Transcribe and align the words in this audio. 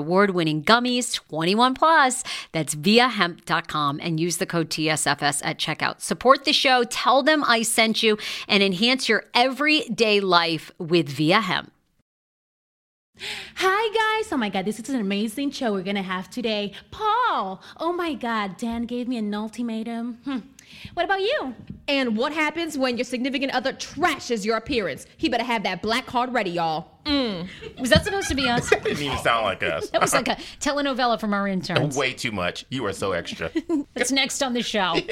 award 0.00 0.30
winning 0.30 0.64
gummies, 0.64 1.14
21 1.14 1.74
plus. 1.74 2.24
That's 2.52 2.74
viiahemp.com 2.74 4.00
and 4.02 4.18
use 4.18 4.38
the 4.38 4.46
code 4.46 4.70
TSFS 4.70 5.42
at 5.44 5.58
checkout. 5.58 6.00
Support 6.00 6.44
the 6.44 6.52
show, 6.52 6.84
tell 6.84 7.22
them 7.22 7.44
I 7.44 7.62
sent 7.62 8.02
you, 8.02 8.18
and 8.48 8.62
enhance 8.62 9.08
your 9.08 9.24
everyday 9.34 10.20
life 10.20 10.72
with 10.78 11.08
Viia 11.08 11.42
Hemp. 11.42 11.70
Hi, 13.56 14.18
guys. 14.22 14.32
Oh 14.32 14.36
my 14.38 14.48
God, 14.48 14.64
this 14.64 14.80
is 14.80 14.88
an 14.88 15.00
amazing 15.00 15.50
show 15.50 15.72
we're 15.72 15.82
going 15.82 15.96
to 15.96 16.02
have 16.02 16.30
today. 16.30 16.72
Paul, 16.90 17.60
oh 17.78 17.92
my 17.92 18.14
God, 18.14 18.56
Dan 18.56 18.84
gave 18.84 19.08
me 19.08 19.18
an 19.18 19.34
ultimatum. 19.34 20.18
Hmm. 20.24 20.38
What 20.94 21.04
about 21.04 21.20
you? 21.20 21.54
And 21.88 22.16
what 22.16 22.32
happens 22.32 22.78
when 22.78 22.96
your 22.96 23.04
significant 23.04 23.54
other 23.54 23.72
trashes 23.72 24.44
your 24.44 24.56
appearance? 24.56 25.06
He 25.16 25.28
better 25.28 25.44
have 25.44 25.64
that 25.64 25.82
black 25.82 26.06
card 26.06 26.32
ready, 26.32 26.50
y'all. 26.50 26.99
Mm. 27.04 27.48
Was 27.78 27.90
that 27.90 28.04
supposed 28.04 28.28
to 28.28 28.34
be 28.34 28.48
us? 28.48 28.70
it 28.72 28.84
Didn't 28.84 29.02
even 29.02 29.18
sound 29.18 29.44
like 29.44 29.62
us. 29.62 29.90
That 29.90 30.00
was 30.00 30.12
like 30.12 30.28
a 30.28 30.36
telenovela 30.60 31.18
from 31.18 31.34
our 31.34 31.48
interns. 31.48 31.96
Way 31.96 32.12
too 32.12 32.32
much. 32.32 32.66
You 32.70 32.84
are 32.86 32.92
so 32.92 33.12
extra. 33.12 33.50
That's 33.94 34.12
next 34.12 34.42
on 34.42 34.52
the 34.52 34.62
show. 34.62 34.96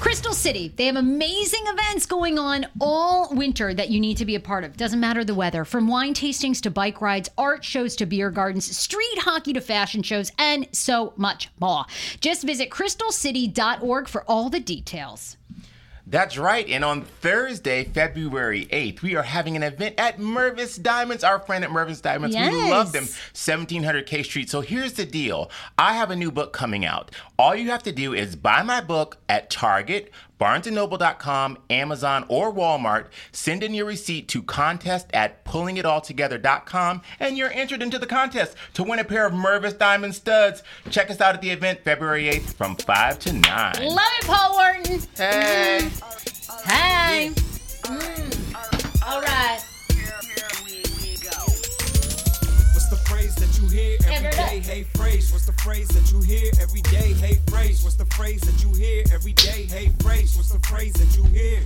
Crystal 0.00 0.32
City. 0.32 0.72
They 0.74 0.86
have 0.86 0.96
amazing 0.96 1.60
events 1.66 2.06
going 2.06 2.38
on 2.38 2.66
all 2.80 3.28
winter 3.34 3.74
that 3.74 3.90
you 3.90 4.00
need 4.00 4.16
to 4.16 4.24
be 4.24 4.34
a 4.34 4.40
part 4.40 4.64
of. 4.64 4.74
Doesn't 4.78 4.98
matter 4.98 5.24
the 5.24 5.34
weather. 5.34 5.66
From 5.66 5.88
wine 5.88 6.14
tastings 6.14 6.58
to 6.62 6.70
bike 6.70 7.02
rides, 7.02 7.28
art 7.36 7.62
shows 7.62 7.94
to 7.96 8.06
beer 8.06 8.30
gardens, 8.30 8.74
street 8.74 9.18
hockey 9.18 9.52
to 9.52 9.60
fashion 9.60 10.02
shows, 10.02 10.32
and 10.38 10.66
so 10.72 11.12
much 11.16 11.50
more. 11.60 11.84
Just 12.20 12.44
visit 12.44 12.70
crystalcity.org 12.70 14.08
for 14.08 14.24
all 14.26 14.48
the 14.48 14.60
details. 14.60 15.36
That's 16.10 16.36
right. 16.36 16.68
And 16.68 16.84
on 16.84 17.02
Thursday, 17.02 17.84
February 17.84 18.66
8th, 18.66 19.00
we 19.00 19.14
are 19.14 19.22
having 19.22 19.54
an 19.54 19.62
event 19.62 19.94
at 19.96 20.18
Mervis 20.18 20.82
Diamonds, 20.82 21.22
our 21.22 21.38
friend 21.38 21.64
at 21.64 21.70
Mervis 21.70 22.02
Diamonds. 22.02 22.34
We 22.36 22.70
love 22.70 22.90
them, 22.90 23.04
1700 23.04 24.06
K 24.06 24.24
Street. 24.24 24.50
So 24.50 24.60
here's 24.60 24.94
the 24.94 25.06
deal 25.06 25.50
I 25.78 25.94
have 25.94 26.10
a 26.10 26.16
new 26.16 26.32
book 26.32 26.52
coming 26.52 26.84
out. 26.84 27.12
All 27.38 27.54
you 27.54 27.70
have 27.70 27.84
to 27.84 27.92
do 27.92 28.12
is 28.12 28.34
buy 28.34 28.62
my 28.64 28.80
book 28.80 29.18
at 29.28 29.50
Target, 29.50 30.12
BarnesandNoble.com, 30.40 31.58
Amazon, 31.68 32.24
or 32.28 32.52
Walmart. 32.52 33.06
Send 33.32 33.62
in 33.62 33.74
your 33.74 33.86
receipt 33.86 34.28
to 34.28 34.42
contest 34.42 35.06
at 35.12 35.44
pullingitalltogether.com, 35.44 37.02
and 37.20 37.36
you're 37.36 37.52
entered 37.52 37.82
into 37.82 37.98
the 37.98 38.06
contest 38.06 38.56
to 38.74 38.82
win 38.82 38.98
a 38.98 39.04
pair 39.04 39.26
of 39.26 39.32
Mervis 39.32 39.76
Diamond 39.78 40.14
studs. 40.14 40.62
Check 40.90 41.10
us 41.10 41.20
out 41.20 41.34
at 41.34 41.42
the 41.42 41.50
event 41.50 41.84
February 41.84 42.24
8th 42.24 42.54
from 42.54 42.76
5 42.76 43.18
to 43.20 43.32
9. 43.32 43.42
Love 43.42 43.98
it, 44.20 44.26
Paul 44.26 44.52
Wharton. 44.54 45.00
Hey! 45.16 45.80
Mm. 45.82 46.70
Hey. 46.70 47.30
Mm. 47.82 49.10
All 49.10 49.20
right. 49.20 49.69
Hear 53.70 53.96
every 54.04 54.30
day? 54.30 54.60
Hey 54.60 54.84
Frase. 54.94 55.30
What's 55.32 55.46
the 55.46 55.52
phrase 55.62 55.86
that 55.88 56.10
you 56.12 56.20
hear 56.22 56.50
every 56.60 56.80
day? 56.82 57.12
Hey 57.14 57.36
Frase. 57.46 57.82
What's 57.84 57.94
the 57.94 58.04
phrase 58.06 58.40
that 58.42 58.62
you 58.62 58.72
hear 58.74 59.04
every 59.12 59.32
day? 59.34 59.66
Hey 59.70 59.88
Frase. 59.98 60.36
What's 60.36 60.50
the 60.50 60.58
phrase 60.66 60.92
that 60.94 61.16
you 61.16 61.22
hear? 61.24 61.60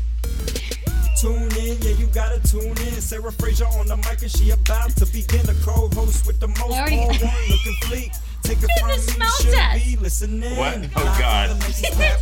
Tune 1.20 1.50
in, 1.56 1.80
yeah, 1.80 1.96
you 1.96 2.06
gotta 2.08 2.40
tune 2.46 2.76
in. 2.76 3.00
Sarah 3.00 3.32
Fraser 3.32 3.66
on 3.78 3.86
the 3.86 3.96
mic 3.96 4.20
and 4.20 4.30
she 4.30 4.50
about 4.50 4.90
to 4.96 5.06
begin. 5.06 5.46
The 5.46 5.54
co-host 5.64 6.26
with 6.26 6.40
the 6.40 6.48
most 6.48 6.72
I 6.74 6.80
already- 6.80 6.96
all 6.98 7.06
one 7.08 7.48
looking 7.48 7.76
fleek. 7.84 8.14
Take 8.44 8.58
it 8.62 8.68
from 8.78 8.88
the 8.90 8.96
me, 8.96 9.00
smell 9.02 9.28
you 9.40 9.44
should 9.44 9.54
test. 9.54 9.84
be 9.84 9.96
listening. 9.96 10.56
What? 10.56 10.78
Oh, 10.96 11.16
God. 11.18 11.50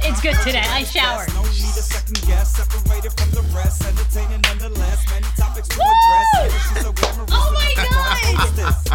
It's 0.04 0.20
good 0.20 0.36
today. 0.44 0.62
I 0.64 0.84
showered. 0.84 1.32
No 1.34 1.42
need 1.42 1.50
a 1.50 1.82
second 1.82 2.20
guess, 2.26 2.56
separated 2.56 3.12
from 3.18 3.30
the 3.32 3.42
rest. 3.54 3.84
Entertaining 3.84 4.40
nonetheless, 4.42 5.04
many 5.10 5.26
topics 5.36 5.68
to 5.68 5.74
address. 5.74 6.26
Yeah, 6.34 6.74
she's 6.74 6.84
a 6.86 6.92
glamorous 6.92 7.30
Oh 7.32 7.52
my 7.54 7.74
God. 7.74 8.18
hostess. 8.38 8.88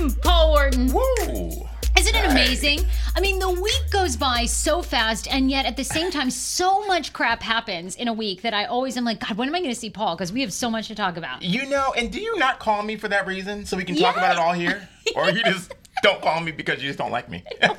Mm, 0.00 0.22
Paul 0.22 0.50
Wharton. 0.52 0.92
Woo! 0.92 1.66
Isn't 1.98 2.14
it 2.14 2.30
amazing? 2.30 2.80
I 3.14 3.20
mean, 3.20 3.38
the 3.38 3.48
week 3.50 3.82
goes 3.90 4.16
by 4.16 4.44
so 4.44 4.82
fast, 4.82 5.26
and 5.32 5.50
yet 5.50 5.66
at 5.66 5.76
the 5.76 5.84
same 5.84 6.10
time, 6.10 6.30
so 6.30 6.84
much 6.86 7.12
crap 7.12 7.42
happens 7.42 7.94
in 7.96 8.08
a 8.08 8.12
week 8.12 8.42
that 8.42 8.52
I 8.54 8.64
always 8.66 8.96
am 8.96 9.04
like, 9.04 9.20
God, 9.20 9.38
when 9.38 9.48
am 9.48 9.54
I 9.54 9.60
going 9.60 9.70
to 9.72 9.78
see 9.80 9.88
Paul? 9.90 10.14
Because 10.16 10.32
we 10.32 10.40
have 10.42 10.52
so 10.52 10.68
much 10.70 10.88
to 10.88 10.94
talk 10.94 11.16
about. 11.16 11.42
You 11.42 11.66
know, 11.66 11.94
and 11.96 12.12
do 12.12 12.20
you 12.20 12.36
not 12.38 12.58
call 12.58 12.82
me 12.82 12.96
for 12.96 13.08
that 13.08 13.26
reason 13.26 13.64
so 13.64 13.76
we 13.76 13.84
can 13.84 13.96
talk 13.96 14.16
about 14.16 14.32
it 14.32 14.38
all 14.38 14.52
here? 14.52 14.88
Or 15.14 15.30
you 15.30 15.42
just 15.44 15.72
don't 16.02 16.20
call 16.22 16.40
me 16.40 16.52
because 16.52 16.82
you 16.82 16.88
just 16.88 16.98
don't 16.98 17.10
like 17.12 17.28
me? 17.28 17.44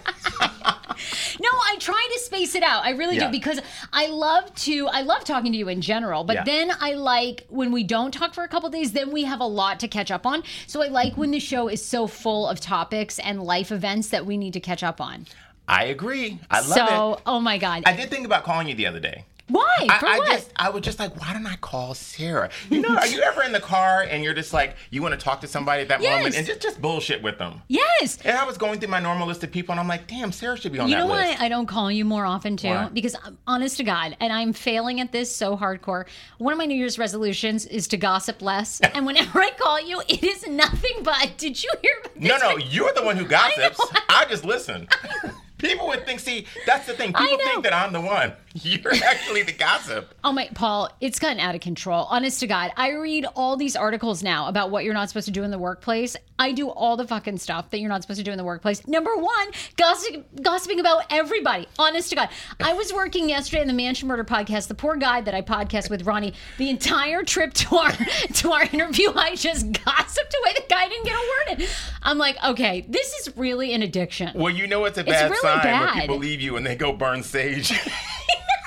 No, 1.39 1.50
I 1.50 1.75
try 1.79 2.09
to 2.13 2.19
space 2.19 2.55
it 2.55 2.63
out. 2.63 2.83
I 2.83 2.91
really 2.91 3.18
Yeah. 3.18 3.27
do 3.27 3.31
because 3.31 3.59
I 3.94 4.07
love 4.07 4.53
to. 4.56 4.88
I 4.88 5.01
love 5.01 5.24
talking 5.24 5.51
to 5.51 5.57
you 5.57 5.68
in 5.69 5.81
general, 5.81 6.24
but 6.24 6.38
Yeah. 6.38 6.44
then 6.44 6.71
I 6.81 6.94
like 6.94 7.45
when 7.50 7.71
we 7.71 7.83
don't 7.83 8.12
talk 8.12 8.33
for 8.33 8.44
a 8.44 8.47
couple 8.47 8.69
days. 8.69 8.94
Then 8.94 9.12
we 9.12 9.24
have 9.25 9.39
a 9.39 9.45
lot 9.45 9.80
to 9.81 9.88
catch 9.88 10.09
up 10.09 10.25
on. 10.25 10.41
So 10.65 10.81
I 10.81 10.88
like 10.88 11.15
when 11.15 11.30
the 11.30 11.39
show 11.39 11.68
is 11.68 11.86
so 11.86 12.07
full 12.07 12.47
of 12.47 12.59
topics 12.59 13.19
and 13.19 13.44
life 13.44 13.71
events 13.71 14.07
that 14.09 14.25
we 14.25 14.38
need 14.38 14.53
to 14.53 14.59
catch 14.59 14.81
up 14.83 15.00
on. 15.00 15.27
I 15.68 15.86
agree. 15.86 16.39
I 16.50 16.62
love 16.62 16.65
so, 16.69 16.83
it. 16.86 16.88
So, 16.89 17.21
oh 17.27 17.39
my 17.39 17.57
god, 17.59 17.83
I 17.86 17.95
did 17.95 18.09
think 18.09 18.25
about 18.25 18.44
calling 18.44 18.68
you 18.68 18.74
the 18.74 18.88
other 18.88 19.00
day. 19.00 19.25
Why? 19.49 19.88
I, 19.89 19.99
For 19.99 20.07
I 20.07 20.17
what? 20.17 20.31
just 20.31 20.51
I 20.55 20.69
was 20.69 20.81
just 20.83 20.99
like, 20.99 21.19
why 21.21 21.33
don't 21.33 21.45
I 21.45 21.55
call 21.57 21.94
Sarah? 21.94 22.49
You 22.69 22.81
know, 22.81 22.95
are 22.95 23.07
you 23.07 23.21
ever 23.21 23.44
in 23.44 23.51
the 23.51 23.59
car 23.59 24.01
and 24.03 24.23
you're 24.23 24.33
just 24.33 24.53
like 24.53 24.75
you 24.91 25.01
want 25.01 25.13
to 25.17 25.23
talk 25.23 25.41
to 25.41 25.47
somebody 25.47 25.81
at 25.83 25.88
that 25.89 26.01
Yes. 26.01 26.17
moment 26.17 26.35
and 26.35 26.45
just 26.47 26.61
just 26.61 26.81
bullshit 26.81 27.21
with 27.23 27.38
them? 27.38 27.61
yes. 27.67 28.17
And 28.25 28.38
I 28.38 28.45
was 28.45 28.57
going 28.57 28.79
through 28.79 28.89
my 28.89 28.99
normal 28.99 29.27
list 29.27 29.44
of 29.44 29.51
people 29.51 29.73
and 29.73 29.79
I'm 29.79 29.88
like, 29.88 30.07
damn, 30.07 30.31
Sarah 30.31 30.57
should 30.57 30.71
be 30.73 30.79
on 30.79 30.88
You 30.89 30.95
that 30.95 31.01
know 31.01 31.07
why 31.07 31.29
list. 31.29 31.41
I 31.41 31.49
don't 31.49 31.65
call 31.67 31.91
you 31.91 32.03
more 32.05 32.25
often 32.25 32.57
too? 32.57 32.67
Why? 32.69 32.89
Because 32.89 33.15
I'm 33.23 33.38
honest 33.47 33.77
to 33.77 33.83
God, 33.83 34.17
and 34.19 34.31
I'm 34.33 34.53
failing 34.53 34.99
at 35.01 35.11
this 35.11 35.33
so 35.35 35.55
hardcore. 35.57 36.05
One 36.39 36.51
of 36.53 36.57
my 36.59 36.65
New 36.65 36.75
Year's 36.75 36.97
resolutions 37.00 37.65
is 37.65 37.88
to 37.89 37.97
gossip 37.97 38.41
less. 38.41 38.79
and 38.93 39.05
whenever 39.05 39.39
I 39.41 39.51
call 39.51 39.79
you, 39.81 40.01
it 40.07 40.23
is 40.23 40.47
nothing 40.47 41.03
but, 41.03 41.33
did 41.38 41.61
you 41.63 41.69
hear 41.81 41.93
no, 42.15 42.38
no, 42.38 42.57
you're 42.57 42.93
the 42.93 43.03
one 43.03 43.15
who 43.17 43.25
gossips. 43.25 43.79
I, 44.09 44.25
just 44.29 44.43
listen. 44.43 44.88
People 45.57 45.88
would 45.88 46.05
think, 46.05 46.19
see, 46.19 46.45
that's 46.67 46.85
the 46.85 46.93
thing. 46.93 47.13
People 47.13 47.38
think 47.39 47.63
that 47.63 47.73
I'm 47.73 47.91
the 47.91 48.01
one. 48.01 48.33
You're 48.63 48.94
actually 49.06 49.44
the 49.44 49.51
gossip. 49.51 50.13
Oh 50.24 50.31
my, 50.31 50.50
Paul, 50.56 50.89
it's 51.00 51.19
gotten 51.19 51.39
out 51.39 51.54
of 51.54 51.62
control. 51.62 52.06
Honest 52.09 52.39
to 52.39 52.48
God, 52.48 52.71
I 52.75 52.92
read 52.94 53.25
all 53.36 53.56
these 53.56 53.75
articles 53.75 54.24
now 54.24 54.48
about 54.48 54.71
what 54.71 54.83
you're 54.83 54.94
not 54.94 55.09
supposed 55.09 55.25
to 55.27 55.31
do 55.31 55.44
in 55.44 55.51
the 55.51 55.59
workplace. 55.59 56.15
I 56.39 56.51
do 56.54 56.69
all 56.69 56.98
the 56.98 57.07
fucking 57.07 57.38
stuff 57.38 57.69
that 57.71 57.80
you're 57.80 57.89
not 57.89 58.01
supposed 58.01 58.19
to 58.19 58.24
do 58.24 58.31
in 58.31 58.38
the 58.38 58.44
workplace. 58.44 58.88
Number 58.88 59.15
one, 59.15 59.48
gossip, 59.75 60.25
gossiping 60.42 60.80
about 60.80 61.04
everybody. 61.09 61.68
Honest 61.77 62.09
to 62.09 62.15
God, 62.15 62.30
I 62.59 62.74
was 62.74 62.94
working 62.94 63.30
yesterday 63.30 63.62
in 63.62 63.68
the 63.68 63.74
Mansion 63.74 64.07
Murder 64.07 64.24
podcast. 64.24 64.68
The 64.68 64.75
poor 64.75 64.95
guy 64.95 65.21
that 65.21 65.33
I 65.36 65.42
podcast 65.42 65.89
with, 65.89 66.06
Ronnie, 66.06 66.33
the 66.57 66.69
entire 66.69 67.24
trip 67.24 67.53
to 67.53 67.75
our 67.75 67.92
to 68.33 68.51
our 68.51 68.63
interview, 68.63 69.12
I 69.15 69.36
just 69.36 69.71
gossiped 69.71 70.36
away. 70.42 70.53
The 70.56 70.63
guy 70.69 70.88
didn't 70.88 71.06
get 71.06 71.15
a 71.15 71.51
word 71.51 71.60
in. 71.60 71.68
I'm 72.01 72.18
like, 72.18 72.38
okay, 72.44 72.86
this 72.88 73.13
is 73.19 73.38
really 73.38 73.74
an 73.74 73.81
addiction. 73.83 74.31
Well, 74.33 74.53
you 74.53 74.68
know 74.68 74.86
it's 74.86 74.98
a 74.98 75.03
bad 75.03 75.30
really 75.30 75.42
sign 75.42 75.63
bad. 75.63 75.95
when 75.95 76.01
people 76.01 76.18
leave 76.18 76.42
you 76.42 76.57
and 76.57 76.65
they 76.65 76.75
go 76.75 76.94
burn 76.94 77.24
sage. 77.24 77.71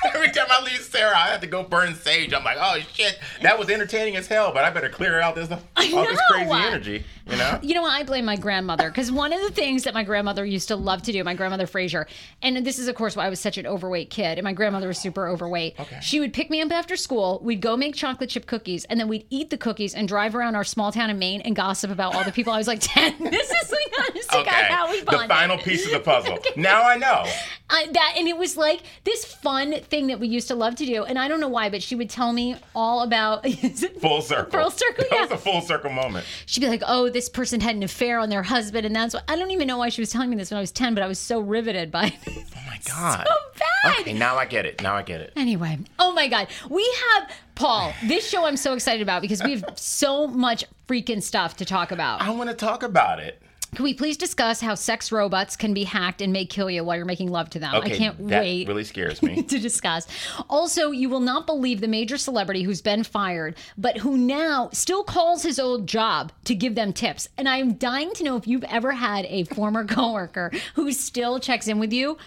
Every 0.15 0.31
time 0.31 0.47
I 0.51 0.63
leave 0.63 0.81
Sarah, 0.81 1.17
I 1.17 1.29
have 1.29 1.41
to 1.41 1.47
go 1.47 1.63
burn 1.63 1.95
sage. 1.95 2.33
I'm 2.33 2.45
like, 2.45 2.57
oh 2.61 2.79
shit, 2.93 3.19
that 3.43 3.59
was 3.59 3.69
entertaining 3.69 4.17
as 4.17 4.27
hell, 4.27 4.53
but 4.53 4.65
I 4.65 4.71
better 4.71 4.89
clear 4.89 5.21
out 5.21 5.35
this 5.35 5.51
all 5.51 5.59
this 6.05 6.21
crazy 6.31 6.51
energy. 6.53 7.05
You 7.31 7.37
know? 7.37 7.59
You 7.63 7.75
know 7.75 7.83
what? 7.83 7.93
I 7.93 8.03
blame 8.03 8.25
my 8.25 8.37
grandmother 8.37 8.89
because 8.91 9.11
one 9.13 9.33
of 9.33 9.41
the 9.41 9.51
things 9.51 9.85
that 9.85 9.95
my 9.95 10.03
grandmother 10.03 10.45
used 10.45 10.69
to 10.69 10.77
love 10.77 11.03
to 11.03 11.13
do, 11.13 11.23
my 11.25 11.35
grandmother 11.35 11.67
Fraser, 11.67 12.07
and 12.43 12.65
this 12.67 12.79
is 12.79 12.89
of 12.89 12.95
course 12.95 13.17
why 13.17 13.27
I 13.27 13.31
was 13.31 13.41
such 13.41 13.59
an 13.59 13.67
overweight 13.67 14.11
kid, 14.11 14.39
and 14.39 14.45
my 14.45 14.53
grandmother 14.53 14.89
was 14.89 14.99
super 14.99 15.29
overweight. 15.29 15.79
Okay. 15.79 15.99
She 16.03 16.21
would 16.21 16.33
pick 16.33 16.51
me 16.51 16.61
up 16.61 16.73
after 16.73 16.97
school. 16.97 17.41
We'd 17.43 17.61
go 17.61 17.77
make 17.77 17.95
chocolate 17.95 18.31
chip 18.31 18.47
cookies, 18.47 18.85
and 18.87 18.99
then 18.99 19.09
we'd 19.09 19.27
eat 19.31 19.51
the 19.51 19.57
cookies 19.59 19.95
and 19.95 20.09
drive 20.09 20.35
around 20.35 20.55
our 20.57 20.65
small 20.65 20.91
town 20.93 21.11
in 21.11 21.19
Maine 21.19 21.41
and 21.43 21.55
gossip 21.55 21.91
about 21.91 22.15
all 22.15 22.25
the 22.25 22.33
people. 22.33 22.53
I 22.53 22.59
was 22.59 22.67
like 22.69 22.81
ten. 22.83 23.17
This 23.23 23.51
is 23.51 23.71
like 23.71 24.09
honest 24.09 24.31
to 24.31 24.37
God 24.37 24.47
Okay. 24.49 24.65
how 24.73 24.91
we 24.91 25.01
The 25.01 25.25
final 25.29 25.59
piece 25.59 25.85
of 25.87 25.93
the 25.93 26.01
puzzle. 26.01 26.39
Now 26.57 26.83
I 26.83 26.97
know. 26.97 27.25
I, 27.73 27.87
that 27.93 28.15
and 28.17 28.27
it 28.27 28.37
was 28.37 28.57
like 28.57 28.81
this 29.05 29.25
fun 29.25 29.75
thing 29.83 30.09
that 30.09 30.19
we 30.19 30.27
used 30.27 30.49
to 30.49 30.55
love 30.57 30.75
to 30.77 30.87
do, 30.87 31.05
and 31.05 31.19
I 31.19 31.29
don't 31.29 31.41
know 31.41 31.49
why, 31.49 31.71
but 31.71 31.83
she 31.83 31.95
would 31.95 32.11
tell 32.11 32.33
me 32.33 32.57
all 32.75 33.03
about. 33.03 33.47
Full 34.01 34.21
circle. 34.23 34.61
Full 34.61 34.71
circle, 34.71 35.05
That 35.11 35.21
was 35.21 35.31
yeah. 35.31 35.37
a 35.37 35.39
full 35.39 35.61
circle 35.61 35.91
moment. 35.91 36.27
she'd 36.47 36.61
be 36.61 36.69
like, 36.69 36.83
"Oh, 36.87 37.09
this 37.09 37.20
person 37.29 37.61
had 37.61 37.77
an 37.77 37.83
affair 37.83 38.19
on 38.19 38.29
their 38.31 38.43
husband," 38.43 38.87
and 38.87 38.95
that's 38.97 39.15
what 39.15 39.25
I 39.29 39.37
don't 39.37 39.51
even 39.51 39.67
know 39.69 39.79
why 39.79 39.89
she 39.91 40.01
was 40.01 40.11
telling 40.11 40.31
me 40.31 40.37
this 40.37 40.51
when 40.51 40.59
I 40.59 40.61
was 40.61 40.73
ten, 40.73 40.95
but 40.95 41.03
I 41.03 41.07
was 41.07 41.19
so 41.19 41.41
riveted 41.41 41.91
by 41.91 42.07
it. 42.07 42.15
Oh 42.29 42.61
my 42.67 42.79
god. 42.89 43.27
so 43.27 43.35
bad. 43.59 44.01
Okay, 44.01 44.13
now 44.13 44.37
I 44.37 44.45
get 44.47 44.67
it. 44.67 44.83
Now 44.83 44.95
I 44.95 45.03
get 45.03 45.21
it. 45.21 45.33
Anyway, 45.37 45.79
oh 45.99 46.13
my 46.13 46.29
God, 46.29 46.49
we 46.69 46.83
have 47.15 47.31
Paul. 47.55 47.93
This 48.07 48.29
show 48.29 48.45
I'm 48.47 48.57
so 48.57 48.73
excited 48.75 49.03
about 49.03 49.23
because 49.23 49.43
we 49.43 49.53
have 49.53 49.65
so 49.77 50.27
much 50.27 50.65
freaking 50.89 51.23
stuff 51.23 51.57
to 51.59 51.65
talk 51.65 51.93
about. 51.93 52.21
I 52.23 52.31
want 52.31 52.51
to 52.51 52.57
talk 52.57 52.83
about 52.83 53.21
it. 53.21 53.41
Can 53.75 53.85
we 53.85 53.95
please 53.95 54.17
discuss 54.17 54.61
how 54.61 54.75
sex 54.75 55.13
robots 55.13 55.57
can 55.57 55.73
be 55.75 55.85
hacked 55.85 56.21
and 56.21 56.33
may 56.33 56.45
kill 56.45 56.69
you 56.69 56.83
while 56.83 56.97
you're 56.97 57.05
making 57.05 57.31
love 57.31 57.51
to 57.51 57.59
them? 57.61 57.75
Okay, 57.77 57.95
I 57.95 57.97
can't 57.97 58.19
wait. 58.19 58.29
that 58.31 58.41
wait. 58.43 58.69
really 58.69 58.85
scares 58.85 59.23
me. 59.23 59.43
to 59.43 59.59
discuss. 59.61 60.07
Also, 60.49 60.91
you 60.91 61.09
will 61.09 61.21
not 61.21 61.47
believe 61.47 61.81
the 61.81 61.89
major 61.89 62.19
celebrity 62.19 62.63
who's 62.63 62.83
been 62.83 63.05
fired, 63.05 63.55
but 63.79 63.99
who 63.99 64.17
now 64.17 64.71
still 64.73 65.05
calls 65.05 65.43
his 65.43 65.59
old 65.59 65.87
job 65.87 66.33
to 66.45 66.55
give 66.55 66.75
them 66.75 66.93
tips. 66.93 67.29
And 67.39 67.49
I'm 67.49 67.75
dying 67.75 68.13
to 68.15 68.25
know 68.25 68.37
if 68.37 68.47
you've 68.49 68.65
ever 68.65 68.91
had 68.93 69.25
a 69.27 69.45
former 69.45 69.85
coworker 69.87 70.51
who 70.75 70.91
still 70.93 71.39
checks 71.39 71.69
in 71.69 71.79
with 71.79 71.93
you. 71.93 72.19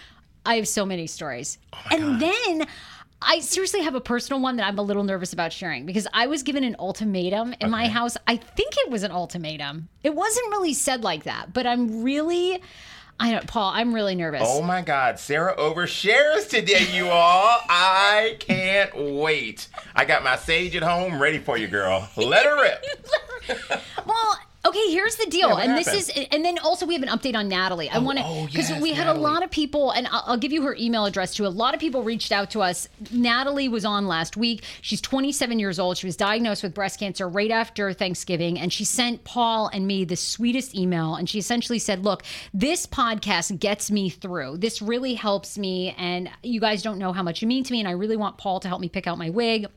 I 0.46 0.56
have 0.56 0.68
so 0.68 0.84
many 0.84 1.06
stories. 1.06 1.58
Oh 1.72 1.78
and 1.90 2.20
then 2.20 2.66
I 3.26 3.40
seriously 3.40 3.82
have 3.82 3.94
a 3.94 4.00
personal 4.00 4.40
one 4.40 4.56
that 4.56 4.66
I'm 4.66 4.78
a 4.78 4.82
little 4.82 5.02
nervous 5.02 5.32
about 5.32 5.52
sharing 5.52 5.86
because 5.86 6.06
I 6.12 6.26
was 6.26 6.42
given 6.42 6.62
an 6.62 6.76
ultimatum 6.78 7.54
in 7.60 7.70
my 7.70 7.88
house. 7.88 8.16
I 8.26 8.36
think 8.36 8.74
it 8.76 8.90
was 8.90 9.02
an 9.02 9.10
ultimatum. 9.10 9.88
It 10.02 10.14
wasn't 10.14 10.48
really 10.50 10.74
said 10.74 11.02
like 11.02 11.24
that, 11.24 11.52
but 11.52 11.66
I'm 11.66 12.02
really 12.02 12.60
I 13.18 13.30
don't 13.30 13.46
Paul, 13.46 13.70
I'm 13.72 13.94
really 13.94 14.14
nervous. 14.14 14.42
Oh 14.44 14.60
my 14.62 14.82
God, 14.82 15.18
Sarah 15.18 15.56
overshares 15.56 16.48
today, 16.48 16.86
you 16.92 17.08
all. 17.08 17.58
I 17.68 18.36
can't 18.40 18.90
wait. 18.96 19.68
I 19.94 20.04
got 20.04 20.24
my 20.24 20.36
sage 20.36 20.74
at 20.76 20.82
home 20.82 21.20
ready 21.22 21.38
for 21.38 21.56
you, 21.56 21.68
girl. 21.68 22.08
Let 22.16 22.44
her 22.44 22.60
rip. 22.60 22.84
Okay, 24.74 24.90
here's 24.90 25.14
the 25.14 25.26
deal. 25.26 25.50
Yeah, 25.50 25.64
and 25.64 25.78
this 25.78 25.86
is 25.86 26.10
and 26.32 26.44
then 26.44 26.58
also 26.58 26.84
we 26.84 26.94
have 26.94 27.02
an 27.04 27.08
update 27.08 27.36
on 27.36 27.48
Natalie. 27.48 27.88
I 27.88 27.98
want 27.98 28.18
to 28.18 28.24
oh, 28.26 28.46
because 28.46 28.70
oh, 28.70 28.74
yes, 28.74 28.82
we 28.82 28.92
had 28.92 29.06
Natalie. 29.06 29.20
a 29.20 29.22
lot 29.22 29.44
of 29.44 29.50
people 29.50 29.92
and 29.92 30.08
I'll, 30.08 30.24
I'll 30.26 30.36
give 30.36 30.52
you 30.52 30.62
her 30.62 30.74
email 30.74 31.04
address 31.04 31.34
too. 31.34 31.46
A 31.46 31.48
lot 31.48 31.74
of 31.74 31.80
people 31.80 32.02
reached 32.02 32.32
out 32.32 32.50
to 32.50 32.62
us. 32.62 32.88
Natalie 33.12 33.68
was 33.68 33.84
on 33.84 34.08
last 34.08 34.36
week. 34.36 34.64
She's 34.80 35.00
27 35.00 35.60
years 35.60 35.78
old. 35.78 35.96
She 35.96 36.06
was 36.06 36.16
diagnosed 36.16 36.64
with 36.64 36.74
breast 36.74 36.98
cancer 36.98 37.28
right 37.28 37.52
after 37.52 37.92
Thanksgiving 37.92 38.58
and 38.58 38.72
she 38.72 38.84
sent 38.84 39.22
Paul 39.22 39.70
and 39.72 39.86
me 39.86 40.04
the 40.04 40.16
sweetest 40.16 40.74
email 40.74 41.14
and 41.14 41.28
she 41.30 41.38
essentially 41.38 41.78
said, 41.78 42.04
"Look, 42.04 42.24
this 42.52 42.84
podcast 42.84 43.56
gets 43.60 43.92
me 43.92 44.10
through. 44.10 44.56
This 44.56 44.82
really 44.82 45.14
helps 45.14 45.56
me 45.56 45.94
and 45.96 46.28
you 46.42 46.58
guys 46.58 46.82
don't 46.82 46.98
know 46.98 47.12
how 47.12 47.22
much 47.22 47.42
you 47.42 47.48
mean 47.48 47.62
to 47.62 47.72
me 47.72 47.78
and 47.78 47.88
I 47.88 47.92
really 47.92 48.16
want 48.16 48.38
Paul 48.38 48.58
to 48.58 48.68
help 48.68 48.80
me 48.80 48.88
pick 48.88 49.06
out 49.06 49.18
my 49.18 49.30
wig." 49.30 49.68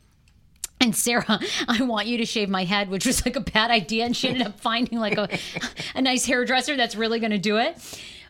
And 0.88 0.96
Sarah, 0.96 1.40
I 1.68 1.82
want 1.84 2.08
you 2.08 2.18
to 2.20 2.26
shave 2.26 2.48
my 2.50 2.64
head, 2.64 2.90
which 2.90 3.06
was 3.06 3.26
like 3.26 3.36
a 3.36 3.42
bad 3.42 3.72
idea. 3.72 4.06
And 4.06 4.16
she 4.16 4.30
ended 4.30 4.48
up 4.48 4.58
finding 4.60 5.00
like 5.00 5.18
a, 5.18 5.28
a 5.96 6.02
nice 6.02 6.26
hairdresser 6.26 6.78
that's 6.78 6.96
really 6.96 7.20
going 7.20 7.32
to 7.32 7.38
do 7.38 7.58
it. 7.58 7.78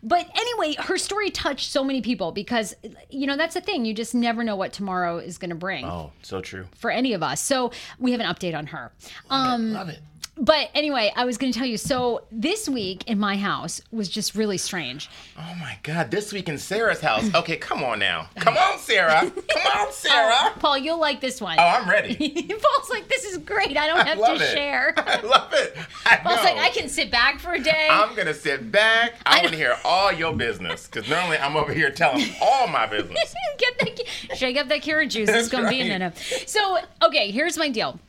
But 0.03 0.27
anyway, 0.35 0.75
her 0.79 0.97
story 0.97 1.29
touched 1.31 1.71
so 1.71 1.83
many 1.83 2.01
people 2.01 2.31
because, 2.31 2.75
you 3.09 3.25
know, 3.27 3.37
that's 3.37 3.53
the 3.55 3.61
thing. 3.61 3.85
You 3.85 3.93
just 3.93 4.13
never 4.15 4.43
know 4.43 4.55
what 4.55 4.71
tomorrow 4.73 5.17
is 5.17 5.37
going 5.37 5.49
to 5.49 5.55
bring 5.55 5.85
Oh, 5.85 6.11
so 6.21 6.39
true. 6.41 6.65
for 6.75 6.89
any 6.91 7.13
of 7.13 7.21
us. 7.23 7.41
So 7.41 7.71
we 7.99 8.11
have 8.11 8.19
an 8.21 8.27
update 8.27 8.55
on 8.57 8.67
her. 8.67 8.91
Um, 9.29 9.73
Love 9.73 9.89
it. 9.89 9.99
But 10.37 10.69
anyway, 10.73 11.11
I 11.15 11.25
was 11.25 11.37
going 11.37 11.51
to 11.51 11.57
tell 11.57 11.67
you. 11.67 11.77
So 11.77 12.23
this 12.31 12.69
week 12.69 13.03
in 13.07 13.19
my 13.19 13.37
house 13.37 13.81
was 13.91 14.07
just 14.09 14.35
really 14.35 14.57
strange. 14.57 15.09
Oh 15.37 15.55
my 15.59 15.77
God, 15.83 16.11
this 16.11 16.31
week 16.31 16.47
in 16.49 16.57
Sarah's 16.57 17.01
house. 17.01 17.33
Okay, 17.33 17.57
come 17.57 17.83
on 17.83 17.99
now. 17.99 18.29
Come 18.37 18.55
on, 18.57 18.77
Sarah. 18.79 19.21
Come 19.21 19.31
on, 19.31 19.37
oh, 19.75 19.89
Sarah. 19.91 20.53
Paul, 20.59 20.77
you'll 20.77 20.99
like 20.99 21.21
this 21.21 21.41
one. 21.41 21.57
Oh, 21.59 21.63
I'm 21.63 21.89
ready. 21.89 22.15
Paul's 22.49 22.89
like, 22.89 23.07
this 23.07 23.25
is 23.25 23.37
great. 23.39 23.77
I 23.77 23.87
don't 23.87 23.99
I 23.99 24.07
have 24.07 24.17
to 24.17 24.43
it. 24.43 24.53
share. 24.53 24.93
I 24.97 25.21
love 25.21 25.53
it. 25.53 25.75
I 26.05 26.17
Paul's 26.17 26.37
know. 26.37 26.43
like, 26.43 26.57
I 26.57 26.69
can 26.69 26.89
sit 26.89 27.11
back 27.11 27.39
for 27.39 27.53
a 27.53 27.59
day. 27.59 27.87
I'm 27.89 28.15
gonna 28.15 28.33
sit 28.33 28.71
back. 28.71 29.15
I 29.25 29.41
want 29.41 29.51
to 29.51 29.57
hear 29.57 29.77
all 29.83 30.11
your 30.11 30.33
business 30.33 30.87
because 30.87 31.09
normally 31.09 31.37
I'm 31.37 31.55
over 31.55 31.73
here 31.73 31.89
telling 31.91 32.25
all 32.41 32.67
my 32.67 32.85
business. 32.85 33.33
Get 33.57 33.79
the 33.79 34.35
shake 34.35 34.57
up 34.57 34.67
that 34.67 34.81
carrot 34.81 35.09
juice. 35.09 35.29
It's 35.29 35.49
gonna 35.49 35.69
be 35.69 35.81
a 35.81 35.85
minute. 35.85 36.17
So, 36.45 36.77
okay, 37.03 37.31
here's 37.31 37.57
my 37.57 37.69
deal. 37.69 37.99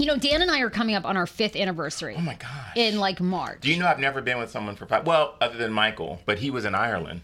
You 0.00 0.06
know, 0.06 0.16
Dan 0.16 0.40
and 0.40 0.50
I 0.50 0.60
are 0.60 0.70
coming 0.70 0.94
up 0.94 1.04
on 1.04 1.18
our 1.18 1.26
fifth 1.26 1.54
anniversary 1.54 2.14
Oh 2.16 2.22
my 2.22 2.34
gosh. 2.34 2.48
in 2.74 2.98
like 2.98 3.20
March. 3.20 3.60
Do 3.60 3.70
you 3.70 3.78
know 3.78 3.86
I've 3.86 3.98
never 3.98 4.22
been 4.22 4.38
with 4.38 4.50
someone 4.50 4.74
for 4.74 4.86
five? 4.86 5.06
Well, 5.06 5.34
other 5.42 5.58
than 5.58 5.74
Michael, 5.74 6.22
but 6.24 6.38
he 6.38 6.50
was 6.50 6.64
in 6.64 6.74
Ireland. 6.74 7.20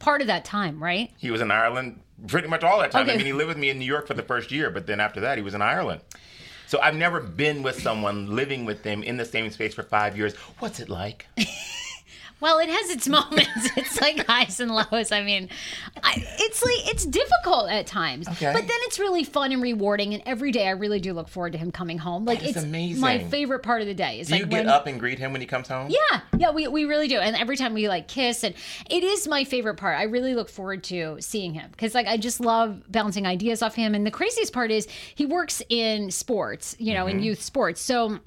Part 0.00 0.22
of 0.22 0.26
that 0.26 0.44
time, 0.44 0.82
right? 0.82 1.12
He 1.18 1.30
was 1.30 1.40
in 1.40 1.52
Ireland 1.52 2.00
pretty 2.26 2.48
much 2.48 2.64
all 2.64 2.80
that 2.80 2.90
time. 2.90 3.04
Okay. 3.04 3.14
I 3.14 3.16
mean, 3.16 3.26
he 3.26 3.32
lived 3.32 3.46
with 3.46 3.58
me 3.58 3.70
in 3.70 3.78
New 3.78 3.84
York 3.84 4.08
for 4.08 4.14
the 4.14 4.24
first 4.24 4.50
year, 4.50 4.70
but 4.70 4.88
then 4.88 4.98
after 4.98 5.20
that, 5.20 5.38
he 5.38 5.44
was 5.44 5.54
in 5.54 5.62
Ireland. 5.62 6.00
So 6.66 6.80
I've 6.80 6.96
never 6.96 7.20
been 7.20 7.62
with 7.62 7.80
someone 7.80 8.34
living 8.34 8.64
with 8.64 8.82
them 8.82 9.04
in 9.04 9.16
the 9.16 9.24
same 9.24 9.48
space 9.52 9.72
for 9.72 9.84
five 9.84 10.16
years. 10.16 10.34
What's 10.58 10.80
it 10.80 10.88
like? 10.88 11.28
Well, 12.42 12.58
it 12.58 12.68
has 12.68 12.90
its 12.90 13.08
moments. 13.08 13.70
It's 13.76 14.00
like 14.00 14.26
highs 14.26 14.58
and 14.58 14.74
lows. 14.74 15.12
I 15.12 15.22
mean, 15.22 15.48
I, 16.02 16.14
it's 16.40 16.62
like 16.62 16.92
it's 16.92 17.06
difficult 17.06 17.70
at 17.70 17.86
times, 17.86 18.26
Okay. 18.28 18.52
but 18.52 18.62
then 18.62 18.78
it's 18.82 18.98
really 18.98 19.22
fun 19.22 19.52
and 19.52 19.62
rewarding. 19.62 20.12
And 20.12 20.22
every 20.26 20.50
day, 20.50 20.66
I 20.66 20.72
really 20.72 20.98
do 20.98 21.12
look 21.12 21.28
forward 21.28 21.52
to 21.52 21.58
him 21.58 21.70
coming 21.70 21.98
home. 21.98 22.24
Like 22.24 22.44
it's 22.44 22.60
amazing. 22.60 23.00
my 23.00 23.20
favorite 23.20 23.60
part 23.60 23.80
of 23.80 23.86
the 23.86 23.94
day. 23.94 24.18
Is 24.18 24.26
Do 24.26 24.34
like 24.34 24.40
you 24.40 24.46
get 24.46 24.66
when, 24.66 24.68
up 24.68 24.88
and 24.88 24.98
greet 24.98 25.20
him 25.20 25.30
when 25.30 25.40
he 25.40 25.46
comes 25.46 25.68
home? 25.68 25.88
Yeah, 25.88 26.20
yeah, 26.36 26.50
we, 26.50 26.66
we 26.66 26.84
really 26.84 27.06
do. 27.06 27.18
And 27.18 27.36
every 27.36 27.56
time 27.56 27.74
we 27.74 27.88
like 27.88 28.08
kiss, 28.08 28.42
and 28.42 28.56
it 28.90 29.04
is 29.04 29.28
my 29.28 29.44
favorite 29.44 29.76
part. 29.76 29.96
I 29.96 30.04
really 30.04 30.34
look 30.34 30.48
forward 30.48 30.82
to 30.84 31.18
seeing 31.20 31.54
him 31.54 31.70
because 31.70 31.94
like 31.94 32.08
I 32.08 32.16
just 32.16 32.40
love 32.40 32.82
bouncing 32.90 33.24
ideas 33.24 33.62
off 33.62 33.76
him. 33.76 33.94
And 33.94 34.04
the 34.04 34.10
craziest 34.10 34.52
part 34.52 34.72
is 34.72 34.88
he 35.14 35.26
works 35.26 35.62
in 35.68 36.10
sports, 36.10 36.74
you 36.80 36.92
know, 36.92 37.06
in 37.06 37.18
mm-hmm. 37.18 37.24
youth 37.26 37.42
sports. 37.42 37.80
So 37.80 38.18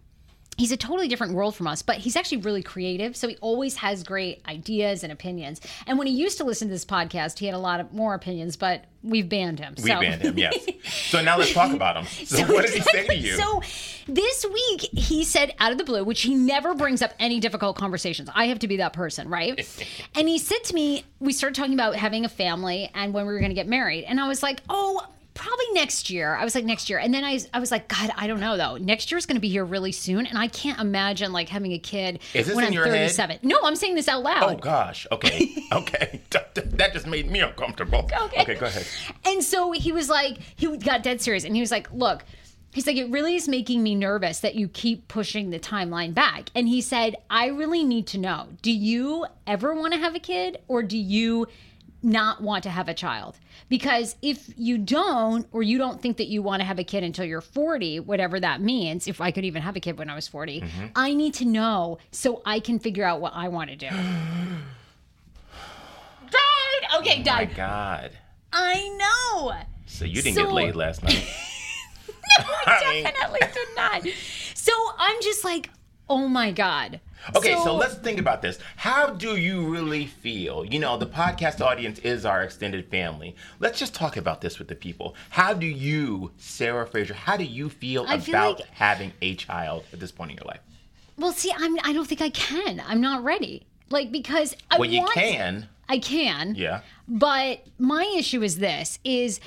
he's 0.57 0.71
a 0.71 0.77
totally 0.77 1.07
different 1.07 1.33
world 1.33 1.55
from 1.55 1.67
us, 1.67 1.81
but 1.81 1.97
he's 1.97 2.15
actually 2.15 2.37
really 2.37 2.63
creative. 2.63 3.15
So 3.15 3.27
he 3.27 3.37
always 3.37 3.75
has 3.77 4.03
great 4.03 4.41
ideas 4.47 5.03
and 5.03 5.11
opinions. 5.11 5.61
And 5.85 5.97
when 5.97 6.07
he 6.07 6.13
used 6.13 6.37
to 6.37 6.43
listen 6.43 6.67
to 6.67 6.73
this 6.73 6.85
podcast, 6.85 7.39
he 7.39 7.45
had 7.45 7.55
a 7.55 7.59
lot 7.59 7.79
of 7.79 7.93
more 7.93 8.13
opinions, 8.13 8.55
but 8.55 8.85
we've 9.03 9.27
banned 9.27 9.59
him. 9.59 9.75
We 9.77 9.89
so. 9.89 9.99
banned 9.99 10.21
him, 10.21 10.37
yes. 10.37 10.57
So 10.85 11.21
now 11.21 11.37
let's 11.37 11.53
talk 11.53 11.73
about 11.73 11.97
him. 11.97 12.25
So, 12.25 12.45
what 12.53 12.65
did 12.65 12.75
he 12.75 12.81
say 12.81 13.07
to 13.07 13.15
you? 13.15 13.35
So 13.35 13.61
this 14.07 14.45
week 14.45 14.81
he 14.93 15.23
said 15.23 15.53
out 15.59 15.71
of 15.71 15.77
the 15.77 15.83
blue, 15.83 16.03
which 16.03 16.21
he 16.21 16.35
never 16.35 16.73
brings 16.75 17.01
up 17.01 17.13
any 17.19 17.39
difficult 17.39 17.75
conversations. 17.77 18.29
I 18.33 18.47
have 18.47 18.59
to 18.59 18.67
be 18.67 18.77
that 18.77 18.93
person, 18.93 19.29
right? 19.29 19.57
and 20.15 20.27
he 20.27 20.37
said 20.37 20.63
to 20.65 20.75
me, 20.75 21.03
we 21.19 21.33
started 21.33 21.55
talking 21.55 21.73
about 21.73 21.95
having 21.95 22.25
a 22.25 22.29
family 22.29 22.89
and 22.93 23.13
when 23.13 23.25
we 23.25 23.33
were 23.33 23.39
going 23.39 23.49
to 23.49 23.55
get 23.55 23.67
married, 23.67 24.03
and 24.03 24.19
I 24.19 24.27
was 24.27 24.43
like, 24.43 24.61
oh. 24.69 25.07
Probably 25.45 25.65
next 25.73 26.09
year. 26.09 26.33
I 26.33 26.43
was 26.43 26.55
like 26.55 26.65
next 26.65 26.89
year, 26.89 26.97
and 26.97 27.13
then 27.13 27.23
I, 27.23 27.39
I 27.53 27.59
was 27.59 27.69
like, 27.69 27.87
God, 27.87 28.09
I 28.17 28.25
don't 28.25 28.39
know 28.39 28.57
though. 28.57 28.77
Next 28.77 29.11
year's 29.11 29.27
going 29.27 29.35
to 29.35 29.41
be 29.41 29.49
here 29.49 29.63
really 29.63 29.91
soon, 29.91 30.25
and 30.25 30.39
I 30.39 30.47
can't 30.47 30.79
imagine 30.79 31.31
like 31.33 31.49
having 31.49 31.71
a 31.73 31.77
kid 31.77 32.19
Is 32.33 32.47
this 32.47 32.55
when 32.55 32.65
in 32.65 32.69
I'm 32.69 32.73
your 32.73 32.85
head? 32.85 33.11
37. 33.11 33.39
No, 33.43 33.59
I'm 33.63 33.75
saying 33.75 33.93
this 33.93 34.07
out 34.07 34.23
loud. 34.23 34.55
oh 34.55 34.57
gosh. 34.57 35.05
Okay. 35.11 35.51
Okay. 35.71 36.21
that 36.31 36.93
just 36.93 37.07
made 37.07 37.29
me 37.29 37.39
uncomfortable. 37.41 38.09
Okay. 38.21 38.41
Okay. 38.41 38.55
Go 38.55 38.67
ahead. 38.67 38.87
And 39.25 39.43
so 39.43 39.71
he 39.71 39.91
was 39.91 40.09
like, 40.09 40.37
he 40.55 40.77
got 40.77 41.03
dead 41.03 41.21
serious, 41.21 41.43
and 41.43 41.53
he 41.55 41.61
was 41.61 41.71
like, 41.71 41.91
"Look, 41.91 42.23
He's 42.71 42.87
like, 42.87 42.97
it 42.97 43.09
really 43.09 43.35
is 43.35 43.47
making 43.47 43.83
me 43.83 43.95
nervous 43.95 44.41
that 44.41 44.55
you 44.55 44.67
keep 44.67 45.07
pushing 45.07 45.49
the 45.49 45.59
timeline 45.59 46.13
back. 46.13 46.49
And 46.53 46.67
he 46.67 46.81
said, 46.81 47.15
I 47.29 47.47
really 47.47 47.85
need 47.85 48.05
to 48.07 48.17
know 48.17 48.49
do 48.61 48.71
you 48.71 49.25
ever 49.47 49.73
want 49.73 49.93
to 49.93 49.99
have 49.99 50.13
a 50.13 50.19
kid 50.19 50.57
or 50.67 50.83
do 50.83 50.97
you 50.97 51.47
not 52.05 52.41
want 52.41 52.63
to 52.63 52.69
have 52.69 52.87
a 52.87 52.93
child? 52.93 53.37
Because 53.67 54.15
if 54.21 54.49
you 54.55 54.77
don't, 54.77 55.47
or 55.51 55.63
you 55.63 55.77
don't 55.77 56.01
think 56.01 56.17
that 56.17 56.27
you 56.27 56.41
want 56.41 56.61
to 56.61 56.65
have 56.65 56.79
a 56.79 56.83
kid 56.83 57.03
until 57.03 57.25
you're 57.25 57.41
40, 57.41 57.99
whatever 58.01 58.39
that 58.39 58.61
means, 58.61 59.07
if 59.07 59.19
I 59.19 59.31
could 59.31 59.43
even 59.43 59.61
have 59.61 59.75
a 59.75 59.79
kid 59.79 59.97
when 59.97 60.09
I 60.09 60.15
was 60.15 60.27
40, 60.27 60.61
mm-hmm. 60.61 60.85
I 60.95 61.13
need 61.13 61.33
to 61.35 61.45
know 61.45 61.97
so 62.11 62.41
I 62.45 62.59
can 62.59 62.79
figure 62.79 63.03
out 63.03 63.19
what 63.19 63.33
I 63.35 63.47
want 63.47 63.71
to 63.71 63.75
do. 63.75 63.89
died. 66.29 66.99
Okay, 66.99 67.17
oh 67.21 67.23
died 67.23 67.49
My. 67.49 67.55
God. 67.55 68.11
I 68.53 68.89
know. 69.35 69.53
So 69.87 70.05
you 70.05 70.21
didn't 70.21 70.35
So- 70.35 70.45
get 70.45 70.53
laid 70.53 70.75
last 70.75 71.03
night. 71.03 71.27
No, 72.39 72.45
I 72.65 73.01
Definitely 73.03 73.39
did 73.53 73.67
not. 73.75 74.01
So 74.55 74.71
I'm 74.97 75.21
just 75.21 75.43
like, 75.43 75.69
oh 76.09 76.27
my 76.27 76.51
God. 76.51 76.99
Okay, 77.35 77.55
so, 77.63 77.75
let's 77.75 77.95
think 77.95 78.19
about 78.19 78.41
this. 78.41 78.59
How 78.75 79.09
do 79.09 79.35
you 79.35 79.67
really 79.73 80.05
feel? 80.05 80.63
You 80.63 80.77
know, 80.79 80.95
the 80.97 81.07
podcast 81.07 81.59
audience 81.59 81.97
is 81.99 82.23
our 82.25 82.43
extended 82.43 82.87
family. 82.91 83.35
Let's 83.59 83.79
just 83.79 83.95
talk 83.95 84.15
about 84.17 84.41
this 84.41 84.59
with 84.59 84.67
the 84.67 84.75
people. 84.75 85.15
How 85.31 85.53
do 85.53 85.65
you, 85.65 86.31
Sarah 86.37 86.85
Fraser, 86.85 87.15
how 87.15 87.35
do 87.37 87.43
you 87.43 87.69
feel 87.69 88.05
I 88.07 88.19
feel 88.19 88.35
about 88.35 88.59
like- 88.59 88.69
having 88.69 89.13
a 89.21 89.33
child 89.35 89.85
at 89.91 89.99
this 89.99 90.11
point 90.11 90.31
in 90.31 90.37
your 90.37 90.45
life? 90.45 90.59
Well, 91.17 91.31
see, 91.31 91.51
I'm. 91.55 91.77
I 91.83 91.93
don't 91.93 92.05
think 92.05 92.21
I 92.21 92.29
can. 92.29 92.83
I'm 92.85 93.01
not 93.01 93.23
ready. 93.23 93.65
Like 93.89 94.11
because 94.11 94.53
I 94.69 94.75
want. 94.77 94.79
Well, 94.81 94.89
you 94.89 94.99
want- 95.01 95.13
can. 95.13 95.69
I 95.87 95.99
can. 95.99 96.55
Yeah. 96.55 96.81
But 97.07 97.63
my 97.79 98.03
issue 98.17 98.43
is 98.43 98.57
this: 98.57 98.99
is 99.03 99.39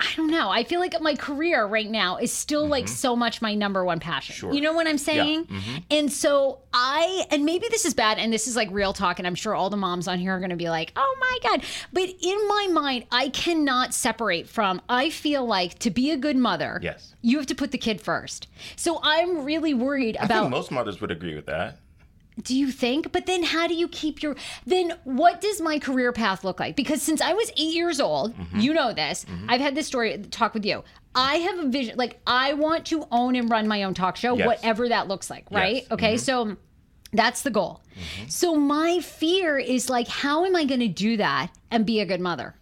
I 0.00 0.06
don't 0.16 0.30
know. 0.30 0.48
I 0.48 0.62
feel 0.62 0.78
like 0.78 1.00
my 1.00 1.14
career 1.16 1.66
right 1.66 1.90
now 1.90 2.18
is 2.18 2.32
still 2.32 2.66
like 2.66 2.86
so 2.86 3.16
much 3.16 3.42
my 3.42 3.54
number 3.54 3.84
one 3.84 3.98
passion. 3.98 4.34
Mm-hmm. 4.34 4.40
Sure. 4.40 4.52
You 4.54 4.60
know 4.60 4.72
what 4.72 4.86
I'm 4.86 4.98
saying? 4.98 5.48
And 5.90 6.12
so 6.12 6.60
I, 6.72 7.24
and 7.32 7.44
maybe 7.44 7.66
this 7.68 7.84
is 7.84 7.94
bad, 7.94 8.18
and 8.18 8.32
this 8.32 8.46
is 8.46 8.54
like 8.54 8.68
real 8.70 8.92
talk, 8.92 9.18
and 9.18 9.26
I'm 9.26 9.34
sure 9.34 9.54
all 9.56 9.70
the 9.70 9.76
moms 9.76 10.06
on 10.06 10.18
here 10.20 10.36
are 10.36 10.38
going 10.38 10.50
to 10.50 10.56
be 10.56 10.70
like, 10.70 10.92
oh 10.94 11.16
my 11.20 11.38
God. 11.50 11.64
But 11.92 12.08
in 12.20 12.48
my 12.48 12.68
mind, 12.70 13.06
I 13.10 13.30
cannot 13.30 13.92
separate 13.92 14.48
from, 14.48 14.80
I 14.88 15.10
feel 15.10 15.44
like 15.44 15.78
to 15.80 15.90
be 15.90 16.10
a 16.12 16.16
good 16.16 16.36
mother, 16.36 16.78
Yes. 16.82 17.14
you 17.22 17.36
have 17.38 17.46
to 17.46 17.54
put 17.56 17.72
the 17.72 17.78
kid 17.78 18.00
first. 18.00 18.46
So 18.76 19.00
I'm 19.02 19.44
really 19.44 19.74
worried 19.74 20.16
I 20.16 20.26
about 20.26 20.42
think 20.42 20.50
most 20.50 20.70
mothers 20.70 21.00
would 21.00 21.10
agree 21.10 21.34
with 21.34 21.46
that. 21.46 21.78
Do 22.42 22.56
you 22.56 22.70
think? 22.70 23.12
But 23.12 23.26
then 23.26 23.42
how 23.42 23.66
do 23.66 23.74
you 23.74 23.88
keep 23.88 24.22
your 24.22 24.36
then 24.66 24.94
what 25.04 25.40
does 25.40 25.60
my 25.60 25.78
career 25.78 26.12
path 26.12 26.44
look 26.44 26.60
like? 26.60 26.76
Because 26.76 27.02
since 27.02 27.20
I 27.20 27.32
was 27.32 27.50
8 27.50 27.58
years 27.74 28.00
old, 28.00 28.36
Mm-hmm. 28.36 28.60
you 28.60 28.72
know 28.74 28.92
this. 28.92 29.26
I've 29.48 29.60
had 29.60 29.74
this 29.74 29.86
story 29.86 30.16
talk 30.30 30.54
with 30.54 30.64
you. 30.64 30.84
I 31.14 31.36
have 31.36 31.58
a 31.58 31.68
vision 31.68 31.96
like 31.96 32.20
I 32.26 32.54
want 32.54 32.86
to 32.86 33.06
own 33.10 33.34
and 33.36 33.50
run 33.50 33.66
my 33.66 33.82
own 33.82 33.94
talk 33.94 34.16
show, 34.16 34.36
Yes. 34.36 34.46
whatever 34.46 34.88
that 34.88 35.08
looks 35.08 35.28
like, 35.30 35.46
right? 35.50 35.74
Yes. 35.76 35.84
Mm-hmm. 35.84 35.94
Okay? 35.94 36.16
So 36.18 36.56
that's 37.12 37.42
the 37.42 37.50
goal. 37.50 37.82
So 38.28 38.54
my 38.54 39.00
fear 39.00 39.58
is 39.58 39.88
like 39.90 40.06
how 40.08 40.44
am 40.44 40.54
I 40.54 40.64
going 40.64 40.80
to 40.80 40.88
do 40.88 41.16
that 41.16 41.50
and 41.70 41.84
be 41.86 42.00
a 42.00 42.06
good 42.06 42.20
mother? 42.20 42.54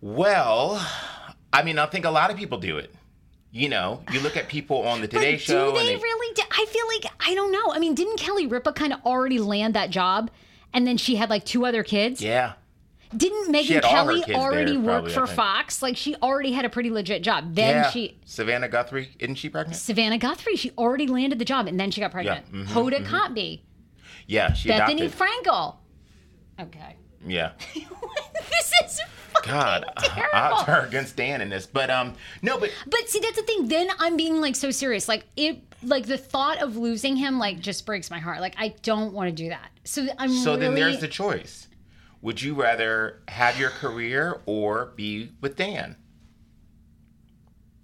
Well, 0.00 0.84
I 1.52 1.62
mean, 1.62 1.78
I 1.78 1.86
think 1.86 2.04
a 2.04 2.10
lot 2.10 2.30
of 2.30 2.36
people 2.36 2.58
do 2.58 2.78
it. 2.78 2.93
You 3.54 3.68
know, 3.68 4.02
you 4.10 4.18
look 4.18 4.36
at 4.36 4.48
people 4.48 4.82
on 4.82 5.00
the 5.00 5.06
Today 5.06 5.34
but 5.34 5.40
Show. 5.40 5.70
do 5.70 5.78
they 5.78 5.94
and 5.94 6.02
really 6.02 6.34
do, 6.34 6.42
I 6.50 6.66
feel 6.68 6.86
like 6.88 7.12
I 7.24 7.36
don't 7.36 7.52
know. 7.52 7.72
I 7.72 7.78
mean, 7.78 7.94
didn't 7.94 8.18
Kelly 8.18 8.48
Ripa 8.48 8.72
kind 8.72 8.92
of 8.92 8.98
already 9.06 9.38
land 9.38 9.74
that 9.74 9.90
job 9.90 10.28
and 10.72 10.84
then 10.84 10.96
she 10.96 11.14
had 11.14 11.30
like 11.30 11.44
two 11.44 11.64
other 11.64 11.84
kids? 11.84 12.20
Yeah. 12.20 12.54
Didn't 13.16 13.54
Megyn 13.54 13.74
had 13.74 13.84
all 13.84 13.90
her 13.92 13.96
Kelly 13.96 14.14
kids 14.22 14.26
there, 14.26 14.36
already 14.38 14.76
work 14.76 15.04
probably, 15.04 15.12
for. 15.12 15.26
Fox? 15.28 15.82
Like 15.82 15.96
she 15.96 16.16
already 16.16 16.50
had 16.50 16.64
a 16.64 16.68
pretty 16.68 16.90
legit 16.90 17.22
job. 17.22 17.54
Then 17.54 17.76
yeah. 17.76 17.90
she 17.90 18.18
Savannah 18.24 18.68
Guthrie, 18.68 19.10
isn't 19.20 19.36
she 19.36 19.48
pregnant? 19.48 19.76
Savannah 19.76 20.18
Guthrie, 20.18 20.56
she 20.56 20.72
already 20.76 21.06
landed 21.06 21.38
the 21.38 21.44
job 21.44 21.68
and 21.68 21.78
then 21.78 21.92
she 21.92 22.00
got 22.00 22.10
pregnant. 22.10 22.50
mhm, 22.52 22.66
Hoda 22.66 23.06
Kotb, 23.06 23.60
Yeah, 24.26 24.52
she 24.52 24.68
Bethany 24.68 25.02
adopted. 25.06 25.28
Frankel. 25.28 25.76
Okay. 26.60 26.96
yeah. 27.24 27.52
this 27.72 28.72
is 28.84 29.00
God, 29.46 29.84
terrible. 29.98 30.28
odds 30.34 30.68
are 30.68 30.86
against 30.86 31.16
Dan 31.16 31.40
in 31.40 31.48
this, 31.50 31.66
but 31.66 31.90
um, 31.90 32.14
no, 32.42 32.58
but 32.58 32.70
But 32.86 33.08
see, 33.08 33.20
that's 33.20 33.36
the 33.36 33.42
thing. 33.42 33.68
Then 33.68 33.88
I'm 33.98 34.16
being 34.16 34.40
like 34.40 34.56
so 34.56 34.70
serious. 34.70 35.08
Like 35.08 35.24
it, 35.36 35.58
like 35.82 36.06
the 36.06 36.18
thought 36.18 36.62
of 36.62 36.76
losing 36.76 37.16
him, 37.16 37.38
like 37.38 37.60
just 37.60 37.84
breaks 37.86 38.10
my 38.10 38.18
heart. 38.18 38.40
Like 38.40 38.54
I 38.58 38.74
don't 38.82 39.12
want 39.12 39.28
to 39.28 39.34
do 39.34 39.50
that. 39.50 39.70
So 39.84 40.06
I'm 40.18 40.30
so 40.30 40.52
really. 40.52 40.60
then 40.66 40.74
there's 40.74 41.00
the 41.00 41.08
choice. 41.08 41.68
Would 42.22 42.40
you 42.40 42.54
rather 42.54 43.20
have 43.28 43.58
your 43.60 43.68
career 43.70 44.40
or 44.46 44.92
be 44.96 45.32
with 45.42 45.56
Dan? 45.56 45.96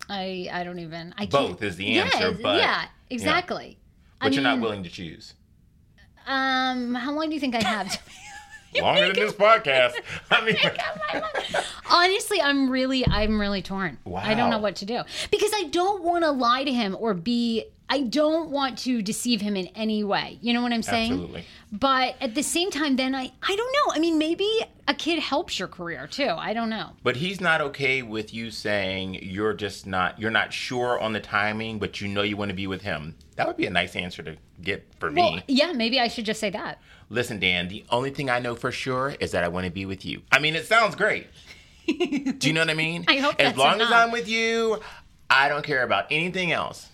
I 0.09 0.49
I 0.53 0.65
don't 0.65 0.79
even. 0.79 1.15
I 1.19 1.27
Both 1.27 1.63
is 1.63 1.77
the 1.77 1.85
Yeah, 1.85 2.03
answer, 2.05 2.33
but- 2.43 2.57
yeah, 2.59 2.87
exactly. 3.11 3.79
But 4.21 4.33
I 4.33 4.35
you're 4.35 4.43
not 4.43 4.61
willing 4.61 4.83
to 4.83 4.91
choose. 4.91 5.35
Um, 6.27 6.95
how 6.95 7.13
long 7.13 7.29
do 7.29 7.35
you 7.35 7.41
think 7.41 7.55
I 7.55 7.63
have? 7.67 7.99
Longer 8.81 9.07
than 9.09 9.17
this 9.17 9.33
podcast. 9.33 9.95
I 10.31 10.45
mean, 10.45 10.57
Honestly, 11.91 12.41
I'm 12.41 12.71
really, 12.71 13.07
I'm 13.07 13.41
really 13.41 13.63
torn. 13.63 13.99
Wow. 14.05 14.23
I 14.25 14.35
don't 14.35 14.51
know 14.51 14.59
what 14.59 14.77
to 14.77 14.85
do 14.85 15.03
because 15.31 15.51
I 15.55 15.65
don't 15.65 16.03
want 16.03 16.25
to 16.25 16.31
lie 16.31 16.65
to 16.65 16.73
him 16.73 16.97
or 16.99 17.15
be. 17.15 17.65
I 17.93 18.03
don't 18.03 18.51
want 18.51 18.79
to 18.81 19.03
deceive 19.03 19.41
him 19.41 19.57
in 19.57 19.67
any 19.75 20.05
way. 20.05 20.39
You 20.41 20.53
know 20.53 20.63
what 20.63 20.73
I'm 20.73 20.83
saying? 20.83 21.11
Absolutely. 21.11 21.45
But 21.73 22.15
at 22.21 22.37
the 22.37 22.43
same 22.45 22.71
time, 22.71 22.95
then 22.95 23.17
I, 23.17 23.33
I 23.43 23.57
don't 23.57 23.73
know. 23.73 23.93
I 23.93 23.99
mean, 23.99 24.17
maybe 24.17 24.49
a 24.87 24.95
kid 24.95 25.19
helps 25.19 25.59
your 25.59 25.67
career 25.67 26.07
too. 26.07 26.29
I 26.29 26.53
don't 26.55 26.71
know. 26.71 26.91
but 27.03 27.17
he's 27.17 27.41
not 27.41 27.61
okay 27.61 28.03
with 28.03 28.33
you 28.33 28.53
saying 28.53 29.15
you're 29.23 29.55
just 29.55 29.89
not 29.89 30.21
you're 30.21 30.31
not 30.31 30.53
sure 30.53 31.01
on 31.01 31.13
the 31.15 31.19
timing, 31.21 31.81
but 31.81 32.01
you 32.01 32.07
know 32.07 32.23
you 32.23 32.37
want 32.37 32.51
to 32.51 32.55
be 32.55 32.69
with 32.69 32.83
him. 32.83 33.17
That 33.35 33.49
would 33.49 33.57
be 33.57 33.67
a 33.67 33.71
nice 33.71 33.97
answer 33.97 34.23
to 34.23 34.37
get 34.63 34.87
for 35.01 35.11
me. 35.11 35.43
Yeah, 35.49 35.73
maybe 35.73 35.99
I 35.99 36.07
should 36.07 36.27
just 36.27 36.39
say 36.39 36.51
that. 36.51 36.81
Listen, 37.11 37.39
Dan, 37.41 37.69
the 37.69 37.85
only 37.91 38.11
thing 38.11 38.31
I 38.31 38.39
know 38.39 38.55
for 38.55 38.71
sure 38.71 39.15
is 39.21 39.33
that 39.33 39.43
I 39.45 39.49
want 39.49 39.67
to 39.67 39.73
be 39.73 39.85
with 39.85 40.05
you. 40.05 40.23
I 40.31 40.39
mean, 40.39 40.55
it 40.55 40.67
sounds 40.67 40.95
great. 40.95 41.27
Do 41.87 41.95
you 42.49 42.53
know 42.53 42.61
what 42.61 42.71
I 42.71 42.75
mean? 42.75 43.05
I 43.09 43.17
hope 43.17 43.35
As 43.41 43.57
long 43.57 43.81
as. 43.81 43.91
I'm 43.91 44.13
with 44.13 44.29
you, 44.29 44.79
I 45.29 45.49
don't 45.49 45.65
care 45.65 45.83
about 45.83 46.07
anything 46.11 46.53
else. 46.53 46.89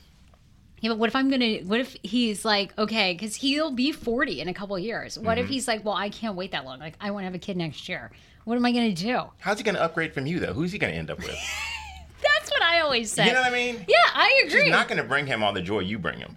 Yeah, 0.80 0.90
but 0.90 0.98
what 0.98 1.08
if 1.08 1.16
I'm 1.16 1.28
gonna? 1.30 1.58
What 1.58 1.80
if 1.80 1.96
he's 2.02 2.44
like, 2.44 2.76
okay, 2.78 3.12
because 3.12 3.34
he'll 3.36 3.70
be 3.72 3.92
40 3.92 4.40
in 4.40 4.48
a 4.48 4.54
couple 4.54 4.76
of 4.76 4.82
years. 4.82 5.18
What 5.18 5.36
Mm-hmm. 5.36 5.44
if 5.44 5.48
he's 5.50 5.66
like, 5.68 5.84
well, 5.84 5.94
I 5.94 6.08
can't 6.10 6.34
wait 6.36 6.52
that 6.52 6.64
long. 6.64 6.78
Like, 6.78 6.94
I 7.00 7.10
want 7.10 7.22
to 7.22 7.24
have 7.26 7.34
a 7.34 7.38
kid 7.38 7.56
next 7.56 7.88
year. 7.88 8.10
What 8.44 8.56
am 8.56 8.64
I 8.64 8.72
gonna 8.72 8.92
do? 8.94 9.22
How's 9.38 9.58
he 9.58 9.64
going 9.64 9.74
to 9.74 9.82
upgrade 9.82 10.14
from 10.14 10.26
you, 10.26 10.38
though? 10.38 10.52
Who's 10.52 10.72
he 10.72 10.78
going 10.78 10.92
to 10.92 10.98
end 10.98 11.10
up 11.10 11.18
with? 11.18 11.28
That's 12.22 12.50
what 12.50 12.62
I 12.62 12.80
always 12.80 13.10
say. 13.10 13.26
you 13.26 13.32
know 13.32 13.40
what 13.40 13.50
I 13.52 13.54
mean? 13.54 13.84
Yeah, 13.88 13.96
I 14.14 14.44
agree. 14.46 14.62
She's 14.62 14.70
not 14.70 14.86
going 14.88 14.98
to 14.98 15.04
bring 15.08 15.26
him 15.26 15.42
all 15.42 15.52
the 15.52 15.62
joy 15.62 15.80
you 15.80 15.98
bring 15.98 16.18
him, 16.20 16.36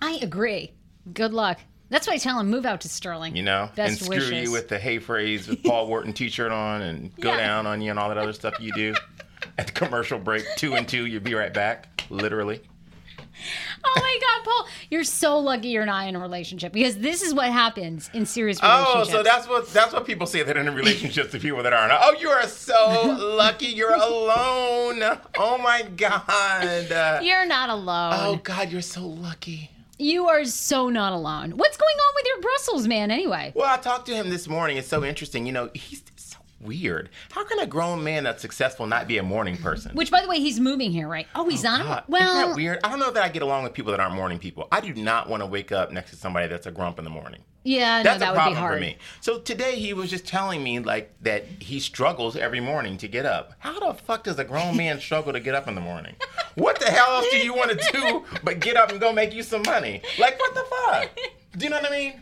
I 0.00 0.18
agree. 0.22 0.72
Good 1.12 1.32
luck. 1.32 1.58
That's 1.90 2.06
why 2.06 2.14
I 2.14 2.18
tell 2.18 2.38
him 2.40 2.48
move 2.48 2.64
out 2.64 2.80
to 2.82 2.88
Sterling. 2.88 3.36
you 3.36 3.42
know? 3.42 3.68
Best 3.74 3.88
and 4.00 4.00
screw 4.06 4.16
wishes. 4.16 4.44
you 4.48 4.52
with 4.52 4.68
the 4.68 4.78
hey 4.78 4.98
Frase 4.98 5.48
with 5.48 5.62
Paul 5.62 5.86
Wharton 5.88 6.12
t 6.12 6.28
shirt 6.30 6.52
on 6.52 6.82
and 6.82 7.14
go 7.16 7.30
Yeah. 7.30 7.36
down 7.36 7.66
on 7.66 7.82
you 7.82 7.90
and 7.90 7.98
all 7.98 8.08
that 8.08 8.18
other 8.18 8.32
stuff 8.32 8.54
you 8.60 8.72
do. 8.72 8.94
At 9.58 9.66
the 9.66 9.72
commercial 9.72 10.18
break, 10.18 10.44
two 10.56 10.74
and 10.74 10.86
two, 10.88 11.06
you'll 11.06 11.22
be 11.22 11.34
right 11.34 11.52
back, 11.52 12.02
literally. 12.10 12.60
Oh 13.84 13.92
my 13.96 14.18
God, 14.20 14.44
Paul, 14.44 14.68
you're 14.90 15.04
so 15.04 15.38
lucky 15.38 15.68
you're 15.68 15.86
not 15.86 16.06
in 16.08 16.14
a 16.14 16.18
relationship 16.20 16.72
because 16.72 16.98
this 16.98 17.22
is 17.22 17.32
what 17.32 17.50
happens 17.50 18.10
in 18.12 18.26
serious 18.26 18.58
Oh, 18.62 19.04
so 19.04 19.22
that's 19.22 19.48
what 19.48 19.68
that's 19.72 19.92
what 19.94 20.04
people 20.06 20.26
say 20.26 20.42
that 20.42 20.56
in 20.58 20.74
relationships 20.74 21.30
to 21.32 21.38
people 21.38 21.62
that 21.62 21.72
aren't. 21.72 21.92
Oh, 21.94 22.14
you 22.20 22.28
are 22.28 22.46
so 22.46 23.16
lucky. 23.38 23.66
You're 23.66 23.94
alone. 23.94 25.02
Oh 25.38 25.58
my 25.62 25.82
God. 25.96 27.22
You're 27.22 27.46
not 27.46 27.70
alone. 27.70 28.12
oh 28.16 28.40
God, 28.42 28.70
you're 28.70 28.82
so 28.82 29.06
lucky. 29.06 29.70
You 30.00 30.28
are 30.28 30.46
so 30.46 30.88
not 30.88 31.12
alone. 31.12 31.58
What's 31.58 31.76
going 31.76 31.94
on 31.94 32.14
with 32.14 32.26
your 32.26 32.40
Brussels 32.40 32.88
man 32.88 33.10
anyway? 33.10 33.52
Well, 33.54 33.68
I 33.68 33.76
talked 33.76 34.06
to 34.06 34.14
him 34.14 34.30
this 34.30 34.48
morning. 34.48 34.78
It's 34.78 34.88
so 34.88 35.04
interesting. 35.04 35.44
You 35.44 35.52
know, 35.52 35.68
he's 35.74 36.02
so 36.16 36.38
weird. 36.58 37.10
How 37.30 37.44
can 37.44 37.58
a 37.58 37.66
grown 37.66 38.02
man 38.02 38.24
that's 38.24 38.40
successful 38.40 38.86
not 38.86 39.06
be 39.06 39.18
a 39.18 39.22
morning 39.22 39.58
person? 39.58 39.94
Which, 39.94 40.10
by 40.10 40.22
the 40.22 40.28
way, 40.28 40.40
he's 40.40 40.58
moving 40.58 40.90
here, 40.90 41.06
right? 41.06 41.26
Oh, 41.34 41.46
he's 41.50 41.66
oh, 41.66 41.68
not. 41.68 41.84
God, 41.84 42.04
well, 42.08 42.34
isn't 42.34 42.48
that 42.48 42.56
weird? 42.56 42.78
I 42.82 42.88
don't 42.88 42.98
know 42.98 43.10
that 43.10 43.22
I 43.22 43.28
get 43.28 43.42
along 43.42 43.64
with 43.64 43.74
people 43.74 43.90
that 43.90 44.00
aren't 44.00 44.14
morning 44.14 44.38
people. 44.38 44.68
I 44.72 44.80
do 44.80 44.94
not 44.94 45.28
want 45.28 45.42
to 45.42 45.46
wake 45.46 45.70
up 45.70 45.92
next 45.92 46.12
to 46.12 46.16
somebody 46.16 46.48
that's 46.48 46.66
a 46.66 46.70
grump 46.70 46.98
in 46.98 47.04
the 47.04 47.10
morning. 47.10 47.42
Yeah, 47.64 47.98
no, 47.98 48.02
That's 48.04 48.20
that 48.20 48.28
a 48.28 48.30
would 48.32 48.36
problem 48.36 48.54
be 48.54 48.58
hard. 48.60 48.74
for 48.76 48.80
me. 48.80 48.96
So 49.20 49.38
today 49.38 49.76
he 49.76 49.92
was 49.92 50.08
just 50.10 50.26
telling 50.26 50.62
me 50.62 50.78
like 50.80 51.12
that 51.22 51.44
he 51.60 51.78
struggles 51.80 52.36
every 52.36 52.60
morning 52.60 52.96
to 52.98 53.08
get 53.08 53.26
up. 53.26 53.52
How 53.58 53.78
the 53.78 53.94
fuck 53.94 54.24
does 54.24 54.38
a 54.38 54.44
grown 54.44 54.76
man 54.76 54.98
struggle 55.06 55.32
to 55.32 55.40
get 55.40 55.54
up 55.54 55.68
in 55.68 55.74
the 55.74 55.80
morning? 55.80 56.14
What 56.54 56.80
the 56.80 56.90
hell 56.90 57.16
else 57.16 57.26
do 57.30 57.36
you 57.38 57.54
want 57.54 57.70
to 57.78 57.92
do 57.92 58.24
but 58.42 58.60
get 58.60 58.76
up 58.76 58.90
and 58.90 58.98
go 59.00 59.12
make 59.12 59.34
you 59.34 59.42
some 59.42 59.62
money? 59.66 60.02
Like 60.18 60.38
what 60.38 60.54
the 60.54 60.64
fuck? 60.64 61.10
Do 61.56 61.64
you 61.64 61.70
know 61.70 61.76
what 61.80 61.90
I 61.92 61.96
mean? 61.96 62.20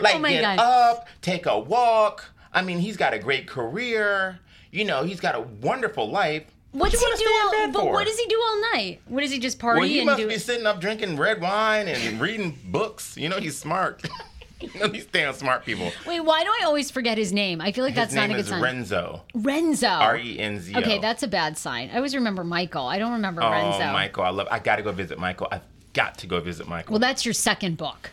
Like 0.00 0.16
Oh 0.16 0.22
get 0.22 0.42
God. 0.42 0.58
up, 0.58 1.08
take 1.22 1.46
a 1.46 1.58
walk. 1.58 2.24
I 2.52 2.62
mean, 2.62 2.78
he's 2.78 2.96
got 2.96 3.12
a 3.14 3.18
great 3.18 3.46
career. 3.46 4.38
You 4.70 4.84
know, 4.84 5.02
he's 5.02 5.20
got 5.20 5.34
a 5.34 5.40
wonderful 5.40 6.10
life. 6.10 6.44
What's 6.72 6.92
you 6.92 6.98
he 7.00 7.06
do? 7.12 7.16
stay 7.16 7.24
in 7.24 7.66
All, 7.66 7.72
but 7.72 7.80
for? 7.82 7.92
what 7.92 8.06
does 8.06 8.18
he 8.18 8.26
do 8.26 8.38
all 8.46 8.60
night? 8.74 9.00
What 9.06 9.22
does 9.22 9.30
he 9.30 9.38
just 9.38 9.58
party 9.58 9.80
Well, 9.80 9.88
he 9.88 9.98
and 10.00 10.06
must 10.06 10.18
do? 10.20 10.28
be 10.28 10.38
sitting 10.38 10.66
up 10.66 10.80
drinking 10.80 11.16
red 11.16 11.40
wine 11.40 11.88
and 11.88 12.20
reading 12.20 12.58
books. 12.66 13.16
You 13.16 13.28
know, 13.30 13.38
he's 13.38 13.56
smart. 13.58 14.02
These 14.92 15.06
damn 15.06 15.32
smart 15.34 15.64
people. 15.64 15.90
Wait, 16.06 16.20
why 16.20 16.42
do 16.42 16.50
I 16.50 16.62
always 16.64 16.90
forget 16.90 17.16
his 17.18 17.32
name? 17.32 17.60
I 17.60 17.70
feel 17.72 17.84
like 17.84 17.94
that's 17.94 18.12
not 18.12 18.26
a 18.30 18.32
good 18.32 18.40
is 18.40 18.48
sign. 18.48 18.62
Renzo. 18.62 19.22
Renzo. 19.34 19.86
R 19.88 20.16
E 20.16 20.38
N 20.38 20.60
Z 20.60 20.74
O. 20.74 20.78
Okay, 20.80 20.98
that's 20.98 21.22
a 21.22 21.28
bad 21.28 21.56
sign. 21.56 21.90
I 21.92 21.96
always 21.96 22.14
remember 22.14 22.42
Michael. 22.44 22.86
I 22.86 22.98
don't 22.98 23.12
remember 23.12 23.42
Oh, 23.42 23.50
Renzo. 23.50 23.92
Michael, 23.92 24.24
I 24.24 24.30
love. 24.30 24.48
I 24.50 24.58
got 24.58 24.76
to 24.76 24.82
go 24.82 24.90
visit 24.92 25.18
Michael. 25.18 25.48
I've 25.52 25.62
got 25.92 26.18
to 26.18 26.26
go 26.26 26.40
visit 26.40 26.66
Michael. 26.68 26.92
Well, 26.92 27.00
that's 27.00 27.24
your 27.24 27.34
second 27.34 27.76
book. 27.76 28.10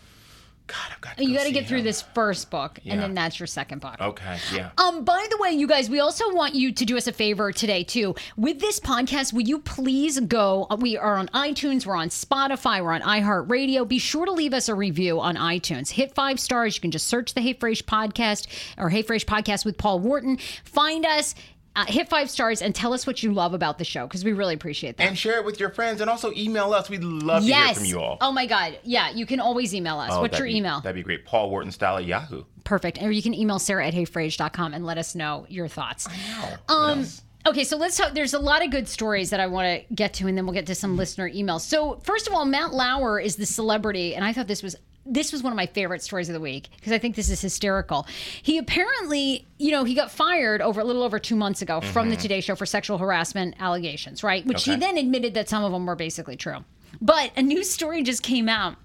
God, 0.67 0.77
I've 0.91 1.01
got 1.01 1.17
to. 1.17 1.23
You 1.23 1.29
go 1.33 1.37
got 1.37 1.43
to 1.45 1.51
get 1.51 1.67
through 1.67 1.83
this 1.83 2.01
first 2.01 2.49
book, 2.49 2.79
and 2.85 2.99
then 2.99 3.13
that's 3.13 3.39
your 3.39 3.45
second 3.45 3.81
book. 3.81 3.95
Okay, 4.01 4.37
yeah. 4.53 4.71
Um, 4.79 5.03
by 5.05 5.27
the 5.29 5.37
way, 5.37 5.51
you 5.51 5.67
guys, 5.67 5.89
we 5.91 5.99
also 5.99 6.33
want 6.33 6.55
you 6.55 6.71
to 6.71 6.85
do 6.85 6.97
us 6.97 7.05
a 7.07 7.11
favor 7.11 7.51
today 7.51 7.83
too. 7.83 8.15
With 8.35 8.59
this 8.59 8.79
podcast, 8.79 9.31
will 9.31 9.41
you 9.43 9.59
please 9.59 10.19
go? 10.21 10.65
uh, 10.71 10.77
We 10.79 10.97
are 10.97 11.17
on 11.17 11.27
iTunes, 11.29 11.85
we're 11.85 11.95
on 11.95 12.09
Spotify, 12.09 12.83
we're 12.83 12.93
on 12.93 13.01
iHeartRadio. 13.01 13.87
Be 13.87 13.99
sure 13.99 14.25
to 14.25 14.31
leave 14.31 14.53
us 14.55 14.67
a 14.67 14.73
review 14.75 15.19
on 15.19 15.35
iTunes. 15.35 15.91
Hit 15.91 16.15
five 16.15 16.39
stars. 16.39 16.75
You 16.75 16.81
can 16.81 16.91
just 16.91 17.07
search 17.07 17.33
the 17.35 17.41
Hey 17.41 17.53
Frase 17.53 17.83
podcast 17.83 18.47
or 18.77 18.89
Hey 18.89 19.03
Frase 19.03 19.23
podcast 19.25 19.65
with 19.65 19.77
Paul 19.77 19.99
Wharton. 19.99 20.37
Find 20.63 21.05
us. 21.05 21.35
Uh, 21.75 21.83
hit 21.87 22.07
five 22.07 22.29
stars 22.29 22.61
and 22.61 22.73
tell 22.73 22.93
us 22.93 23.05
what 23.05 23.21
you 23.21 23.33
love 23.33 23.53
about 23.53 23.77
the 23.77 23.83
show 23.83 24.07
because 24.07 24.23
we 24.23 24.31
really 24.31 24.53
appreciate 24.53 24.95
that. 24.97 25.03
And 25.07 25.17
share 25.17 25.37
it 25.39 25.45
with 25.45 25.59
your 25.59 25.69
friends, 25.69 25.99
and 26.01 26.09
also 26.09 26.31
email 26.35 26.73
us. 26.73 26.89
We'd 26.89 27.03
love 27.03 27.43
to 27.45 27.53
hear 27.53 27.73
from 27.73 27.83
you 27.85 27.99
all. 27.99 28.17
Oh 28.21 28.31
my 28.31 28.45
God. 28.45 28.79
Yeah, 28.83 29.09
you 29.09 29.25
can 29.25 29.39
always 29.41 29.75
email 29.75 29.99
us. 29.99 30.11
Oh, 30.13 30.21
What's 30.21 30.37
your 30.39 30.47
be- 30.47 30.55
email? 30.57 30.79
That'd 30.81 30.95
be 30.95 31.03
great. 31.03 31.25
Paul 31.25 31.49
Wharton 31.49 31.71
style 31.71 31.97
at 31.97 32.05
Yahoo. 32.05 32.43
Perfect. 32.63 33.01
Or 33.01 33.11
you 33.11 33.21
can 33.21 33.33
email 33.33 33.59
Sarah 33.59 33.85
at 33.87 33.93
heyfrase.com 33.93 34.73
and 34.73 34.85
let 34.85 34.97
us 34.97 35.15
know 35.15 35.45
your 35.49 35.67
thoughts. 35.67 36.07
What 36.07 36.59
Um, 36.69 36.99
else? 36.99 37.21
okay, 37.45 37.63
so 37.65 37.75
let's 37.77 37.97
talk. 37.97 38.13
There's 38.13 38.33
a 38.33 38.39
lot 38.39 38.63
of 38.63 38.71
good 38.71 38.87
stories 38.87 39.29
that 39.31 39.39
I 39.39 39.47
want 39.47 39.67
to 39.87 39.93
get 39.93 40.13
to, 40.15 40.27
and 40.27 40.37
then 40.37 40.45
we'll 40.45 40.53
get 40.55 40.65
to 40.67 40.75
some 40.75 40.95
listener 40.97 41.29
emails. 41.29 41.61
So, 41.61 41.99
first 42.03 42.27
of 42.27 42.33
all, 42.33 42.45
Matt 42.45 42.73
Lauer 42.73 43.19
is 43.19 43.35
the 43.35 43.45
celebrity, 43.45 44.15
and 44.15 44.23
I 44.23 44.31
thought 44.33 44.47
this 44.47 44.63
was. 44.63 44.75
This 45.05 45.31
was 45.31 45.43
one 45.43 45.53
of 45.53 45.57
my 45.57 45.67
favorite 45.67 46.01
stories 46.01 46.29
of 46.29 46.33
the 46.33 46.39
week 46.39 46.69
because 46.75 46.91
I 46.91 46.97
think 46.97 47.15
this 47.15 47.29
is 47.29 47.39
hysterical. 47.39 48.07
He 48.41 48.57
apparently, 48.57 49.45
you 49.59 49.71
know, 49.71 49.83
he 49.83 49.93
got 49.93 50.09
fired 50.09 50.61
over 50.61 50.81
a 50.81 50.83
little 50.83 51.03
over 51.03 51.19
two 51.19 51.35
months 51.35 51.61
ago 51.61 51.79
from 51.79 52.09
the 52.09 52.15
mm-hmm. 52.15 52.21
Today 52.21 52.41
Show 52.41 52.55
for 52.55 52.65
sexual 52.65 52.97
harassment 52.97 53.55
allegations, 53.59 54.23
right? 54.23 54.45
Which 54.45 54.63
he 54.63 54.75
then 54.75 54.97
admitted 54.97 55.35
that 55.35 55.47
some 55.47 55.63
of 55.63 55.71
them 55.71 55.85
were 55.85 55.95
basically 55.95 56.37
true. 56.37 56.65
But 57.01 57.31
a 57.37 57.41
new 57.41 57.63
story 57.63 58.01
just 58.03 58.23
came 58.23 58.49
out 58.49 58.77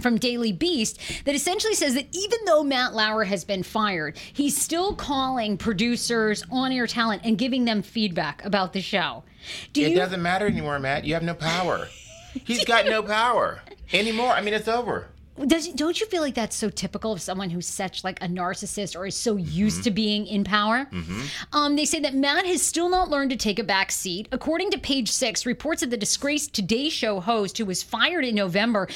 from 0.00 0.16
Daily 0.16 0.52
Beast 0.52 0.98
that 1.24 1.34
essentially 1.34 1.74
says 1.74 1.94
that 1.94 2.06
even 2.12 2.38
though 2.46 2.62
Matt 2.62 2.94
Lauer 2.94 3.24
has 3.24 3.44
been 3.44 3.62
fired, 3.62 4.16
he's 4.32 4.56
still 4.56 4.94
calling 4.94 5.58
producers, 5.58 6.42
on 6.50 6.72
air 6.72 6.86
talent, 6.86 7.22
and 7.24 7.36
giving 7.36 7.66
them 7.66 7.82
feedback 7.82 8.42
about 8.44 8.72
the 8.72 8.80
show. 8.80 9.24
Do 9.72 9.82
It 9.82 9.90
you? 9.90 9.96
doesn't 9.96 10.22
matter 10.22 10.46
anymore, 10.46 10.78
Matt. 10.78 11.04
You 11.04 11.14
have 11.14 11.22
no 11.22 11.34
power. 11.34 11.88
He's 12.44 12.64
got 12.64 12.86
no 12.86 13.02
power 13.02 13.60
anymore. 13.92 14.30
I 14.30 14.40
mean, 14.40 14.54
it's 14.54 14.68
over. 14.68 15.08
Does, 15.46 15.68
don't 15.68 15.98
you 16.00 16.06
feel 16.06 16.22
like 16.22 16.34
that's 16.34 16.56
so 16.56 16.68
typical 16.70 17.12
of 17.12 17.20
someone 17.20 17.50
who's 17.50 17.66
such 17.66 18.04
like 18.04 18.22
a 18.22 18.26
narcissist 18.28 18.96
or 18.96 19.06
is 19.06 19.16
so 19.16 19.36
used 19.36 19.78
Mm-hmm. 19.78 19.82
to 19.84 19.90
being 19.92 20.26
in 20.26 20.44
power? 20.44 20.88
Um, 21.52 21.76
they 21.76 21.84
say 21.84 22.00
that 22.00 22.14
Matt 22.14 22.44
has 22.46 22.60
still 22.60 22.88
not 22.88 23.08
learned 23.08 23.30
to 23.30 23.36
take 23.36 23.58
a 23.58 23.64
back 23.64 23.90
seat. 23.92 24.28
According 24.32 24.70
to 24.72 24.78
Page 24.78 25.10
Six, 25.10 25.46
reports 25.46 25.82
of 25.82 25.90
the 25.90 25.96
disgraced 25.96 26.52
Today 26.54 26.88
Show 26.88 27.20
host 27.20 27.56
who 27.58 27.64
was 27.64 27.82
fired 27.82 28.24
in 28.24 28.34
November 28.34 28.88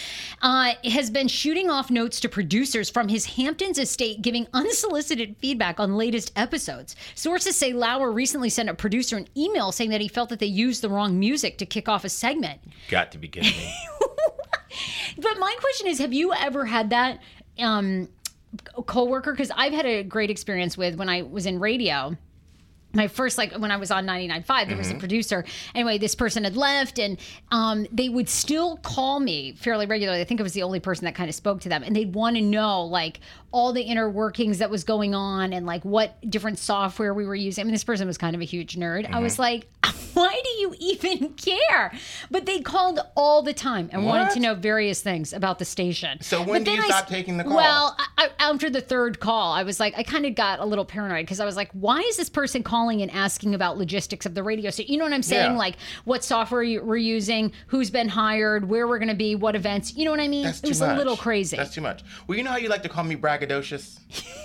uh, 0.43 0.73
has 0.85 1.11
been 1.11 1.29
shooting 1.29 1.71
off 1.71 1.91
notes 1.91 2.21
to 2.21 2.29
producers 2.29 2.91
from 2.91 3.09
his 3.09 3.25
Hamptons 3.25 3.79
estate, 3.79 4.21
giving 4.23 4.47
unsolicited 4.53 5.37
feedback 5.39 5.79
on 5.81 5.97
latest 5.97 6.33
episodes. 6.37 6.97
Sources 7.15 7.57
say 7.57 7.73
Lauer 7.73 8.11
recently 8.13 8.51
sent 8.51 8.69
a 8.69 8.75
producer 8.75 9.17
an 9.17 9.29
email 9.37 9.73
saying 9.73 9.91
that 9.91 10.01
he 10.01 10.09
felt 10.09 10.29
that 10.29 10.39
they 10.41 10.47
used 10.47 10.83
the 10.83 10.89
wrong 10.91 11.19
music 11.19 11.59
to 11.59 11.67
kick 11.67 11.89
off 11.89 12.05
a 12.05 12.09
segment. 12.09 12.61
Got 12.91 13.13
to 13.13 13.19
be 13.19 13.29
kidding 13.29 13.51
me. 13.57 13.75
But 15.17 15.39
my 15.39 15.55
question 15.61 15.89
is, 15.89 15.99
have 15.99 16.13
you 16.13 16.33
ever 16.33 16.65
had 16.65 16.91
that 16.91 17.21
um, 17.59 18.09
coworker? 18.87 19.33
Because 19.33 19.51
I've 19.55 19.73
had 19.73 19.87
a 19.87 20.03
great 20.03 20.31
experience 20.31 20.77
with 20.77 20.97
when 20.97 21.09
I 21.09 21.23
was 21.23 21.47
in 21.47 21.61
radio. 21.61 22.17
My 22.97 23.09
first, 23.09 23.39
like 23.39 23.53
when 23.55 23.73
I 23.73 23.77
was 23.77 23.91
on 23.91 24.07
99.5, 24.07 24.69
there 24.69 24.77
was 24.77 24.93
a 24.93 24.95
producer. 24.95 25.45
Anyway, 25.75 25.99
this 25.99 26.15
person 26.15 26.45
had 26.45 26.57
left, 26.57 27.01
and 27.01 27.19
um, 27.51 27.89
they 27.91 28.09
would 28.09 28.29
still 28.29 28.77
call 28.77 29.19
me 29.19 29.55
fairly 29.55 29.87
regularly. 29.87 30.21
I 30.21 30.25
think 30.25 30.39
I 30.39 30.45
was 30.45 30.53
the 30.53 30.63
only 30.63 30.79
person 30.79 31.05
that 31.07 31.17
kind 31.17 31.29
of 31.29 31.35
spoke 31.35 31.61
to 31.63 31.69
them, 31.69 31.83
and 31.83 31.97
they'd 31.97 32.15
want 32.15 32.37
to 32.37 32.43
know 32.43 32.85
like 32.85 33.19
all 33.51 33.73
the 33.73 33.83
inner 33.83 34.09
workings 34.09 34.59
that 34.59 34.71
was 34.71 34.85
going 34.85 35.13
on 35.13 35.53
and 35.53 35.67
like 35.67 35.85
what 35.85 36.15
different 36.31 36.61
software 36.61 37.13
we 37.13 37.27
were 37.27 37.35
using. 37.35 37.63
I 37.63 37.65
mean, 37.65 37.75
this 37.75 37.83
person 37.83 38.07
was 38.07 38.17
kind 38.17 38.37
of 38.37 38.41
a 38.41 38.45
huge 38.45 38.77
nerd. 38.77 39.13
I 39.13 39.19
was 39.19 39.41
like, 39.41 39.67
why 40.15 40.41
do 40.43 40.51
you 40.61 40.75
even 40.79 41.29
care? 41.35 41.93
But 42.31 42.47
they 42.47 42.61
called 42.61 43.01
all 43.17 43.43
the 43.43 43.53
time 43.53 43.89
and 43.93 44.07
wanted 44.07 44.31
to 44.35 44.41
know 44.41 44.55
various 44.55 45.03
things 45.03 45.33
about 45.33 45.59
the 45.59 45.65
station. 45.65 46.21
So 46.23 46.43
when 46.43 46.63
But 46.63 46.71
do 46.71 46.77
you 46.77 46.83
I 46.83 46.87
stop 46.89 47.09
taking 47.09 47.37
the 47.37 47.45
call? 47.45 47.57
Well, 47.57 47.97
I, 48.19 48.31
after 48.39 48.71
the 48.71 48.81
third 48.81 49.21
call, 49.21 49.53
I 49.53 49.63
was 49.63 49.79
like, 49.81 49.95
I 49.97 50.03
kind 50.03 50.25
of 50.27 50.35
got 50.35 50.61
a 50.61 50.65
little 50.65 50.85
paranoid 50.85 51.27
because 51.27 51.41
I 51.41 51.45
was 51.45 51.57
like, 51.57 51.71
why 51.73 52.01
is 52.01 52.17
this 52.17 52.29
person 52.31 52.63
calling 52.63 53.03
and 53.03 53.11
asking 53.11 53.55
about 53.55 53.77
logistics 53.77 54.25
of 54.27 54.35
the 54.35 54.43
radio 54.43 54.71
station? 54.71 54.93
You 54.93 54.99
know 54.99 55.05
what 55.05 55.13
I'm 55.13 55.23
saying? 55.23 55.53
Yeah. 55.53 55.59
Like 55.59 55.77
what 56.05 56.25
software 56.25 56.63
you- 56.63 56.83
we're 56.83 56.97
using, 56.97 57.53
who's 57.67 57.91
been 57.91 58.09
hired, 58.09 58.69
where 58.69 58.89
we're 58.89 58.99
going 58.99 59.09
to 59.09 59.15
be, 59.15 59.35
what 59.35 59.55
events. 59.57 59.95
You 59.97 60.05
know 60.05 60.11
what 60.11 60.21
I 60.21 60.29
mean? 60.29 60.45
That's 60.45 60.61
it 60.63 60.69
was 60.69 60.81
much. 60.81 60.91
a 60.95 60.97
little 60.97 61.17
crazy. 61.17 61.57
That's 61.57 61.75
too 61.75 61.81
much. 61.81 62.03
Well, 62.27 62.39
you 62.39 62.45
know 62.45 62.51
how 62.51 62.57
you 62.57 62.69
like 62.69 62.83
to 62.85 62.89
call 62.89 63.05
me 63.05 63.17
braggadocious? 63.17 63.99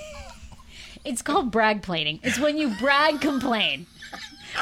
It's 1.06 1.22
called 1.22 1.50
brag 1.50 1.82
planing. 1.82 2.20
It's 2.24 2.38
when 2.40 2.58
you 2.58 2.76
brag 2.78 3.22
complain. 3.22 3.86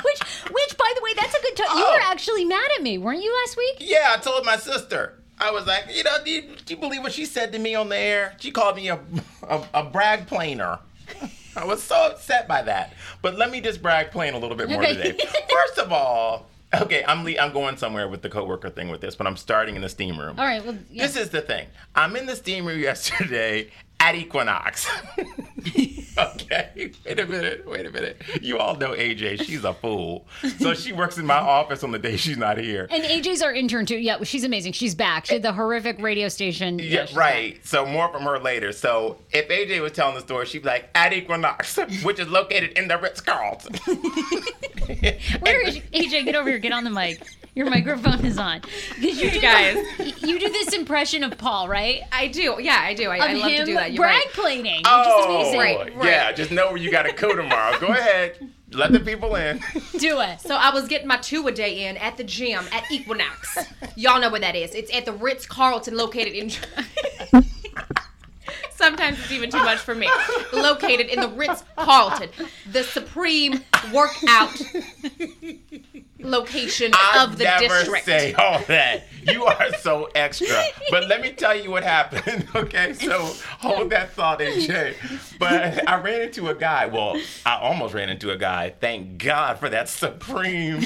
Which, 0.04 0.19
which, 0.52 0.78
by 0.78 0.93
the 0.95 1.02
way, 1.04 1.12
that's 1.15 1.34
a 1.36 1.41
good 1.41 1.56
time. 1.56 1.78
You 1.78 1.84
Oh. 1.86 1.93
were 1.93 2.02
actually 2.12 2.45
mad 2.45 2.69
at 2.76 2.84
me, 2.84 2.97
weren't 2.97 3.21
you 3.23 3.34
last 3.43 3.58
week? 3.58 3.76
Yeah, 3.80 4.13
I 4.15 4.17
told 4.19 4.45
my 4.45 4.58
sister. 4.58 5.13
I 5.39 5.52
was 5.52 5.67
like, 5.67 5.86
you 5.93 6.04
know, 6.04 6.17
do 6.26 6.32
you, 6.32 6.41
do 6.65 6.73
you 6.73 6.80
believe 6.80 7.04
what 7.04 7.13
she 7.13 7.26
said 7.26 7.52
to 7.54 7.60
me 7.60 7.76
on 7.76 7.89
the 7.89 7.97
air? 7.97 8.34
She 8.39 8.52
called 8.52 8.76
me 8.76 8.89
a, 8.89 9.00
a, 9.47 9.63
a 9.76 9.84
brag 9.84 10.26
planer. 10.28 10.80
I 11.56 11.63
was 11.65 11.82
so 11.84 11.95
upset 12.08 12.47
by 12.47 12.62
that. 12.63 12.93
But 13.21 13.36
let 13.38 13.52
me 13.52 13.62
just 13.62 13.82
brag 13.82 14.12
plane 14.12 14.34
a 14.34 14.39
little 14.39 14.58
bit 14.58 14.69
more 14.69 14.82
Okay. 14.84 14.95
today. 14.95 15.26
First 15.50 15.78
of 15.80 15.91
all, 15.91 16.47
okay, 16.82 17.04
I'm 17.08 17.23
le- 17.23 17.38
I'm 17.39 17.54
going 17.54 17.78
somewhere 17.78 18.08
with 18.08 18.21
the 18.23 18.30
coworker 18.30 18.69
thing 18.69 18.89
with 18.89 19.02
this, 19.02 19.15
but 19.15 19.26
I'm 19.28 19.38
starting 19.38 19.76
in 19.76 19.82
the 19.82 19.89
steam 19.89 20.19
room. 20.19 20.39
All 20.39 20.45
right. 20.45 20.63
Well, 20.65 20.78
yeah. 20.91 21.06
This 21.06 21.15
is 21.15 21.30
the 21.30 21.41
thing. 21.41 21.67
I'm 21.95 22.15
in 22.15 22.26
the 22.26 22.36
steam 22.36 22.65
room 22.65 22.80
yesterday 22.91 23.69
at 23.99 24.15
Equinox. 24.15 24.88
okay, 26.17 26.91
wait 27.05 27.19
a 27.19 27.25
minute, 27.25 27.67
wait 27.67 27.86
a 27.86 27.91
minute. 27.91 28.21
You 28.41 28.57
all 28.60 28.75
know 28.75 28.91
AJ. 28.91 29.43
She's 29.43 29.63
a 29.63 29.73
fool. 29.73 30.27
So 30.60 30.73
she 30.73 30.91
works 30.93 31.17
in 31.17 31.25
my 31.25 31.38
office 31.38 31.83
on 31.83 31.91
the 31.91 31.99
day 31.99 32.15
she's 32.17 32.38
not 32.38 32.57
here. 32.57 32.88
and 32.91 33.03
AJ's 33.03 33.41
our 33.41 33.53
intern 33.53 33.86
too. 33.86 33.97
Yeah, 33.97 34.23
she's 34.23 34.43
amazing. 34.43 34.73
She's 34.73 34.95
back. 34.95 35.25
She 35.25 35.33
had 35.33 35.43
the 35.43 35.53
horrific 35.53 35.99
radio 35.99 36.27
station. 36.29 36.79
Yeah, 36.79 37.05
she's 37.05 37.15
right. 37.15 37.65
So 37.65 37.86
more 37.86 38.10
from 38.12 38.23
her 38.23 38.39
later. 38.39 38.71
So 38.71 39.17
if 39.31 39.47
AJ 39.49 39.81
was 39.81 39.91
telling 39.93 40.15
the 40.15 40.21
story, 40.21 40.45
she'd 40.45 40.63
be 40.63 40.69
like, 40.69 40.89
at 40.95 41.13
Equinox, 41.13 41.77
which 42.03 42.19
is 42.19 42.27
located 42.27 42.77
in 42.77 42.88
the 42.88 42.97
Ritz 42.97 43.21
Carlton. 43.21 43.73
Where 45.39 45.67
is 45.67 45.77
AJ? 45.79 46.25
Get 46.25 46.36
over 46.36 46.49
here. 46.49 46.60
Get 46.60 46.71
on 46.71 46.83
the 46.83 46.89
mic. 46.89 47.21
Your 47.58 47.72
microphone 47.72 48.24
is 48.24 48.38
on. 48.38 48.62
Because 49.00 49.20
you 49.20 49.32
do 49.32 49.41
guys. 49.41 49.78
you 50.22 50.38
do 50.38 50.48
this 50.48 50.74
impression 50.74 51.24
of 51.24 51.39
Paul, 51.39 51.67
right? 51.67 52.04
I 52.12 52.28
do. 52.28 52.58
Yeah, 52.60 52.80
I 52.80 52.93
do. 52.93 53.10
I, 53.10 53.17
I 53.17 53.34
love 53.34 53.50
him 53.50 53.60
to 53.62 53.65
do 53.65 53.74
that. 53.74 53.93
You're 53.93 54.04
brag 54.04 54.26
right. 54.26 54.34
planing. 54.34 54.84
oh, 54.86 55.50
which. 55.50 55.58
Right, 55.58 55.96
right. 55.96 56.06
yeah. 56.06 56.32
Just 56.34 56.52
know 56.52 56.67
where 56.67 56.78
you 56.78 56.91
got 56.91 57.08
to 57.08 57.13
go 57.13 57.36
tomorrow. 57.36 57.80
Go 57.80 57.88
ahead. 57.88 58.52
Let 58.74 58.91
the 58.91 59.00
people 59.00 59.36
in. 59.36 59.60
Do 59.98 60.22
it. 60.22 60.39
So 60.39 60.56
I 60.56 60.70
was 60.70 60.88
getting 60.88 61.08
my 61.08 61.17
two 61.17 61.48
a 61.48 61.52
day 61.52 61.88
in 61.88 61.98
at 61.98 62.15
the 62.17 62.24
gym 62.24 62.63
at 62.72 62.84
Equinox. 62.91 63.58
Y'all 63.96 64.22
know 64.22 64.30
where 64.30 64.41
that 64.41 64.56
is. 64.56 64.76
It's 64.76 64.96
at 64.96 65.06
the 65.06 65.13
Ritz 65.13 65.48
Carlton, 65.48 65.98
located 65.98 66.34
in. 66.34 66.52
Sometimes 68.88 69.19
it's 69.19 69.32
even 69.34 69.50
too 69.52 69.58
much 69.65 69.80
for 69.80 69.93
me. 69.93 70.10
Located 70.54 71.08
in 71.08 71.19
the 71.19 71.28
Ritz 71.28 71.62
Carlton, 71.76 72.30
the 72.71 72.84
supreme 72.84 73.60
workout 73.93 74.62
location 76.19 76.91
I 76.93 77.26
of 77.26 77.38
the 77.38 77.43
never 77.43 77.67
district. 77.67 78.06
say 78.06 78.34
all 78.36 78.60
that. 78.67 79.04
You 79.23 79.43
are 79.43 79.73
so 79.82 80.10
extra. 80.15 80.63
But 80.89 81.10
let 81.10 81.19
me 81.21 81.34
tell 81.34 81.54
you 81.54 81.69
what 81.69 81.84
happened. 81.84 82.45
Okay, 82.58 82.93
so 82.93 83.34
hold 83.60 83.89
that 83.91 84.13
thought, 84.13 84.39
AJ. 84.39 84.95
But 85.38 85.88
I 85.88 86.00
ran 86.00 86.21
into 86.21 86.47
a 86.47 86.56
guy. 86.56 86.86
Well, 86.88 87.19
I 87.45 87.58
almost 87.58 87.93
ran 87.93 88.10
into 88.10 88.32
a 88.32 88.38
guy. 88.38 88.73
Thank 88.80 89.17
God 89.21 89.60
for 89.60 89.69
that 89.69 89.89
supreme 89.89 90.82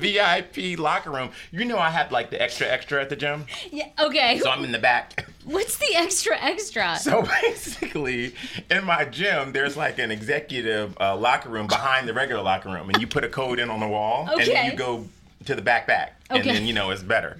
VIP 0.00 0.78
locker 0.78 1.10
room. 1.10 1.30
You 1.50 1.64
know, 1.64 1.78
I 1.78 1.90
had 1.90 2.10
like 2.12 2.30
the 2.30 2.40
extra 2.40 2.66
extra 2.66 3.00
at 3.00 3.08
the 3.10 3.16
gym, 3.16 3.46
Yeah. 3.70 3.88
Okay. 3.98 4.38
so 4.42 4.50
I'm 4.50 4.64
in 4.64 4.72
the 4.72 4.78
back. 4.78 5.26
What's 5.44 5.76
the 5.78 5.94
extra 5.96 6.36
extra? 6.38 6.96
So 6.96 7.22
basically, 7.42 8.34
in 8.70 8.84
my 8.84 9.04
gym, 9.04 9.52
there's 9.52 9.76
like 9.76 9.98
an 9.98 10.10
executive 10.10 10.96
uh, 11.00 11.16
locker 11.16 11.48
room 11.48 11.66
behind 11.66 12.08
the 12.08 12.14
regular 12.14 12.42
locker 12.42 12.68
room, 12.68 12.88
and 12.90 13.00
you 13.00 13.06
put 13.06 13.24
a 13.24 13.28
code 13.28 13.58
in 13.58 13.70
on 13.70 13.80
the 13.80 13.88
wall, 13.88 14.28
and 14.30 14.40
then 14.40 14.70
you 14.70 14.76
go 14.76 15.06
to 15.46 15.54
the 15.54 15.62
back 15.62 15.88
and 15.88 16.10
Okay. 16.30 16.48
And 16.48 16.56
then 16.58 16.66
you 16.66 16.72
know 16.72 16.90
it's 16.90 17.02
better. 17.02 17.38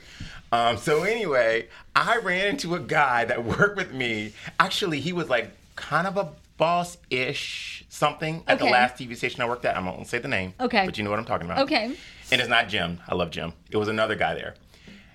Um, 0.53 0.77
so 0.79 1.03
anyway, 1.05 1.69
I 1.95 2.17
ran 2.19 2.49
into 2.49 2.75
a 2.75 2.81
guy 2.81 3.25
that 3.27 3.45
worked 3.59 3.77
with 3.77 3.93
me. 3.93 4.33
Actually, 4.59 5.01
he 5.01 5.13
was 5.13 5.29
like 5.29 5.51
kind 5.77 6.07
of 6.07 6.17
a 6.17 6.29
boss-ish 6.57 7.85
something 7.89 8.43
at 8.47 8.57
Okay. 8.57 8.67
the 8.67 8.71
last 8.73 8.97
TV 8.97 9.17
station 9.17 9.41
I 9.43 9.47
worked 9.47 9.65
at. 9.65 9.77
I 9.77 9.81
won't 9.81 9.97
gonna 9.97 10.07
say 10.09 10.19
the 10.19 10.29
name. 10.29 10.55
Okay. 10.61 10.85
But 10.87 10.99
you 10.99 11.05
know 11.05 11.11
what 11.11 11.19
I'm 11.19 11.25
talking 11.25 11.47
about. 11.47 11.61
Okay. 11.61 11.93
And 12.33 12.41
it's 12.41 12.51
not 12.51 12.69
Jim. 12.69 13.01
I 13.09 13.15
love 13.15 13.31
Jim. 13.31 13.53
It 13.71 13.77
was 13.77 13.89
another 13.89 14.15
guy 14.15 14.35
there. 14.35 14.55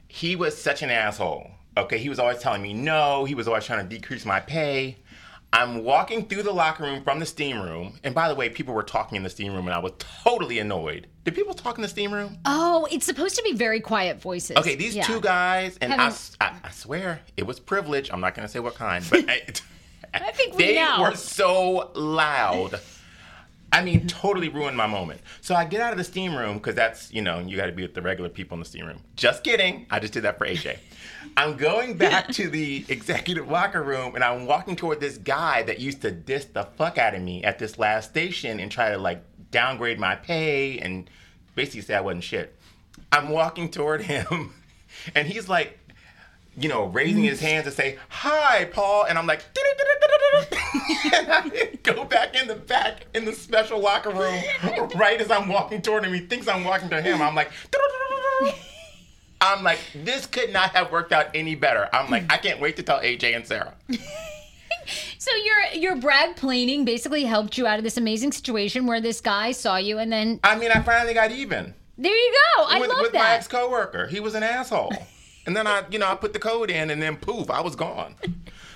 He 0.07 0.35
was 0.35 0.59
such 0.59 0.81
an 0.81 0.89
asshole 0.89 1.51
Okay, 1.77 1.97
he 1.97 2.07
was 2.07 2.19
always 2.19 2.37
telling 2.39 2.61
me 2.61 2.73
no. 2.73 3.25
He 3.25 3.35
was 3.35 3.49
always 3.49 3.65
trying 3.65 3.87
to 3.87 3.95
decrease 3.97 4.23
my 4.25 4.39
pay. 4.39 4.95
I'm 5.51 5.83
walking 5.83 6.25
through 6.25 6.43
the 6.43 6.53
locker 6.53 6.83
room 6.83 7.03
from 7.03 7.19
the 7.19 7.25
steam 7.25 7.61
room, 7.61 7.99
and 8.03 8.15
by 8.15 8.29
the 8.29 8.35
way, 8.35 8.47
people 8.49 8.73
were 8.73 8.81
talking 8.83 9.17
in 9.17 9.23
the 9.23 9.29
steam 9.29 9.53
room, 9.53 9.67
and 9.67 9.73
I 9.73 9.79
was 9.79 9.91
totally 9.99 10.59
annoyed. 10.59 11.07
Did 11.25 11.35
people 11.35 11.53
talk 11.53 11.77
in 11.77 11.81
the 11.81 11.87
steam 11.89 12.13
room? 12.13 12.37
Oh, 12.45 12.87
it's 12.91 13.05
supposed 13.05 13.35
to 13.35 13.43
be 13.43 13.51
very 13.53 13.81
quiet 13.81 14.21
voices. 14.21 14.55
Okay, 14.55 14.75
these 14.75 14.95
Yeah. 14.95 15.03
two 15.03 15.19
guys, 15.19 15.77
and 15.81 15.93
I, 15.93 16.13
I- 16.39 16.53
I 16.63 16.69
swear 16.71 17.19
it 17.35 17.45
was 17.45 17.59
privilege. 17.59 18.09
I'm 18.11 18.21
not 18.21 18.35
gonna 18.35 18.47
say 18.47 18.59
what 18.59 18.75
kind, 18.75 19.03
but 19.09 19.25
I, 19.29 19.41
I 20.13 20.31
think 20.31 20.55
we 20.55 20.65
they 20.67 20.75
know. 20.75 21.01
were 21.01 21.15
so 21.15 21.91
loud. 21.93 22.79
I 23.75 23.83
mean, 23.83 23.99
mm-hmm. 23.99 24.07
totally 24.07 24.47
ruined 24.47 24.77
my 24.77 24.87
moment. 24.87 25.19
So 25.41 25.53
I 25.53 25.65
get 25.65 25.81
out 25.81 25.91
of 25.91 25.97
the 25.97 26.05
steam 26.05 26.33
room 26.33 26.59
because 26.59 26.75
that's 26.75 27.11
you 27.13 27.21
know 27.21 27.39
you 27.39 27.57
got 27.57 27.65
to 27.65 27.73
be 27.73 27.81
with 27.81 27.93
the 27.93 28.01
regular 28.01 28.29
people 28.29 28.55
in 28.55 28.59
the 28.59 28.65
steam 28.65 28.85
room. 28.85 29.01
Just 29.17 29.43
kidding. 29.43 29.85
I 29.91 29.99
just 29.99 30.13
did 30.13 30.23
that 30.23 30.37
for 30.37 30.47
AJ. 30.47 30.77
I'm 31.37 31.57
going 31.57 31.97
back 31.97 32.27
to 32.33 32.49
the 32.49 32.85
executive 32.87 33.49
locker 33.49 33.83
room 33.83 34.15
and 34.15 34.23
I'm 34.23 34.45
walking 34.45 34.77
toward 34.77 35.01
this 35.01 35.17
guy 35.17 35.63
that 35.63 35.79
used 35.79 36.01
to 36.03 36.11
diss 36.11 36.45
the 36.45 36.63
fuck 36.77 36.97
out 36.97 37.15
of 37.15 37.21
me 37.21 37.43
at 37.43 37.59
this 37.59 37.77
last 37.77 38.11
station 38.11 38.61
and 38.61 38.71
try 38.71 38.91
to 38.91 38.97
like 38.97 39.21
downgrade 39.51 39.99
my 39.99 40.15
pay 40.15 40.79
and 40.79 41.09
basically 41.55 41.81
say 41.81 41.95
I 41.95 42.01
wasn't 42.01 42.23
shit. 42.23 42.55
I'm 43.11 43.27
walking 43.27 43.69
toward 43.69 44.01
him 44.03 44.53
and 45.13 45.27
he's 45.27 45.49
like, 45.49 45.77
you 46.57 46.69
know, 46.69 46.85
raising 46.85 47.23
his 47.23 47.39
hands 47.39 47.65
to 47.65 47.71
say, 47.71 47.97
Hi, 48.09 48.65
Paul. 48.65 49.05
And 49.05 49.17
I'm 49.17 49.27
like, 49.27 49.43
and 51.13 51.31
I 51.31 51.77
go 51.83 52.05
back 52.05 52.35
in 52.35 52.47
the 52.47 52.55
back 52.55 53.05
in 53.13 53.25
the 53.25 53.33
special 53.33 53.79
locker 53.79 54.09
room 54.09 54.41
right 54.95 55.19
as 55.19 55.31
I'm 55.31 55.47
walking 55.47 55.81
toward 55.81 56.05
him. 56.05 56.13
He 56.13 56.21
thinks 56.21 56.47
I'm 56.47 56.63
walking 56.63 56.89
to 56.89 57.01
him. 57.01 57.21
I'm 57.21 57.35
like, 57.35 57.51
I'm 59.41 59.63
like, 59.63 59.79
this 60.03 60.25
could 60.25 60.53
not 60.53 60.71
have 60.71 60.91
worked 60.91 61.11
out 61.11 61.27
any 61.33 61.55
better. 61.55 61.89
I'm 61.93 62.09
like, 62.09 62.31
I 62.31 62.37
can't 62.37 62.59
wait 62.59 62.77
to 62.77 62.83
tell 62.83 62.99
AJ 62.99 63.35
and 63.35 63.45
Sarah. 63.45 63.73
So 65.17 65.31
your 65.37 65.81
your 65.81 65.95
brag 65.95 66.35
planing 66.35 66.85
basically 66.85 67.23
helped 67.23 67.57
you 67.57 67.65
out 67.65 67.79
of 67.79 67.83
this 67.83 67.97
amazing 67.97 68.31
situation 68.31 68.85
where 68.85 69.01
this 69.01 69.19
guy 69.19 69.51
saw 69.51 69.77
you, 69.77 69.97
and 69.97 70.11
then 70.11 70.39
I 70.43 70.55
mean, 70.55 70.69
I 70.69 70.79
finally 70.83 71.15
got 71.15 71.31
even 71.31 71.73
there 71.97 72.15
you 72.15 72.35
go. 72.57 72.65
I 72.65 72.79
with, 72.79 72.89
love 72.89 73.01
with 73.01 73.13
my 73.13 73.19
that. 73.19 73.37
ex 73.37 73.47
coworker. 73.47 74.07
He 74.07 74.19
was 74.19 74.35
an 74.35 74.43
asshole. 74.43 74.93
And 75.45 75.55
then 75.55 75.67
I, 75.67 75.83
you 75.91 75.99
know, 75.99 76.07
I 76.07 76.15
put 76.15 76.33
the 76.33 76.39
code 76.39 76.69
in 76.71 76.89
and 76.89 77.01
then 77.01 77.17
poof, 77.17 77.49
I 77.51 77.61
was 77.61 77.75
gone. 77.75 78.15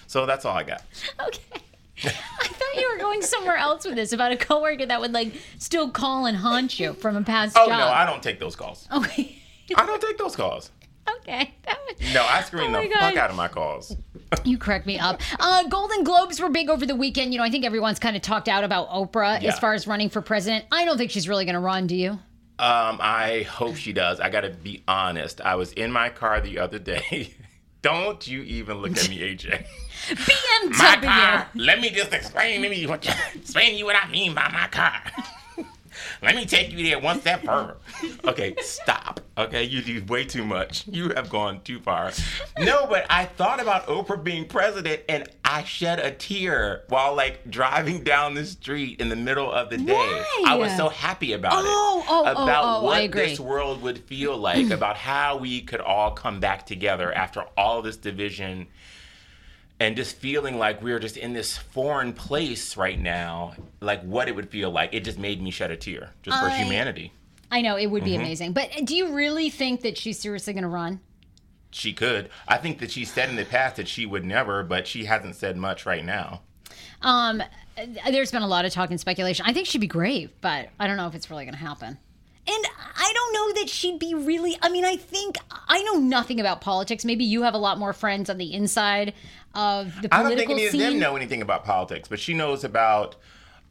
So 0.07 0.25
that's 0.25 0.43
all 0.43 0.57
I 0.57 0.63
got. 0.63 0.81
Okay. 1.23 1.61
I 2.03 2.09
thought 2.09 2.75
you 2.75 2.89
were 2.91 2.97
going 2.97 3.21
somewhere 3.21 3.57
else 3.57 3.85
with 3.85 3.93
this 3.93 4.11
about 4.11 4.31
a 4.31 4.37
coworker 4.37 4.87
that 4.87 4.99
would 4.99 5.11
like 5.13 5.33
still 5.59 5.91
call 5.91 6.25
and 6.25 6.35
haunt 6.35 6.79
you 6.79 6.93
from 6.93 7.15
a 7.15 7.21
past 7.21 7.55
Oh, 7.55 7.67
job. 7.67 7.77
no, 7.77 7.87
I 7.89 8.07
don't 8.07 8.23
take 8.23 8.39
those 8.39 8.55
calls. 8.55 8.87
Okay. 8.91 9.37
I 9.77 9.85
don't 9.85 10.01
take 10.01 10.17
those 10.17 10.35
calls. 10.35 10.71
Okay. 11.17 11.53
That 11.67 11.77
was- 11.87 12.11
No, 12.11 12.25
I 12.27 12.41
screen 12.41 12.73
Oh 12.75 12.81
the 12.81 12.87
God. 12.89 12.99
fuck 13.01 13.17
out 13.17 13.29
of 13.29 13.35
my 13.35 13.47
calls. 13.47 13.95
You 14.43 14.57
crack 14.57 14.87
me 14.87 14.97
up. 14.97 15.21
Uh, 15.39 15.67
Golden 15.67 16.03
Globes 16.03 16.39
were 16.41 16.49
big 16.49 16.71
over 16.71 16.87
the 16.87 16.95
weekend. 16.95 17.31
You 17.31 17.37
know, 17.37 17.45
I 17.45 17.51
think 17.51 17.63
everyone's 17.63 17.99
kind 17.99 18.15
of 18.15 18.23
talked 18.23 18.47
out 18.47 18.63
about 18.63 18.89
Oprah 18.89 19.39
Yeah. 19.43 19.49
as 19.53 19.59
far 19.59 19.75
as 19.75 19.85
running 19.85 20.09
for 20.09 20.21
president. 20.23 20.65
I 20.71 20.85
don't 20.85 20.97
think 20.97 21.11
she's 21.11 21.29
really 21.29 21.45
going 21.45 21.53
to 21.53 21.59
run. 21.59 21.85
Do 21.85 21.95
you? 21.95 22.17
Um, 22.59 22.99
I 23.01 23.43
hope 23.43 23.77
she 23.77 23.93
does. 23.93 24.19
I 24.19 24.29
gotta 24.29 24.49
be 24.49 24.83
honest. 24.85 25.39
I 25.39 25.55
was 25.55 25.71
in 25.73 25.93
my 25.93 26.09
car 26.09 26.41
the 26.41 26.59
other 26.59 26.77
day. 26.77 27.33
Don't 27.81 28.27
you 28.27 28.41
even 28.41 28.79
look 28.79 28.97
at 28.97 29.09
me, 29.09 29.19
AJ. 29.35 29.65
BMW. 30.09 30.77
My 30.77 30.97
car. 31.01 31.47
Let 31.55 31.79
me 31.79 31.89
just 31.89 32.11
explain 32.11 32.61
to 32.61 32.75
you 32.75 32.89
what 32.89 33.05
explain 33.33 33.71
to 33.71 33.77
you 33.77 33.85
what 33.85 33.95
I 33.95 34.09
mean 34.11 34.33
by 34.33 34.49
my 34.51 34.67
car. 34.67 35.01
Let 36.21 36.35
me 36.35 36.45
take 36.45 36.71
you 36.71 36.83
there 36.83 36.99
one 36.99 37.21
step 37.21 37.43
further. 37.43 37.77
Okay, 38.25 38.53
stop. 38.59 39.21
Okay, 39.37 39.63
you 39.63 39.81
do 39.81 40.03
way 40.05 40.25
too 40.25 40.43
much. 40.43 40.85
You 40.87 41.09
have 41.15 41.29
gone 41.29 41.61
too 41.61 41.79
far. 41.79 42.11
No, 42.59 42.85
but 42.87 43.05
I 43.09 43.25
thought 43.25 43.61
about 43.61 43.87
Oprah 43.87 44.21
being 44.21 44.45
president 44.45 45.01
and 45.07 45.27
I 45.45 45.63
shed 45.63 45.99
a 45.99 46.11
tear 46.11 46.83
while 46.89 47.15
like 47.15 47.49
driving 47.49 48.03
down 48.03 48.33
the 48.33 48.45
street 48.45 48.99
in 48.99 49.07
the 49.09 49.15
middle 49.15 49.49
of 49.51 49.69
the 49.69 49.77
day. 49.77 49.93
Why? 49.93 50.43
I 50.45 50.55
was 50.57 50.75
so 50.75 50.89
happy 50.89 51.33
about 51.33 51.53
Oh, 51.55 51.59
it. 51.59 51.65
oh, 51.67 52.05
oh, 52.09 52.21
about 52.31 52.63
oh, 52.65 52.79
I 52.79 52.83
what 52.83 53.03
agree. 53.03 53.29
this 53.29 53.39
world 53.39 53.81
would 53.81 53.99
feel 53.99 54.37
like, 54.37 54.69
about 54.69 54.97
how 54.97 55.37
we 55.37 55.61
could 55.61 55.81
all 55.81 56.11
come 56.11 56.39
back 56.39 56.65
together 56.65 57.11
after 57.13 57.45
all 57.57 57.81
this 57.81 57.97
division 57.97 58.67
and 59.79 59.95
just 59.95 60.15
feeling 60.17 60.57
like 60.57 60.81
we 60.81 60.91
are 60.91 60.99
just 60.99 61.17
in 61.17 61.33
this 61.33 61.57
foreign 61.57 62.13
place 62.13 62.75
right 62.77 62.99
now, 62.99 63.53
like 63.81 64.01
what 64.03 64.27
it 64.27 64.35
would 64.35 64.49
feel 64.49 64.71
like. 64.71 64.93
It 64.93 65.03
just 65.05 65.17
made 65.19 65.41
me 65.41 65.51
shed 65.51 65.71
a 65.71 65.77
tear 65.77 66.11
just 66.23 66.37
for 66.39 66.45
I- 66.47 66.57
humanity. 66.57 67.13
I 67.51 67.61
know 67.61 67.77
it 67.77 67.87
would 67.87 68.03
Mm-hmm. 68.03 68.11
be 68.11 68.15
amazing. 68.15 68.53
But 68.53 68.69
do 68.83 68.95
you 68.95 69.13
really 69.15 69.49
think 69.49 69.81
that 69.81 69.97
she's 69.97 70.19
seriously 70.19 70.53
going 70.53 70.63
to 70.63 70.69
run? 70.69 70.99
She 71.71 71.93
could. 71.93 72.29
I 72.47 72.57
think 72.57 72.79
that 72.79 72.91
she 72.91 73.05
said 73.05 73.29
in 73.29 73.35
the 73.35 73.45
past 73.45 73.75
that 73.77 73.87
she 73.87 74.05
would 74.05 74.23
never, 74.25 74.63
but 74.63 74.85
she 74.87 75.05
hasn't 75.05 75.35
said 75.35 75.55
much 75.57 75.85
right 75.85 76.03
now. 76.05 76.41
Um, 77.01 77.41
there's 78.11 78.31
been 78.31 78.41
a 78.41 78.47
lot 78.47 78.65
of 78.65 78.71
talk 78.73 78.89
and 78.91 78.99
speculation. 78.99 79.45
I 79.47 79.53
think 79.53 79.65
she'd 79.67 79.79
be 79.81 79.87
great, 79.87 80.41
but 80.41 80.69
I 80.79 80.85
don't 80.87 80.97
know 80.97 81.07
if 81.07 81.15
it's 81.15 81.29
really 81.31 81.45
going 81.45 81.53
to 81.53 81.59
happen. 81.59 81.97
And 82.49 82.65
I 82.97 83.13
don't 83.13 83.33
know 83.33 83.61
that 83.61 83.69
she'd 83.69 83.99
be 83.99 84.15
really. 84.15 84.57
I 84.61 84.69
mean, 84.69 84.85
I 84.85 84.95
think 84.95 85.37
I 85.67 85.83
know 85.83 85.99
nothing 85.99 86.39
about 86.39 86.61
politics. 86.61 87.05
Maybe 87.05 87.23
you 87.23 87.43
have 87.43 87.53
a 87.53 87.59
lot 87.59 87.77
more 87.77 87.93
friends 87.93 88.29
on 88.29 88.37
the 88.37 88.53
inside 88.53 89.13
of 89.53 89.93
the 90.01 90.09
political 90.09 90.09
scene. 90.09 90.19
I 90.19 90.25
don't 90.25 90.37
think 90.37 90.49
any 90.51 90.65
of 90.65 90.91
them 90.93 90.99
know 90.99 91.15
anything 91.15 91.41
about 91.43 91.63
politics, 91.63 92.09
but 92.09 92.19
she 92.19 92.33
knows 92.33 92.63
about 92.63 93.17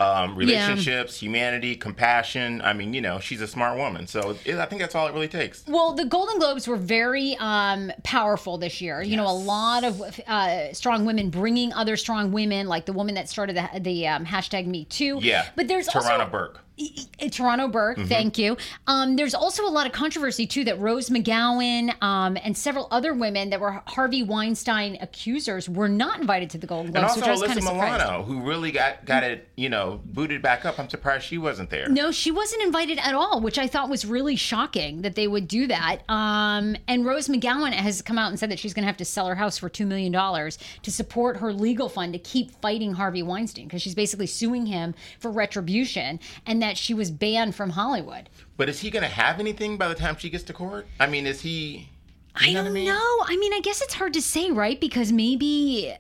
um, 0.01 0.37
relationships, 0.37 1.21
humanity, 1.21 1.75
compassion. 1.75 2.61
I 2.63 2.73
mean, 2.73 2.95
you 2.95 3.01
know, 3.01 3.19
she's 3.19 3.41
a 3.41 3.49
smart 3.49 3.77
woman. 3.77 4.07
So 4.07 4.37
it, 4.45 4.57
I 4.57 4.67
think 4.67 4.81
that's 4.81 4.95
all 4.95 5.09
it 5.09 5.13
really 5.15 5.29
takes. 5.29 5.65
Well, 5.67 5.93
the 5.93 6.05
Golden 6.05 6.39
Globes 6.39 6.69
were 6.69 6.77
very 6.77 7.37
um, 7.41 7.91
powerful 8.05 8.59
this 8.59 8.81
year. 8.81 9.03
You 9.03 9.17
know, 9.17 9.29
a 9.29 9.35
lot 9.35 9.85
of 9.85 10.21
uh, 10.29 10.73
strong 10.73 11.05
women 11.05 11.31
bringing 11.31 11.73
other 11.73 11.97
strong 11.97 12.31
women, 12.31 12.69
like 12.69 12.87
the 12.87 12.93
woman 12.93 13.17
that 13.17 13.29
started 13.29 13.57
the, 13.57 13.81
the 13.81 14.07
um, 14.07 14.25
hashtag 14.25 14.67
Me 14.67 14.85
Too. 14.85 15.19
Yeah. 15.21 15.49
but 15.57 15.67
there's 15.67 15.89
Tarana 15.89 16.21
also 16.21 16.31
Burke. 16.31 16.61
Uh, 16.81 17.29
Toronto 17.31 17.69
Burke, 17.69 17.99
Mm-hmm. 17.99 18.07
thank 18.09 18.39
you. 18.39 18.57
Um, 18.87 19.17
there's 19.17 19.35
also 19.35 19.65
a 19.67 19.69
lot 19.71 19.87
of 19.87 19.93
controversy 19.93 20.47
too 20.47 20.65
that 20.65 20.79
Rose 20.79 21.09
McGowan 21.11 22.01
um, 22.03 22.37
and 22.43 22.57
several 22.57 22.87
other 22.91 23.13
women 23.13 23.51
that 23.51 23.61
were 23.61 23.83
Harvey 23.87 24.23
Weinstein 24.23 24.97
accusers 25.01 25.69
were 25.69 25.89
not 25.89 26.21
invited 26.21 26.51
to 26.51 26.59
the 26.59 26.67
Golden 26.67 26.93
Globes. 26.93 27.17
And 27.17 27.25
also 27.25 27.41
which 27.43 27.51
Alyssa. 27.51 27.63
Milano, 27.73 28.23
who 28.23 28.41
really 28.43 28.71
got 28.71 29.05
got 29.05 29.25
it, 29.25 29.49
you 29.57 29.69
know, 29.69 30.01
booted 30.05 30.43
back 30.43 30.65
up. 30.65 30.79
I'm 30.79 30.89
surprised 30.89 31.25
she 31.25 31.39
wasn't 31.39 31.71
there. 31.71 31.89
No, 31.89 32.11
she 32.13 32.31
wasn't 32.31 32.63
invited 32.63 32.99
at 32.99 33.15
all, 33.15 33.41
which 33.41 33.59
I 33.59 33.67
thought 33.67 33.89
was 33.89 34.05
really 34.05 34.37
shocking 34.37 35.03
that 35.03 35.15
they 35.17 35.27
would 35.27 35.49
do 35.49 35.67
that. 35.67 36.03
Um, 36.09 36.77
and 36.87 37.05
Rose 37.05 37.29
McGowan 37.29 37.73
has 37.73 38.03
come 38.03 38.19
out 38.19 38.29
and 38.31 38.39
said 38.39 38.51
that 38.51 38.59
she's 38.59 38.75
going 38.75 38.83
to 38.85 38.87
have 38.89 38.97
to 38.99 39.05
sell 39.05 39.27
her 39.27 39.35
house 39.35 39.59
for 39.59 39.69
$2 39.69 39.87
million 39.87 40.13
to 40.13 40.91
support 40.91 41.39
her 41.39 41.53
legal 41.53 41.89
fund 41.89 42.13
to 42.13 42.19
keep 42.19 42.51
fighting 42.61 42.93
Harvey 42.93 43.23
Weinstein 43.23 43.65
because 43.67 43.83
she's 43.83 43.95
basically 43.95 44.27
suing 44.27 44.67
him 44.67 44.95
for 45.19 45.31
retribution 45.31 46.21
and 46.47 46.63
that 46.63 46.68
she 46.77 46.93
was 46.95 47.11
banned 47.11 47.55
from 47.55 47.71
Hollywood. 47.71 48.29
But 48.57 48.69
is 48.69 48.81
he 48.81 48.91
going 48.91 49.03
to 49.05 49.09
have 49.09 49.41
anything 49.41 49.77
by 49.79 49.89
the 49.89 49.95
time 49.95 50.17
she 50.19 50.29
gets 50.29 50.45
to 50.45 50.53
court? 50.53 50.87
I 51.01 51.07
mean, 51.07 51.27
is 51.27 51.41
he? 51.41 51.89
I 52.35 52.53
know 52.53 52.61
what 52.61 52.65
don't 52.69 52.73
I 52.73 52.75
mean? 52.75 52.85
know. 52.87 53.25
I 53.27 53.37
mean, 53.37 53.53
I 53.55 53.61
guess 53.61 53.81
it's 53.81 53.95
hard 53.95 54.13
to 54.15 54.23
say, 54.23 54.51
right? 54.51 54.81
Because 54.81 55.11
maybe 55.13 55.95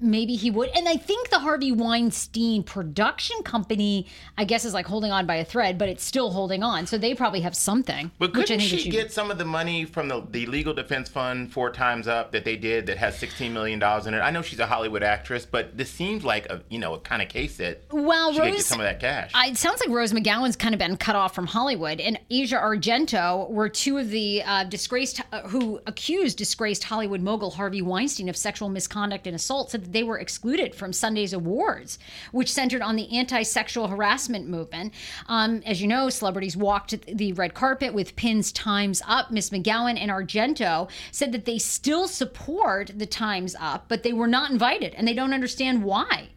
maybe 0.00 0.36
he 0.36 0.50
would. 0.50 0.70
And 0.76 0.88
I 0.88 0.96
think 0.96 1.30
the 1.30 1.38
Harvey 1.38 1.72
Weinstein 1.72 2.62
production 2.62 3.42
company, 3.42 4.06
I 4.36 4.44
guess, 4.44 4.64
is 4.64 4.74
like 4.74 4.86
holding 4.86 5.10
on 5.12 5.26
by 5.26 5.36
a 5.36 5.44
thread, 5.44 5.78
but 5.78 5.88
it's 5.88 6.04
still 6.04 6.30
holding 6.30 6.62
on. 6.62 6.86
So 6.86 6.98
they 6.98 7.14
probably 7.14 7.40
have 7.40 7.56
something. 7.56 8.10
But 8.18 8.32
couldn't 8.34 8.60
think 8.60 8.80
she 8.80 8.90
get 8.90 9.12
some 9.12 9.30
of 9.30 9.38
the 9.38 9.44
money 9.44 9.84
from 9.84 10.08
the, 10.08 10.24
the 10.30 10.46
legal 10.46 10.74
defense 10.74 11.08
fund 11.08 11.52
four 11.52 11.70
times 11.70 12.06
up 12.08 12.32
that 12.32 12.44
they 12.44 12.56
did 12.56 12.86
that 12.86 12.98
has 12.98 13.20
$16 13.20 13.50
million 13.52 13.82
in 13.82 14.14
it? 14.14 14.18
I 14.20 14.30
know 14.30 14.42
she's 14.42 14.60
a 14.60 14.66
Hollywood 14.66 15.02
actress, 15.02 15.46
but 15.46 15.76
this 15.76 15.90
seems 15.90 16.24
like 16.24 16.46
a, 16.46 16.62
you 16.68 16.78
know, 16.78 16.94
a 16.94 17.00
kind 17.00 17.22
of 17.22 17.28
case 17.28 17.56
that 17.56 17.82
Well, 17.90 18.32
she 18.32 18.40
could 18.40 18.52
get 18.52 18.62
some 18.62 18.80
of 18.80 18.84
that 18.84 19.00
cash. 19.00 19.30
I- 19.34 19.48
it 19.48 19.56
sounds 19.56 19.80
like 19.80 19.88
Rose 19.88 20.12
McGowan's 20.12 20.56
kind 20.56 20.74
of 20.74 20.78
been 20.78 20.96
cut 20.96 21.16
off 21.16 21.34
from 21.34 21.46
Hollywood, 21.46 22.00
and 22.00 22.18
Asia 22.30 22.56
Argento 22.56 23.48
were 23.50 23.68
two 23.68 23.96
of 23.98 24.10
the 24.10 24.42
uh, 24.42 24.64
disgraced 24.64 25.20
uh, 25.32 25.42
who 25.48 25.80
accused 25.86 26.36
disgraced 26.36 26.84
Hollywood 26.84 27.22
mogul 27.22 27.50
Harvey 27.52 27.80
Weinstein 27.80 28.28
of 28.28 28.36
sexual 28.36 28.68
misconduct 28.68 29.26
and 29.26 29.34
assault. 29.34 29.70
Said 29.70 29.85
that 29.86 29.92
they 29.92 30.02
were 30.02 30.18
excluded 30.18 30.74
from 30.74 30.92
Sunday's 30.92 31.32
awards, 31.32 31.98
which 32.32 32.52
centered 32.52 32.82
on 32.82 32.96
the 32.96 33.16
anti-sexual 33.16 33.88
harassment 33.88 34.48
movement. 34.48 34.92
Um, 35.26 35.62
as 35.64 35.80
you 35.80 35.88
know, 35.88 36.10
celebrities 36.10 36.56
walked 36.56 36.94
the 37.06 37.32
red 37.32 37.54
carpet 37.54 37.94
with 37.94 38.16
pins 38.16 38.52
"Times 38.52 39.02
Up." 39.06 39.30
Miss 39.30 39.50
McGowan 39.50 39.98
and 39.98 40.10
Argento 40.10 40.90
said 41.10 41.32
that 41.32 41.44
they 41.44 41.58
still 41.58 42.06
support 42.08 42.90
the 42.94 43.06
Times 43.06 43.56
Up, 43.58 43.86
but 43.88 44.02
they 44.02 44.12
were 44.12 44.26
not 44.26 44.50
invited, 44.50 44.94
and 44.94 45.08
they 45.08 45.14
don't 45.14 45.32
understand 45.32 45.82
why. 45.82 46.28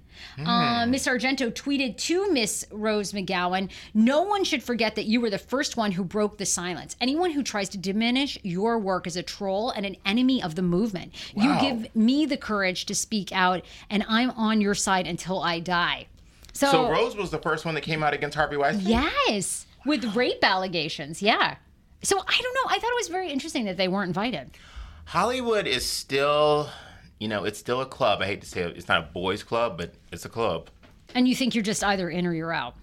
Uh, 0.45 0.85
Miss 0.87 1.07
Argento 1.07 1.51
tweeted 1.51 1.97
to 1.97 2.31
Miss 2.31 2.65
Rose 2.71 3.11
McGowan, 3.11 3.69
No 3.93 4.21
one 4.21 4.43
should 4.43 4.63
forget 4.63 4.95
that 4.95 5.05
you 5.05 5.21
were 5.21 5.29
the 5.29 5.37
first 5.37 5.77
one 5.77 5.91
who 5.91 6.03
broke 6.03 6.37
the 6.37 6.45
silence. 6.45 6.95
Anyone 7.01 7.31
who 7.31 7.43
tries 7.43 7.69
to 7.69 7.77
diminish 7.77 8.37
your 8.43 8.79
work 8.79 9.07
is 9.07 9.15
a 9.15 9.23
troll 9.23 9.71
and 9.71 9.85
an 9.85 9.95
enemy 10.05 10.41
of 10.41 10.55
the 10.55 10.61
movement. 10.61 11.13
You 11.35 11.59
give 11.59 11.95
me 11.95 12.25
the 12.25 12.37
courage 12.37 12.85
to 12.85 12.95
speak 12.95 13.31
out, 13.31 13.63
and 13.89 14.05
I'm 14.07 14.31
on 14.31 14.61
your 14.61 14.75
side 14.75 15.07
until 15.07 15.41
I 15.41 15.59
die. 15.59 16.07
So, 16.53 16.71
so 16.71 16.91
Rose 16.91 17.15
was 17.15 17.31
the 17.31 17.37
first 17.37 17.65
one 17.65 17.75
that 17.75 17.81
came 17.81 18.03
out 18.03 18.13
against 18.13 18.35
Harvey 18.35 18.57
Weinstein? 18.57 18.87
yes, 19.27 19.65
with 19.85 20.15
rape 20.15 20.43
allegations. 20.43 21.21
Yeah. 21.21 21.55
So 22.01 22.17
I 22.17 22.41
don't 22.41 22.53
know. 22.53 22.75
I 22.75 22.79
thought 22.79 22.91
it 22.91 22.97
was 22.99 23.07
very 23.07 23.29
interesting 23.29 23.65
that 23.65 23.77
they 23.77 23.87
weren't 23.87 24.07
invited. 24.09 24.51
Hollywood 25.05 25.67
is 25.67 25.85
still, 25.85 26.69
you 27.19 27.27
know, 27.27 27.43
it's 27.43 27.59
still 27.59 27.81
a 27.81 27.85
club. 27.85 28.21
I 28.21 28.25
hate 28.25 28.41
to 28.41 28.47
say 28.47 28.61
it, 28.61 28.77
it's 28.77 28.87
not 28.87 28.99
a 28.99 29.07
boys' 29.13 29.43
club, 29.43 29.77
but 29.77 29.93
it's 30.11 30.25
a 30.25 30.29
club. 30.29 30.69
And 31.13 31.27
you 31.27 31.35
think 31.35 31.55
you're 31.55 31.63
just 31.63 31.83
either 31.83 32.09
in 32.09 32.25
or 32.25 32.33
you're 32.33 32.53
out. 32.53 32.75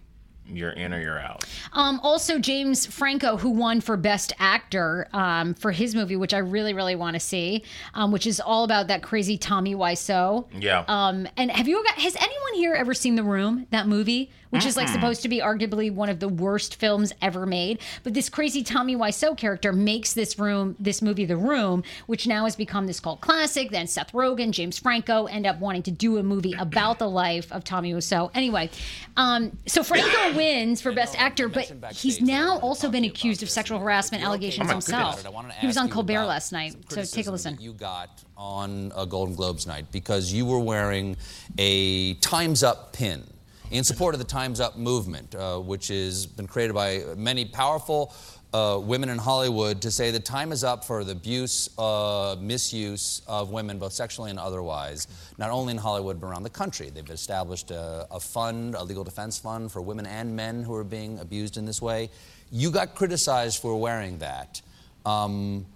You're 0.49 0.71
in 0.71 0.95
or 0.95 1.01
you're 1.01 1.19
out. 1.19 1.45
Um, 1.73 1.99
also, 2.05 2.39
James 2.39 2.87
Franco, 2.87 3.37
who 3.37 3.51
won 3.51 3.81
for 3.81 3.97
Best 3.97 4.33
Actor 4.39 5.09
um, 5.13 5.55
for 5.55 5.73
his 5.73 5.95
movie, 5.95 6.15
which 6.17 6.33
I 6.33 6.39
really, 6.39 6.73
really 6.73 6.95
want 6.95 7.15
to 7.15 7.21
see, 7.21 7.65
um, 7.95 8.13
which 8.13 8.27
is 8.27 8.39
all 8.39 8.63
about 8.63 8.87
that 8.89 9.03
crazy 9.03 9.37
Tommy 9.37 9.75
Wiseau. 9.75 10.47
Yeah. 10.57 10.85
Um, 10.87 11.27
and 11.37 11.51
have 11.51 11.67
you 11.67 11.83
got? 11.83 11.95
Has 11.95 12.15
anyone 12.15 12.55
here 12.55 12.75
ever 12.75 12.95
seen 12.95 13.17
The 13.17 13.25
Room? 13.25 13.67
That 13.71 13.89
movie, 13.89 14.31
which 14.57 14.67
is 14.67 14.77
like 14.77 14.89
supposed 14.89 15.23
to 15.23 15.29
be 15.29 15.41
arguably 15.41 15.93
one 15.93 16.09
of 16.09 16.21
the 16.21 16.29
worst 16.29 16.77
films 16.77 17.13
ever 17.23 17.47
made, 17.47 17.81
but 18.03 18.15
this 18.15 18.29
crazy 18.29 18.63
Tommy 18.63 18.97
Wiseau 18.97 19.37
character 19.37 19.73
makes 19.73 20.15
this 20.15 20.39
room, 20.39 20.77
this 20.79 21.03
movie, 21.03 21.25
The 21.25 21.37
Room, 21.37 21.83
which 22.07 22.27
now 22.27 22.45
has 22.45 22.57
become 22.57 22.87
this 22.87 23.01
cult 23.01 23.21
classic. 23.21 23.71
Then 23.71 23.87
Seth 23.87 24.13
Rogen, 24.13 24.51
James 24.51 24.79
Franco 24.79 25.27
end 25.27 25.47
up 25.47 25.59
wanting 25.59 25.83
to 25.85 25.91
do 25.91 26.19
a 26.19 26.23
movie 26.23 26.55
about 26.59 26.99
the 26.99 27.09
life 27.09 27.51
of 27.53 27.65
Tommy 27.65 27.93
Wiseau. 27.93 28.31
Anyway, 28.35 28.71
um, 29.17 29.57
so 29.67 29.83
Franco 29.83 30.33
wins 30.37 30.81
for 30.81 30.93
Best 30.93 31.19
Actor, 31.21 31.49
but 31.49 31.67
he's 31.93 32.21
now 32.21 32.59
also 32.61 32.91
been 32.91 33.05
accused 33.05 33.43
of 33.43 33.51
sexual 33.51 33.79
harassment 33.79 34.25
allegations 34.25 34.71
himself. 34.71 35.17
goodness. 35.17 35.27
I 35.27 35.35
wanted 35.35 35.53
to 35.55 35.61
He 35.61 35.67
was 35.67 35.77
on 35.77 35.89
Colbert 35.89 36.25
last 36.25 36.53
night, 36.53 36.77
so 36.89 37.03
take 37.05 37.27
a 37.27 37.31
listen. 37.31 37.57
You 37.61 37.73
got 37.73 38.23
on 38.37 38.93
a 38.97 39.07
Golden 39.07 39.35
Globes 39.35 39.67
night 39.67 39.87
because 39.93 40.33
you 40.33 40.47
were 40.47 40.59
wearing 40.59 41.17
a 41.59 42.15
Times 42.15 42.63
Up 42.63 42.93
pin 42.93 43.25
in 43.71 43.83
support 43.85 44.15
of 44.15 44.19
the 44.19 44.27
Times 44.27 44.61
Up 44.61 44.77
movement, 44.77 45.35
uh, 45.35 45.59
which 45.59 45.89
has 45.89 46.27
been 46.27 46.47
created 46.47 46.73
by 46.75 47.03
many 47.17 47.45
powerful 47.45 48.15
uh, 48.53 48.79
women 48.79 49.09
in 49.09 49.19
Hollywood 49.19 49.83
to 49.83 49.91
say 49.91 50.11
the 50.11 50.21
time 50.21 50.53
is 50.53 50.63
up 50.63 50.85
for 50.85 51.03
the 51.03 51.13
abuse, 51.13 51.69
uh, 51.79 52.37
misuse 52.41 53.23
of 53.27 53.51
women, 53.51 53.79
both 53.79 53.93
sexually 53.93 54.31
and 54.31 54.39
otherwise, 54.39 55.09
not 55.37 55.51
only 55.51 55.73
in 55.73 55.79
Hollywood 55.79 56.21
but 56.21 56.29
around 56.29 56.45
the 56.45 56.51
country. 56.51 56.91
They've 56.91 57.09
established 57.11 57.71
a, 57.73 58.07
a 58.11 58.21
fund, 58.21 58.77
a 58.77 58.85
legal 58.85 59.05
defense 59.05 59.37
fund 59.37 59.71
for 59.73 59.83
women 59.83 60.07
and 60.07 60.35
men 60.35 60.63
who 60.63 60.75
are 60.75 60.85
being 60.85 61.19
abused 61.19 61.57
in 61.57 61.67
this 61.67 61.83
way. 61.83 62.09
You 62.53 62.71
got 62.71 62.95
criticized 62.95 63.61
for 63.61 63.79
wearing 63.79 64.19
that. 64.19 64.63
Um, 65.05 65.67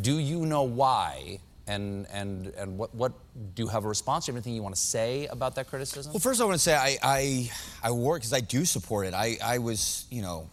do 0.00 0.18
you 0.18 0.44
know 0.44 0.64
why? 0.64 1.38
And, 1.66 2.06
and, 2.12 2.48
and 2.58 2.76
what, 2.76 2.94
what 2.94 3.12
do 3.54 3.62
you 3.62 3.68
have 3.68 3.84
a 3.84 3.88
response? 3.88 4.26
Do 4.26 4.30
you 4.30 4.34
have 4.34 4.44
anything 4.44 4.54
you 4.54 4.62
want 4.62 4.74
to 4.74 4.80
say 4.80 5.26
about 5.26 5.54
that 5.54 5.66
criticism? 5.68 6.12
Well, 6.12 6.20
first 6.20 6.40
I 6.40 6.44
want 6.44 6.56
to 6.56 6.62
say 6.62 6.74
I 6.74 6.98
I, 7.02 7.50
I 7.82 7.90
work 7.90 8.20
because 8.20 8.34
I 8.34 8.40
do 8.40 8.66
support 8.66 9.06
it. 9.06 9.14
I, 9.14 9.38
I 9.42 9.58
was 9.58 10.04
you 10.10 10.20
know, 10.20 10.50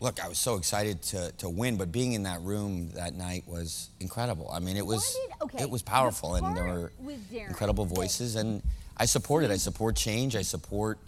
look, 0.00 0.22
I 0.24 0.28
was 0.28 0.38
so 0.38 0.54
excited 0.56 1.02
to, 1.02 1.32
to 1.38 1.48
win, 1.48 1.76
but 1.76 1.90
being 1.90 2.12
in 2.12 2.22
that 2.24 2.40
room 2.42 2.90
that 2.94 3.14
night 3.14 3.42
was 3.48 3.90
incredible. 3.98 4.48
I 4.52 4.60
mean, 4.60 4.76
it 4.76 4.86
was 4.86 5.12
did- 5.12 5.42
okay, 5.42 5.62
it 5.64 5.70
was 5.70 5.82
the 5.82 5.90
powerful, 5.90 6.36
and 6.36 6.56
there 6.56 6.64
were 6.64 6.92
incredible 7.32 7.84
voices, 7.84 8.36
and 8.36 8.62
I 8.96 9.06
support 9.06 9.42
it. 9.42 9.50
I 9.50 9.56
support 9.56 9.96
change. 9.96 10.36
I 10.36 10.42
support. 10.42 10.98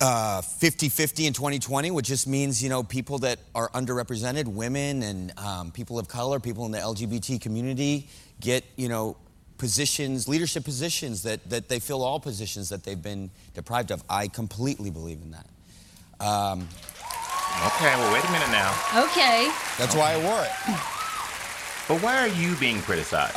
Uh, 0.00 0.40
50-50 0.40 1.26
in 1.26 1.32
2020, 1.32 1.90
which 1.90 2.06
just 2.06 2.28
means 2.28 2.62
you 2.62 2.68
know 2.68 2.84
people 2.84 3.18
that 3.18 3.40
are 3.54 3.68
underrepresented, 3.70 4.46
women 4.46 5.02
and 5.02 5.36
um, 5.38 5.72
people 5.72 5.98
of 5.98 6.06
color, 6.06 6.38
people 6.38 6.66
in 6.66 6.70
the 6.70 6.78
LGBT 6.78 7.40
community 7.40 8.08
get 8.40 8.64
you 8.76 8.88
know 8.88 9.16
positions, 9.56 10.28
leadership 10.28 10.62
positions 10.64 11.24
that 11.24 11.50
that 11.50 11.68
they 11.68 11.80
fill 11.80 12.04
all 12.04 12.20
positions 12.20 12.68
that 12.68 12.84
they've 12.84 13.02
been 13.02 13.28
deprived 13.54 13.90
of. 13.90 14.04
I 14.08 14.28
completely 14.28 14.90
believe 14.90 15.20
in 15.20 15.32
that. 15.32 15.46
Um, 16.24 16.68
Okay, 17.66 17.92
well, 17.96 18.12
wait 18.12 18.24
a 18.24 18.30
minute 18.30 18.50
now. 18.50 18.70
Okay. 18.94 19.50
that's 19.78 19.96
why 19.96 20.12
I 20.12 20.22
wore 20.22 20.44
it. 20.44 20.52
But 21.88 22.02
why 22.02 22.18
are 22.18 22.28
you 22.28 22.54
being 22.56 22.80
criticized? 22.82 23.34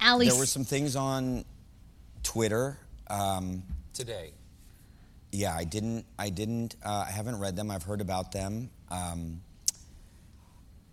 Ally, 0.00 0.28
There 0.28 0.36
were 0.38 0.46
some 0.46 0.64
things 0.64 0.96
on 0.96 1.44
Twitter. 2.22 2.78
Um, 3.08 3.62
Today. 3.92 4.32
Yeah, 5.34 5.54
I 5.54 5.64
didn't. 5.64 6.06
I 6.16 6.30
didn't. 6.30 6.76
Uh, 6.84 7.04
I 7.08 7.10
haven't 7.10 7.40
read 7.40 7.56
them. 7.56 7.68
I've 7.70 7.82
heard 7.82 8.00
about 8.00 8.30
them. 8.30 8.70
Um, 8.88 9.40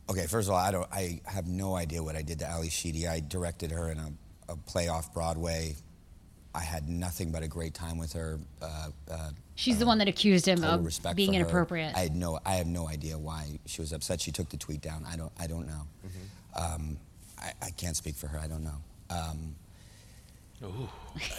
okay, 0.09 0.25
first 0.25 0.47
of 0.47 0.55
all, 0.55 0.59
I 0.59 0.71
don't. 0.71 0.91
I 0.91 1.21
have 1.25 1.47
no 1.47 1.75
idea 1.75 2.01
what 2.01 2.15
I 2.15 2.23
did 2.23 2.39
to 2.39 2.47
Ally 2.49 2.69
Sheedy. 2.69 3.07
I 3.07 3.19
directed 3.19 3.69
her 3.71 3.91
in 3.91 3.99
a, 3.99 4.11
a 4.49 4.55
play 4.55 4.87
off 4.87 5.13
Broadway. 5.13 5.75
I 6.55 6.61
had 6.61 6.89
nothing 6.89 7.31
but 7.31 7.43
a 7.43 7.47
great 7.47 7.75
time 7.75 7.99
with 7.99 8.13
her. 8.13 8.39
Uh, 8.61 8.87
uh, 9.09 9.29
she's 9.53 9.77
the 9.77 9.85
one 9.85 9.99
that 9.99 10.07
accused 10.07 10.47
him 10.47 10.63
of 10.63 10.83
being 11.15 11.29
for 11.29 11.33
her. 11.35 11.41
inappropriate. 11.41 11.95
I 11.95 11.99
had 11.99 12.15
no. 12.15 12.39
I 12.43 12.55
have 12.55 12.67
no 12.67 12.87
idea 12.87 13.19
why 13.19 13.59
she 13.67 13.79
was 13.81 13.93
upset. 13.93 14.21
She 14.21 14.31
took 14.31 14.49
the 14.49 14.57
tweet 14.57 14.81
down. 14.81 15.05
I 15.07 15.17
don't. 15.17 15.31
I 15.39 15.45
don't 15.45 15.67
know. 15.67 15.87
Um, 16.55 16.97
I, 17.37 17.53
I 17.61 17.69
can't 17.69 17.95
speak 17.95 18.15
for 18.15 18.25
her. 18.25 18.39
I 18.39 18.47
don't 18.47 18.63
know. 18.63 18.81
Um, 19.11 19.55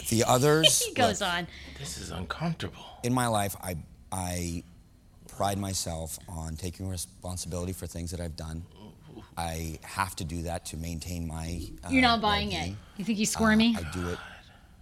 the 0.08 0.24
others. 0.26 0.82
he 0.86 0.94
goes 0.94 1.20
look, 1.20 1.30
on. 1.30 1.46
this 1.78 1.98
is 1.98 2.10
uncomfortable. 2.10 2.82
in 3.02 3.12
my 3.12 3.26
life, 3.26 3.56
I, 3.62 3.76
I 4.10 4.62
pride 5.28 5.58
myself 5.58 6.18
on 6.28 6.56
taking 6.56 6.88
responsibility 6.88 7.72
for 7.72 7.86
things 7.86 8.10
that 8.10 8.20
I've 8.20 8.36
done. 8.36 8.64
I 9.36 9.78
have 9.82 10.14
to 10.16 10.24
do 10.24 10.42
that 10.42 10.66
to 10.66 10.76
maintain 10.76 11.26
my. 11.26 11.62
Uh, 11.84 11.88
You're 11.90 12.02
not 12.02 12.20
buying 12.20 12.52
it. 12.52 12.56
well-being. 12.56 12.76
You 12.98 13.04
think 13.04 13.18
he's 13.18 13.30
squirmy? 13.30 13.74
Uh, 13.76 13.80
I 13.80 13.92
do 13.92 14.08
it 14.08 14.18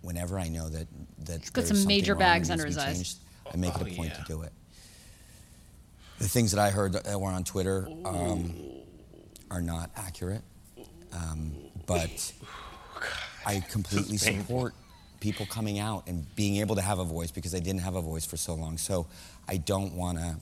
whenever 0.03 0.39
I 0.39 0.49
know 0.49 0.69
that 0.69 0.89
that 1.27 1.53
got 1.53 1.67
some 1.67 1.87
major 1.87 2.15
bags 2.15 2.51
under 2.51 2.67
his 2.67 2.77
to 2.77 2.83
eyes. 2.83 2.95
changed. 2.97 3.19
I 3.53 3.57
make 3.57 3.75
it 3.75 3.83
Oh, 3.83 3.87
a 3.87 3.95
point 3.95 4.13
yeah. 4.13 4.23
to 4.23 4.25
do 4.27 4.43
it. 4.43 4.53
The 6.19 6.29
things 6.29 6.51
that 6.53 6.61
I 6.61 6.71
heard 6.71 6.93
that 6.95 7.21
were 7.21 7.31
on 7.31 7.45
Twitter 7.45 7.89
um, 8.05 8.53
are 9.51 9.63
not 9.63 9.91
accurate, 9.97 10.43
um, 11.13 11.53
but 11.87 12.33
I 13.47 13.61
completely 13.71 14.13
This 14.13 14.23
is 14.23 14.29
painful. 14.29 14.45
support 14.45 14.75
people 15.21 15.47
coming 15.47 15.79
out 15.79 16.09
and 16.09 16.25
being 16.35 16.57
able 16.57 16.77
to 16.77 16.83
have 16.83 16.99
a 16.99 17.05
voice 17.05 17.31
because 17.31 17.55
I 17.55 17.59
didn't 17.59 17.83
have 17.83 17.95
a 17.95 18.01
voice 18.03 18.25
for 18.25 18.37
so 18.37 18.55
long. 18.55 18.79
So 18.79 19.07
I 19.49 19.59
don't 19.59 19.95
want 19.95 20.19
to. 20.19 20.37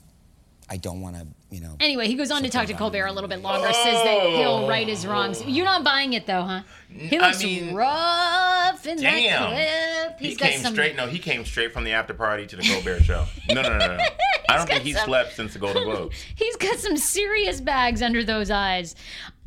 I 0.71 0.77
don't 0.77 1.01
want 1.01 1.15
to, 1.15 1.25
you 1.49 1.61
know. 1.61 1.75
Anyway, 1.79 2.05
he 2.05 2.13
goes 2.13 2.29
on 2.29 2.43
to 2.43 2.47
talk 2.49 2.61
to 2.61 2.67
Something 2.67 2.77
Colbert 2.77 3.07
a 3.07 3.11
little 3.11 3.27
bit 3.27 3.41
longer. 3.41 3.65
Says 3.73 4.03
that 4.03 4.29
he'll 4.37 4.49
oh. 4.49 4.69
right 4.69 4.87
his 4.87 5.07
wrongs. 5.07 5.43
You're 5.43 5.65
not 5.65 5.83
buying 5.83 6.13
it 6.13 6.27
though, 6.27 6.43
huh? 6.43 6.61
He 6.89 7.17
I 7.17 7.27
looks 7.29 7.43
mean, 7.43 7.73
rough 7.73 8.85
in 8.85 8.97
that 8.97 9.01
Damn. 9.01 9.47
clip. 9.49 10.19
He 10.19 10.27
He's 10.27 10.37
got 10.37 10.49
came 10.51 10.59
some. 10.59 10.73
straight. 10.73 10.95
No, 10.95 11.07
he 11.07 11.17
came 11.17 11.43
straight 11.43 11.73
from 11.73 11.85
the 11.85 11.93
after 11.93 12.13
party 12.13 12.45
to 12.45 12.55
the 12.55 12.61
Colbert 12.61 13.01
show. 13.01 13.25
No, 13.49 13.63
no, 13.63 13.69
no, 13.69 13.77
no. 13.79 13.97
no. 13.97 14.03
I 14.49 14.57
don't 14.57 14.67
think 14.67 14.81
got 14.81 14.85
he 14.85 14.93
some- 14.93 15.05
slept 15.05 15.33
since 15.33 15.53
the 15.53 15.59
Golden 15.59 15.85
Globes. 15.85 16.15
He's 16.35 16.55
got 16.57 16.77
some 16.77 16.97
serious 16.97 17.61
bags 17.61 18.03
under 18.03 18.23
those 18.23 18.51
eyes. 18.51 18.95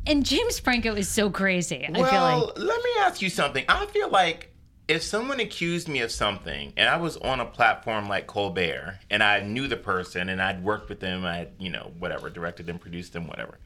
And 0.05 0.25
James 0.25 0.59
Franco 0.59 0.93
is 0.95 1.07
so 1.07 1.29
crazy. 1.29 1.85
I 1.85 1.93
feel 1.93 2.01
Well, 2.01 2.45
like. 2.47 2.57
let 2.57 2.83
me 2.83 2.89
ask 2.99 3.21
you 3.21 3.29
something. 3.29 3.63
I 3.69 3.85
feel 3.87 4.09
like 4.09 4.49
if 4.87 5.01
someone 5.01 5.39
accused 5.39 5.87
me 5.87 6.01
of 6.01 6.11
something 6.11 6.73
and 6.75 6.89
I 6.89 6.97
was 6.97 7.15
on 7.17 7.39
a 7.39 7.45
platform 7.45 8.09
like 8.09 8.27
Colbert 8.27 8.99
and 9.09 9.23
I 9.23 9.39
knew 9.41 9.67
the 9.67 9.77
person 9.77 10.27
and 10.27 10.41
I'd 10.41 10.61
worked 10.63 10.89
with 10.89 10.99
them, 10.99 11.23
I 11.25 11.47
you 11.57 11.69
know, 11.69 11.91
whatever, 11.99 12.29
directed 12.29 12.65
them, 12.65 12.79
produced 12.79 13.13
them, 13.13 13.27
whatever. 13.27 13.59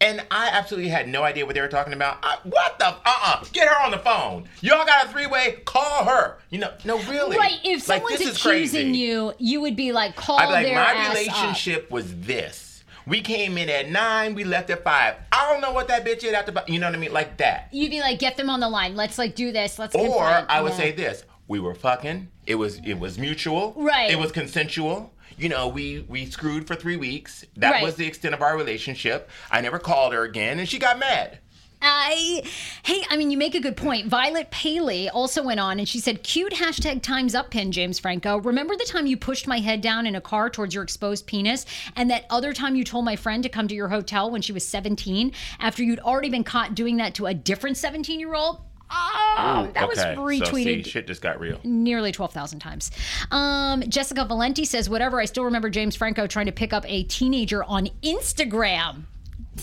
And 0.00 0.24
I 0.30 0.48
absolutely 0.52 0.90
had 0.90 1.08
no 1.08 1.24
idea 1.24 1.44
what 1.44 1.56
they 1.56 1.60
were 1.60 1.66
talking 1.68 1.92
about. 1.92 2.18
I, 2.22 2.38
what 2.44 2.78
the? 2.78 2.86
Uh 2.86 2.94
uh 3.04 3.44
Get 3.52 3.68
her 3.68 3.84
on 3.84 3.90
the 3.90 3.98
phone. 3.98 4.48
Y'all 4.60 4.86
got 4.86 5.06
a 5.06 5.08
three 5.08 5.26
way? 5.26 5.58
Call 5.66 6.04
her. 6.04 6.38
You 6.50 6.60
know, 6.60 6.72
no, 6.84 6.98
really. 7.02 7.36
Right, 7.36 7.58
if 7.64 7.86
Like, 7.88 8.02
someone's 8.02 8.20
is 8.20 8.36
accusing 8.36 8.94
you, 8.94 9.34
you 9.38 9.60
would 9.60 9.74
be 9.76 9.90
like, 9.92 10.14
call 10.14 10.38
I'd 10.38 10.46
be 10.46 10.52
like, 10.52 10.66
their 10.66 10.74
my 10.76 10.80
ass 10.92 11.06
up. 11.08 11.14
relationship 11.16 11.90
was 11.90 12.14
this. 12.20 12.67
We 13.08 13.22
came 13.22 13.56
in 13.56 13.70
at 13.70 13.88
nine, 13.90 14.34
we 14.34 14.44
left 14.44 14.68
at 14.68 14.84
five. 14.84 15.14
I 15.32 15.50
don't 15.50 15.62
know 15.62 15.72
what 15.72 15.88
that 15.88 16.04
bitch 16.04 16.20
did 16.20 16.34
after, 16.34 16.52
you 16.66 16.78
know 16.78 16.86
what 16.88 16.94
I 16.94 16.98
mean? 16.98 17.12
Like 17.12 17.38
that. 17.38 17.68
You'd 17.72 17.90
be 17.90 18.00
like, 18.00 18.18
get 18.18 18.36
them 18.36 18.50
on 18.50 18.60
the 18.60 18.68
line. 18.68 18.96
Let's 18.96 19.16
like 19.16 19.34
do 19.34 19.50
this. 19.50 19.78
Let's 19.78 19.94
Or 19.94 20.04
confront. 20.04 20.50
I 20.50 20.60
would 20.60 20.72
Yeah. 20.72 20.76
say 20.78 20.92
this: 20.92 21.24
we 21.46 21.58
were 21.58 21.74
fucking. 21.74 22.28
It 22.46 22.56
was 22.56 22.80
it 22.84 22.94
was 22.98 23.18
mutual. 23.18 23.72
Right. 23.76 24.10
It 24.10 24.18
was 24.18 24.30
consensual. 24.30 25.14
You 25.38 25.48
know, 25.48 25.68
we 25.68 26.04
we 26.08 26.26
screwed 26.26 26.66
for 26.66 26.74
three 26.74 26.96
weeks. 26.96 27.44
That 27.56 27.70
Right. 27.72 27.82
was 27.82 27.94
the 27.94 28.06
extent 28.06 28.34
of 28.34 28.42
our 28.42 28.56
relationship. 28.56 29.30
I 29.50 29.60
never 29.62 29.78
called 29.78 30.12
her 30.12 30.24
again, 30.24 30.58
and 30.58 30.68
she 30.68 30.78
got 30.78 30.98
mad. 30.98 31.38
I, 31.80 32.42
hey, 32.82 33.02
I 33.08 33.16
mean, 33.16 33.30
you 33.30 33.38
make 33.38 33.54
a 33.54 33.60
good 33.60 33.76
point. 33.76 34.06
Violet 34.06 34.50
Paley 34.50 35.08
also 35.08 35.42
went 35.42 35.60
on 35.60 35.78
and 35.78 35.88
she 35.88 36.00
said, 36.00 36.22
cute 36.22 36.52
hashtag 36.52 37.02
times 37.02 37.34
up 37.34 37.50
pin, 37.50 37.72
James 37.72 37.98
Franco. 37.98 38.38
Remember 38.38 38.76
the 38.76 38.84
time 38.84 39.06
you 39.06 39.16
pushed 39.16 39.46
my 39.46 39.58
head 39.58 39.80
down 39.80 40.06
in 40.06 40.14
a 40.14 40.20
car 40.20 40.50
towards 40.50 40.74
your 40.74 40.82
exposed 40.82 41.26
penis? 41.26 41.66
And 41.96 42.10
that 42.10 42.24
other 42.30 42.52
time 42.52 42.74
you 42.74 42.84
told 42.84 43.04
my 43.04 43.16
friend 43.16 43.42
to 43.42 43.48
come 43.48 43.68
to 43.68 43.74
your 43.74 43.88
hotel 43.88 44.30
when 44.30 44.42
she 44.42 44.52
was 44.52 44.66
17 44.66 45.32
after 45.60 45.82
you'd 45.82 46.00
already 46.00 46.30
been 46.30 46.44
caught 46.44 46.74
doing 46.74 46.96
that 46.96 47.14
to 47.14 47.26
a 47.26 47.34
different 47.34 47.76
17 47.76 48.18
year 48.18 48.34
old? 48.34 48.60
Oh, 48.90 49.70
that 49.74 49.86
was 49.86 49.98
okay. 49.98 50.38
So 50.38 50.52
see, 50.54 50.82
shit 50.82 51.06
just 51.06 51.20
got 51.20 51.38
real. 51.38 51.60
nearly 51.62 52.10
12,000 52.10 52.58
times. 52.58 52.90
Um, 53.30 53.82
Jessica 53.82 54.24
Valenti 54.24 54.64
says, 54.64 54.88
whatever, 54.88 55.20
I 55.20 55.26
still 55.26 55.44
remember 55.44 55.68
James 55.68 55.94
Franco 55.94 56.26
trying 56.26 56.46
to 56.46 56.52
pick 56.52 56.72
up 56.72 56.84
a 56.88 57.02
teenager 57.04 57.62
on 57.64 57.88
Instagram. 58.02 59.02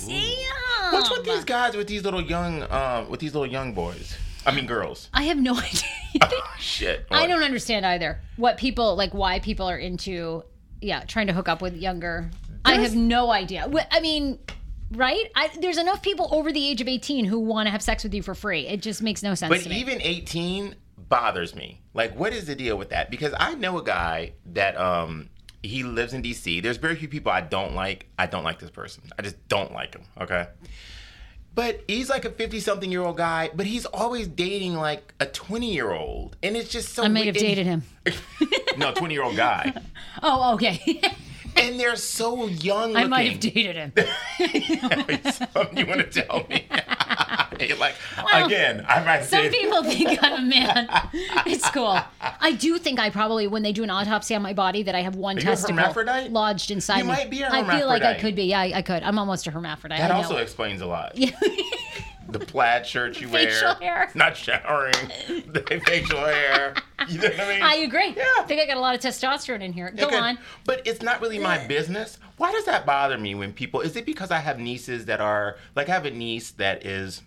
Damn. 0.07 0.93
What's 0.93 1.09
with 1.09 1.23
these 1.25 1.43
guys 1.43 1.75
with 1.75 1.87
these 1.87 2.03
little 2.03 2.21
young 2.21 2.63
um 2.71 3.09
with 3.09 3.19
these 3.19 3.33
little 3.33 3.47
young 3.51 3.73
boys? 3.73 4.15
I 4.45 4.53
mean 4.53 4.65
girls. 4.67 5.09
I 5.13 5.23
have 5.23 5.37
no 5.37 5.55
idea. 5.59 6.29
Shit. 6.59 7.05
I 7.11 7.27
don't 7.27 7.43
understand 7.43 7.85
either. 7.85 8.19
What 8.37 8.57
people 8.57 8.95
like, 8.95 9.13
why 9.13 9.39
people 9.39 9.67
are 9.67 9.77
into, 9.77 10.43
yeah, 10.81 11.03
trying 11.03 11.27
to 11.27 11.33
hook 11.33 11.49
up 11.49 11.61
with 11.61 11.75
younger. 11.75 12.29
I 12.63 12.75
have 12.79 12.95
no 12.95 13.31
idea. 13.31 13.69
I 13.91 13.99
mean, 13.99 14.39
right? 14.91 15.25
I, 15.35 15.49
there's 15.59 15.77
enough 15.77 16.01
people 16.01 16.29
over 16.31 16.51
the 16.51 16.67
age 16.67 16.81
of 16.81 16.87
18 16.87 17.25
who 17.25 17.39
want 17.39 17.67
to 17.67 17.71
have 17.71 17.81
sex 17.81 18.03
with 18.03 18.13
you 18.13 18.23
for 18.23 18.33
free. 18.33 18.67
It 18.67 18.81
just 18.81 19.01
makes 19.01 19.21
no 19.21 19.35
sense 19.35 19.49
But 19.49 19.61
to 19.61 19.69
me. 19.69 19.79
even 19.79 20.01
18 20.01 20.75
bothers 20.97 21.53
me. 21.55 21.81
Like, 21.93 22.15
what 22.17 22.33
is 22.33 22.45
the 22.45 22.55
deal 22.55 22.77
with 22.77 22.89
that? 22.89 23.11
Because 23.11 23.33
I 23.39 23.53
know 23.55 23.77
a 23.77 23.83
guy 23.83 24.33
that 24.53 24.77
um 24.79 25.29
he 25.67 25.83
lives 25.83 26.13
in 26.13 26.21
DC. 26.21 26.61
There's 26.61 26.77
very 26.77 26.95
few 26.95 27.07
people 27.07 27.31
I 27.31 27.41
don't 27.41 27.75
like. 27.75 28.07
I 28.17 28.25
don't 28.25 28.43
like 28.43 28.59
this 28.59 28.69
person. 28.69 29.03
I 29.17 29.21
just 29.21 29.47
don't 29.47 29.73
like 29.73 29.95
him. 29.95 30.03
Okay. 30.19 30.47
But 31.53 31.83
he's 31.87 32.09
like 32.09 32.25
a 32.25 32.29
50 32.29 32.59
something 32.59 32.91
year 32.91 33.01
old 33.01 33.15
guy, 33.15 33.49
but 33.55 33.65
he's 33.65 33.85
always 33.85 34.27
dating 34.27 34.75
like 34.75 35.13
a 35.21 35.25
20 35.25 35.73
year 35.73 35.91
old. 35.91 36.35
And 36.43 36.57
it's 36.57 36.69
just 36.69 36.93
so 36.93 37.03
I 37.03 37.07
may 37.07 37.21
weird. 37.23 37.35
have 37.35 37.41
dated 37.41 37.65
him. 37.65 37.83
no, 38.77 38.91
20 38.93 39.13
year 39.13 39.23
old 39.23 39.35
guy. 39.37 39.73
Oh, 40.23 40.53
okay. 40.55 41.01
And 41.57 41.79
they're 41.79 41.95
so 41.95 42.47
young. 42.47 42.97
I 42.97 43.07
might 43.07 43.31
have 43.31 43.39
dated 43.39 43.77
him. 43.77 43.93
You 44.37 45.85
want 45.87 46.01
to 46.01 46.09
tell 46.11 46.45
me? 46.49 46.67
You're 47.67 47.77
like, 47.77 47.95
Well, 48.23 48.45
again, 48.45 48.85
I 48.87 49.03
might 49.03 49.23
Some 49.23 49.43
say. 49.43 49.49
people 49.49 49.83
think 49.85 50.19
I'm 50.23 50.43
a 50.43 50.45
man. 50.45 50.89
It's 51.45 51.69
cool. 51.71 51.97
I 52.21 52.51
do 52.53 52.77
think 52.77 52.99
I 52.99 53.09
probably, 53.09 53.47
when 53.47 53.63
they 53.63 53.71
do 53.71 53.83
an 53.83 53.89
autopsy 53.89 54.35
on 54.35 54.41
my 54.41 54.53
body, 54.53 54.83
that 54.83 54.95
I 54.95 55.01
have 55.01 55.15
one 55.15 55.37
Are 55.37 55.41
testicle 55.41 55.75
hermaphrodite? 55.77 56.29
lodged 56.31 56.71
inside 56.71 56.97
You 56.99 57.03
me. 57.05 57.09
might 57.11 57.29
be 57.29 57.41
a 57.41 57.49
I 57.51 57.77
feel 57.77 57.87
like 57.87 58.03
I 58.03 58.15
could 58.15 58.35
be. 58.35 58.43
Yeah, 58.45 58.59
I, 58.61 58.71
I 58.75 58.81
could. 58.81 59.03
I'm 59.03 59.17
almost 59.19 59.47
a 59.47 59.51
hermaphrodite. 59.51 59.99
That 59.99 60.11
also 60.11 60.37
explains 60.37 60.81
a 60.81 60.85
lot. 60.85 61.15
the 62.29 62.39
plaid 62.39 62.85
shirt 62.87 63.21
you 63.21 63.29
wear, 63.29 63.45
Facial 63.49 63.75
hair. 63.75 64.09
not 64.15 64.35
showering, 64.35 64.93
the 65.47 65.61
facial 65.85 66.17
hair. 66.19 66.73
You 67.07 67.19
know 67.19 67.27
what 67.29 67.39
I 67.39 67.47
mean? 67.53 67.61
I 67.61 67.75
agree. 67.75 68.13
Yeah. 68.17 68.23
I 68.39 68.43
think 68.47 68.59
I 68.61 68.65
got 68.65 68.77
a 68.77 68.79
lot 68.79 68.95
of 68.95 69.01
testosterone 69.01 69.61
in 69.61 69.71
here. 69.73 69.91
Go 69.91 70.07
Okay. 70.07 70.17
on. 70.17 70.37
But 70.65 70.81
it's 70.87 71.01
not 71.03 71.21
really 71.21 71.37
my 71.39 71.65
business. 71.67 72.17
Why 72.37 72.51
does 72.51 72.65
that 72.65 72.85
bother 72.85 73.17
me 73.17 73.35
when 73.35 73.53
people? 73.53 73.81
Is 73.81 73.95
it 73.95 74.05
because 74.05 74.31
I 74.31 74.39
have 74.39 74.59
nieces 74.59 75.05
that 75.05 75.21
are 75.21 75.57
like 75.75 75.87
I 75.87 75.93
have 75.93 76.05
a 76.05 76.11
niece 76.11 76.51
that 76.51 76.85
is 76.85 77.21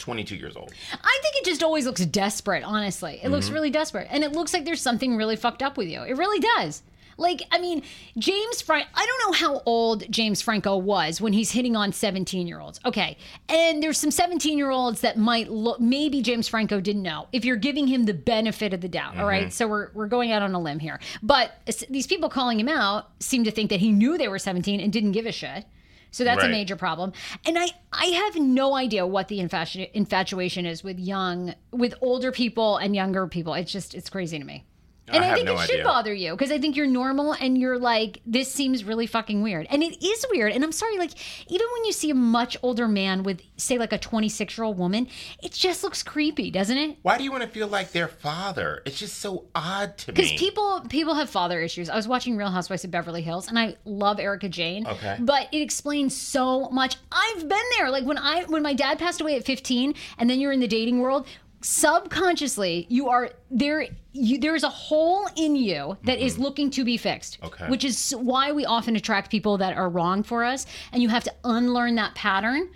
22 0.00 0.34
years 0.36 0.56
old. 0.56 0.72
I 0.92 1.18
think 1.22 1.36
it 1.36 1.44
just 1.44 1.62
always 1.62 1.86
looks 1.86 2.04
desperate, 2.04 2.64
honestly. 2.64 3.20
It 3.22 3.28
looks 3.30 3.46
Mm-hmm. 3.46 3.54
really 3.54 3.70
desperate. 3.70 4.08
And 4.10 4.24
it 4.24 4.32
looks 4.32 4.52
like 4.52 4.64
there's 4.64 4.80
something 4.82 5.16
really 5.16 5.36
fucked 5.36 5.62
up 5.62 5.76
with 5.76 5.88
you. 5.88 6.02
It 6.02 6.16
really 6.16 6.40
does. 6.40 6.82
Like, 7.16 7.42
I 7.52 7.58
mean, 7.58 7.82
James 8.16 8.62
Frank, 8.62 8.86
I 8.94 9.04
don't 9.04 9.28
know 9.30 9.36
how 9.46 9.62
old 9.66 10.10
James 10.10 10.40
Franco 10.40 10.78
was 10.78 11.20
when 11.20 11.34
he's 11.34 11.50
hitting 11.50 11.76
on 11.76 11.92
17 11.92 12.46
year 12.46 12.60
olds. 12.60 12.80
Okay. 12.86 13.18
And 13.50 13.82
there's 13.82 13.98
some 13.98 14.10
17 14.10 14.56
year 14.56 14.70
olds 14.70 15.02
that 15.02 15.18
might 15.18 15.50
look, 15.50 15.80
maybe 15.80 16.22
James 16.22 16.48
Franco 16.48 16.80
didn't 16.80 17.02
know 17.02 17.28
if 17.32 17.44
you're 17.44 17.56
giving 17.56 17.86
him 17.88 18.04
the 18.06 18.14
benefit 18.14 18.72
of 18.72 18.80
the 18.80 18.88
doubt. 18.88 19.12
all 19.16 19.20
Mm-hmm. 19.20 19.26
right. 19.26 19.52
So 19.52 19.68
we're, 19.68 19.90
we're 19.92 20.06
going 20.06 20.32
out 20.32 20.40
on 20.40 20.54
a 20.54 20.60
limb 20.60 20.78
here. 20.78 20.98
But 21.22 21.52
these 21.90 22.06
people 22.06 22.30
calling 22.30 22.58
him 22.58 22.68
out 22.68 23.10
seem 23.20 23.44
to 23.44 23.50
think 23.50 23.68
that 23.68 23.80
he 23.80 23.92
knew 23.92 24.16
they 24.16 24.28
were 24.28 24.38
17 24.38 24.80
and 24.80 24.90
didn't 24.90 25.12
give 25.12 25.26
a 25.26 25.32
shit. 25.32 25.66
So 26.10 26.24
that's 26.24 26.42
a 26.42 26.48
major 26.48 26.76
problem. 26.76 27.12
And 27.46 27.58
I, 27.58 27.68
I 27.92 28.06
have 28.06 28.36
no 28.36 28.74
idea 28.74 29.06
what 29.06 29.28
the 29.28 29.38
infatu- 29.38 29.90
infatuation 29.92 30.66
is 30.66 30.82
with 30.82 30.98
young, 30.98 31.54
with 31.70 31.94
older 32.00 32.32
people 32.32 32.76
and 32.78 32.94
younger 32.94 33.26
people. 33.26 33.54
It's 33.54 33.72
just, 33.72 33.94
it's 33.94 34.10
crazy 34.10 34.38
to 34.38 34.44
me. 34.44 34.64
And 35.12 35.24
I 35.24 35.32
I, 35.32 35.34
think 35.34 35.46
no 35.46 35.58
it 35.58 35.68
should 35.68 35.84
bother 35.84 36.12
you 36.14 36.32
because 36.32 36.50
I 36.50 36.58
think 36.58 36.76
you're 36.76 36.86
normal 36.86 37.32
and 37.32 37.58
you're 37.58 37.78
like, 37.78 38.20
this 38.26 38.52
seems 38.52 38.84
really 38.84 39.06
fucking 39.06 39.42
weird. 39.42 39.66
And 39.70 39.82
it 39.82 40.04
is 40.04 40.26
weird. 40.30 40.52
And 40.52 40.64
I'm 40.64 40.72
sorry, 40.72 40.98
like, 40.98 41.12
even 41.50 41.66
when 41.72 41.84
you 41.84 41.92
see 41.92 42.10
a 42.10 42.14
much 42.14 42.56
older 42.62 42.88
man 42.88 43.22
with, 43.22 43.40
say, 43.56 43.78
like 43.78 43.92
a 43.92 43.98
26 43.98 44.56
year 44.56 44.64
old 44.64 44.78
woman, 44.78 45.08
it 45.42 45.52
just 45.52 45.82
looks 45.82 46.02
creepy, 46.02 46.50
doesn't 46.50 46.76
it? 46.76 46.98
Why 47.02 47.18
do 47.18 47.24
you 47.24 47.30
want 47.30 47.42
to 47.42 47.48
feel 47.48 47.68
like 47.68 47.92
their 47.92 48.08
father? 48.08 48.82
It's 48.86 48.98
just 48.98 49.18
so 49.18 49.46
odd 49.54 49.96
to 49.98 50.12
me. 50.12 50.14
Because 50.14 50.32
people 50.32 50.82
people 50.88 51.14
have 51.14 51.30
father 51.30 51.60
issues. 51.60 51.88
I 51.88 51.96
was 51.96 52.08
watching 52.08 52.36
Real 52.36 52.50
Housewives 52.50 52.84
of 52.84 52.90
Beverly 52.90 53.22
Hills, 53.22 53.48
and 53.48 53.58
I 53.58 53.76
love 53.84 54.20
Erika 54.20 54.48
Jayne. 54.48 54.86
Okay. 54.86 55.16
but 55.20 55.48
it 55.52 55.60
explains 55.62 56.16
so 56.16 56.68
much. 56.70 56.96
I've 57.12 57.48
been 57.48 57.58
there. 57.78 57.90
Like 57.90 58.04
when 58.04 58.18
I 58.18 58.44
when 58.44 58.62
my 58.62 58.74
dad 58.74 58.98
passed 58.98 59.20
away 59.20 59.36
at 59.36 59.44
15, 59.44 59.94
and 60.18 60.28
then 60.30 60.40
you're 60.40 60.52
in 60.52 60.60
the 60.60 60.68
dating 60.68 61.00
world. 61.00 61.26
Subconsciously, 61.62 62.86
you 62.88 63.08
are 63.08 63.30
there. 63.50 63.86
You, 64.12 64.38
there's 64.38 64.62
a 64.64 64.68
hole 64.68 65.28
in 65.36 65.56
you 65.56 65.96
that 66.04 66.18
is 66.18 66.38
looking 66.38 66.70
to 66.70 66.84
be 66.84 66.96
fixed. 66.96 67.40
Mm-hmm. 67.40 67.46
Okay. 67.46 67.68
Which 67.68 67.84
is 67.84 68.12
why 68.12 68.52
we 68.52 68.64
often 68.64 68.96
attract 68.96 69.30
people 69.30 69.58
that 69.58 69.76
are 69.76 69.88
wrong 69.88 70.22
for 70.22 70.44
us, 70.44 70.66
and 70.92 71.02
you 71.02 71.08
have 71.08 71.24
to 71.24 71.34
unlearn 71.44 71.96
that 71.96 72.14
pattern. 72.14 72.70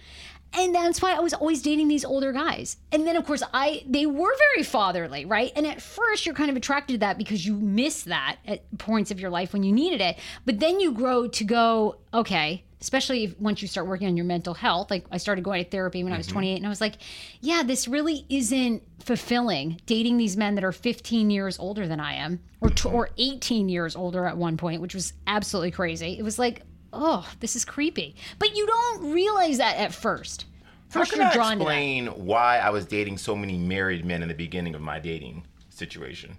And 0.57 0.73
that's 0.75 1.03
why 1.03 1.15
I 1.15 1.21
was 1.21 1.35
always 1.35 1.63
dating 1.63 1.89
these 1.89 2.05
older 2.05 2.33
guys. 2.33 2.77
And 2.93 3.07
then 3.07 3.17
of 3.17 3.27
course 3.27 3.43
I 3.53 3.83
they 3.89 4.07
were 4.07 4.33
very 4.53 4.63
fatherly, 4.63 5.25
right? 5.25 5.53
And 5.57 5.67
at 5.67 5.83
first 5.83 6.25
you're 6.25 6.35
kind 6.35 6.51
of 6.51 6.57
attracted 6.57 6.95
to 6.95 6.99
that 6.99 7.19
because 7.19 7.45
you 7.45 7.55
miss 7.57 8.03
that 8.05 8.37
at 8.47 8.79
points 8.79 9.11
of 9.11 9.19
your 9.19 9.31
life 9.31 9.53
when 9.53 9.65
you 9.65 9.73
needed 9.73 10.01
it. 10.01 10.17
But 10.45 10.61
then 10.61 10.79
you 10.79 10.93
grow 10.93 11.27
to 11.27 11.45
go, 11.45 11.97
okay, 12.13 12.63
especially 12.85 13.25
if, 13.25 13.41
once 13.41 13.61
you 13.61 13.69
start 13.69 13.87
working 13.87 14.07
on 14.07 14.17
your 14.17 14.27
mental 14.27 14.55
health. 14.55 14.91
Like 14.91 15.07
I 15.11 15.17
started 15.17 15.43
going 15.43 15.65
to 15.65 15.69
therapy 15.69 16.05
when 16.05 16.13
I 16.13 16.17
was 16.17 16.27
mm-hmm. 16.27 16.35
28 16.35 16.57
and 16.57 16.67
I 16.67 16.69
was 16.69 16.81
like, 16.81 16.95
yeah, 17.41 17.63
this 17.65 17.89
really 17.89 18.25
isn't 18.29 18.83
fulfilling 19.03 19.81
dating 19.87 20.19
these 20.19 20.37
men 20.37 20.55
that 20.55 20.65
are 20.65 20.73
15 20.73 21.31
years 21.31 21.59
older 21.59 21.89
than 21.89 21.99
I 21.99 22.15
am 22.15 22.41
or 22.61 22.71
t- 22.71 22.89
mm-hmm. 22.89 22.95
or 22.95 23.11
18 23.19 23.69
years 23.69 23.97
older 23.97 24.27
at 24.27 24.37
one 24.37 24.57
point, 24.57 24.81
which 24.81 24.95
was 24.95 25.13
absolutely 25.27 25.73
crazy. 25.73 26.19
It 26.19 26.23
was 26.23 26.39
like 26.39 26.63
oh, 26.95 27.29
this 27.41 27.57
is 27.57 27.65
creepy. 27.65 28.15
But 28.39 28.57
you 28.57 28.67
don't 28.67 29.13
realize 29.13 29.59
that 29.59 29.77
at 29.77 29.93
first. 29.93 30.47
How 30.93 31.05
can 31.05 31.19
you're 31.19 31.29
I 31.29 31.33
drawn 31.33 31.59
to 31.59 31.65
that. 31.65 31.71
explain 31.71 32.07
why 32.07 32.59
I 32.59 32.71
was 32.71 32.87
dating 32.87 33.19
so 33.19 33.35
many 33.35 33.59
married 33.59 34.05
men 34.05 34.23
in 34.23 34.29
the 34.29 34.35
beginning 34.35 34.77
of 34.77 34.81
my 34.81 35.01
dating 35.01 35.45
situation? 35.69 36.39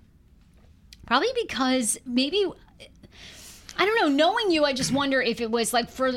Probably 1.06 1.28
because 1.42 1.98
maybe, 2.06 2.46
I 3.78 3.86
don't 3.86 4.00
know, 4.00 4.08
knowing 4.08 4.52
you, 4.52 4.64
I 4.64 4.72
just 4.72 4.94
wonder 4.94 5.22
if 5.22 5.42
it 5.42 5.52
was 5.52 5.74
like 5.74 5.90
for, 5.90 6.14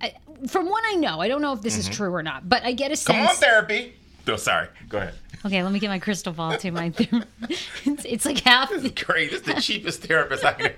I, 0.00 0.14
from 0.46 0.68
what 0.68 0.84
I 0.86 0.94
know, 0.94 1.20
I 1.20 1.28
don't 1.28 1.42
know 1.42 1.52
if 1.52 1.62
this 1.62 1.76
is 1.76 1.88
true 1.88 2.12
or 2.14 2.22
not, 2.22 2.48
but 2.48 2.62
I 2.64 2.72
get 2.72 2.90
a 2.90 2.94
Mm-hmm. 2.94 3.12
Come 3.12 3.26
on, 3.28 3.34
therapy. 3.36 3.94
No, 4.26 4.36
sorry. 4.36 4.68
Go 4.88 4.98
ahead. 4.98 5.14
Okay, 5.46 5.62
let 5.62 5.72
me 5.72 5.78
get 5.78 5.88
my 5.88 5.98
crystal 5.98 6.32
ball 6.32 6.56
to 6.58 6.70
my. 6.70 6.92
it's, 6.98 8.04
it's 8.04 8.24
like 8.24 8.40
half. 8.40 8.70
Great. 8.70 9.30
This 9.30 9.40
is 9.40 9.42
the 9.42 9.54
cheapest 9.60 10.02
therapist 10.02 10.44
I 10.44 10.52
can. 10.52 10.72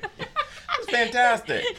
It's 0.79 0.91
fantastic. 0.91 1.65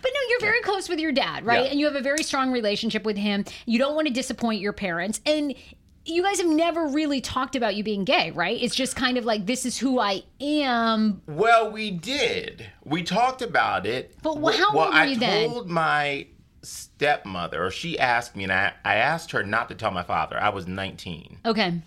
But 0.00 0.12
no, 0.14 0.20
you're 0.30 0.40
very 0.40 0.60
close 0.60 0.88
with 0.88 1.00
your 1.00 1.10
dad, 1.10 1.44
right? 1.44 1.64
Yeah. 1.64 1.70
And 1.72 1.80
you 1.80 1.86
have 1.86 1.96
a 1.96 2.00
very 2.00 2.22
strong 2.22 2.52
relationship 2.52 3.02
with 3.04 3.16
him. 3.16 3.44
You 3.66 3.80
don't 3.80 3.96
want 3.96 4.06
to 4.06 4.12
disappoint 4.12 4.60
your 4.60 4.72
parents. 4.72 5.20
And 5.26 5.56
you 6.04 6.22
guys 6.22 6.38
have 6.40 6.48
never 6.48 6.86
really 6.86 7.20
talked 7.20 7.56
about 7.56 7.74
you 7.74 7.82
being 7.82 8.04
gay, 8.04 8.30
right? 8.30 8.56
It's 8.62 8.76
just 8.76 8.94
kind 8.94 9.18
of 9.18 9.24
like, 9.24 9.44
this 9.46 9.66
is 9.66 9.76
who 9.76 9.98
I 9.98 10.22
am. 10.40 11.20
Well, 11.26 11.72
we 11.72 11.90
did. 11.90 12.64
We 12.84 13.02
talked 13.02 13.42
about 13.42 13.86
it. 13.86 14.14
But 14.22 14.34
wh- 14.34 14.42
Well- 14.42 14.56
how 14.56 14.72
well, 14.72 14.84
old 14.84 14.94
were 14.94 15.00
I 15.00 15.04
you 15.06 15.16
then? 15.18 15.50
told 15.50 15.68
my 15.68 16.28
stepmother, 16.98 17.64
or 17.64 17.70
she 17.70 17.98
asked 17.98 18.34
me, 18.34 18.42
and 18.42 18.52
I, 18.52 18.72
I 18.84 18.96
asked 18.96 19.30
her 19.30 19.44
not 19.44 19.68
to 19.68 19.74
tell 19.76 19.92
my 19.92 20.02
father. 20.02 20.36
I 20.40 20.48
was 20.48 20.66
19. 20.66 21.38
Okay. 21.46 21.80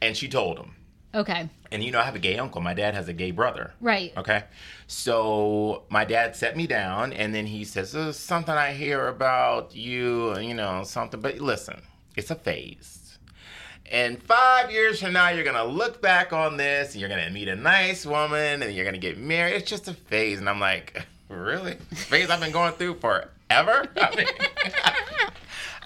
And 0.00 0.16
she 0.16 0.28
told 0.28 0.58
him. 0.58 0.74
Okay. 1.14 1.50
And 1.70 1.84
you 1.84 1.90
know, 1.90 2.00
I 2.00 2.04
have 2.04 2.14
a 2.14 2.20
gay 2.20 2.38
uncle. 2.38 2.60
My 2.60 2.72
dad 2.72 2.94
has 2.94 3.08
a 3.08 3.12
gay 3.12 3.32
brother. 3.32 3.74
Right. 3.80 4.12
Okay. 4.16 4.44
So 4.86 5.82
my 5.90 6.04
dad 6.04 6.34
set 6.36 6.56
me 6.56 6.66
down, 6.66 7.12
and 7.12 7.34
then 7.34 7.46
he 7.46 7.64
says, 7.64 7.92
There's 7.92 8.16
something 8.16 8.54
I 8.54 8.72
hear 8.72 9.08
about 9.08 9.74
you, 9.74 10.38
you 10.38 10.54
know, 10.54 10.84
something. 10.84 11.20
But 11.20 11.38
listen, 11.40 11.82
it's 12.16 12.30
a 12.30 12.34
phase. 12.34 13.18
And 13.90 14.22
five 14.22 14.70
years 14.70 15.00
from 15.00 15.12
now, 15.12 15.30
you're 15.30 15.44
going 15.44 15.56
to 15.56 15.64
look 15.64 16.00
back 16.00 16.32
on 16.32 16.56
this, 16.56 16.92
and 16.92 17.00
you're 17.00 17.08
going 17.08 17.24
to 17.24 17.30
meet 17.30 17.48
a 17.48 17.56
nice 17.56 18.06
woman, 18.06 18.62
and 18.62 18.72
you're 18.72 18.84
going 18.84 18.94
to 18.94 19.00
get 19.00 19.18
married. 19.18 19.54
It's 19.54 19.68
just 19.68 19.88
a 19.88 19.94
phase. 19.94 20.38
And 20.38 20.48
I'm 20.48 20.60
like, 20.60 21.04
Really? 21.30 21.74
Phase 21.74 22.28
I've 22.28 22.40
been 22.40 22.50
going 22.50 22.72
through 22.72 22.94
forever? 23.50 23.86
I 23.96 24.16
mean, 24.16 24.26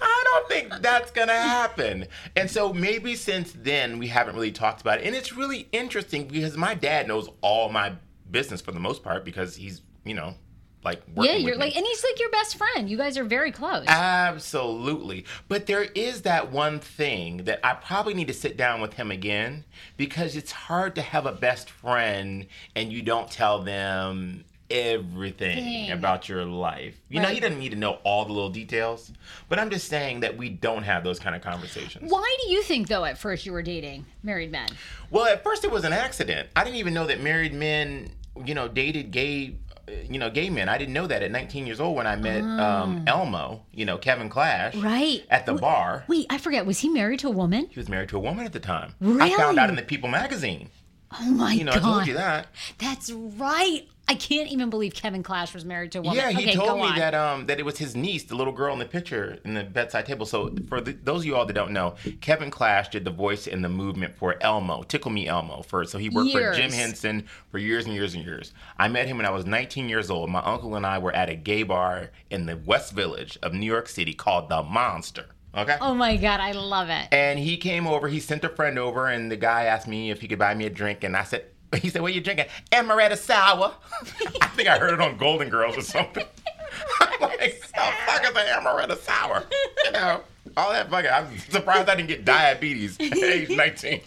I 0.01 0.23
don't 0.25 0.49
think 0.49 0.83
that's 0.83 1.11
gonna 1.11 1.33
happen. 1.33 2.07
And 2.37 2.51
so 2.51 2.73
maybe 2.73 3.15
since 3.15 3.53
then 3.53 3.99
we 3.99 4.09
haven't 4.09 4.35
really 4.35 4.53
talked 4.53 4.81
about 4.81 5.01
it. 5.01 5.07
And 5.07 5.15
it's 5.17 5.33
really 5.33 5.69
interesting 5.73 6.27
because 6.29 6.57
my 6.57 6.75
dad 6.75 7.09
knows 7.09 7.29
all 7.41 7.71
my 7.71 7.95
business 8.31 8.61
for 8.61 8.73
the 8.73 8.81
most 8.81 9.03
part 9.03 9.25
because 9.25 9.57
he's, 9.57 9.83
you 10.05 10.15
know, 10.15 10.35
like 10.83 11.01
working 11.15 11.33
Yeah, 11.33 11.39
you're 11.39 11.55
me. 11.55 11.61
like, 11.65 11.77
and 11.77 11.87
he's 11.87 12.05
like 12.05 12.21
your 12.21 12.31
best 12.31 12.57
friend. 12.57 12.91
You 12.91 12.99
guys 12.99 13.17
are 13.17 13.25
very 13.25 13.51
close. 13.53 13.85
Absolutely. 13.89 15.25
But 15.49 15.65
there 15.67 15.85
is 15.85 16.23
that 16.23 16.53
one 16.53 16.79
thing 16.81 17.39
that 17.45 17.61
I 17.65 17.73
probably 17.75 18.13
need 18.13 18.29
to 18.29 18.35
sit 18.35 18.59
down 18.59 18.83
with 18.83 18.93
him 18.95 19.11
again 19.11 19.65
because 19.97 20.37
it's 20.37 20.53
hard 20.53 20.95
to 20.97 21.03
have 21.03 21.25
a 21.25 21.33
best 21.33 21.71
friend 21.71 22.47
and 22.77 22.93
you 22.93 23.01
don't 23.01 23.31
tell 23.31 23.63
them 23.63 24.45
everything 24.71 25.57
Thing. 25.57 25.91
about 25.91 26.29
your 26.29 26.45
life. 26.45 27.01
You 27.09 27.21
know, 27.21 27.29
he 27.29 27.41
doesn't 27.41 27.59
need 27.59 27.71
to 27.71 27.77
know 27.77 27.99
all 28.05 28.25
the 28.25 28.33
little 28.33 28.51
details, 28.51 29.13
but 29.49 29.59
I'm 29.59 29.71
just 29.71 29.89
saying 29.89 30.21
that 30.21 30.37
we 30.37 30.49
don't 30.49 30.83
have 30.83 31.05
those 31.05 31.19
kind 31.19 31.35
of 31.37 31.43
conversations. 31.43 32.11
Why 32.11 32.37
do 32.45 32.51
you 32.51 32.63
think, 32.63 32.89
though, 32.89 33.05
at 33.05 33.19
first 33.19 33.47
you 33.47 33.53
were 33.53 33.63
dating 33.63 34.07
married 34.23 34.51
men? 34.51 34.69
Well, 35.11 35.27
at 35.27 35.43
first 35.45 35.65
it 35.65 35.71
was 35.71 35.85
an 35.85 35.93
accident. 35.93 36.49
I 36.57 36.65
didn't 36.65 36.77
even 36.77 36.95
know 36.95 37.07
that 37.07 37.21
married 37.23 37.55
men, 37.55 38.11
you 38.45 38.55
know, 38.55 38.69
dated 38.69 39.11
gay, 39.11 39.57
uh, 39.89 39.93
you 40.09 40.19
know, 40.19 40.31
gay 40.31 40.51
men. 40.51 40.69
I 40.69 40.79
didn't 40.79 40.95
know 40.95 41.07
that 41.07 41.23
at 41.23 41.31
19 41.31 41.67
years 41.67 41.81
old 41.81 41.95
when 41.97 42.07
I 42.07 42.17
met 42.17 42.43
um, 42.43 43.05
Elmo, 43.07 43.63
you 43.73 43.85
know, 43.85 43.99
Kevin 43.99 44.29
Clash. 44.29 44.75
Right. 44.77 45.23
at 45.31 45.47
the 45.47 45.55
bar. 45.55 46.05
Wait, 46.09 46.27
I 46.31 46.39
forget. 46.39 46.67
Was 46.67 46.81
he 46.81 46.89
married 46.89 47.21
to 47.21 47.29
a 47.29 47.33
woman? 47.33 47.69
He 47.71 47.79
was 47.79 47.89
married 47.89 48.09
to 48.11 48.17
a 48.17 48.21
woman 48.21 48.45
at 48.47 48.53
the 48.53 48.61
time. 48.61 48.95
Really? 49.01 49.21
I 49.33 49.37
found 49.37 49.59
out 49.59 49.69
in 49.71 49.77
the 49.77 49.83
People 49.83 50.09
magazine. 50.09 50.71
Oh 51.17 51.31
my 51.31 51.53
You 51.53 51.63
know, 51.63 51.73
god. 51.73 51.79
I 51.79 51.83
told 51.95 52.07
you 52.09 52.15
that. 52.15 52.49
That's 52.79 53.13
right. 53.13 53.83
I 54.07 54.15
can't 54.15 54.51
even 54.51 54.69
believe 54.69 54.93
Kevin 54.93 55.23
Clash 55.23 55.55
was 55.55 55.65
married 55.65 55.93
to 55.93 55.99
a 55.99 56.03
woman. 56.03 56.17
Yeah, 56.17 56.31
he 56.31 56.45
okay, 56.45 56.55
told 56.55 56.79
me 56.79 56.89
on. 56.89 56.99
that 56.99 57.15
um 57.15 57.47
that 57.47 57.59
it 57.59 57.65
was 57.65 57.79
his 57.79 57.97
niece, 57.97 58.25
the 58.25 58.35
little 58.35 58.53
girl 58.53 58.73
in 58.73 58.79
the 58.79 58.85
picture 58.85 59.39
in 59.45 59.55
the 59.55 59.65
bedside 59.65 60.05
table. 60.05 60.27
So 60.27 60.55
for 60.69 60.81
the, 60.81 60.93
those 60.93 61.23
of 61.23 61.27
you 61.27 61.37
all 61.37 61.47
that 61.47 61.55
don't 61.55 61.73
know, 61.73 61.95
Kevin 62.21 62.51
Clash 62.51 62.91
did 62.91 63.05
the 63.05 63.11
voice 63.11 63.47
in 63.47 63.63
the 63.63 63.69
movement 63.69 64.15
for 64.15 64.37
Elmo, 64.43 64.83
Tickle 64.83 65.11
Me 65.11 65.27
Elmo 65.27 65.63
first. 65.63 65.91
So 65.91 65.99
he 65.99 66.11
worked 66.11 66.33
for 66.33 66.53
Jim 66.53 66.71
Henson 66.71 67.27
for 67.51 67.59
years 67.59 67.87
and 67.87 67.95
years 67.95 68.15
and 68.15 68.25
years. 68.25 68.53
I 68.79 68.89
met 68.89 69.07
him 69.07 69.17
when 69.17 69.27
I 69.27 69.31
was 69.31 69.47
19 69.47 69.89
years 69.89 70.11
old. 70.11 70.29
My 70.29 70.43
uncle 70.43 70.77
and 70.77 70.85
I 70.85 70.99
were 70.99 71.13
at 71.13 71.31
a 71.31 71.35
gay 71.35 71.63
bar 71.63 72.11
in 72.31 72.47
the 72.47 72.57
West 72.57 72.93
Village 72.93 73.39
of 73.43 73.55
New 73.55 73.67
York 73.67 73.89
City 73.89 74.13
called 74.13 74.51
The 74.51 74.63
Monster. 74.63 75.27
Okay. 75.57 75.77
Oh 75.81 75.95
my 75.95 76.17
god, 76.17 76.41
I 76.41 76.53
love 76.53 76.89
it. 76.89 77.09
And 77.13 77.39
he 77.39 77.57
came 77.57 77.87
over, 77.87 78.09
he 78.09 78.19
sent 78.19 78.43
a 78.43 78.49
friend 78.49 78.79
over, 78.79 79.07
and 79.07 79.31
the 79.31 79.37
guy 79.37 79.65
asked 79.65 79.87
me 79.87 80.11
if 80.11 80.21
he 80.21 80.27
could 80.27 80.39
buy 80.39 80.55
me 80.55 80.67
a 80.67 80.71
drink. 80.71 81.05
And 81.05 81.17
I 81.17 81.23
said, 81.23 81.45
he 81.83 81.91
said, 81.91 82.03
what 82.03 82.11
are 82.11 82.15
you 82.15 82.21
drinking? 82.21 82.47
Amaretto 82.73 83.17
sour. 83.17 83.75
I 84.41 84.47
think 84.49 84.69
I 84.69 84.79
heard 84.79 84.95
it 84.95 85.01
on 85.01 85.17
Golden 85.17 85.49
Girls 85.49 85.77
or 85.77 85.83
something. 85.83 86.25
I'm 87.01 87.21
like, 87.21 87.61
the 87.61 87.93
fuck 88.07 88.23
is 88.23 88.31
an 88.31 88.47
amaretto 88.47 88.99
sour? 88.99 89.45
You 89.85 89.93
know, 89.93 90.21
all 90.57 90.73
that 90.73 90.91
fucking, 90.91 91.11
I'm 91.11 91.39
surprised 91.39 91.89
I 91.89 91.95
didn't 91.95 92.09
get 92.09 92.25
diabetes 92.25 92.99
at 93.01 93.17
age 93.17 93.51
19. 93.51 94.01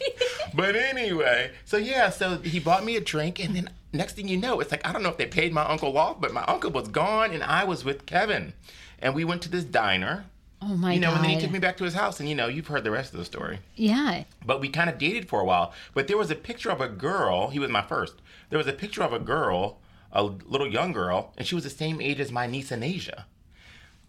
But 0.53 0.75
anyway, 0.75 1.51
so 1.65 1.77
yeah, 1.77 2.09
so 2.09 2.37
he 2.39 2.59
bought 2.59 2.83
me 2.83 2.95
a 2.95 3.01
drink, 3.01 3.43
and 3.43 3.55
then 3.55 3.69
next 3.93 4.13
thing 4.13 4.27
you 4.27 4.37
know, 4.37 4.59
it's 4.59 4.71
like, 4.71 4.85
I 4.85 4.91
don't 4.91 5.03
know 5.03 5.09
if 5.09 5.17
they 5.17 5.25
paid 5.25 5.53
my 5.53 5.63
uncle 5.63 5.97
off, 5.97 6.19
but 6.19 6.33
my 6.33 6.43
uncle 6.43 6.71
was 6.71 6.87
gone, 6.87 7.31
and 7.31 7.43
I 7.43 7.63
was 7.63 7.83
with 7.83 8.05
Kevin. 8.05 8.53
And 8.99 9.13
we 9.13 9.23
went 9.23 9.41
to 9.43 9.49
this 9.49 9.63
diner. 9.63 10.25
Oh 10.61 10.75
my 10.75 10.89
god. 10.89 10.93
You 10.95 10.99
know, 11.01 11.07
god. 11.09 11.15
and 11.17 11.23
then 11.25 11.31
he 11.31 11.39
took 11.41 11.51
me 11.51 11.59
back 11.59 11.77
to 11.77 11.83
his 11.83 11.93
house, 11.93 12.19
and 12.19 12.27
you 12.27 12.35
know, 12.35 12.47
you've 12.47 12.67
heard 12.67 12.83
the 12.83 12.91
rest 12.91 13.13
of 13.13 13.19
the 13.19 13.25
story. 13.25 13.59
yeah. 13.75 14.23
But 14.45 14.59
we 14.59 14.69
kind 14.69 14.89
of 14.89 14.97
dated 14.97 15.27
for 15.27 15.39
a 15.39 15.45
while. 15.45 15.73
But 15.93 16.07
there 16.07 16.17
was 16.17 16.31
a 16.31 16.35
picture 16.35 16.69
of 16.71 16.81
a 16.81 16.87
girl. 16.87 17.49
He 17.49 17.59
was 17.59 17.69
my 17.69 17.81
first. 17.81 18.15
There 18.49 18.57
was 18.57 18.67
a 18.67 18.73
picture 18.73 19.03
of 19.03 19.13
a 19.13 19.19
girl, 19.19 19.79
a 20.11 20.23
little 20.23 20.67
young 20.67 20.93
girl, 20.93 21.33
and 21.37 21.45
she 21.45 21.55
was 21.55 21.63
the 21.63 21.69
same 21.69 22.01
age 22.01 22.19
as 22.19 22.31
my 22.31 22.47
niece 22.47 22.71
Anasia. 22.71 23.25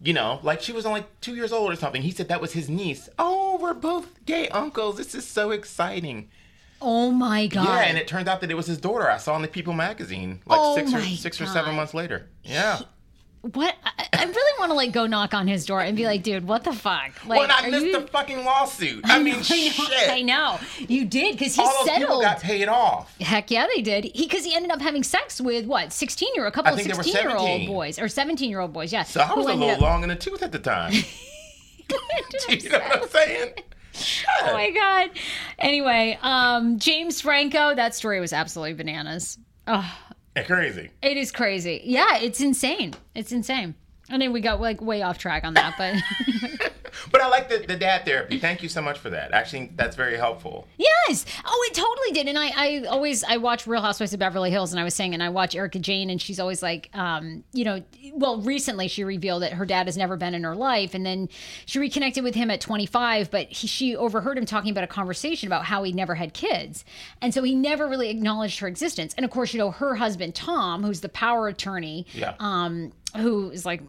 You 0.01 0.13
know, 0.13 0.39
like 0.45 0.63
she 0.63 0.73
was 0.73 0.87
only 0.87 1.05
two 1.21 1.35
years 1.35 1.53
old 1.53 1.73
or 1.73 1.77
something. 1.77 2.03
He 2.03 2.13
said 2.13 2.29
that 2.29 2.41
was 2.41 2.53
his 2.53 2.69
niece. 2.71 3.09
Oh, 3.19 3.59
we're 3.61 3.75
both 3.75 4.25
gay 4.25 4.49
uncles. 4.49 4.97
This 4.97 5.15
is 5.15 5.27
so 5.27 5.51
exciting. 5.51 6.29
Oh 6.81 7.11
my 7.11 7.49
god. 7.49 7.65
Yeah, 7.65 7.81
and 7.81 7.99
it 7.99 8.07
turned 8.07 8.29
out 8.29 8.41
that 8.41 8.51
it 8.51 8.55
was 8.55 8.67
his 8.67 8.79
daughter. 8.79 9.11
I 9.11 9.17
saw 9.17 9.35
in 9.35 9.43
the 9.43 9.49
People 9.49 9.73
magazine 9.73 10.41
like 10.47 10.61
Oh 10.63 10.77
six 10.77 10.95
or 10.95 11.01
six 11.03 11.41
or 11.41 11.47
seven 11.47 11.75
months 11.75 11.95
later. 11.95 12.29
Yeah. 12.45 12.81
What? 13.43 13.75
I, 13.85 14.07
I 14.13 14.25
really 14.25 14.59
want 14.59 14.71
to 14.71 14.75
like 14.75 14.93
go 14.93 15.07
knock 15.07 15.33
on 15.35 15.47
his 15.47 15.65
door 15.67 15.81
and 15.81 15.97
be 15.97 16.05
like, 16.07 16.23
dude, 16.23 16.47
what 16.47 16.65
the 16.65 16.73
fuck? 16.73 17.13
Like, 17.27 17.41
well, 17.41 17.49
I 17.51 17.71
missed 17.71 17.87
you- 17.87 18.01
the 18.01 18.07
fucking 18.09 18.45
lawsuit. 18.45 19.03
I 19.05 19.19
mean, 19.23 19.35
I 19.35 19.39
know, 19.39 19.43
shit. 19.43 20.11
I 20.11 20.23
know. 20.23 20.59
You 20.79 21.05
did 21.05 21.39
because 21.39 21.55
he 21.55 21.63
All 21.63 21.85
settled. 21.87 22.23
got 22.23 22.41
paid 22.41 22.69
off. 22.69 23.17
Heck 23.21 23.51
yeah, 23.51 23.67
they 23.75 23.83
did. 23.83 24.05
He 24.15 24.25
because 24.27 24.45
he 24.45 24.55
ended 24.55 24.71
up 24.73 24.81
having 24.81 25.03
sex 25.03 25.41
with 25.41 25.67
what 25.67 25.93
sixteen 25.93 26.35
year 26.35 26.47
a 26.47 26.51
couple 26.53 26.73
of 26.73 26.77
think 26.79 26.91
they 26.91 26.97
were 26.97 27.03
sixteen 27.03 27.29
year 27.29 27.37
old 27.39 27.67
boys 27.67 27.99
or 27.99 28.09
seventeen 28.09 28.51
year 28.51 28.61
old 28.61 28.73
boys. 28.73 28.93
Yeah. 28.93 29.05
So 29.05 29.21
I 29.21 29.33
was 29.35 29.47
a 29.47 29.55
little 29.55 29.71
up- 29.71 29.81
long 29.81 30.03
in 30.03 30.09
the 30.09 30.17
tooth 30.17 30.43
at 30.43 30.53
the 30.53 30.59
time. 30.59 30.93
you 32.49 32.69
know 32.71 32.79
what 32.79 33.03
I'm 33.03 33.09
saying? 33.09 33.53
Oh 34.43 34.53
my 34.53 34.71
god. 34.71 35.11
Anyway, 35.59 36.19
um, 36.23 36.79
James 36.79 37.21
Franco, 37.21 37.75
that 37.75 37.95
story 37.95 38.21
was 38.21 38.33
absolutely 38.33 38.75
bananas. 38.75 39.39
Oh, 39.67 39.99
Crazy. 40.47 40.91
it 41.03 41.17
is 41.17 41.31
crazy. 41.33 41.81
Yeah, 41.85 42.17
it's 42.19 42.41
insane. 42.41 42.95
It's 43.15 43.33
insane. 43.33 43.75
I 44.11 44.17
mean, 44.17 44.33
we 44.33 44.41
got 44.41 44.61
like 44.61 44.81
way 44.81 45.03
off 45.03 45.19
track 45.19 45.45
on 45.45 45.55
that, 45.55 45.75
but 45.77 46.71
But 47.11 47.21
I 47.21 47.29
like 47.29 47.49
the, 47.49 47.59
the 47.59 47.77
dad 47.77 48.05
therapy. 48.05 48.39
Thank 48.39 48.63
you 48.63 48.69
so 48.69 48.81
much 48.83 48.99
for 48.99 49.11
that. 49.11 49.33
Actually, 49.33 49.71
that's 49.77 49.97
very 49.97 50.17
helpful. 50.17 50.67
yes. 50.77 51.25
Oh, 51.47 51.69
it 51.71 51.75
totally 51.75 52.13
did. 52.13 52.29
And 52.29 52.39
I, 52.39 52.51
I 52.55 52.85
always 52.89 53.25
I 53.25 53.39
watch 53.39 53.67
Real 53.67 53.81
Housewives 53.81 54.13
of 54.13 54.21
Beverly 54.21 54.51
Hills, 54.51 54.73
and 54.73 54.81
I 54.81 54.85
was 54.85 54.95
saying, 54.95 55.15
and 55.15 55.23
I 55.23 55.29
watch 55.31 55.55
Erika 55.55 55.79
Jayne, 55.79 56.11
and 56.11 56.21
she's 56.21 56.39
always 56.39 56.63
like, 56.63 56.91
um, 56.95 57.45
you 57.53 57.65
know, 57.65 57.83
well, 58.15 58.41
recently 58.43 58.89
she 58.89 59.05
revealed 59.05 59.43
that 59.43 59.53
her 59.55 59.65
dad 59.65 59.87
has 59.87 59.97
never 59.97 60.17
been 60.17 60.35
in 60.35 60.45
her 60.45 60.55
life, 60.55 60.95
and 60.95 61.07
then 61.07 61.29
she 61.67 61.79
reconnected 61.79 62.23
with 62.25 62.35
him 62.35 62.51
at 62.51 62.61
25, 62.61 63.31
but 63.31 63.47
he, 63.49 63.67
she 63.67 63.97
overheard 63.97 64.37
him 64.37 64.45
talking 64.45 64.71
about 64.71 64.85
a 64.85 64.89
conversation 64.89 65.49
about 65.49 65.65
how 65.65 65.83
he 65.83 65.93
never 65.93 66.15
had 66.15 66.35
kids, 66.35 66.85
and 67.23 67.33
so 67.33 67.43
he 67.43 67.55
never 67.55 67.89
really 67.89 68.11
acknowledged 68.11 68.59
her 68.61 68.69
existence. 68.69 69.15
And 69.17 69.25
of 69.25 69.31
course, 69.31 69.55
you 69.55 69.59
know, 69.59 69.71
her 69.71 69.95
husband 69.95 70.35
Tom, 70.35 70.83
who's 70.83 71.01
the 71.01 71.09
power 71.09 71.49
attorney, 71.49 72.07
Yeah. 72.13 72.35
um, 72.41 72.93
who 73.17 73.51
is 73.51 73.65
like, 73.65 73.81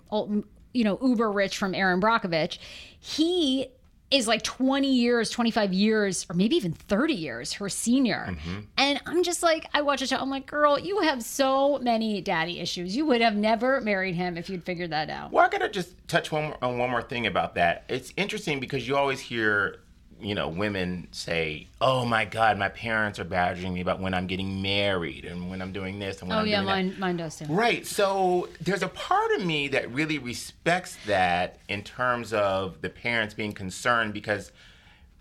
you 0.71 0.83
know, 0.83 0.97
uber 1.01 1.31
rich 1.31 1.57
from 1.57 1.73
Erin 1.75 1.99
Brockovich, 1.99 2.59
he 2.99 3.69
is 4.11 4.27
like 4.27 4.41
20 4.41 4.91
years, 4.91 5.29
25 5.29 5.71
years, 5.71 6.25
or 6.29 6.35
maybe 6.35 6.55
even 6.55 6.73
30 6.73 7.13
years 7.13 7.53
her 7.53 7.69
senior. 7.69 8.27
Mm-hmm. 8.29 8.59
And 8.77 8.99
I'm 9.05 9.23
just 9.23 9.43
like, 9.43 9.67
I 9.73 9.81
watch 9.81 9.99
the 9.99 10.07
show, 10.07 10.17
I'm 10.17 10.31
like, 10.31 10.47
girl, 10.47 10.79
you 10.79 11.01
have 11.01 11.21
so 11.21 11.77
many 11.77 12.19
daddy 12.21 12.59
issues. 12.59 12.95
You 12.95 13.05
would 13.05 13.21
have 13.21 13.35
never 13.35 13.81
married 13.81 14.15
him 14.15 14.35
if 14.35 14.49
you'd 14.49 14.63
figured 14.63 14.89
that 14.91 15.09
out. 15.09 15.31
Well, 15.31 15.45
I 15.45 15.49
gotta 15.49 15.69
just 15.69 15.95
touch 16.07 16.31
one 16.31 16.55
on 16.61 16.79
one 16.79 16.89
more 16.89 17.03
thing 17.03 17.27
about 17.27 17.55
that. 17.55 17.83
It's 17.87 18.11
interesting 18.17 18.59
because 18.59 18.87
you 18.87 18.97
always 18.97 19.19
hear, 19.19 19.81
you 20.21 20.35
know, 20.35 20.47
women 20.49 21.07
say, 21.11 21.67
"Oh 21.79 22.05
my 22.05 22.25
God, 22.25 22.57
my 22.57 22.69
parents 22.69 23.19
are 23.19 23.23
badgering 23.23 23.73
me 23.73 23.81
about 23.81 23.99
when 23.99 24.13
I'm 24.13 24.27
getting 24.27 24.61
married 24.61 25.25
and 25.25 25.49
when 25.49 25.61
I'm 25.61 25.71
doing 25.71 25.99
this 25.99 26.19
and 26.19 26.29
when 26.29 26.37
Oh, 26.37 26.41
I'm 26.41 26.47
yeah, 26.47 26.57
doing 26.57 26.65
that." 26.67 26.71
mine, 26.73 26.95
mine 26.99 27.17
does 27.17 27.37
too. 27.39 27.45
Right. 27.49 27.85
So 27.85 28.49
there's 28.61 28.83
a 28.83 28.87
part 28.89 29.31
of 29.33 29.45
me 29.45 29.67
that 29.69 29.91
really 29.91 30.17
respects 30.17 30.97
that 31.07 31.59
in 31.67 31.83
terms 31.83 32.33
of 32.33 32.81
the 32.81 32.89
parents 32.89 33.33
being 33.33 33.53
concerned 33.53 34.13
because 34.13 34.51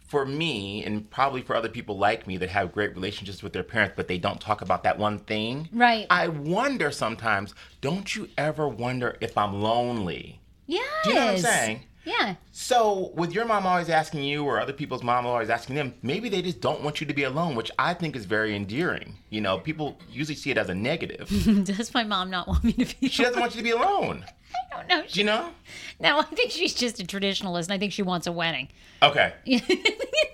for 0.06 0.24
me 0.24 0.82
and 0.84 1.10
probably 1.10 1.42
for 1.42 1.54
other 1.54 1.68
people 1.68 1.98
like 1.98 2.26
me 2.26 2.38
that 2.38 2.48
have 2.48 2.72
great 2.72 2.94
relationships 2.94 3.42
with 3.42 3.52
their 3.52 3.62
parents 3.62 3.92
but 3.94 4.08
they 4.08 4.16
don't 4.16 4.40
talk 4.40 4.62
about 4.62 4.82
that 4.84 4.98
one 4.98 5.18
thing. 5.18 5.68
Right. 5.72 6.06
I 6.08 6.28
wonder 6.28 6.90
sometimes, 6.90 7.54
don't 7.82 8.16
you 8.16 8.28
ever 8.38 8.66
wonder 8.66 9.16
if 9.20 9.36
I'm 9.36 9.60
lonely? 9.60 10.40
Yes. 10.66 10.84
Do 11.04 11.10
you 11.10 11.14
know 11.16 11.24
what 11.26 11.30
I'm 11.34 11.38
saying? 11.40 11.80
Yeah. 12.08 12.34
So, 12.52 13.12
with 13.14 13.32
your 13.32 13.44
mom 13.44 13.66
always 13.66 13.90
asking 13.90 14.24
you, 14.24 14.44
or 14.44 14.58
other 14.60 14.72
people's 14.72 15.02
mom 15.02 15.26
always 15.26 15.50
asking 15.50 15.76
them, 15.76 15.92
maybe 16.02 16.28
they 16.28 16.40
just 16.40 16.60
don't 16.60 16.82
want 16.82 17.00
you 17.00 17.06
to 17.06 17.12
be 17.14 17.24
alone, 17.24 17.54
which 17.54 17.70
I 17.78 17.92
think 17.94 18.16
is 18.16 18.24
very 18.24 18.56
endearing. 18.56 19.16
You 19.30 19.40
know, 19.42 19.58
people 19.58 19.98
usually 20.10 20.34
see 20.34 20.50
it 20.50 20.56
as 20.58 20.68
a 20.70 20.74
negative. 20.74 21.28
Does 21.64 21.92
my 21.92 22.04
mom 22.04 22.30
not 22.30 22.48
want 22.48 22.64
me 22.64 22.72
to 22.72 23.00
be? 23.00 23.08
she 23.08 23.22
doesn't 23.24 23.38
want 23.40 23.54
you 23.54 23.58
to 23.58 23.64
be 23.64 23.70
alone. 23.72 24.24
I 24.72 24.76
don't 24.78 24.88
know. 24.88 25.02
Do 25.06 25.20
you 25.20 25.26
know? 25.26 25.50
No, 26.00 26.20
I 26.20 26.22
think 26.24 26.50
she's 26.50 26.72
just 26.74 26.98
a 27.00 27.04
traditionalist, 27.04 27.64
and 27.64 27.72
I 27.72 27.78
think 27.78 27.92
she 27.92 28.02
wants 28.02 28.26
a 28.26 28.32
wedding. 28.32 28.68
Okay. 29.02 29.34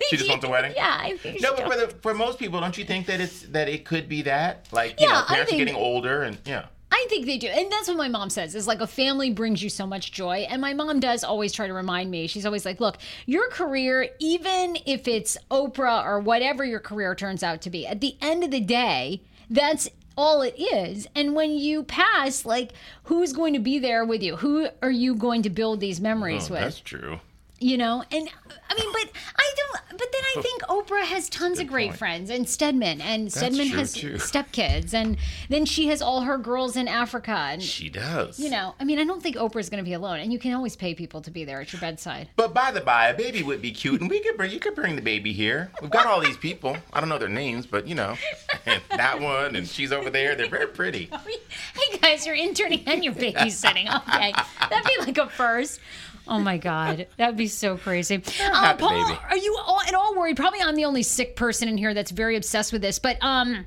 She 0.09 0.17
just 0.17 0.29
wants 0.29 0.45
a 0.45 0.49
wedding. 0.49 0.73
Yeah, 0.75 0.95
I 1.01 1.17
think 1.17 1.39
so. 1.39 1.49
No, 1.49 1.55
but 1.55 1.71
for, 1.71 1.77
the, 1.79 1.87
for 2.03 2.13
most 2.13 2.37
people, 2.37 2.59
don't 2.59 2.77
you 2.77 2.85
think 2.85 3.07
that 3.07 3.19
it's 3.19 3.41
that 3.47 3.67
it 3.67 3.85
could 3.85 4.07
be 4.07 4.21
that? 4.21 4.67
Like, 4.71 4.99
you 5.01 5.07
Yeah, 5.07 5.13
know, 5.13 5.23
parents 5.25 5.49
think- 5.49 5.63
are 5.63 5.65
getting 5.65 5.81
older, 5.81 6.21
and 6.21 6.37
yeah. 6.45 6.65
I 7.05 7.07
think 7.07 7.25
they 7.27 7.37
do. 7.37 7.47
And 7.47 7.71
that's 7.71 7.87
what 7.87 7.97
my 7.97 8.07
mom 8.07 8.29
says 8.31 8.55
is 8.55 8.65
like 8.67 8.81
a 8.81 8.87
family 8.87 9.29
brings 9.29 9.61
you 9.61 9.69
so 9.69 9.85
much 9.85 10.11
joy. 10.11 10.47
And 10.49 10.59
my 10.59 10.73
mom 10.73 10.99
does 10.99 11.23
always 11.23 11.53
try 11.53 11.67
to 11.67 11.73
remind 11.73 12.09
me. 12.09 12.25
She's 12.25 12.45
always 12.45 12.65
like, 12.65 12.79
look, 12.79 12.97
your 13.27 13.47
career, 13.49 14.09
even 14.19 14.77
if 14.85 15.07
it's 15.07 15.37
Oprah 15.51 16.03
or 16.03 16.19
whatever 16.19 16.65
your 16.65 16.79
career 16.79 17.13
turns 17.13 17.43
out 17.43 17.61
to 17.61 17.69
be, 17.69 17.85
at 17.85 18.01
the 18.01 18.15
end 18.21 18.43
of 18.43 18.49
the 18.51 18.59
day, 18.59 19.21
that's 19.49 19.87
all 20.17 20.41
it 20.41 20.55
is. 20.57 21.07
And 21.13 21.35
when 21.35 21.51
you 21.51 21.83
pass, 21.83 22.45
like, 22.45 22.71
who's 23.03 23.33
going 23.33 23.53
to 23.53 23.59
be 23.59 23.77
there 23.79 24.03
with 24.05 24.23
you? 24.23 24.37
Who 24.37 24.67
are 24.81 24.89
you 24.91 25.13
going 25.15 25.43
to 25.43 25.49
build 25.49 25.79
these 25.81 26.01
memories 26.01 26.49
Oh, 26.49 26.53
with? 26.53 26.61
that's 26.61 26.79
true. 26.79 27.19
You 27.59 27.77
know 27.77 28.03
and 28.11 28.27
i 28.69 28.73
mean 28.75 28.91
but 28.91 29.09
i 29.37 29.53
don't 29.55 29.81
but 29.97 30.11
then 30.11 30.21
i 30.37 30.41
think 30.41 30.61
oprah 30.63 31.03
has 31.05 31.29
tons 31.29 31.57
of 31.57 31.67
great 31.67 31.87
point. 31.91 31.97
friends 31.99 32.29
and 32.29 32.49
stedman 32.49 32.99
and 32.99 33.31
stedman 33.31 33.67
has 33.67 33.93
too. 33.93 34.13
stepkids 34.15 34.93
and 34.93 35.15
then 35.47 35.65
she 35.65 35.87
has 35.87 36.01
all 36.01 36.21
her 36.21 36.37
girls 36.37 36.75
in 36.75 36.85
africa 36.87 37.31
and 37.31 37.63
She 37.63 37.87
does. 37.89 38.37
you 38.39 38.49
know 38.49 38.75
i 38.79 38.83
mean 38.83 38.99
i 38.99 39.05
don't 39.05 39.23
think 39.23 39.37
oprah's 39.37 39.69
going 39.69 39.81
to 39.81 39.87
be 39.87 39.93
alone 39.93 40.19
and 40.19 40.33
you 40.33 40.39
can 40.39 40.51
always 40.53 40.75
pay 40.75 40.93
people 40.93 41.21
to 41.21 41.31
be 41.31 41.45
there 41.45 41.61
at 41.61 41.71
your 41.71 41.79
bedside 41.79 42.27
But 42.35 42.53
by 42.53 42.71
the 42.71 42.81
by, 42.81 43.07
a 43.07 43.13
baby 43.17 43.41
would 43.41 43.61
be 43.61 43.71
cute, 43.71 44.01
and 44.01 44.09
we 44.09 44.19
could 44.19 44.35
bring 44.35 44.51
you 44.51 44.59
could 44.59 44.75
bring 44.75 44.97
the 44.97 45.01
baby 45.01 45.31
here. 45.31 45.71
We've 45.81 45.89
got 45.91 46.05
all 46.07 46.19
these 46.19 46.37
people. 46.37 46.75
I 46.93 46.99
don't 46.99 47.07
know 47.09 47.17
their 47.17 47.29
names, 47.29 47.65
but 47.65 47.87
you 47.87 47.95
know, 47.95 48.15
that 48.89 49.19
one, 49.19 49.55
and 49.55 49.67
she's 49.67 49.91
over 49.91 50.09
there. 50.09 50.35
They're 50.35 50.49
very 50.49 50.67
pretty. 50.67 51.05
hey 51.75 51.97
guys 51.99 52.25
you're 52.25 52.35
interning 52.35 52.83
and 52.85 53.03
you're 53.03 53.13
babysitting 53.13 53.87
okay 54.07 54.33
that'd 54.69 54.85
be 54.85 54.97
like 55.05 55.17
a 55.17 55.27
first 55.29 55.79
Oh 56.27 56.39
my 56.39 56.57
God, 56.57 57.07
that'd 57.17 57.37
be 57.37 57.47
so 57.47 57.77
crazy. 57.77 58.23
Uh, 58.55 58.75
Paul, 58.75 58.89
baby. 58.89 59.19
are 59.29 59.37
you 59.37 59.57
all, 59.65 59.81
at 59.81 59.93
all 59.93 60.15
worried? 60.15 60.37
Probably 60.37 60.61
I'm 60.61 60.75
the 60.75 60.85
only 60.85 61.03
sick 61.03 61.35
person 61.35 61.67
in 61.67 61.77
here 61.77 61.93
that's 61.93 62.11
very 62.11 62.35
obsessed 62.35 62.71
with 62.71 62.81
this, 62.81 62.99
but 62.99 63.17
um, 63.21 63.65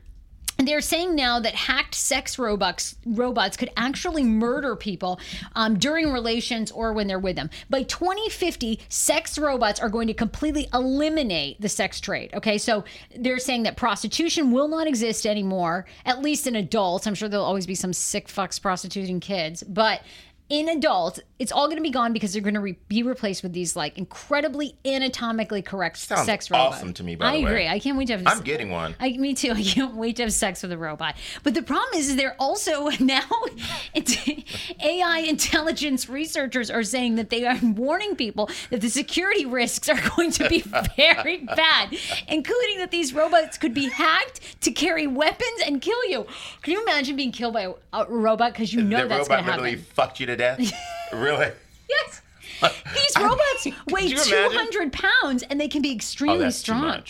they're 0.58 0.80
saying 0.80 1.14
now 1.14 1.38
that 1.38 1.54
hacked 1.54 1.94
sex 1.94 2.36
robots 2.38 2.96
robots 3.06 3.56
could 3.56 3.70
actually 3.76 4.24
murder 4.24 4.74
people 4.74 5.20
um, 5.54 5.78
during 5.78 6.12
relations 6.12 6.72
or 6.72 6.92
when 6.92 7.06
they're 7.06 7.18
with 7.18 7.36
them. 7.36 7.48
By 7.70 7.84
2050, 7.84 8.80
sex 8.88 9.38
robots 9.38 9.78
are 9.78 9.88
going 9.88 10.08
to 10.08 10.14
completely 10.14 10.68
eliminate 10.74 11.60
the 11.60 11.68
sex 11.68 12.00
trade. 12.00 12.34
Okay, 12.34 12.58
so 12.58 12.82
they're 13.16 13.38
saying 13.38 13.62
that 13.64 13.76
prostitution 13.76 14.50
will 14.50 14.68
not 14.68 14.88
exist 14.88 15.26
anymore, 15.26 15.86
at 16.04 16.22
least 16.22 16.46
in 16.46 16.56
adults. 16.56 17.06
I'm 17.06 17.14
sure 17.14 17.28
there'll 17.28 17.44
always 17.46 17.66
be 17.66 17.76
some 17.76 17.92
sick 17.92 18.26
fucks 18.26 18.60
prostituting 18.60 19.20
kids, 19.20 19.62
but 19.62 20.02
in 20.48 20.68
adults, 20.68 21.20
it's 21.38 21.52
all 21.52 21.66
going 21.66 21.76
to 21.76 21.82
be 21.82 21.90
gone 21.90 22.12
because 22.12 22.32
they're 22.32 22.42
going 22.42 22.54
to 22.54 22.60
re- 22.60 22.78
be 22.88 23.02
replaced 23.02 23.42
with 23.42 23.52
these 23.52 23.76
like 23.76 23.98
incredibly 23.98 24.74
anatomically 24.84 25.60
correct 25.60 25.98
Sounds 25.98 26.24
sex 26.24 26.50
robots. 26.50 26.76
awesome 26.76 26.94
to 26.94 27.04
me, 27.04 27.16
by 27.16 27.26
I 27.26 27.36
the 27.36 27.44
way. 27.44 27.48
I 27.48 27.50
agree. 27.50 27.68
I 27.68 27.78
can't 27.78 27.98
wait 27.98 28.06
to 28.06 28.16
have. 28.18 28.26
I'm 28.26 28.40
getting 28.42 28.70
one. 28.70 28.94
I, 28.98 29.10
me 29.12 29.34
too. 29.34 29.52
I 29.56 29.62
can't 29.62 29.94
wait 29.94 30.16
to 30.16 30.22
have 30.22 30.32
sex 30.32 30.62
with 30.62 30.72
a 30.72 30.78
robot. 30.78 31.16
But 31.42 31.54
the 31.54 31.62
problem 31.62 31.98
is, 32.00 32.08
is 32.08 32.16
they're 32.16 32.36
also 32.38 32.88
now 33.00 33.28
AI 34.82 35.18
intelligence 35.28 36.08
researchers 36.08 36.70
are 36.70 36.82
saying 36.82 37.16
that 37.16 37.30
they 37.30 37.46
are 37.46 37.58
warning 37.62 38.16
people 38.16 38.50
that 38.70 38.80
the 38.80 38.88
security 38.88 39.44
risks 39.44 39.88
are 39.88 40.00
going 40.16 40.30
to 40.32 40.48
be 40.48 40.60
very 40.96 41.38
bad, 41.38 41.94
including 42.28 42.78
that 42.78 42.90
these 42.90 43.12
robots 43.12 43.58
could 43.58 43.74
be 43.74 43.88
hacked 43.90 44.62
to 44.62 44.70
carry 44.70 45.06
weapons 45.06 45.62
and 45.66 45.82
kill 45.82 46.04
you. 46.06 46.26
Can 46.62 46.72
you 46.72 46.82
imagine 46.82 47.16
being 47.16 47.32
killed 47.32 47.54
by 47.54 47.62
a, 47.62 47.72
a 47.92 48.06
robot 48.06 48.52
because 48.52 48.72
you 48.72 48.82
know 48.82 49.02
the 49.02 49.08
that's 49.08 49.28
going 49.28 49.38
to 49.38 49.44
happen? 49.44 49.44
The 49.44 49.50
robot 49.50 49.62
literally 49.62 49.84
fucked 49.84 50.20
you 50.20 50.26
to 50.26 50.37
death. 50.38 50.58
really? 51.12 51.52
Yes. 51.88 52.22
These 52.94 53.16
robots 53.18 53.66
weigh 53.90 54.02
you 54.06 54.16
imagine? 54.16 54.50
200 54.50 54.92
pounds 54.92 55.42
and 55.44 55.60
they 55.60 55.68
can 55.68 55.82
be 55.82 55.90
Oh, 55.90 55.94
extremely 55.94 56.38
that's 56.38 56.56
strong. 56.56 57.02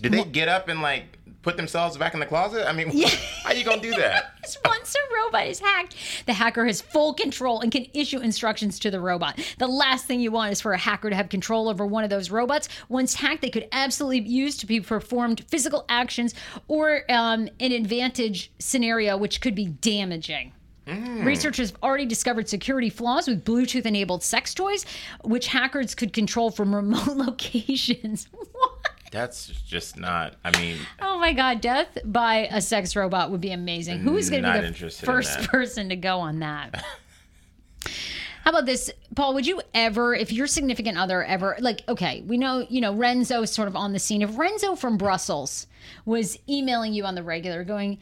Did 0.00 0.12
they 0.12 0.24
get 0.24 0.48
up 0.48 0.68
and 0.68 0.80
like 0.80 1.18
put 1.42 1.56
themselves 1.56 1.96
back 1.98 2.14
in 2.14 2.20
the 2.20 2.26
closet? 2.26 2.66
I 2.68 2.72
mean, 2.72 2.88
how 3.42 3.50
are 3.50 3.54
you 3.54 3.64
gonna 3.64 3.82
do 3.82 3.90
that? 3.96 4.32
Once 4.64 4.94
a 4.94 5.14
robot 5.14 5.46
is 5.46 5.60
hacked, 5.60 5.94
the 6.26 6.32
hacker 6.32 6.64
has 6.64 6.80
full 6.80 7.12
control 7.12 7.60
and 7.60 7.70
can 7.70 7.86
issue 7.92 8.18
instructions 8.20 8.78
to 8.78 8.90
the 8.90 9.00
robot. 9.00 9.38
The 9.58 9.66
last 9.66 10.06
thing 10.06 10.20
you 10.20 10.30
want 10.30 10.52
is 10.52 10.60
for 10.60 10.72
a 10.72 10.78
hacker 10.78 11.10
to 11.10 11.16
have 11.16 11.28
control 11.28 11.68
over 11.68 11.84
one 11.84 12.02
of 12.04 12.08
those 12.10 12.30
robots. 12.30 12.68
Once 12.88 13.14
hacked, 13.14 13.42
they 13.42 13.50
could 13.50 13.68
absolutely 13.72 14.20
be 14.20 14.30
used 14.30 14.60
to 14.60 14.66
be 14.66 14.80
performed 14.80 15.44
physical 15.48 15.84
actions 15.90 16.34
or 16.66 17.02
um, 17.10 17.48
an 17.60 17.72
advantage 17.72 18.50
scenario, 18.58 19.16
which 19.18 19.40
could 19.42 19.54
be 19.54 19.66
damaging. 19.66 20.52
Mm. 20.86 21.24
Researchers 21.24 21.70
have 21.70 21.82
already 21.82 22.06
discovered 22.06 22.48
security 22.48 22.90
flaws 22.90 23.28
with 23.28 23.44
Bluetooth 23.44 23.86
enabled 23.86 24.22
sex 24.22 24.54
toys, 24.54 24.84
which 25.22 25.48
hackers 25.48 25.94
could 25.94 26.12
control 26.12 26.50
from 26.50 26.74
remote 26.74 27.16
locations. 27.16 28.28
what? 28.32 28.90
That's 29.10 29.48
just 29.48 29.96
not. 29.96 30.36
I 30.44 30.56
mean, 30.58 30.76
Oh 31.00 31.18
my 31.18 31.32
God, 31.32 31.60
death 31.60 31.98
by 32.04 32.48
a 32.50 32.60
sex 32.60 32.94
robot 32.94 33.30
would 33.30 33.40
be 33.40 33.50
amazing. 33.50 33.98
Who 34.00 34.16
is 34.16 34.30
going 34.30 34.44
to 34.44 34.52
be 34.62 34.70
the 34.70 34.90
first 34.90 35.48
person 35.48 35.88
to 35.88 35.96
go 35.96 36.20
on 36.20 36.38
that? 36.40 36.84
How 38.44 38.50
about 38.50 38.66
this, 38.66 38.90
Paul? 39.14 39.34
Would 39.34 39.46
you 39.46 39.60
ever, 39.74 40.14
if 40.14 40.32
your 40.32 40.46
significant 40.46 40.96
other 40.96 41.22
ever, 41.22 41.56
like, 41.60 41.82
okay, 41.88 42.22
we 42.26 42.38
know, 42.38 42.66
you 42.70 42.80
know, 42.80 42.94
Renzo 42.94 43.42
is 43.42 43.50
sort 43.50 43.68
of 43.68 43.76
on 43.76 43.92
the 43.92 43.98
scene. 43.98 44.22
If 44.22 44.38
Renzo 44.38 44.76
from 44.76 44.96
Brussels 44.96 45.66
was 46.06 46.38
emailing 46.48 46.94
you 46.94 47.04
on 47.04 47.14
the 47.14 47.22
regular, 47.22 47.64
going, 47.64 47.98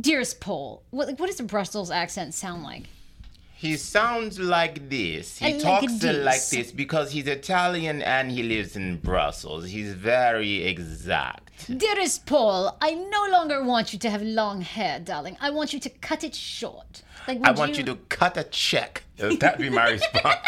"Dearest 0.00 0.40
Paul," 0.40 0.82
what, 0.90 1.08
like, 1.08 1.18
what 1.18 1.28
does 1.28 1.40
a 1.40 1.44
Brussels 1.44 1.90
accent 1.90 2.34
sound 2.34 2.62
like? 2.62 2.84
he 3.58 3.76
sounds 3.76 4.38
like 4.38 4.88
this. 4.88 5.38
He 5.38 5.46
I 5.46 5.50
like 5.50 5.62
talks 5.62 5.94
uh, 5.94 6.12
this. 6.12 6.24
like 6.24 6.48
this 6.48 6.70
because 6.70 7.10
he's 7.10 7.26
Italian 7.26 8.02
and 8.02 8.30
he 8.30 8.44
lives 8.44 8.76
in 8.76 8.98
Brussels. 8.98 9.66
He's 9.66 9.94
very 9.94 10.64
exact. 10.64 11.50
Dearest 11.76 12.24
Paul, 12.24 12.78
I 12.80 12.94
no 12.94 13.26
longer 13.32 13.64
want 13.64 13.92
you 13.92 13.98
to 13.98 14.10
have 14.10 14.22
long 14.22 14.60
hair, 14.60 15.00
darling. 15.00 15.36
I 15.40 15.50
want 15.50 15.72
you 15.72 15.80
to 15.80 15.90
cut 15.90 16.22
it 16.22 16.36
short. 16.36 17.02
Like, 17.26 17.40
I 17.42 17.50
want 17.50 17.76
you 17.76 17.82
to 17.82 17.96
cut 18.08 18.36
a 18.36 18.44
check. 18.44 19.02
That'd 19.16 19.58
be 19.58 19.70
my 19.70 19.90
response. 19.90 20.46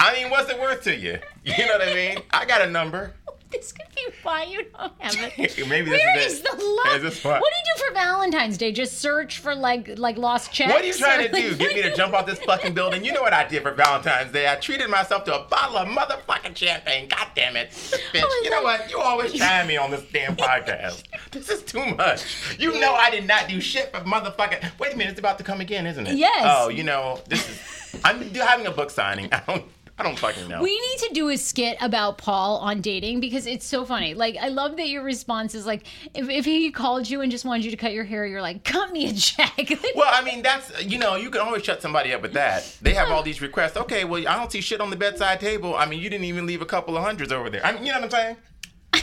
I 0.00 0.14
mean, 0.14 0.30
what's 0.30 0.50
it 0.50 0.58
worth 0.58 0.82
to 0.84 0.96
you? 0.96 1.18
You 1.44 1.66
know 1.66 1.72
what 1.72 1.86
I 1.86 1.94
mean? 1.94 2.18
I 2.30 2.46
got 2.46 2.62
a 2.62 2.70
number. 2.70 3.12
This 3.60 3.72
could 3.72 3.86
be 3.94 4.02
why 4.22 4.44
you 4.44 4.64
don't 4.76 4.92
have 4.98 5.32
it. 5.38 5.58
Maybe 5.68 5.90
this 5.90 6.00
Where 6.04 6.18
is 6.18 6.32
is 6.34 6.40
it. 6.40 6.44
the 6.50 6.64
love? 6.86 7.04
Is 7.04 7.22
what 7.24 7.40
what? 7.40 7.52
do 7.52 7.56
you 7.58 7.74
do 7.76 7.84
for 7.84 7.94
Valentine's 7.94 8.56
Day? 8.56 8.70
Just 8.72 8.98
search 8.98 9.38
for 9.38 9.54
like 9.54 9.98
like 9.98 10.16
lost 10.16 10.52
checks. 10.52 10.72
What 10.72 10.82
are 10.82 10.86
you 10.86 10.94
trying 10.94 11.26
to 11.26 11.32
like, 11.32 11.42
do? 11.42 11.56
Get 11.56 11.74
me 11.74 11.82
to 11.82 11.94
jump 11.94 12.14
off 12.14 12.26
this 12.26 12.38
fucking 12.40 12.74
building? 12.74 13.04
You 13.04 13.12
know 13.12 13.22
what 13.22 13.32
I 13.32 13.46
did 13.46 13.62
for 13.62 13.72
Valentine's 13.72 14.30
Day? 14.32 14.50
I 14.50 14.54
treated 14.56 14.88
myself 14.88 15.24
to 15.24 15.34
a 15.34 15.48
bottle 15.48 15.78
of 15.78 15.88
motherfucking 15.88 16.56
champagne. 16.56 17.08
God 17.08 17.26
damn 17.34 17.56
it. 17.56 17.70
Oh 17.72 17.98
Bitch, 18.14 18.22
Oh 18.24 18.40
you 18.44 18.50
know 18.50 18.62
what? 18.62 18.88
You 18.90 18.98
always 19.00 19.32
trying 19.32 19.66
me 19.66 19.76
on 19.76 19.90
this 19.90 20.04
damn 20.12 20.36
podcast. 20.36 21.02
This 21.32 21.48
is 21.48 21.62
too 21.62 21.84
much. 21.96 22.56
You 22.58 22.78
know 22.80 22.94
I 22.94 23.10
did 23.10 23.26
not 23.26 23.48
do 23.48 23.60
shit 23.60 23.90
for 23.92 24.00
motherfucking. 24.00 24.78
Wait 24.78 24.94
a 24.94 24.96
minute, 24.96 25.10
it's 25.10 25.20
about 25.20 25.38
to 25.38 25.44
come 25.44 25.60
again, 25.60 25.86
isn't 25.86 26.06
it? 26.06 26.16
Yes. 26.16 26.42
Oh, 26.44 26.68
you 26.68 26.84
know, 26.84 27.20
this 27.28 27.48
is. 27.48 28.00
I'm 28.04 28.22
having 28.34 28.66
a 28.66 28.70
book 28.70 28.90
signing. 28.90 29.28
I 29.32 29.42
don't. 29.46 29.64
I 30.00 30.02
don't 30.02 30.18
fucking 30.18 30.48
know. 30.48 30.62
We 30.62 30.70
need 30.70 30.98
to 31.08 31.10
do 31.12 31.28
a 31.28 31.36
skit 31.36 31.76
about 31.78 32.16
Paul 32.16 32.56
on 32.56 32.80
dating 32.80 33.20
because 33.20 33.46
it's 33.46 33.66
so 33.66 33.84
funny. 33.84 34.14
Like, 34.14 34.34
I 34.40 34.48
love 34.48 34.78
that 34.78 34.88
your 34.88 35.02
response 35.02 35.54
is 35.54 35.66
like, 35.66 35.82
if, 36.14 36.26
if 36.30 36.46
he 36.46 36.70
called 36.70 37.06
you 37.06 37.20
and 37.20 37.30
just 37.30 37.44
wanted 37.44 37.66
you 37.66 37.70
to 37.70 37.76
cut 37.76 37.92
your 37.92 38.04
hair, 38.04 38.24
you're 38.24 38.40
like, 38.40 38.64
cut 38.64 38.92
me 38.92 39.10
a 39.10 39.12
check. 39.12 39.50
Well, 39.94 40.08
I 40.10 40.24
mean, 40.24 40.40
that's 40.40 40.84
you 40.84 40.98
know, 40.98 41.16
you 41.16 41.28
can 41.30 41.42
always 41.42 41.62
shut 41.64 41.82
somebody 41.82 42.14
up 42.14 42.22
with 42.22 42.32
that. 42.32 42.78
They 42.80 42.94
have 42.94 43.10
all 43.10 43.22
these 43.22 43.42
requests. 43.42 43.76
Okay, 43.76 44.04
well, 44.04 44.26
I 44.26 44.36
don't 44.36 44.50
see 44.50 44.62
shit 44.62 44.80
on 44.80 44.88
the 44.88 44.96
bedside 44.96 45.38
table. 45.40 45.74
I 45.74 45.84
mean, 45.84 46.00
you 46.00 46.08
didn't 46.08 46.24
even 46.24 46.46
leave 46.46 46.62
a 46.62 46.66
couple 46.66 46.96
of 46.96 47.02
hundreds 47.02 47.30
over 47.30 47.50
there. 47.50 47.64
I 47.64 47.72
mean, 47.72 47.84
you 47.84 47.92
know 47.92 48.00
what 48.00 48.04
I'm 48.04 48.10
saying? 48.10 48.36
I 48.94 49.02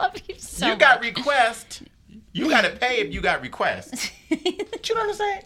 love 0.00 0.14
you 0.28 0.36
so 0.38 0.68
you 0.68 0.76
got 0.76 1.02
much. 1.02 1.16
requests. 1.16 1.82
You 2.32 2.48
got 2.48 2.62
to 2.62 2.70
pay 2.70 2.98
if 3.00 3.12
you 3.12 3.20
got 3.20 3.42
requests. 3.42 4.10
you 4.28 4.38
know 4.94 5.00
what 5.00 5.08
I'm 5.08 5.14
saying? 5.14 5.42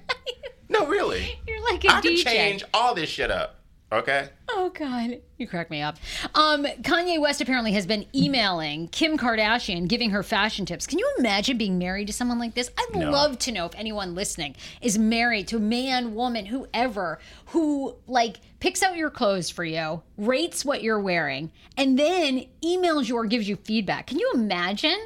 No, 0.69 0.87
really. 0.87 1.39
You're 1.49 1.63
like 1.65 1.85
a 1.85 1.93
I 1.93 2.01
can 2.03 2.13
DJ. 2.13 2.25
change 2.25 2.65
all 2.75 2.95
this 2.95 3.09
shit 3.09 3.31
up. 3.31 3.64
Okay. 3.93 4.29
Oh 4.47 4.71
God, 4.75 5.21
you 5.39 5.49
crack 5.49 5.71
me 5.71 5.81
up. 5.81 5.97
Um, 6.35 6.65
Kanye 6.83 7.19
West 7.21 7.41
apparently 7.41 7.73
has 7.73 7.87
been 7.87 8.05
emailing 8.15 8.89
Kim 8.89 9.17
Kardashian, 9.17 9.89
giving 9.89 10.11
her 10.11 10.23
fashion 10.23 10.67
tips. 10.67 10.87
Can 10.87 10.99
you 10.99 11.11
imagine 11.19 11.57
being 11.57 11.79
married 11.79 12.07
to 12.09 12.13
someone 12.13 12.39
like 12.39 12.55
this? 12.55 12.71
I'd 12.79 12.95
No. 12.95 13.11
love 13.11 13.39
to 13.41 13.53
know 13.53 13.65
if 13.67 13.75
anyone 13.75 14.15
listening 14.15 14.55
is 14.83 14.99
married 14.99 15.49
to 15.49 15.57
a 15.57 15.61
man, 15.61 16.15
woman, 16.15 16.47
whoever, 16.47 17.19
who 17.47 17.97
like 18.07 18.37
picks 18.61 18.83
out 18.83 18.97
your 18.97 19.11
clothes 19.11 19.49
for 19.51 19.65
you, 19.65 20.03
rates 20.19 20.65
what 20.65 20.83
you're 20.83 21.01
wearing, 21.01 21.51
and 21.79 21.99
then 21.99 22.45
emails 22.63 23.09
you 23.09 23.17
or 23.17 23.25
gives 23.27 23.49
you 23.49 23.57
feedback. 23.57 24.07
Can 24.09 24.19
you 24.19 24.31
imagine? 24.35 24.99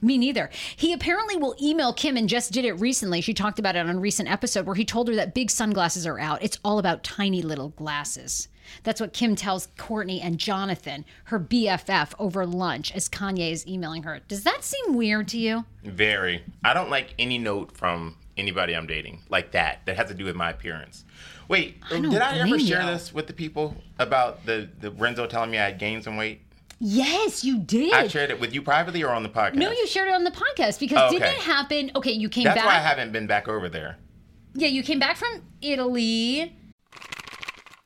Me 0.00 0.16
neither. 0.16 0.48
He 0.76 0.92
apparently 0.92 1.36
will 1.36 1.56
email 1.60 1.92
Kim 1.92 2.16
and 2.16 2.28
just 2.28 2.52
did 2.52 2.64
it 2.64 2.74
recently. 2.74 3.20
She 3.20 3.34
talked 3.34 3.58
about 3.58 3.74
it 3.76 3.80
on 3.80 3.96
a 3.96 3.98
recent 4.00 4.30
episode 4.30 4.64
where 4.66 4.74
he 4.76 4.84
told 4.84 5.08
her 5.08 5.14
that 5.16 5.34
big 5.34 5.50
sunglasses 5.50 6.06
are 6.06 6.18
out. 6.20 6.42
It's 6.42 6.58
all 6.64 6.78
about 6.78 7.02
tiny 7.02 7.42
little 7.42 7.70
glasses. 7.70 8.48
That's 8.82 9.00
what 9.00 9.12
Kim 9.12 9.36
tells 9.36 9.68
Courtney 9.76 10.20
and 10.20 10.38
Jonathan, 10.38 11.04
her 11.24 11.38
BFF, 11.40 12.12
over 12.18 12.46
lunch 12.46 12.92
as 12.94 13.08
Kanye 13.08 13.52
is 13.52 13.66
emailing 13.66 14.02
her. 14.04 14.20
Does 14.28 14.44
that 14.44 14.64
seem 14.64 14.94
weird 14.94 15.28
to 15.28 15.38
you? 15.38 15.64
Very. 15.84 16.42
I 16.64 16.74
don't 16.74 16.90
like 16.90 17.14
any 17.18 17.38
note 17.38 17.76
from 17.76 18.16
anybody 18.36 18.74
I'm 18.74 18.86
dating 18.86 19.22
like 19.28 19.52
that 19.52 19.80
that 19.86 19.96
has 19.96 20.08
to 20.08 20.14
do 20.14 20.24
with 20.24 20.36
my 20.36 20.50
appearance. 20.50 21.04
Wait, 21.48 21.80
don't 21.90 22.08
did 22.08 22.22
I 22.22 22.38
ever 22.38 22.58
share 22.58 22.80
you. 22.82 22.86
this 22.86 23.12
with 23.12 23.26
the 23.26 23.32
people 23.32 23.76
about 23.98 24.46
the, 24.46 24.68
the 24.80 24.90
Renzo 24.92 25.26
telling 25.26 25.50
me 25.50 25.58
I 25.58 25.64
had 25.66 25.78
gained 25.78 26.04
some 26.04 26.16
weight? 26.16 26.40
Yes, 26.78 27.44
you 27.44 27.58
did. 27.58 27.92
I 27.92 28.08
shared 28.08 28.30
it 28.30 28.40
with 28.40 28.54
you 28.54 28.62
privately 28.62 29.02
or 29.02 29.10
on 29.10 29.22
the 29.22 29.28
podcast? 29.28 29.56
no, 29.56 29.70
you 29.70 29.86
shared 29.86 30.08
it 30.08 30.14
on 30.14 30.24
the 30.24 30.30
podcast 30.30 30.78
because 30.80 30.98
Oh, 30.98 31.10
didn't 31.10 31.28
it 31.28 31.34
happen? 31.42 31.90
Okay, 31.94 32.12
you 32.12 32.28
came 32.30 32.44
That's 32.44 32.56
back. 32.56 32.64
why 32.64 32.76
I 32.76 32.80
haven't 32.80 33.12
been 33.12 33.26
back 33.26 33.48
over 33.48 33.68
there. 33.68 33.98
Yeah, 34.54 34.68
you 34.68 34.82
came 34.82 34.98
back 34.98 35.16
from 35.16 35.42
Italy. 35.60 36.56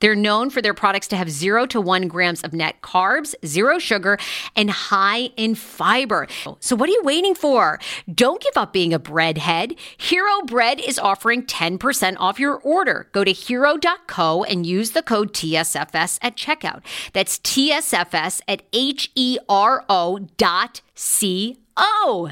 they're 0.00 0.16
known 0.16 0.50
for 0.50 0.60
their 0.60 0.74
products 0.74 1.06
to 1.08 1.16
have 1.16 1.30
zero 1.30 1.66
to 1.66 1.80
one 1.80 2.08
grams 2.08 2.42
of 2.42 2.52
net 2.52 2.80
carbs, 2.82 3.34
zero 3.44 3.78
sugar, 3.78 4.18
and 4.56 4.70
high 4.70 5.30
in 5.36 5.54
fiber. 5.54 6.26
So, 6.58 6.76
what 6.76 6.88
are 6.88 6.92
you 6.92 7.02
waiting 7.02 7.34
for? 7.34 7.78
Don't 8.12 8.42
give 8.42 8.56
up 8.56 8.72
being 8.72 8.92
a 8.92 8.98
breadhead. 8.98 9.78
Hero 9.96 10.42
Bread 10.44 10.80
is 10.80 10.98
offering 10.98 11.44
10% 11.44 12.16
off 12.18 12.40
your 12.40 12.56
order. 12.56 13.08
Go 13.12 13.24
to 13.24 13.32
hero.co 13.32 14.44
and 14.44 14.66
use 14.66 14.92
the 14.92 15.02
code 15.02 15.32
TSFS 15.32 16.18
at 16.22 16.36
checkout. 16.36 16.82
That's 17.12 17.38
TSFS 17.38 18.40
at 18.48 18.62
H 18.72 19.10
E 19.14 19.38
R 19.48 19.84
O 19.88 20.18
dot 20.36 20.80
C 20.94 21.58
O. 21.76 22.30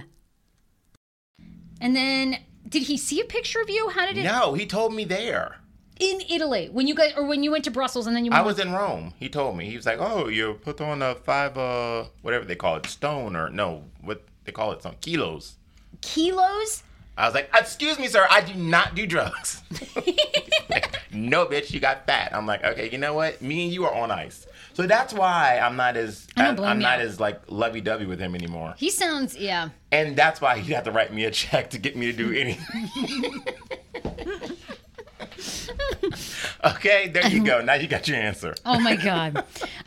And 1.81 1.95
then, 1.95 2.39
did 2.69 2.85
he 2.85 2.97
see 2.97 3.21
a 3.21 3.25
picture 3.25 3.61
of 3.61 3.71
you? 3.71 3.91
How 3.91 4.07
did 4.07 4.19
it? 4.19 4.25
No, 4.25 4.55
he 4.55 4.66
told 4.66 4.95
me 4.95 5.05
there. 5.05 5.57
In 6.01 6.20
Italy, 6.28 6.68
when 6.70 6.86
you 6.86 6.94
guys, 6.94 7.12
or 7.16 7.26
when 7.26 7.42
you 7.42 7.51
went 7.51 7.64
to 7.64 7.70
Brussels, 7.70 8.07
and 8.07 8.14
then 8.14 8.24
you. 8.24 8.30
I 8.30 8.42
was 8.42 8.59
in 8.59 8.72
Rome. 8.72 9.14
He 9.18 9.28
told 9.28 9.57
me. 9.57 9.68
He 9.68 9.76
was 9.76 9.86
like, 9.86 9.99
"Oh, 9.99 10.28
you 10.28 10.55
put 10.62 10.80
on 10.80 11.03
a 11.03 11.14
five, 11.14 11.59
uh, 11.59 12.05
whatever 12.22 12.44
they 12.44 12.55
call 12.55 12.76
it, 12.76 12.86
stone 12.86 13.34
or 13.34 13.51
no, 13.51 13.84
what 14.01 14.22
they 14.44 14.53
call 14.53 14.72
it, 14.72 14.82
some 14.82 14.94
kilos." 15.01 15.57
kilos. 16.01 16.82
I 17.16 17.26
was 17.26 17.34
like, 17.34 17.51
"Excuse 17.53 17.99
me, 17.99 18.07
sir, 18.07 18.26
I 18.30 18.42
do 18.42 18.55
not 18.55 18.94
do 18.94 19.07
drugs." 19.07 19.62
like, 20.70 21.01
no, 21.12 21.46
bitch, 21.46 21.72
you 21.72 21.80
got 21.80 22.07
fat. 22.07 22.32
I'm 22.32 22.46
like, 22.46 22.64
okay, 22.64 22.90
you 22.90 22.99
know 22.99 23.14
what? 23.14 23.42
Me 23.42 23.64
and 23.64 23.72
you 23.72 23.84
are 23.84 23.94
on 23.94 24.11
ice. 24.11 24.46
So 24.74 24.86
that's 24.86 25.12
why 25.12 25.59
I'm 25.59 25.76
not 25.76 25.96
as 25.96 26.28
I 26.36 26.51
I'm 26.51 26.78
not 26.78 27.01
as 27.01 27.18
like 27.18 27.40
lovey-dovey 27.49 28.07
with 28.07 28.20
him 28.20 28.36
anymore. 28.36 28.74
He 28.76 28.90
sounds, 28.90 29.36
yeah. 29.36 29.70
And 29.90 30.14
that's 30.14 30.40
why 30.40 30.59
he 30.59 30.72
had 30.72 30.84
to 30.84 30.92
write 30.92 31.12
me 31.12 31.24
a 31.24 31.32
check 31.32 31.70
to 31.70 31.78
get 31.78 31.96
me 31.96 32.07
to 32.07 32.12
do 32.12 32.32
anything. 32.32 33.44
okay, 36.64 37.09
there 37.09 37.26
you 37.28 37.45
go. 37.45 37.61
Now 37.62 37.74
you 37.74 37.86
got 37.89 38.09
your 38.09 38.16
answer. 38.18 38.55
Oh 38.64 38.78
my 38.80 38.97
god. 38.97 39.39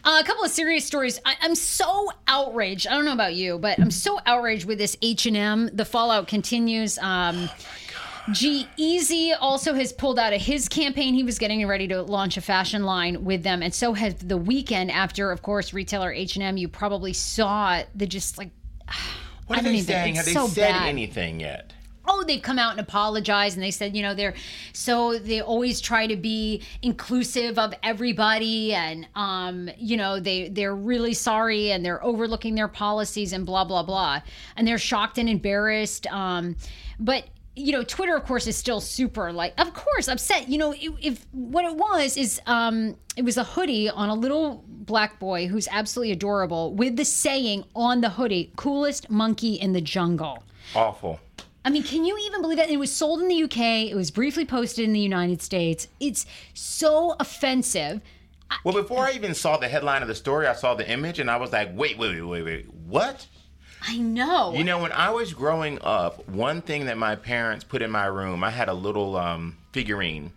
Uh, 0.04 0.20
a 0.22 0.24
couple 0.26 0.44
of 0.44 0.50
serious 0.52 0.86
stories. 0.86 1.20
I, 1.26 1.36
I'm 1.42 1.56
so 1.56 2.10
outraged. 2.28 2.88
I 2.88 2.92
don't 2.94 3.06
know 3.06 3.14
about 3.14 3.36
you, 3.36 3.58
but 3.60 3.80
I'm 3.80 3.92
so 3.92 4.20
outraged 4.26 4.66
with 4.66 4.78
this 4.80 4.98
H 5.02 5.26
and 5.26 5.38
M. 5.38 5.70
The 5.74 5.86
fallout 5.86 6.28
continues. 6.28 6.98
Um, 7.00 7.50
G 8.34 8.68
Easy 8.78 9.34
also 9.34 9.74
has 9.74 9.92
pulled 9.94 10.20
out 10.20 10.34
of 10.34 10.42
his 10.42 10.68
campaign. 10.70 11.14
He 11.14 11.24
was 11.24 11.38
getting 11.40 11.66
ready 11.68 11.88
to 11.90 12.02
launch 12.02 12.38
a 12.38 12.42
fashion 12.42 12.84
line 12.84 13.24
with 13.26 13.44
them, 13.44 13.62
and 13.64 13.74
so 13.74 13.94
has 13.94 14.16
the 14.16 14.38
Weeknd 14.40 14.92
after, 14.92 15.32
of 15.32 15.42
course, 15.42 15.74
retailer 15.74 16.12
H 16.12 16.36
and 16.36 16.44
M. 16.44 16.58
You 16.58 16.68
probably 16.68 17.14
saw 17.14 17.82
the 17.96 18.06
just 18.08 18.38
like. 18.38 18.50
What 19.48 19.58
I 19.58 19.62
are 19.62 19.64
they 19.64 19.74
even- 19.74 19.86
saying? 19.86 20.16
it's 20.16 20.18
Have 20.20 20.26
they 20.28 20.34
so 20.34 20.48
said 20.48 20.72
bad. 20.72 20.88
anything 20.88 21.42
yet? 21.42 21.74
Oh 22.12 22.24
they've 22.24 22.42
come 22.42 22.60
out 22.60 22.72
and 22.72 22.80
apologized 22.80 23.56
and 23.56 23.64
they 23.64 23.72
said 23.72 23.96
you 23.96 24.04
know 24.04 24.14
they're 24.14 24.34
so 24.74 25.18
they 25.18 25.42
always 25.42 25.80
try 25.80 26.06
to 26.06 26.16
be 26.16 26.62
inclusive 26.82 27.58
of 27.58 27.74
everybody 27.84 28.74
and 28.74 29.08
um 29.16 29.70
you 29.78 29.96
know 29.96 30.20
they 30.20 30.50
they're 30.50 30.76
really 30.76 31.14
sorry 31.14 31.72
and 31.72 31.86
they're 31.86 32.04
overlooking 32.04 32.54
their 32.56 32.68
policies 32.68 33.34
and 33.34 33.46
blah 33.46 33.64
blah 33.64 33.84
blah. 33.84 34.22
And 34.56 34.68
they're 34.68 34.78
shocked 34.78 35.18
and 35.18 35.30
embarrassed 35.30 36.06
um 36.08 36.56
but 37.00 37.26
you 37.56 37.72
know 37.72 37.84
twitter 37.84 38.16
of 38.16 38.24
course 38.26 38.48
is 38.48 38.56
still 38.56 38.82
super 38.82 39.32
like 39.32 39.54
of 39.60 39.74
course 39.74 40.08
upset. 40.08 40.50
You 40.50 40.58
know 40.58 40.74
if, 40.74 40.94
if 41.02 41.26
what 41.32 41.66
it 41.66 41.76
was 41.76 42.18
is 42.18 42.42
um 42.46 42.96
it 43.16 43.24
was 43.24 43.38
a 43.38 43.44
hoodie 43.44 43.90
on 43.90 44.10
a 44.10 44.16
little 44.16 44.64
black 44.68 45.20
boy 45.20 45.48
who's 45.48 45.68
absolutely 45.72 46.12
adorable 46.12 46.74
with 46.74 46.98
the 46.98 47.06
saying 47.06 47.64
on 47.76 48.02
the 48.02 48.10
hoodie 48.10 48.52
coolest 48.56 49.10
monkey 49.10 49.56
in 49.56 49.74
the 49.74 49.82
jungle. 49.82 50.44
Awful. 50.76 51.20
I 51.64 51.70
mean, 51.70 51.84
can 51.84 52.06
you 52.06 52.18
even 52.26 52.42
believe 52.42 52.58
that? 52.58 52.70
It 52.70 52.78
was 52.78 52.92
sold 52.92 53.22
in 53.22 53.28
the 53.28 53.44
UK. 53.44 53.92
It 53.92 53.96
was 53.96 54.10
briefly 54.10 54.46
posted 54.46 54.86
in 54.86 54.94
the 54.94 55.00
United 55.00 55.42
States. 55.42 55.88
It's 56.00 56.26
so 56.54 57.16
offensive. 57.20 58.02
Well, 58.64 58.74
before 58.74 59.06
I 59.06 59.12
even 59.12 59.34
saw 59.34 59.58
the 59.58 59.68
headline 59.68 60.02
of 60.02 60.08
the 60.08 60.16
story, 60.16 60.48
I 60.48 60.54
saw 60.54 60.74
the 60.74 60.90
image 60.90 61.20
and 61.20 61.30
I 61.30 61.38
was 61.38 61.52
like, 61.52 61.70
wait, 61.74 61.98
wait, 61.98 62.16
wait, 62.16 62.22
wait, 62.22 62.44
wait. 62.44 62.74
What? 62.74 63.28
I 63.88 63.98
know. 63.98 64.54
You 64.54 64.64
know, 64.64 64.80
when 64.80 64.92
I 64.92 65.10
was 65.10 65.34
growing 65.34 65.80
up, 65.82 66.28
one 66.30 66.62
thing 66.62 66.86
that 66.86 66.98
my 66.98 67.16
parents 67.16 67.64
put 67.64 67.82
in 67.82 67.90
my 67.90 68.06
room, 68.06 68.44
I 68.44 68.50
had 68.50 68.70
a 68.70 68.74
little 68.74 69.16
um, 69.16 69.58
figurine 69.72 70.32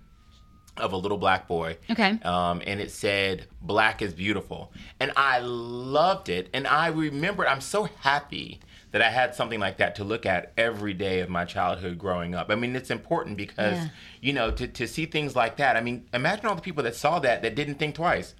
of 0.77 0.93
a 0.93 0.97
little 0.97 1.18
black 1.18 1.47
boy. 1.47 1.77
Okay. 1.91 2.18
Um, 2.22 2.62
and 2.66 2.81
it 2.81 2.91
said, 2.91 3.47
Black 3.61 4.03
is 4.03 4.12
beautiful. 4.14 4.72
And 5.01 5.12
I 5.16 5.41
loved 5.41 6.29
it. 6.29 6.49
And 6.53 6.66
I 6.66 6.89
remember, 6.89 7.47
I'm 7.47 7.61
so 7.61 7.85
happy 8.01 8.61
that 8.95 9.03
I 9.03 9.11
had 9.11 9.35
something 9.35 9.59
like 9.59 9.79
that 9.79 9.97
to 9.97 10.05
look 10.05 10.25
at 10.25 10.53
every 10.57 10.95
day 10.95 11.19
of 11.19 11.29
my 11.29 11.45
childhood 11.45 11.99
growing 11.99 12.33
up. 12.33 12.49
I 12.49 12.55
mean, 12.55 12.77
it's 12.77 12.93
important 12.93 13.37
because, 13.37 13.75
Yeah. 13.77 13.89
you 14.21 14.33
know, 14.33 14.53
to, 14.53 14.69
to 14.69 14.87
see 14.87 15.05
things 15.07 15.35
like 15.35 15.57
that. 15.57 15.77
I 15.77 15.81
mean, 15.81 16.07
imagine 16.15 16.47
all 16.47 16.55
the 16.55 16.63
people 16.63 16.85
that 16.85 16.95
saw 16.95 17.19
that 17.19 17.43
that 17.43 17.57
didn't 17.57 17.75
think 17.81 17.97
twice, 17.97 18.37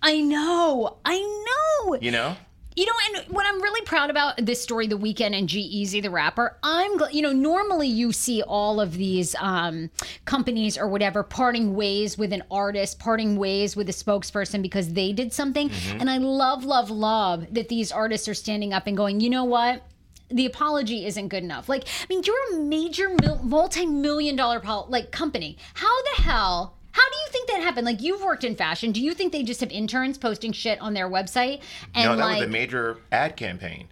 I 0.00 0.22
know. 0.22 0.96
I 1.04 1.18
know. 1.20 1.98
you 2.00 2.10
know? 2.10 2.38
You 2.74 2.86
know, 2.86 2.92
and 3.16 3.34
what 3.34 3.44
I'm 3.44 3.60
really 3.60 3.82
proud 3.84 4.08
about 4.08 4.36
this 4.46 4.62
story, 4.62 4.86
The 4.86 4.96
Weeknd 4.96 5.36
and 5.36 5.46
G-Eazy, 5.46 6.00
the 6.00 6.10
rapper, 6.10 6.56
I'm, 6.62 6.98
gl- 6.98 7.12
you 7.12 7.20
know, 7.20 7.32
normally 7.34 7.88
you 7.88 8.10
see 8.12 8.40
all 8.42 8.80
of 8.80 8.94
these 8.94 9.34
um, 9.40 9.90
companies 10.24 10.78
or 10.78 10.88
whatever 10.88 11.22
parting 11.22 11.74
ways 11.74 12.16
with 12.16 12.32
an 12.32 12.44
artist, 12.50 12.98
parting 12.98 13.36
ways 13.36 13.76
with 13.76 13.90
a 13.90 13.92
spokesperson 13.92 14.62
because 14.62 14.94
they 14.94 15.12
did 15.12 15.34
something. 15.34 15.70
And 15.98 16.08
I 16.08 16.16
love, 16.16 16.64
love, 16.64 16.88
love 16.90 17.52
that 17.52 17.68
these 17.68 17.92
artists 17.92 18.26
are 18.26 18.34
standing 18.34 18.72
up 18.72 18.86
and 18.86 18.96
going, 18.96 19.20
you 19.20 19.28
know 19.28 19.44
what? 19.44 19.82
The 20.30 20.46
apology 20.46 21.06
isn't 21.06 21.28
good 21.28 21.42
enough. 21.42 21.68
Like, 21.68 21.84
I 21.86 22.06
mean, 22.08 22.22
you're 22.24 22.54
a 22.54 22.60
major 22.60 23.08
mil- 23.22 23.40
multi-million 23.42 24.36
dollar 24.36 24.60
pol- 24.60 24.86
like 24.88 25.10
company. 25.10 25.56
How 25.74 26.02
the 26.14 26.22
hell? 26.22 26.74
How 26.92 27.02
do 27.02 27.16
you 27.16 27.26
think 27.30 27.48
that 27.48 27.60
happened? 27.62 27.86
Like, 27.86 28.02
you've 28.02 28.22
worked 28.22 28.44
in 28.44 28.56
fashion. 28.56 28.92
Do 28.92 29.00
you 29.00 29.14
think 29.14 29.32
they 29.32 29.42
just 29.42 29.60
have 29.60 29.70
interns 29.70 30.18
posting 30.18 30.52
shit 30.52 30.80
on 30.80 30.94
their 30.94 31.08
website? 31.08 31.60
And 31.94 32.10
no, 32.10 32.16
that 32.16 32.24
like, 32.24 32.38
was 32.40 32.46
a 32.48 32.50
major 32.50 32.98
ad 33.12 33.36
campaign. 33.36 33.88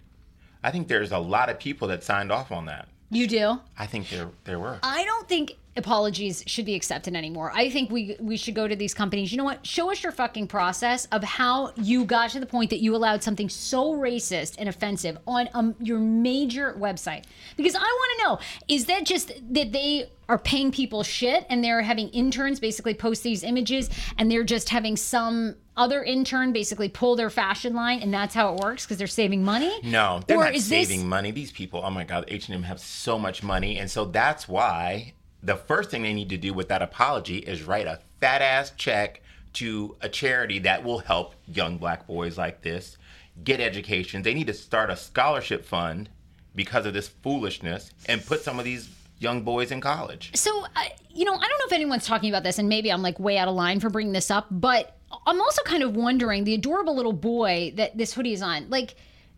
I 0.63 0.71
think 0.71 0.87
there's 0.87 1.11
a 1.11 1.17
lot 1.19 1.49
of 1.49 1.59
people 1.59 1.87
that 1.87 2.03
signed 2.03 2.31
off 2.31 2.51
on 2.51 2.65
that. 2.65 2.87
You 3.09 3.27
do? 3.27 3.59
I 3.79 3.85
think 3.85 4.09
there 4.09 4.29
there 4.43 4.59
were. 4.59 4.79
I 4.83 5.05
don't 5.05 5.27
think 5.29 5.55
apologies 5.77 6.43
should 6.47 6.65
be 6.65 6.75
accepted 6.75 7.15
anymore. 7.15 7.51
I 7.53 7.69
think 7.69 7.89
we 7.91 8.15
we 8.19 8.37
should 8.37 8.55
go 8.55 8.67
to 8.67 8.75
these 8.75 8.93
companies. 8.93 9.31
You 9.31 9.37
know 9.37 9.43
what? 9.43 9.65
Show 9.65 9.91
us 9.91 10.03
your 10.03 10.11
fucking 10.11 10.47
process 10.47 11.05
of 11.11 11.23
how 11.23 11.73
you 11.75 12.05
got 12.05 12.29
to 12.31 12.39
the 12.39 12.45
point 12.45 12.69
that 12.69 12.79
you 12.79 12.95
allowed 12.95 13.23
something 13.23 13.49
so 13.49 13.93
racist 13.93 14.55
and 14.57 14.67
offensive 14.69 15.17
on 15.27 15.49
um, 15.53 15.75
your 15.81 15.99
major 15.99 16.75
website. 16.79 17.23
Because 17.55 17.75
I 17.75 17.79
want 17.79 18.19
to 18.19 18.23
know: 18.23 18.39
is 18.75 18.85
that 18.85 19.05
just 19.05 19.29
that 19.53 19.71
they 19.71 20.09
are 20.29 20.37
paying 20.37 20.71
people 20.71 21.03
shit 21.03 21.45
and 21.49 21.63
they're 21.63 21.81
having 21.81 22.09
interns 22.09 22.59
basically 22.59 22.93
post 22.93 23.23
these 23.23 23.43
images 23.43 23.89
and 24.17 24.29
they're 24.29 24.43
just 24.43 24.67
having 24.69 24.97
some 24.97 25.55
other 25.77 26.03
intern 26.03 26.51
basically 26.51 26.89
pull 26.89 27.15
their 27.15 27.29
fashion 27.29 27.73
line 27.73 28.01
and 28.01 28.13
that's 28.13 28.35
how 28.35 28.53
it 28.53 28.59
works 28.59 28.83
because 28.83 28.97
they're 28.97 29.07
saving 29.07 29.41
money? 29.43 29.79
No, 29.83 30.19
they're 30.27 30.37
Or 30.37 30.43
not 30.45 30.55
is 30.55 30.67
this- 30.67 30.89
saving 30.89 31.07
money. 31.07 31.31
These 31.31 31.51
people, 31.53 31.81
oh 31.81 31.89
my 31.91 32.03
God, 32.03 32.25
H 32.27 32.47
and 32.49 32.55
M 32.55 32.63
have 32.63 32.79
so 32.81 33.17
much 33.17 33.41
money, 33.41 33.77
and 33.79 33.89
so 33.89 34.03
that's 34.03 34.49
why 34.49 35.13
the 35.47 35.55
first 35.55 35.89
thing 35.89 36.03
they 36.03 36.13
need 36.13 36.29
to 36.29 36.37
do 36.37 36.53
with 36.53 36.67
that 36.67 36.81
apology 36.81 37.37
is 37.37 37.63
write 37.63 37.87
a 37.87 37.99
fat 38.19 38.41
ass 38.41 38.73
check 38.75 39.21
to 39.53 39.95
a 40.01 40.09
charity 40.09 40.59
that 40.59 40.83
will 40.83 40.99
help 40.99 41.35
young 41.47 41.77
black 41.77 42.05
boys 42.05 42.37
like 42.37 42.61
this 42.61 42.97
get 43.43 43.61
education. 43.61 44.23
They 44.23 44.33
need 44.33 44.47
to 44.47 44.53
start 44.53 44.89
a 44.89 44.95
scholarship 44.95 45.63
fund 45.63 46.09
because 46.53 46.85
of 46.85 46.93
this 46.93 47.07
foolishness 47.07 47.91
and 48.07 48.25
put 48.25 48.41
some 48.41 48.59
of 48.59 48.65
these 48.65 48.89
young 49.19 49.43
boys 49.43 49.71
in 49.71 49.79
college. 49.79 50.31
So, 50.35 50.65
I 50.75 50.91
you 51.09 51.23
know, 51.23 51.33
I 51.33 51.39
don't 51.39 51.49
know 51.49 51.65
if 51.67 51.73
anyone's 51.73 52.05
talking 52.05 52.29
about 52.29 52.43
this, 52.43 52.59
and 52.59 52.67
maybe 52.67 52.91
I'm 52.91 53.01
like 53.01 53.19
way 53.19 53.37
out 53.37 53.47
of 53.47 53.55
line 53.55 53.79
for 53.79 53.89
bringing 53.89 54.13
this 54.13 54.29
up, 54.29 54.47
but 54.51 54.97
I'm 55.25 55.39
also 55.39 55.63
kind 55.63 55.81
of 55.81 55.95
wondering 55.95 56.43
the 56.43 56.55
adorable 56.55 56.95
little 56.95 57.13
boy 57.13 57.73
that 57.75 57.97
this 57.97 58.13
hoodie 58.13 58.33
is 58.33 58.41
on. 58.41 58.69
Like, 58.69 58.95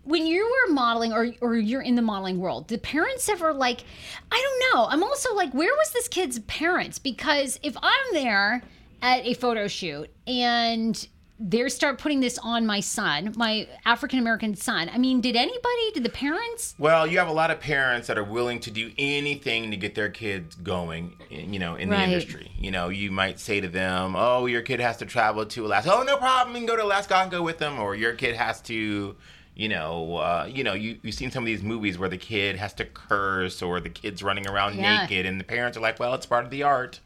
when 0.10 0.26
you 0.26 0.44
were 0.68 0.74
modeling 0.74 1.14
or, 1.14 1.32
or 1.40 1.56
you're 1.56 1.84
in 1.84 1.96
the 1.96 2.02
modeling 2.02 2.40
world, 2.40 2.68
did 2.68 2.82
parents 2.82 3.30
ever 3.30 3.54
like, 3.54 3.84
I 4.32 4.42
don't 4.44 4.74
know. 4.76 4.88
I'm 4.90 5.04
also 5.04 5.36
like, 5.36 5.54
where 5.54 5.74
was 5.74 5.92
this 5.92 6.08
kid's 6.08 6.40
parents? 6.40 6.98
Because 6.98 7.60
if 7.62 7.78
I'm 7.82 8.14
there 8.14 8.64
at 9.04 9.24
a 9.26 9.36
photo 9.36 9.68
shoot 9.68 10.10
and 10.26 11.08
they 11.42 11.70
start 11.70 12.00
putting 12.00 12.20
this 12.20 12.38
on 12.40 12.66
my 12.66 12.80
son, 12.80 13.34
my 13.38 13.68
African 13.86 14.20
American 14.20 14.56
son, 14.56 14.90
I 14.92 14.98
mean, 14.98 15.22
did 15.22 15.36
anybody, 15.38 15.92
did 15.94 16.04
the 16.04 16.10
parents? 16.10 16.76
Well, 16.80 17.06
you 17.08 17.18
have 17.20 17.30
a 17.30 17.32
lot 17.32 17.52
of 17.52 17.60
parents 17.62 18.08
that 18.08 18.18
are 18.18 18.24
willing 18.26 18.60
to 18.62 18.72
do 18.72 18.92
anything 18.98 19.70
to 19.72 19.78
get 19.78 19.94
their 19.96 20.10
kids 20.10 20.56
going, 20.56 21.16
you 21.30 21.60
know, 21.60 21.76
in 21.76 21.90
Right. 21.90 22.00
the 22.00 22.04
industry. 22.12 22.52
You 22.60 22.72
know, 22.72 22.90
you 22.90 23.10
might 23.12 23.40
say 23.40 23.62
to 23.62 23.68
them, 23.70 24.16
"Oh, 24.18 24.48
your 24.48 24.64
kid 24.64 24.80
has 24.82 24.98
to 24.98 25.06
travel 25.06 25.46
to 25.46 25.66
Alaska. 25.68 25.94
Oh, 25.94 26.04
no 26.04 26.18
problem. 26.18 26.56
You 26.56 26.62
can 26.62 26.68
go 26.68 26.76
to 26.76 26.84
Alaska. 26.84 27.16
I'll 27.16 27.30
go 27.30 27.42
with 27.44 27.60
them." 27.60 27.80
Or 27.80 27.96
your 27.96 28.14
kid 28.16 28.36
has 28.36 28.60
to, 28.64 29.16
you 29.60 29.68
know, 29.68 30.16
uh, 30.16 30.50
you 30.50 30.64
know, 30.64 30.74
you 30.74 30.98
you've 31.04 31.16
seen 31.16 31.32
some 31.32 31.44
of 31.44 31.48
these 31.48 31.62
movies 31.62 31.98
where 32.00 32.08
the 32.08 32.18
kid 32.18 32.56
has 32.56 32.74
to 32.76 32.86
curse 32.86 33.62
or 33.62 33.82
the 33.82 33.90
kid's 33.90 34.24
running 34.24 34.48
around 34.48 34.76
Yeah. 34.78 35.02
naked, 35.02 35.26
and 35.26 35.38
the 35.40 35.44
parents 35.44 35.78
are 35.78 35.82
like, 35.82 36.00
"Well, 36.00 36.14
it's 36.14 36.26
part 36.26 36.46
of 36.46 36.50
the 36.52 36.64
art." 36.64 37.02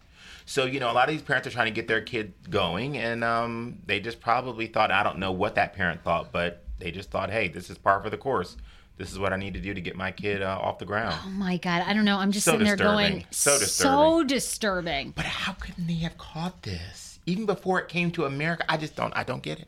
So 0.45 0.65
you 0.65 0.79
know, 0.79 0.91
a 0.91 0.93
lot 0.93 1.07
of 1.09 1.13
these 1.15 1.23
parents 1.23 1.47
are 1.47 1.51
trying 1.51 1.65
to 1.65 1.71
get 1.71 1.87
their 1.87 2.01
kid 2.01 2.33
going, 2.51 2.95
and 2.97 3.23
um, 3.23 3.79
they 3.87 3.99
just 3.99 4.19
probably 4.21 4.67
thought, 4.67 4.91
I 4.91 5.01
don't 5.01 5.17
know 5.17 5.31
what 5.31 5.55
that 5.55 5.73
parent 5.73 6.03
thought, 6.03 6.31
but 6.31 6.63
they 6.77 6.91
just 6.91 7.09
thought, 7.09 7.31
hey, 7.31 7.47
this 7.47 7.69
is 7.71 7.77
par 7.79 8.01
for 8.03 8.09
the 8.11 8.17
course. 8.17 8.55
This 8.97 9.11
is 9.11 9.17
what 9.17 9.33
I 9.33 9.37
need 9.37 9.55
to 9.55 9.59
do 9.59 9.73
to 9.73 9.81
get 9.81 9.95
my 9.95 10.11
kid 10.11 10.43
uh, 10.43 10.59
off 10.61 10.77
the 10.77 10.85
ground. 10.85 11.15
Oh 11.25 11.29
my 11.29 11.57
God, 11.57 11.81
I 11.87 11.93
don't 11.93 12.05
know. 12.05 12.17
I'm 12.19 12.31
just 12.31 12.45
So 12.45 12.51
sitting 12.51 12.67
there 12.67 12.75
disturbing. 12.75 13.09
going, 13.11 13.25
So 13.31 13.57
disturbing. 13.57 13.91
So 13.91 14.23
disturbing. 14.25 15.11
But 15.15 15.25
how 15.25 15.53
couldn't 15.53 15.87
they 15.87 15.95
have 16.05 16.17
caught 16.19 16.61
this 16.61 17.19
even 17.25 17.47
before 17.47 17.79
it 17.79 17.87
came 17.87 18.11
to 18.11 18.25
America? 18.25 18.63
I 18.69 18.77
just 18.77 18.95
don't. 18.95 19.11
I 19.17 19.23
don't 19.23 19.41
get 19.41 19.59
it. 19.59 19.67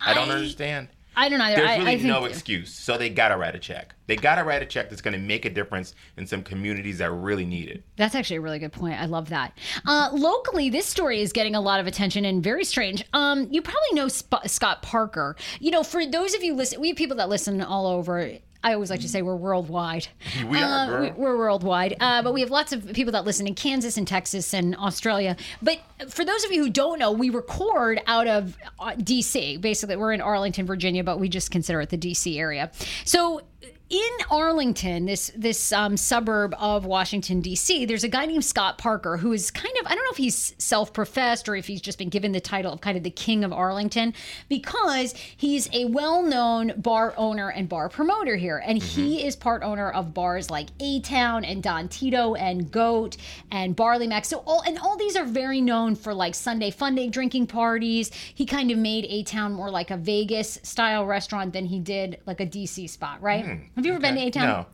I 0.00 0.12
don't 0.14 0.28
I- 0.30 0.34
understand. 0.34 0.88
I 1.16 1.28
don't 1.28 1.38
know. 1.38 1.44
either. 1.46 1.56
There's 1.56 1.70
I, 1.70 1.76
really 1.78 2.04
I 2.04 2.06
no 2.06 2.24
excuse. 2.24 2.72
So 2.74 2.98
they 2.98 3.10
gotta 3.10 3.36
write 3.36 3.54
a 3.54 3.58
check. 3.58 3.94
They 4.06 4.16
gotta 4.16 4.44
write 4.44 4.62
a 4.62 4.66
check 4.66 4.90
that's 4.90 5.02
gonna 5.02 5.18
make 5.18 5.44
a 5.44 5.50
difference 5.50 5.94
in 6.16 6.26
some 6.26 6.42
communities 6.42 6.98
that 6.98 7.10
really 7.10 7.44
need 7.44 7.68
it. 7.68 7.84
that's 7.96 8.14
actually 8.14 8.36
a 8.36 8.40
really 8.40 8.58
good 8.58 8.72
point. 8.72 9.00
I 9.00 9.06
love 9.06 9.28
that. 9.30 9.56
Uh, 9.86 10.10
locally, 10.12 10.70
this 10.70 10.86
story 10.86 11.20
is 11.20 11.32
getting 11.32 11.54
a 11.54 11.60
lot 11.60 11.80
of 11.80 11.86
attention 11.86 12.24
and 12.24 12.42
very 12.42 12.64
strange. 12.64 13.04
Um, 13.12 13.48
you 13.50 13.62
probably 13.62 13.92
know 13.92 14.08
Sp- 14.08 14.46
Scott 14.46 14.82
Parker. 14.82 15.36
You 15.60 15.70
know, 15.70 15.82
for 15.82 16.04
those 16.06 16.34
of 16.34 16.42
you 16.42 16.54
listen, 16.54 16.80
we 16.80 16.88
have 16.88 16.96
people 16.96 17.16
that 17.18 17.28
listen 17.28 17.60
all 17.60 17.86
over. 17.86 18.38
I 18.64 18.72
always 18.72 18.88
like 18.88 19.00
to 19.00 19.08
say 19.08 19.20
we're 19.20 19.36
worldwide. 19.36 20.08
We 20.48 20.58
are, 20.58 20.64
Uh, 20.64 20.86
girl. 20.86 21.02
we- 21.02 21.10
we're 21.10 21.36
worldwide, 21.36 21.96
uh, 22.00 22.22
but 22.22 22.32
we 22.32 22.40
have 22.40 22.50
lots 22.50 22.72
of 22.72 22.92
people 22.94 23.12
that 23.12 23.26
listen 23.26 23.46
in 23.46 23.54
Kansas 23.54 23.98
and 23.98 24.08
Texas 24.08 24.54
and 24.54 24.74
Australia. 24.76 25.36
But 25.60 25.80
for 26.08 26.24
those 26.24 26.44
of 26.44 26.50
you 26.50 26.64
who 26.64 26.70
don't 26.70 26.98
know, 26.98 27.12
we 27.12 27.28
record 27.28 28.00
out 28.06 28.26
of 28.26 28.56
uh, 28.80 28.92
DC. 28.96 29.58
Basically, 29.60 29.96
we're 29.96 30.12
in 30.14 30.22
Arlington, 30.22 30.64
Virginia, 30.66 31.04
but 31.04 31.20
we 31.20 31.28
just 31.28 31.50
consider 31.50 31.82
it 31.82 31.90
the 31.90 31.98
DC 31.98 32.38
area. 32.38 32.70
So 33.04 33.42
in 33.90 34.10
Arlington, 34.30 35.04
this 35.04 35.30
this 35.36 35.70
um, 35.70 35.96
suburb 35.96 36.54
of 36.58 36.86
Washington 36.86 37.42
D.C., 37.42 37.84
there's 37.84 38.02
a 38.02 38.08
guy 38.08 38.24
named 38.24 38.44
Scott 38.44 38.78
Parker 38.78 39.18
who 39.18 39.32
is 39.32 39.50
kind 39.50 39.74
of 39.80 39.86
I 39.86 39.94
don't 39.94 40.04
know 40.04 40.10
if 40.10 40.16
he's 40.16 40.54
self-professed 40.58 41.48
or 41.48 41.54
if 41.54 41.66
he's 41.66 41.82
just 41.82 41.98
been 41.98 42.08
given 42.08 42.32
the 42.32 42.40
title 42.40 42.72
of 42.72 42.80
kind 42.80 42.96
of 42.96 43.02
the 43.02 43.10
king 43.10 43.44
of 43.44 43.52
Arlington 43.52 44.14
because 44.48 45.14
he's 45.36 45.68
a 45.72 45.84
well-known 45.84 46.72
bar 46.78 47.12
owner 47.18 47.50
and 47.50 47.68
bar 47.68 47.90
promoter 47.90 48.36
here, 48.36 48.62
and 48.64 48.82
he 48.82 49.24
is 49.24 49.36
part 49.36 49.62
owner 49.62 49.90
of 49.90 50.14
bars 50.14 50.48
like 50.50 50.68
A 50.80 51.00
Town 51.00 51.44
and 51.44 51.62
Don 51.62 51.88
Tito 51.88 52.34
and 52.34 52.70
Goat 52.70 53.18
and 53.50 53.76
Barley 53.76 54.06
Mac. 54.06 54.24
So 54.24 54.42
all 54.46 54.62
and 54.62 54.78
all 54.78 54.96
these 54.96 55.14
are 55.14 55.26
very 55.26 55.60
known 55.60 55.94
for 55.94 56.14
like 56.14 56.34
Sunday 56.34 56.70
fun 56.70 56.94
day 56.94 57.08
drinking 57.08 57.48
parties. 57.48 58.10
He 58.12 58.46
kind 58.46 58.70
of 58.70 58.78
made 58.78 59.04
A 59.04 59.24
Town 59.24 59.52
more 59.52 59.70
like 59.70 59.90
a 59.90 59.98
Vegas 59.98 60.58
style 60.62 61.04
restaurant 61.04 61.52
than 61.52 61.66
he 61.66 61.78
did 61.80 62.20
like 62.24 62.40
a 62.40 62.46
DC 62.46 62.88
spot, 62.88 63.20
right? 63.20 63.44
Have 63.76 63.84
you 63.84 63.92
ever 63.92 64.00
been 64.00 64.14
to 64.16 64.20
A 64.20 64.30
Town? 64.30 64.46
No, 64.46 64.66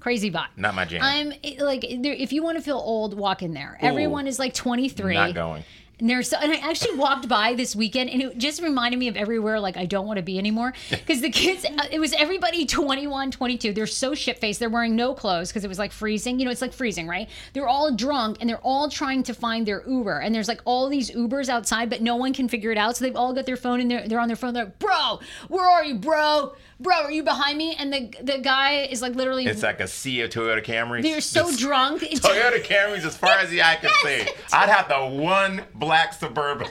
Crazy 0.00 0.30
vibe. 0.30 0.48
not 0.56 0.74
my 0.74 0.84
jam. 0.84 1.02
I'm 1.02 1.32
like, 1.58 1.84
if 1.84 2.32
you 2.32 2.42
want 2.42 2.56
to 2.56 2.62
feel 2.62 2.78
old, 2.78 3.18
walk 3.18 3.42
in 3.42 3.52
there. 3.52 3.76
Everyone 3.80 4.26
is 4.26 4.38
like 4.38 4.54
23. 4.54 5.14
Not 5.14 5.34
going. 5.34 5.64
And 6.00 6.08
there's 6.08 6.28
so, 6.30 6.36
and 6.40 6.52
I 6.52 6.56
actually 6.58 6.96
walked 6.96 7.28
by 7.28 7.54
this 7.54 7.74
weekend, 7.74 8.08
and 8.10 8.22
it 8.22 8.38
just 8.38 8.62
reminded 8.62 8.98
me 8.98 9.08
of 9.08 9.16
everywhere 9.16 9.58
like 9.58 9.76
I 9.76 9.84
don't 9.84 10.06
want 10.06 10.18
to 10.18 10.22
be 10.22 10.38
anymore 10.38 10.72
because 10.90 11.20
the 11.20 11.30
kids, 11.30 11.64
uh, 11.64 11.86
it 11.90 11.98
was 11.98 12.12
everybody 12.12 12.66
21, 12.66 13.32
22. 13.32 13.72
They're 13.72 13.86
so 13.88 14.14
shit 14.14 14.38
faced. 14.38 14.60
They're 14.60 14.70
wearing 14.70 14.94
no 14.94 15.12
clothes 15.12 15.48
because 15.48 15.64
it 15.64 15.68
was 15.68 15.78
like 15.80 15.90
freezing. 15.90 16.38
You 16.38 16.44
know, 16.44 16.52
it's 16.52 16.62
like 16.62 16.72
freezing, 16.72 17.08
right? 17.08 17.28
They're 17.52 17.66
all 17.66 17.92
drunk 17.92 18.36
and 18.40 18.48
they're 18.48 18.60
all 18.62 18.88
trying 18.88 19.24
to 19.24 19.34
find 19.34 19.66
their 19.66 19.82
Uber, 19.88 20.20
and 20.20 20.32
there's 20.32 20.46
like 20.46 20.60
all 20.64 20.88
these 20.88 21.10
Ubers 21.10 21.48
outside, 21.48 21.90
but 21.90 22.00
no 22.00 22.14
one 22.14 22.32
can 22.32 22.48
figure 22.48 22.70
it 22.70 22.78
out. 22.78 22.96
So 22.96 23.04
they've 23.04 23.16
all 23.16 23.32
got 23.32 23.46
their 23.46 23.56
phone 23.56 23.80
and 23.80 23.90
they're 23.90 24.06
they're 24.06 24.20
on 24.20 24.28
their 24.28 24.36
phone. 24.36 24.54
They're 24.54 24.66
like, 24.66 24.78
bro, 24.78 25.18
where 25.48 25.68
are 25.68 25.84
you, 25.84 25.96
bro? 25.96 26.54
Bro, 26.80 26.94
are 26.94 27.10
you 27.10 27.24
behind 27.24 27.58
me? 27.58 27.74
And 27.76 27.92
the 27.92 28.12
the 28.22 28.38
guy 28.38 28.82
is 28.82 29.02
like 29.02 29.14
literally. 29.16 29.46
It's 29.46 29.62
like 29.64 29.80
a 29.80 29.88
sea 29.88 30.20
of 30.22 30.30
Toyota 30.30 30.64
Camrys. 30.64 31.02
they're 31.02 31.20
so 31.20 31.46
Just 31.46 31.58
drunk. 31.58 32.02
It's, 32.04 32.20
Toyota 32.26 32.62
Camrys 32.62 33.04
as 33.04 33.16
far 33.16 33.32
as 33.32 33.50
the 33.50 33.62
eye 33.62 33.76
can 33.80 33.90
see. 34.04 34.30
I'd 34.52 34.68
have 34.68 34.88
the 34.88 35.16
one 35.20 35.62
black 35.74 36.12
Suburban. 36.14 36.68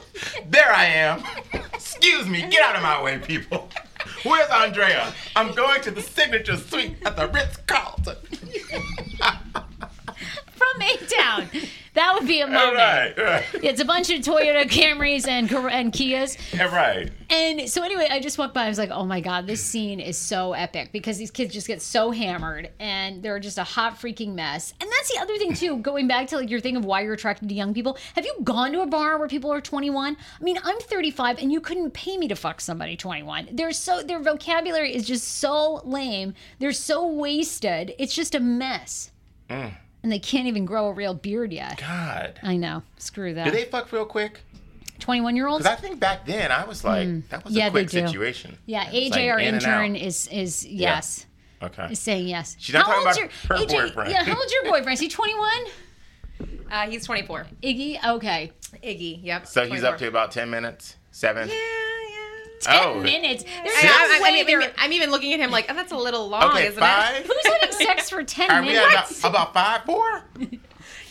There 0.49 0.71
I 0.73 0.85
am. 0.85 1.23
Excuse 1.73 2.25
me, 2.27 2.41
get 2.49 2.61
out 2.63 2.75
of 2.77 2.83
my 2.83 3.01
way, 3.03 3.19
people. 3.19 3.69
Where's 4.23 4.49
Andrea? 4.49 5.13
I'm 5.35 5.53
going 5.53 5.81
to 5.81 5.91
the 5.91 6.01
signature 6.01 6.55
suite 6.55 6.95
at 7.05 7.17
the 7.17 7.27
Ritz 7.27 7.57
Carlton. 7.67 8.15
from 10.55 10.81
A 10.81 10.97
Town. 11.07 11.49
That 11.97 12.13
would 12.13 12.27
be 12.27 12.41
a 12.41 12.47
moment. 12.47 12.75
Right, 12.75 13.17
right, 13.17 13.43
It's 13.55 13.81
a 13.81 13.85
bunch 13.85 14.11
of 14.11 14.19
Toyota 14.21 14.65
Camrys 14.69 15.27
and 15.27 15.51
and 15.51 15.91
Kias. 15.91 16.37
Yeah, 16.53 16.65
right. 16.65 17.11
And 17.31 17.67
so 17.67 17.81
anyway, 17.81 18.07
I 18.11 18.19
just 18.19 18.37
walked 18.37 18.53
by. 18.53 18.65
I 18.65 18.69
was 18.69 18.77
like, 18.77 18.91
"Oh 18.91 19.03
my 19.03 19.19
god, 19.19 19.47
this 19.47 19.63
scene 19.63 19.99
is 19.99 20.15
so 20.15 20.53
epic 20.53 20.91
because 20.91 21.17
these 21.17 21.31
kids 21.31 21.55
just 21.55 21.65
get 21.65 21.81
so 21.81 22.11
hammered 22.11 22.69
and 22.79 23.23
they're 23.23 23.39
just 23.39 23.57
a 23.57 23.63
hot 23.63 23.95
freaking 23.95 24.35
mess." 24.35 24.75
And 24.79 24.87
that's 24.91 25.11
the 25.11 25.19
other 25.19 25.39
thing 25.39 25.55
too. 25.55 25.77
Going 25.77 26.07
back 26.07 26.27
to 26.27 26.37
like 26.37 26.51
your 26.51 26.59
thing 26.59 26.77
of 26.77 26.85
why 26.85 27.01
you're 27.01 27.13
attracted 27.13 27.49
to 27.49 27.55
young 27.55 27.73
people. 27.73 27.97
Have 28.13 28.25
you 28.25 28.35
gone 28.43 28.73
to 28.73 28.81
a 28.81 28.85
bar 28.85 29.17
where 29.17 29.27
people 29.27 29.51
are 29.51 29.59
21? 29.59 30.17
I 30.39 30.43
mean, 30.43 30.59
I'm 30.63 30.79
35, 30.79 31.39
and 31.39 31.51
you 31.51 31.59
couldn't 31.59 31.95
pay 31.95 32.15
me 32.15 32.27
to 32.27 32.35
fuck 32.35 32.61
somebody 32.61 32.95
21. 32.95 33.49
They're 33.53 33.71
so 33.71 34.03
their 34.03 34.19
vocabulary 34.19 34.93
is 34.93 35.07
just 35.07 35.27
so 35.39 35.81
lame. 35.83 36.35
They're 36.59 36.73
so 36.73 37.07
wasted. 37.07 37.95
It's 37.97 38.13
just 38.13 38.35
a 38.35 38.39
mess. 38.39 39.09
Mm. 39.49 39.73
And 40.07 40.11
they 40.13 40.19
can't 40.19 40.47
even 40.47 40.63
grow 40.63 40.87
a 40.87 40.93
real 40.93 41.13
beard 41.13 41.51
yet. 41.51 41.81
God. 41.81 42.39
I 42.41 42.55
know. 42.55 42.81
Screw 42.97 43.33
that. 43.33 43.43
Do 43.43 43.51
they 43.51 43.65
fuck 43.65 43.91
real 43.91 44.05
quick? 44.05 44.39
21 44.99 45.35
year 45.35 45.47
olds? 45.49 45.65
Because 45.65 45.77
I 45.77 45.81
think 45.81 45.99
back 45.99 46.25
then 46.25 46.49
I 46.49 46.63
was 46.63 46.85
like, 46.85 47.27
that 47.27 47.43
was. 47.43 47.53
Yeah, 47.53 47.67
a 47.67 47.71
quick 47.71 47.91
they 47.91 47.99
do. 47.99 48.07
situation. 48.07 48.57
Yeah, 48.65 48.85
AJ, 48.85 49.09
like 49.11 49.29
our 49.31 49.37
in 49.37 49.55
intern, 49.55 49.97
is 49.97 50.29
is 50.29 50.65
yes, 50.65 51.25
Okay. 51.61 51.87
is 51.91 51.99
saying 51.99 52.25
yes. 52.25 52.55
She's 52.57 52.73
not 52.73 52.85
talking 52.85 53.05
old's 53.05 53.17
about 53.17 53.31
her 53.59 53.65
boyfriend. 53.67 54.11
Yeah, 54.11 54.23
how 54.23 54.37
old's 54.37 54.53
your 54.53 54.63
boyfriend? 54.63 54.93
Is 54.93 55.01
he 55.01 55.09
twenty 55.09 55.37
one? 55.37 55.65
Uh, 56.71 56.89
he's 56.89 57.05
24. 57.05 57.47
Iggy, 57.61 58.01
okay, 58.07 58.53
Iggy, 58.81 59.21
yep. 59.21 59.45
So 59.45 59.65
he's 59.65 59.83
up 59.83 59.97
to 59.97 60.07
about 60.07 60.31
10 60.31 60.49
minutes? 60.49 60.95
Seven? 61.11 61.49
Yeah, 61.49 61.53
yeah. 61.53 61.86
Ten 62.61 62.81
Oh. 62.85 62.99
minutes. 62.99 63.43
There's 63.43 63.75
I, 63.77 63.83
no 63.83 63.89
I, 63.91 64.19
way 64.21 64.29
I, 64.29 64.31
mean, 64.31 64.45
they're- 64.47 64.73
I'm 64.77 64.91
even 64.93 65.11
looking 65.11 65.33
at 65.33 65.39
him 65.39 65.51
like, 65.51 65.67
oh, 65.69 65.73
that's 65.73 65.91
a 65.91 65.97
little 65.97 66.27
long, 66.27 66.51
Okay, 66.51 66.67
isn't 66.67 66.79
five? 66.79 67.25
Who's 67.25 67.45
having 67.45 67.71
sex 67.71 68.09
for 68.09 68.23
ten 68.23 68.49
Are 68.51 68.61
we 68.61 68.75
at 68.77 68.87
minutes? 68.89 69.19
about, 69.19 69.29
about 69.31 69.53
five, 69.53 69.83
four? 69.85 70.23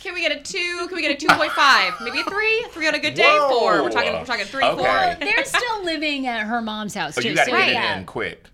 Can 0.03 0.15
we 0.15 0.21
get 0.21 0.31
a 0.31 0.41
two? 0.41 0.87
Can 0.87 0.95
we 0.95 1.03
get 1.03 1.21
a 1.21 1.27
2.5? 1.27 2.05
Maybe 2.05 2.21
a 2.21 2.25
three? 2.25 2.65
Three 2.71 2.87
on 2.87 2.95
a 2.95 2.99
good 3.01 3.15
day? 3.15 3.25
Whoa. 3.25 3.49
Four. 3.49 3.83
We're 3.83 3.91
talking. 3.91 4.13
We're 4.13 4.25
talking 4.25 4.45
three, 4.45 4.63
Okay. 4.63 4.77
four. 4.77 5.27
They're 5.27 5.45
still 5.45 5.85
living 5.85 6.29
at 6.29 6.47
her 6.47 6.63
mom's 6.63 6.95
house 6.95 7.19
oh, 7.19 7.21
So 7.21 7.23
too. 7.23 7.31
you 7.31 7.35
got 7.35 7.47
to 7.47 7.51
so 7.51 7.57
get 7.57 7.73
yeah. 7.73 7.97
it 7.97 7.99
in 7.99 8.05
quick. 8.07 8.45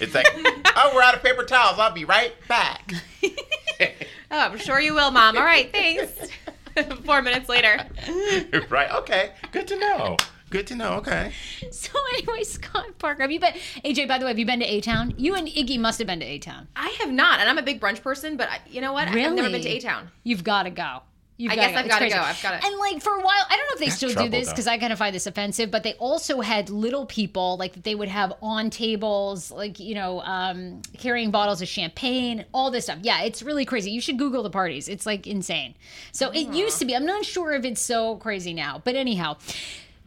It's 0.00 0.14
like, 0.14 0.26
oh, 0.34 0.92
we're 0.94 1.02
out 1.02 1.14
of 1.14 1.22
paper 1.22 1.42
towels. 1.44 1.78
I'll 1.78 1.92
be 1.92 2.04
right 2.06 2.32
back. 2.48 2.92
Oh, 4.28 4.40
I'm 4.40 4.58
sure 4.58 4.80
you 4.80 4.92
will, 4.94 5.10
Mom. 5.12 5.36
All 5.36 5.44
right, 5.44 5.70
thanks. 5.70 6.12
Four 7.04 7.22
minutes 7.22 7.48
later. 7.48 7.78
right? 8.68 8.90
Okay. 8.90 9.30
Good 9.52 9.68
to 9.68 9.78
know. 9.78 10.16
Good 10.50 10.66
to 10.68 10.74
know. 10.76 10.92
Okay. 10.94 11.32
So 11.70 11.90
anyway, 12.14 12.44
Scott 12.44 12.98
Parker, 12.98 13.22
have 13.22 13.30
you 13.32 13.40
been? 13.40 13.52
AJ, 13.84 14.08
by 14.08 14.18
the 14.18 14.24
way, 14.24 14.30
have 14.30 14.38
you 14.38 14.46
been 14.46 14.60
to 14.60 14.66
A 14.66 14.80
Town? 14.80 15.12
You 15.18 15.34
and 15.34 15.46
Iggy 15.48 15.78
must 15.78 15.98
have 15.98 16.06
been 16.06 16.20
to 16.20 16.26
A 16.26 16.38
Town. 16.38 16.68
I 16.76 16.88
have 17.00 17.10
not, 17.10 17.40
and 17.40 17.48
I'm 17.48 17.58
a 17.58 17.62
big 17.62 17.80
brunch 17.80 18.02
person, 18.02 18.36
but 18.36 18.48
I, 18.48 18.60
you 18.70 18.80
know 18.80 18.92
what? 18.92 19.08
I've 19.08 19.14
never 19.14 19.50
been 19.50 19.62
to 19.62 19.68
A 19.68 19.80
Town. 19.80 20.10
You've 20.24 20.44
got 20.44 20.62
to 20.64 20.70
go. 20.70 21.00
You've 21.38 21.52
I 21.52 21.56
gotta 21.56 21.68
guess 21.72 21.78
I've 21.80 21.88
gotta 21.88 22.08
go. 22.08 22.16
I've 22.18 22.42
gotta- 22.42 22.64
And 22.66 22.78
like 22.78 23.02
for 23.02 23.12
a 23.12 23.20
while, 23.20 23.44
I 23.50 23.56
don't 23.56 23.66
know 23.68 23.74
if 23.74 23.78
they 23.80 23.90
still 23.90 24.08
trouble, 24.10 24.30
do 24.30 24.38
this 24.38 24.48
because 24.48 24.66
I 24.66 24.78
kind 24.78 24.90
of 24.90 24.98
find 24.98 25.14
this 25.14 25.26
offensive, 25.26 25.70
but 25.70 25.82
they 25.82 25.92
also 25.94 26.40
had 26.40 26.70
little 26.70 27.04
people 27.04 27.58
like 27.58 27.74
that 27.74 27.84
they 27.84 27.94
would 27.94 28.08
have 28.08 28.32
on 28.40 28.70
tables, 28.70 29.50
like 29.50 29.78
you 29.78 29.94
know, 29.94 30.20
um, 30.22 30.80
carrying 30.96 31.30
bottles 31.30 31.60
of 31.60 31.68
champagne, 31.68 32.46
all 32.54 32.70
this 32.70 32.84
stuff. 32.84 33.00
Yeah, 33.02 33.20
it's 33.22 33.42
really 33.42 33.66
crazy. 33.66 33.90
You 33.90 34.00
should 34.00 34.18
Google 34.18 34.42
the 34.44 34.50
parties. 34.50 34.88
It's 34.88 35.04
like 35.04 35.26
insane. 35.26 35.74
So 36.12 36.30
it 36.30 36.48
used 36.54 36.78
to 36.78 36.86
be. 36.86 36.96
I'm 36.96 37.04
not 37.04 37.26
sure 37.26 37.52
if 37.52 37.66
it's 37.66 37.82
so 37.82 38.16
crazy 38.16 38.54
now, 38.54 38.80
but 38.82 38.94
anyhow. 38.94 39.36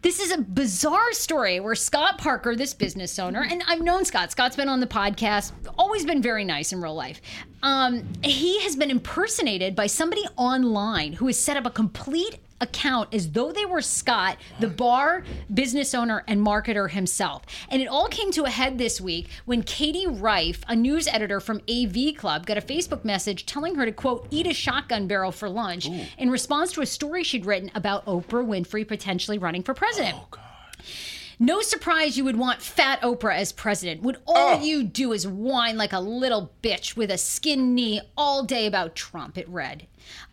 This 0.01 0.21
is 0.21 0.31
a 0.31 0.37
bizarre 0.37 1.11
story 1.11 1.59
where 1.59 1.75
Scott 1.75 2.17
Parker, 2.17 2.55
this 2.55 2.73
business 2.73 3.19
owner, 3.19 3.43
and 3.43 3.61
I've 3.67 3.81
known 3.81 4.05
Scott. 4.05 4.31
Scott's 4.31 4.55
been 4.55 4.69
on 4.69 4.79
the 4.79 4.87
podcast, 4.87 5.51
always 5.77 6.05
been 6.05 6.21
very 6.21 6.45
nice 6.45 6.71
in 6.71 6.79
real 6.79 6.95
life. 6.95 7.19
Um, 7.63 8.07
he 8.23 8.61
has 8.61 8.77
been 8.77 8.91
impersonated 8.91 9.75
by 9.75 9.87
somebody 9.87 10.23
online 10.37 11.11
who 11.11 11.27
has 11.27 11.37
set 11.37 11.57
up 11.57 11.65
a 11.65 11.69
complete 11.69 12.37
account 12.61 13.13
as 13.13 13.31
though 13.31 13.51
they 13.51 13.65
were 13.65 13.81
Scott, 13.81 14.37
the 14.59 14.67
bar 14.67 15.23
business 15.53 15.93
owner 15.93 16.23
and 16.27 16.45
marketer 16.45 16.89
himself. 16.89 17.43
And 17.69 17.81
it 17.81 17.87
all 17.87 18.07
came 18.07 18.31
to 18.31 18.43
a 18.43 18.49
head 18.49 18.77
this 18.77 18.99
week 18.99 19.29
when 19.45 19.63
Katie 19.63 20.07
Rife, 20.07 20.63
a 20.67 20.75
news 20.75 21.07
editor 21.07 21.39
from 21.39 21.61
AV 21.69 22.15
Club, 22.17 22.45
got 22.45 22.57
a 22.57 22.61
Facebook 22.61 23.05
message 23.05 23.45
telling 23.45 23.75
her 23.75 23.85
to 23.85 23.91
quote 23.91 24.27
eat 24.31 24.47
a 24.47 24.53
shotgun 24.53 25.07
barrel 25.07 25.31
for 25.31 25.49
lunch 25.49 25.87
in 26.17 26.29
response 26.29 26.71
to 26.73 26.81
a 26.81 26.85
story 26.85 27.23
she'd 27.23 27.45
written 27.45 27.71
about 27.75 28.05
Oprah 28.05 28.45
Winfrey 28.45 28.87
potentially 28.87 29.37
running 29.37 29.63
for 29.63 29.73
president. 29.73 30.15
Oh, 30.17 30.27
God. 30.31 30.43
No 31.41 31.61
surprise 31.61 32.17
you 32.17 32.25
would 32.25 32.37
want 32.37 32.61
fat 32.61 33.01
Oprah 33.01 33.37
as 33.37 33.53
president. 33.53 34.01
Would 34.01 34.17
all 34.27 34.59
you 34.59 34.83
do 34.83 35.13
is 35.13 35.25
whine 35.25 35.77
like 35.77 35.93
a 35.93 35.99
little 36.01 36.51
bitch 36.61 36.97
with 36.97 37.09
a 37.09 37.17
skin 37.17 37.73
knee 37.73 38.01
all 38.17 38.43
day 38.43 38.67
about 38.67 38.93
Trump, 38.93 39.37
it 39.37 39.47
read. 39.47 39.87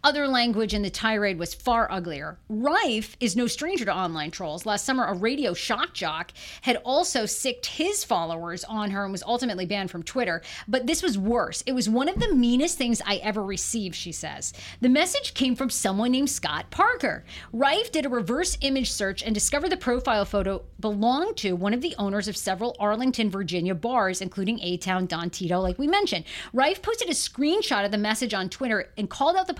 Other 0.07 0.29
language 0.29 0.73
in 0.73 0.83
the 0.83 0.89
tirade 0.89 1.37
was 1.37 1.53
far 1.53 1.91
uglier. 1.91 2.39
Rife 2.49 3.17
is 3.19 3.35
no 3.35 3.49
stranger 3.49 3.85
to 3.87 3.93
online 3.93 4.31
trolls. 4.31 4.65
Last 4.65 4.85
summer, 4.85 5.05
a 5.05 5.15
radio 5.15 5.53
shock 5.53 5.95
jock 5.95 6.31
had 6.63 6.77
also 6.85 7.27
sicked 7.27 7.67
his 7.67 8.05
followers 8.05 8.63
on 8.63 8.93
her 8.93 9.03
and 9.03 9.11
was 9.11 9.25
ultimately 9.25 9.67
banned 9.67 9.91
from 9.91 10.05
Twitter. 10.05 10.43
But 10.69 10.87
this 10.87 11.03
was 11.03 11.19
worse. 11.19 11.65
It 11.67 11.73
was 11.73 11.89
one 11.89 12.09
of 12.09 12.21
the 12.21 12.33
meanest 12.33 12.79
things 12.79 13.03
I 13.05 13.17
ever 13.17 13.43
received, 13.43 13.97
she 13.97 14.13
says. 14.13 14.53
The 14.81 14.89
message 14.89 15.35
came 15.35 15.57
from 15.57 15.71
someone 15.71 16.13
named 16.13 16.31
Scott 16.31 16.71
Parker. 16.71 17.25
Rife 17.53 17.91
did 17.91 18.07
a 18.07 18.09
reverse 18.09 18.57
image 18.61 18.93
search 18.93 19.25
and 19.25 19.35
discovered 19.35 19.71
the 19.71 19.77
profile 19.77 20.25
photo 20.25 20.63
belonged 20.79 21.37
to 21.39 21.55
one 21.55 21.75
of 21.75 21.81
the 21.81 21.97
owners 21.99 22.29
of 22.29 22.37
several 22.37 22.77
Arlington, 22.79 23.29
Virginia 23.29 23.75
bars, 23.75 24.21
including 24.21 24.61
A 24.61 24.77
Town, 24.77 25.07
Don 25.07 25.31
Tito, 25.31 25.59
like 25.59 25.81
we 25.81 25.89
mentioned. 25.89 26.27
Rife 26.53 26.81
posted 26.81 27.09
a 27.09 27.13
screenshot 27.13 27.85
of 27.85 27.91
the 27.91 27.99
message 27.99 28.35
on 28.35 28.49
Twitter 28.49 28.93
and 28.97 29.11
called 29.11 29.35
out 29.35 29.49
the 29.49 29.55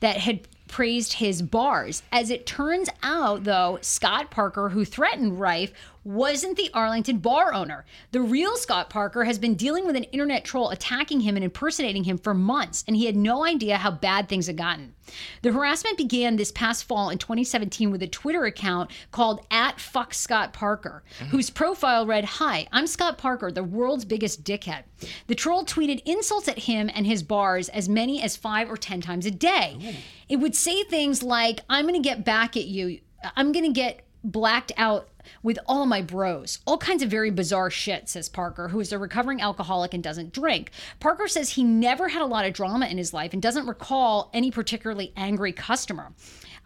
that 0.00 0.16
had 0.16 0.40
praised 0.68 1.14
his 1.14 1.42
bars. 1.42 2.02
As 2.12 2.30
it 2.30 2.46
turns 2.46 2.88
out, 3.02 3.44
though, 3.44 3.78
Scott 3.80 4.30
Parker, 4.30 4.68
who 4.68 4.84
threatened 4.84 5.40
Rife, 5.40 5.72
wasn't 6.08 6.56
the 6.56 6.70
Arlington 6.72 7.18
bar 7.18 7.52
owner. 7.52 7.84
The 8.12 8.22
real 8.22 8.56
Scott 8.56 8.88
Parker 8.88 9.24
has 9.24 9.38
been 9.38 9.56
dealing 9.56 9.86
with 9.86 9.94
an 9.94 10.04
internet 10.04 10.42
troll 10.42 10.70
attacking 10.70 11.20
him 11.20 11.36
and 11.36 11.44
impersonating 11.44 12.04
him 12.04 12.16
for 12.16 12.32
months, 12.32 12.82
and 12.86 12.96
he 12.96 13.04
had 13.04 13.16
no 13.16 13.44
idea 13.44 13.76
how 13.76 13.90
bad 13.90 14.28
things 14.28 14.46
had 14.46 14.56
gotten. 14.56 14.94
The 15.42 15.52
harassment 15.52 15.98
began 15.98 16.36
this 16.36 16.52
past 16.52 16.84
fall 16.84 17.10
in 17.10 17.18
2017 17.18 17.90
with 17.90 18.02
a 18.02 18.06
Twitter 18.06 18.44
account 18.44 18.90
called 19.10 19.44
at 19.50 19.80
fuck 19.80 20.14
Scott 20.14 20.52
Parker, 20.54 21.02
mm-hmm. 21.18 21.26
whose 21.26 21.50
profile 21.50 22.06
read, 22.06 22.24
Hi, 22.24 22.66
I'm 22.72 22.86
Scott 22.86 23.18
Parker, 23.18 23.50
the 23.50 23.64
world's 23.64 24.04
biggest 24.06 24.44
dickhead. 24.44 24.84
The 25.26 25.34
troll 25.34 25.64
tweeted 25.64 26.02
insults 26.06 26.48
at 26.48 26.60
him 26.60 26.90
and 26.94 27.06
his 27.06 27.22
bars 27.22 27.68
as 27.68 27.88
many 27.88 28.22
as 28.22 28.36
five 28.36 28.70
or 28.70 28.76
ten 28.76 29.00
times 29.00 29.26
a 29.26 29.30
day. 29.30 29.98
It 30.28 30.36
would 30.36 30.54
say 30.54 30.82
things 30.84 31.22
like, 31.22 31.60
I'm 31.68 31.86
gonna 31.86 32.00
get 32.00 32.24
back 32.24 32.56
at 32.56 32.66
you. 32.66 33.00
I'm 33.36 33.52
gonna 33.52 33.72
get 33.72 34.04
blacked 34.24 34.72
out 34.76 35.08
with 35.42 35.58
all 35.66 35.86
my 35.86 36.02
bros. 36.02 36.58
All 36.66 36.78
kinds 36.78 37.02
of 37.02 37.10
very 37.10 37.30
bizarre 37.30 37.70
shit, 37.70 38.08
says 38.08 38.28
Parker, 38.28 38.68
who 38.68 38.80
is 38.80 38.92
a 38.92 38.98
recovering 38.98 39.40
alcoholic 39.40 39.94
and 39.94 40.02
doesn't 40.02 40.32
drink. 40.32 40.70
Parker 41.00 41.28
says 41.28 41.50
he 41.50 41.64
never 41.64 42.08
had 42.08 42.22
a 42.22 42.26
lot 42.26 42.44
of 42.44 42.52
drama 42.52 42.86
in 42.86 42.98
his 42.98 43.12
life 43.12 43.32
and 43.32 43.42
doesn't 43.42 43.66
recall 43.66 44.30
any 44.32 44.50
particularly 44.50 45.12
angry 45.16 45.52
customer. 45.52 46.12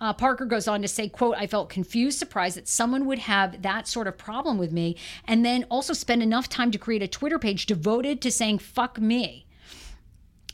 Uh, 0.00 0.12
Parker 0.12 0.44
goes 0.44 0.66
on 0.66 0.82
to 0.82 0.88
say, 0.88 1.08
quote, 1.08 1.36
I 1.38 1.46
felt 1.46 1.68
confused, 1.68 2.18
surprised 2.18 2.56
that 2.56 2.68
someone 2.68 3.06
would 3.06 3.20
have 3.20 3.62
that 3.62 3.86
sort 3.86 4.08
of 4.08 4.18
problem 4.18 4.58
with 4.58 4.72
me, 4.72 4.96
and 5.26 5.44
then 5.44 5.64
also 5.70 5.92
spend 5.92 6.22
enough 6.22 6.48
time 6.48 6.72
to 6.72 6.78
create 6.78 7.02
a 7.02 7.08
Twitter 7.08 7.38
page 7.38 7.66
devoted 7.66 8.20
to 8.22 8.30
saying, 8.30 8.58
fuck 8.58 9.00
me. 9.00 9.46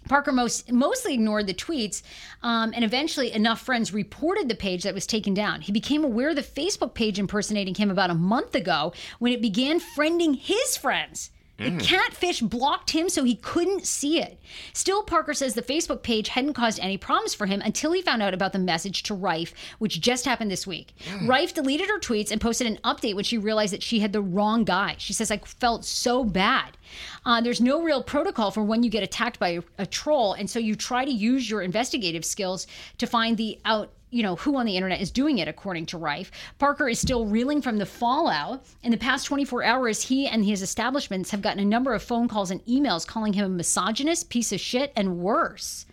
Parker 0.08 0.32
most, 0.32 0.72
mostly 0.72 1.14
ignored 1.14 1.46
the 1.46 1.54
tweets, 1.54 2.02
um, 2.42 2.72
and 2.74 2.84
eventually 2.84 3.32
enough 3.32 3.60
friends 3.60 3.92
reported 3.92 4.48
the 4.48 4.54
page 4.54 4.82
that 4.82 4.94
was 4.94 5.06
taken 5.06 5.34
down. 5.34 5.60
He 5.60 5.72
became 5.72 6.04
aware 6.04 6.30
of 6.30 6.36
the 6.36 6.42
Facebook 6.42 6.94
page 6.94 7.18
impersonating 7.18 7.74
him 7.74 7.90
about 7.90 8.10
a 8.10 8.14
month 8.14 8.54
ago 8.54 8.92
when 9.18 9.32
it 9.32 9.42
began 9.42 9.80
friending 9.80 10.36
his 10.36 10.76
friends. 10.76 11.30
The 11.58 11.76
catfish 11.84 12.40
blocked 12.40 12.90
him 12.90 13.08
so 13.08 13.24
he 13.24 13.34
couldn't 13.34 13.84
see 13.84 14.20
it. 14.20 14.40
Still, 14.72 15.02
Parker 15.02 15.34
says 15.34 15.54
the 15.54 15.62
Facebook 15.62 16.02
page 16.04 16.28
hadn't 16.28 16.54
caused 16.54 16.78
any 16.78 16.96
problems 16.96 17.34
for 17.34 17.46
him 17.46 17.60
until 17.62 17.90
he 17.90 18.00
found 18.00 18.22
out 18.22 18.32
about 18.32 18.52
the 18.52 18.60
message 18.60 19.02
to 19.04 19.14
Rife, 19.14 19.52
which 19.80 20.00
just 20.00 20.24
happened 20.24 20.52
this 20.52 20.68
week. 20.68 20.94
Rife 21.24 21.54
deleted 21.54 21.88
her 21.88 21.98
tweets 21.98 22.30
and 22.30 22.40
posted 22.40 22.68
an 22.68 22.78
update 22.84 23.14
when 23.14 23.24
she 23.24 23.38
realized 23.38 23.72
that 23.72 23.82
she 23.82 23.98
had 23.98 24.12
the 24.12 24.22
wrong 24.22 24.62
guy. 24.62 24.94
She 24.98 25.12
says, 25.12 25.32
I 25.32 25.38
felt 25.38 25.84
so 25.84 26.22
bad. 26.22 26.76
Uh, 27.24 27.40
there's 27.40 27.60
no 27.60 27.82
real 27.82 28.04
protocol 28.04 28.52
for 28.52 28.62
when 28.62 28.84
you 28.84 28.90
get 28.90 29.02
attacked 29.02 29.40
by 29.40 29.48
a, 29.48 29.62
a 29.78 29.86
troll, 29.86 30.34
and 30.34 30.48
so 30.48 30.60
you 30.60 30.76
try 30.76 31.04
to 31.04 31.10
use 31.10 31.50
your 31.50 31.62
investigative 31.62 32.24
skills 32.24 32.68
to 32.98 33.06
find 33.06 33.36
the 33.36 33.58
out 33.64 33.90
you 34.10 34.22
know 34.22 34.36
who 34.36 34.56
on 34.56 34.66
the 34.66 34.76
internet 34.76 35.00
is 35.00 35.10
doing 35.10 35.38
it 35.38 35.48
according 35.48 35.86
to 35.86 35.98
rife 35.98 36.30
parker 36.58 36.88
is 36.88 36.98
still 36.98 37.26
reeling 37.26 37.60
from 37.60 37.78
the 37.78 37.86
fallout 37.86 38.64
in 38.82 38.90
the 38.90 38.96
past 38.96 39.26
24 39.26 39.62
hours 39.64 40.02
he 40.02 40.26
and 40.26 40.44
his 40.44 40.62
establishments 40.62 41.30
have 41.30 41.42
gotten 41.42 41.60
a 41.60 41.64
number 41.64 41.92
of 41.94 42.02
phone 42.02 42.28
calls 42.28 42.50
and 42.50 42.64
emails 42.66 43.06
calling 43.06 43.32
him 43.32 43.44
a 43.44 43.48
misogynist 43.48 44.28
piece 44.30 44.52
of 44.52 44.60
shit 44.60 44.92
and 44.96 45.18
worse 45.18 45.86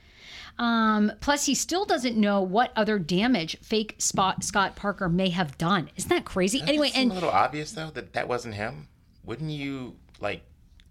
um, 0.57 1.11
plus, 1.19 1.45
he 1.45 1.55
still 1.55 1.85
doesn't 1.85 2.15
know 2.15 2.41
what 2.41 2.71
other 2.75 2.97
damage 2.97 3.57
fake 3.61 3.95
Spot 3.97 4.43
Scott 4.43 4.75
Parker 4.75 5.09
may 5.09 5.29
have 5.29 5.57
done. 5.57 5.89
Isn't 5.97 6.09
that 6.09 6.25
crazy? 6.25 6.61
anyway, 6.61 6.87
it 6.87 6.93
seem 6.93 7.03
and 7.03 7.11
a 7.11 7.15
little 7.15 7.29
obvious 7.29 7.73
though 7.73 7.89
that 7.91 8.13
that 8.13 8.27
wasn't 8.27 8.55
him. 8.55 8.87
Wouldn't 9.25 9.51
you 9.51 9.95
like 10.19 10.43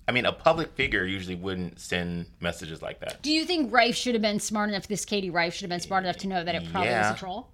I 0.07 0.13
mean, 0.13 0.27
a 0.27 0.33
public 0.33 0.73
figure 0.75 1.05
usually 1.05 1.35
wouldn't 1.37 1.81
send 1.81 2.27
messages 2.41 2.83
like 2.83 3.01
that. 3.01 3.23
Do 3.23 3.33
you 3.33 3.45
think 3.47 3.73
Rife 3.73 3.97
should 3.97 4.15
have 4.15 4.23
been 4.23 4.39
smart 4.41 4.69
enough? 4.69 4.87
This 4.87 5.05
Katie 5.05 5.31
Rife 5.31 5.55
should 5.55 5.63
have 5.63 5.71
been 5.71 5.81
smart 5.81 6.05
enough 6.05 6.19
to 6.19 6.29
know 6.29 6.45
that 6.45 6.55
it 6.55 6.71
probably 6.71 6.91
Yeah. 6.91 7.11
was 7.11 7.17
a 7.17 7.21
troll. 7.21 7.49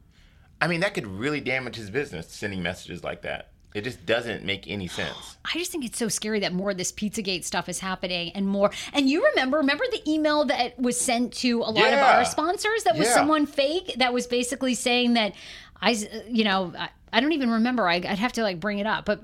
I 0.60 0.66
mean, 0.66 0.80
that 0.80 0.92
could 0.94 1.06
really 1.06 1.40
damage 1.40 1.76
his 1.76 1.90
business 1.90 2.28
sending 2.28 2.62
messages 2.62 3.04
like 3.04 3.22
that. 3.22 3.48
It 3.72 3.84
just 3.84 4.04
doesn't 4.04 4.44
make 4.44 4.66
any 4.68 4.88
sense. 5.00 5.36
I 5.44 5.56
just 5.56 5.70
think 5.70 5.84
it's 5.84 5.96
so 5.98 6.08
scary 6.08 6.40
that 6.40 6.52
more 6.52 6.72
of 6.72 6.76
this 6.76 6.90
Pizzagate 6.90 7.44
stuff 7.44 7.68
is 7.68 7.78
happening 7.78 8.32
and 8.34 8.46
more. 8.48 8.72
And 8.92 9.08
you 9.08 9.24
remember, 9.26 9.58
remember 9.58 9.84
the 9.92 10.02
email 10.10 10.44
that 10.46 10.76
was 10.76 11.00
sent 11.00 11.32
to 11.34 11.60
a 11.62 11.70
lot 11.70 11.92
of 11.92 12.00
our 12.00 12.24
sponsors 12.24 12.82
that 12.82 12.98
was 12.98 13.06
Yeah. 13.06 13.14
someone 13.14 13.46
fake 13.46 13.94
that 13.98 14.12
was 14.12 14.26
basically 14.26 14.74
saying 14.74 15.14
that 15.14 15.34
I, 15.80 15.90
you 16.28 16.42
know, 16.44 16.72
I, 16.76 16.88
I 17.12 17.20
don't 17.20 17.32
even 17.32 17.50
remember. 17.50 17.88
I, 17.88 17.94
I'd 17.94 18.18
have 18.18 18.32
to 18.32 18.42
like 18.42 18.58
bring 18.58 18.80
it 18.80 18.86
up, 18.86 19.04
but 19.04 19.20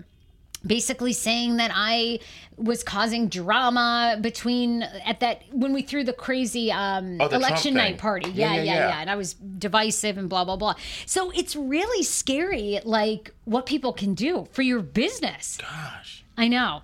basically 0.67 1.13
saying 1.13 1.57
that 1.57 1.71
I 1.75 2.21
was 2.57 2.83
causing 2.83 3.29
drama 3.29 4.19
between 4.21 4.83
at 4.83 5.21
that 5.21 5.43
when 5.53 5.73
we 5.73 5.83
threw 5.83 6.05
the 6.05 6.13
crazy 6.13 6.73
um, 6.73 7.21
Oh, 7.21 7.29
the 7.29 7.37
election 7.37 7.75
night 7.75 7.99
party. 7.99 8.31
Yeah 8.31 8.55
Yeah, 8.55 8.55
yeah, 8.55 8.63
yeah, 8.63 8.75
yeah, 8.75 8.89
yeah. 8.89 9.01
And 9.01 9.11
I 9.11 9.17
was 9.17 9.35
divisive 9.35 10.19
and 10.19 10.29
blah 10.29 10.45
blah 10.45 10.57
blah. 10.57 10.75
So 11.05 11.31
it's 11.31 11.55
really 11.55 12.03
scary, 12.03 12.81
like 12.85 13.33
what 13.45 13.67
people 13.67 13.93
can 13.93 14.15
do 14.15 14.47
for 14.53 14.63
your 14.63 14.81
business. 14.81 15.59
Gosh. 15.61 16.25
I 16.37 16.49
know. 16.49 16.83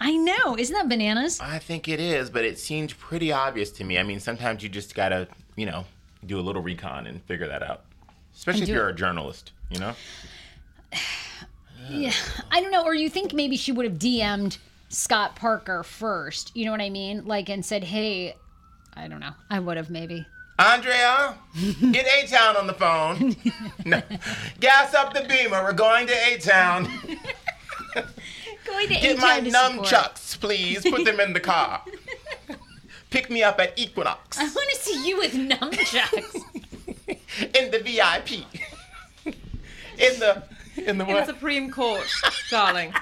I 0.00 0.16
know. 0.16 0.56
Isn't 0.56 0.74
that 0.74 0.88
bananas? 0.88 1.40
I 1.40 1.58
think 1.58 1.88
it 1.88 2.00
is, 2.00 2.30
but 2.30 2.44
it 2.44 2.58
seems 2.58 2.92
pretty 2.92 3.32
obvious 3.32 3.70
to 3.72 3.84
me. 3.84 3.98
I 3.98 4.02
mean, 4.04 4.20
sometimes 4.20 4.62
you 4.62 4.68
just 4.68 4.94
gotta, 4.94 5.28
you 5.56 5.66
know, 5.66 5.84
do 6.24 6.38
a 6.38 6.42
little 6.42 6.62
recon 6.62 7.06
and 7.06 7.22
figure 7.24 7.48
that 7.48 7.62
out. 7.62 7.84
Especially 8.34 8.62
if 8.62 8.68
you're 8.68 8.88
it. 8.88 8.92
a 8.92 8.94
journalist, 8.94 9.52
you 9.70 9.80
know? 9.80 9.94
Yeah. 11.90 12.12
I 12.50 12.60
don't 12.60 12.70
know. 12.70 12.84
Or 12.84 12.94
you 12.94 13.08
think 13.08 13.32
maybe 13.32 13.56
she 13.56 13.72
would 13.72 13.84
have 13.84 13.98
DM'd 13.98 14.58
Scott 14.88 15.36
Parker 15.36 15.82
first. 15.82 16.56
You 16.56 16.64
know 16.64 16.70
what 16.72 16.80
I 16.80 16.90
mean? 16.90 17.24
Like, 17.26 17.48
and 17.48 17.64
said, 17.64 17.84
hey, 17.84 18.34
I 18.94 19.08
don't 19.08 19.20
know. 19.20 19.32
I 19.50 19.58
would 19.58 19.76
have 19.76 19.90
maybe. 19.90 20.26
Andrea, 20.58 21.36
get 21.92 22.06
A 22.06 22.26
Town 22.26 22.56
on 22.56 22.66
the 22.66 22.74
phone. 22.74 23.36
no. 23.84 24.02
Gas 24.58 24.92
up 24.92 25.14
the 25.14 25.20
beamer. 25.28 25.62
We're 25.62 25.72
going 25.72 26.06
to 26.08 26.12
A 26.12 26.38
Town. 26.38 26.88
Going 28.68 28.88
to 28.88 28.94
Get 28.94 29.16
A-Town 29.16 29.20
my 29.20 29.40
to 29.40 29.50
support. 29.50 29.86
nunchucks, 29.88 30.40
please. 30.40 30.82
Put 30.82 31.04
them 31.04 31.20
in 31.20 31.32
the 31.32 31.40
car. 31.40 31.82
Pick 33.10 33.30
me 33.30 33.42
up 33.42 33.58
at 33.58 33.78
Equinox 33.78 34.38
I 34.38 34.44
want 34.44 34.70
to 34.70 34.76
see 34.76 35.08
you 35.08 35.16
with 35.16 35.32
nunchucks. 35.32 36.34
in 37.56 37.70
the 37.70 37.78
VIP. 37.78 38.44
In 39.24 40.20
the 40.20 40.42
in 40.86 40.98
the 40.98 41.04
In 41.06 41.14
the? 41.14 41.24
Supreme 41.26 41.70
Court, 41.70 42.06
darling. 42.50 42.92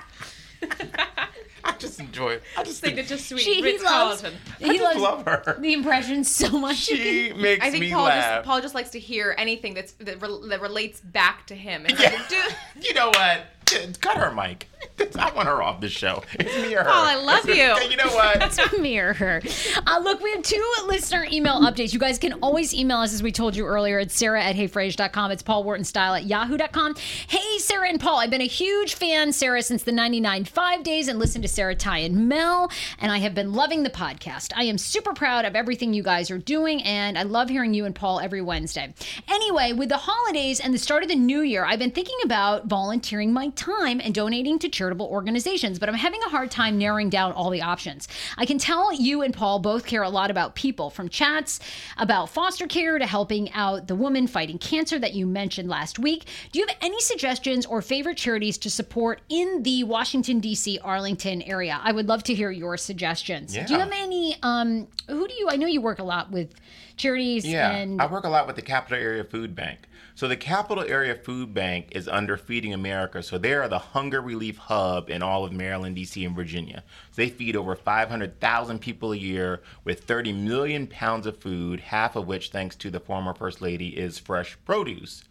I 1.64 1.72
just 1.78 1.98
enjoy 1.98 2.34
it. 2.34 2.42
I 2.56 2.62
just 2.62 2.80
think 2.80 2.96
Signature 2.96 3.20
suite, 3.20 3.40
She, 3.40 3.54
he 3.56 3.62
Ritz 3.62 3.82
loves, 3.82 4.20
Carlton. 4.22 4.40
he 4.60 4.80
loves 4.80 4.98
love 5.00 5.24
her. 5.26 5.56
the 5.60 5.72
impression 5.72 6.22
so 6.22 6.48
much. 6.58 6.76
She 6.76 7.32
makes 7.36 7.64
I 7.64 7.70
think 7.70 7.80
me 7.82 7.90
Paul 7.92 8.04
laugh. 8.04 8.36
just 8.38 8.46
Paul 8.46 8.60
just 8.60 8.74
likes 8.74 8.90
to 8.90 9.00
hear 9.00 9.34
anything 9.36 9.74
that's 9.74 9.92
that, 9.94 10.22
re- 10.22 10.48
that 10.48 10.60
relates 10.60 11.00
back 11.00 11.46
to 11.48 11.56
him. 11.56 11.84
And 11.84 11.98
like, 11.98 12.28
do, 12.28 12.36
You 12.80 12.94
know 12.94 13.08
what? 13.08 13.46
Cut 13.66 14.16
her 14.16 14.32
mic. 14.32 14.68
I 15.18 15.32
want 15.34 15.48
her 15.48 15.62
off 15.62 15.80
the 15.80 15.88
show. 15.88 16.22
It's 16.38 16.54
me 16.62 16.74
or 16.74 16.84
her. 16.84 16.84
Paul, 16.84 17.04
I 17.04 17.16
love 17.16 17.48
you. 17.48 17.90
you 17.90 17.96
know 17.96 18.08
what? 18.08 18.50
to 18.52 18.78
mirror 18.80 19.12
her. 19.14 19.42
Uh, 19.86 19.98
look, 20.02 20.20
we 20.22 20.30
have 20.32 20.42
two 20.42 20.64
listener 20.86 21.26
email 21.32 21.54
updates. 21.60 21.92
You 21.92 21.98
guys 21.98 22.18
can 22.18 22.34
always 22.34 22.72
email 22.74 22.98
us, 22.98 23.12
as 23.12 23.22
we 23.22 23.32
told 23.32 23.56
you 23.56 23.66
earlier. 23.66 23.98
It's 23.98 24.16
Sarah 24.16 24.42
at 24.42 24.54
heyfrase.com. 24.54 25.30
It's 25.32 25.42
Paul 25.42 25.64
Wharton 25.64 25.84
Style 25.84 26.14
at 26.14 26.24
yahoo.com. 26.24 26.94
Hey, 27.26 27.58
Sarah 27.58 27.88
and 27.88 27.98
Paul. 28.00 28.18
I've 28.18 28.30
been 28.30 28.40
a 28.42 28.46
huge 28.46 28.94
fan, 28.94 29.32
Sarah, 29.32 29.62
since 29.62 29.82
the 29.82 29.92
99 29.92 30.44
5 30.44 30.82
days 30.82 31.08
and 31.08 31.18
listened 31.18 31.42
to 31.42 31.48
Sarah, 31.48 31.74
Ty, 31.74 31.98
and 31.98 32.28
Mel, 32.28 32.70
and 33.00 33.10
I 33.10 33.18
have 33.18 33.34
been 33.34 33.52
loving 33.52 33.82
the 33.82 33.90
podcast. 33.90 34.52
I 34.54 34.64
am 34.64 34.78
super 34.78 35.12
proud 35.14 35.44
of 35.44 35.56
everything 35.56 35.94
you 35.94 36.02
guys 36.02 36.30
are 36.30 36.38
doing, 36.38 36.82
and 36.82 37.18
I 37.18 37.22
love 37.22 37.48
hearing 37.48 37.74
you 37.74 37.86
and 37.86 37.94
Paul 37.94 38.20
every 38.20 38.42
Wednesday. 38.42 38.94
Anyway, 39.28 39.72
with 39.72 39.88
the 39.88 39.98
holidays 39.98 40.60
and 40.60 40.72
the 40.72 40.78
start 40.78 41.02
of 41.02 41.08
the 41.08 41.16
new 41.16 41.40
year, 41.40 41.64
I've 41.64 41.78
been 41.78 41.90
thinking 41.90 42.18
about 42.24 42.66
volunteering 42.66 43.32
my 43.32 43.48
time 43.56 44.00
and 44.02 44.14
donating 44.14 44.58
to 44.60 44.68
charitable 44.68 45.06
organizations, 45.06 45.78
but 45.78 45.88
I'm 45.88 45.94
having 45.94 46.22
a 46.22 46.28
hard 46.28 46.50
time 46.50 46.78
narrowing 46.78 47.10
down 47.10 47.32
all 47.32 47.50
the 47.50 47.62
options. 47.62 48.08
I 48.36 48.46
can 48.46 48.58
tell 48.58 48.92
you 48.92 49.22
and 49.22 49.34
Paul 49.34 49.58
both 49.58 49.86
care 49.86 50.02
a 50.02 50.08
lot 50.08 50.30
about 50.30 50.54
people, 50.54 50.90
from 50.90 51.08
chats 51.08 51.60
about 51.96 52.30
foster 52.30 52.66
care 52.66 52.98
to 52.98 53.06
helping 53.06 53.52
out 53.52 53.88
the 53.88 53.94
woman 53.94 54.26
fighting 54.26 54.58
cancer 54.58 54.98
that 54.98 55.14
you 55.14 55.26
mentioned 55.26 55.68
last 55.68 55.98
week. 55.98 56.26
Do 56.52 56.58
you 56.58 56.66
have 56.66 56.76
any 56.80 57.00
suggestions 57.00 57.66
or 57.66 57.82
favorite 57.82 58.16
charities 58.16 58.58
to 58.58 58.70
support 58.70 59.20
in 59.28 59.62
the 59.62 59.84
Washington, 59.84 60.40
D.C., 60.40 60.78
Arlington 60.82 61.42
area? 61.42 61.80
I 61.82 61.92
would 61.92 62.08
love 62.08 62.22
to 62.24 62.34
hear 62.34 62.50
your 62.50 62.76
suggestions. 62.76 63.54
Yeah. 63.54 63.66
Do 63.66 63.74
you 63.74 63.80
have 63.80 63.92
any? 63.92 64.36
Um, 64.42 64.88
who 65.08 65.26
do 65.26 65.34
you? 65.34 65.48
I 65.50 65.56
know 65.56 65.66
you 65.66 65.80
work 65.80 65.98
a 65.98 66.04
lot 66.04 66.30
with 66.30 66.54
charities 66.96 67.46
Yeah, 67.46 67.70
and 67.70 68.00
I 68.00 68.06
work 68.06 68.24
a 68.24 68.28
lot 68.28 68.46
with 68.46 68.56
the 68.56 68.62
Capital 68.62 68.98
Area 68.98 69.24
Food 69.24 69.54
Bank. 69.54 69.80
So 70.16 70.28
the 70.28 70.36
Capital 70.36 70.82
Area 70.82 71.14
Food 71.14 71.52
Bank 71.52 71.88
is 71.90 72.08
under 72.08 72.38
Feeding 72.38 72.72
America. 72.72 73.22
So 73.22 73.36
they 73.36 73.52
are 73.52 73.68
the 73.68 73.78
hunger 73.78 74.22
relief 74.22 74.56
hub 74.56 75.10
in 75.10 75.22
all 75.22 75.44
of 75.44 75.52
Maryland, 75.52 75.94
D.C., 75.94 76.24
and 76.24 76.34
Virginia. 76.34 76.82
So 77.10 77.20
they 77.20 77.28
feed 77.28 77.54
over 77.54 77.76
500,000 77.76 78.78
people 78.78 79.12
a 79.12 79.16
year 79.18 79.60
with 79.84 80.04
30 80.04 80.32
million 80.32 80.86
pounds 80.86 81.26
of 81.26 81.36
food, 81.36 81.80
half 81.80 82.16
of 82.16 82.26
which, 82.26 82.48
thanks 82.48 82.76
to 82.76 82.90
the 82.90 82.98
former 82.98 83.34
First 83.34 83.60
Lady, 83.60 83.88
is 83.88 84.18
fresh 84.18 84.56
produce. 84.64 85.22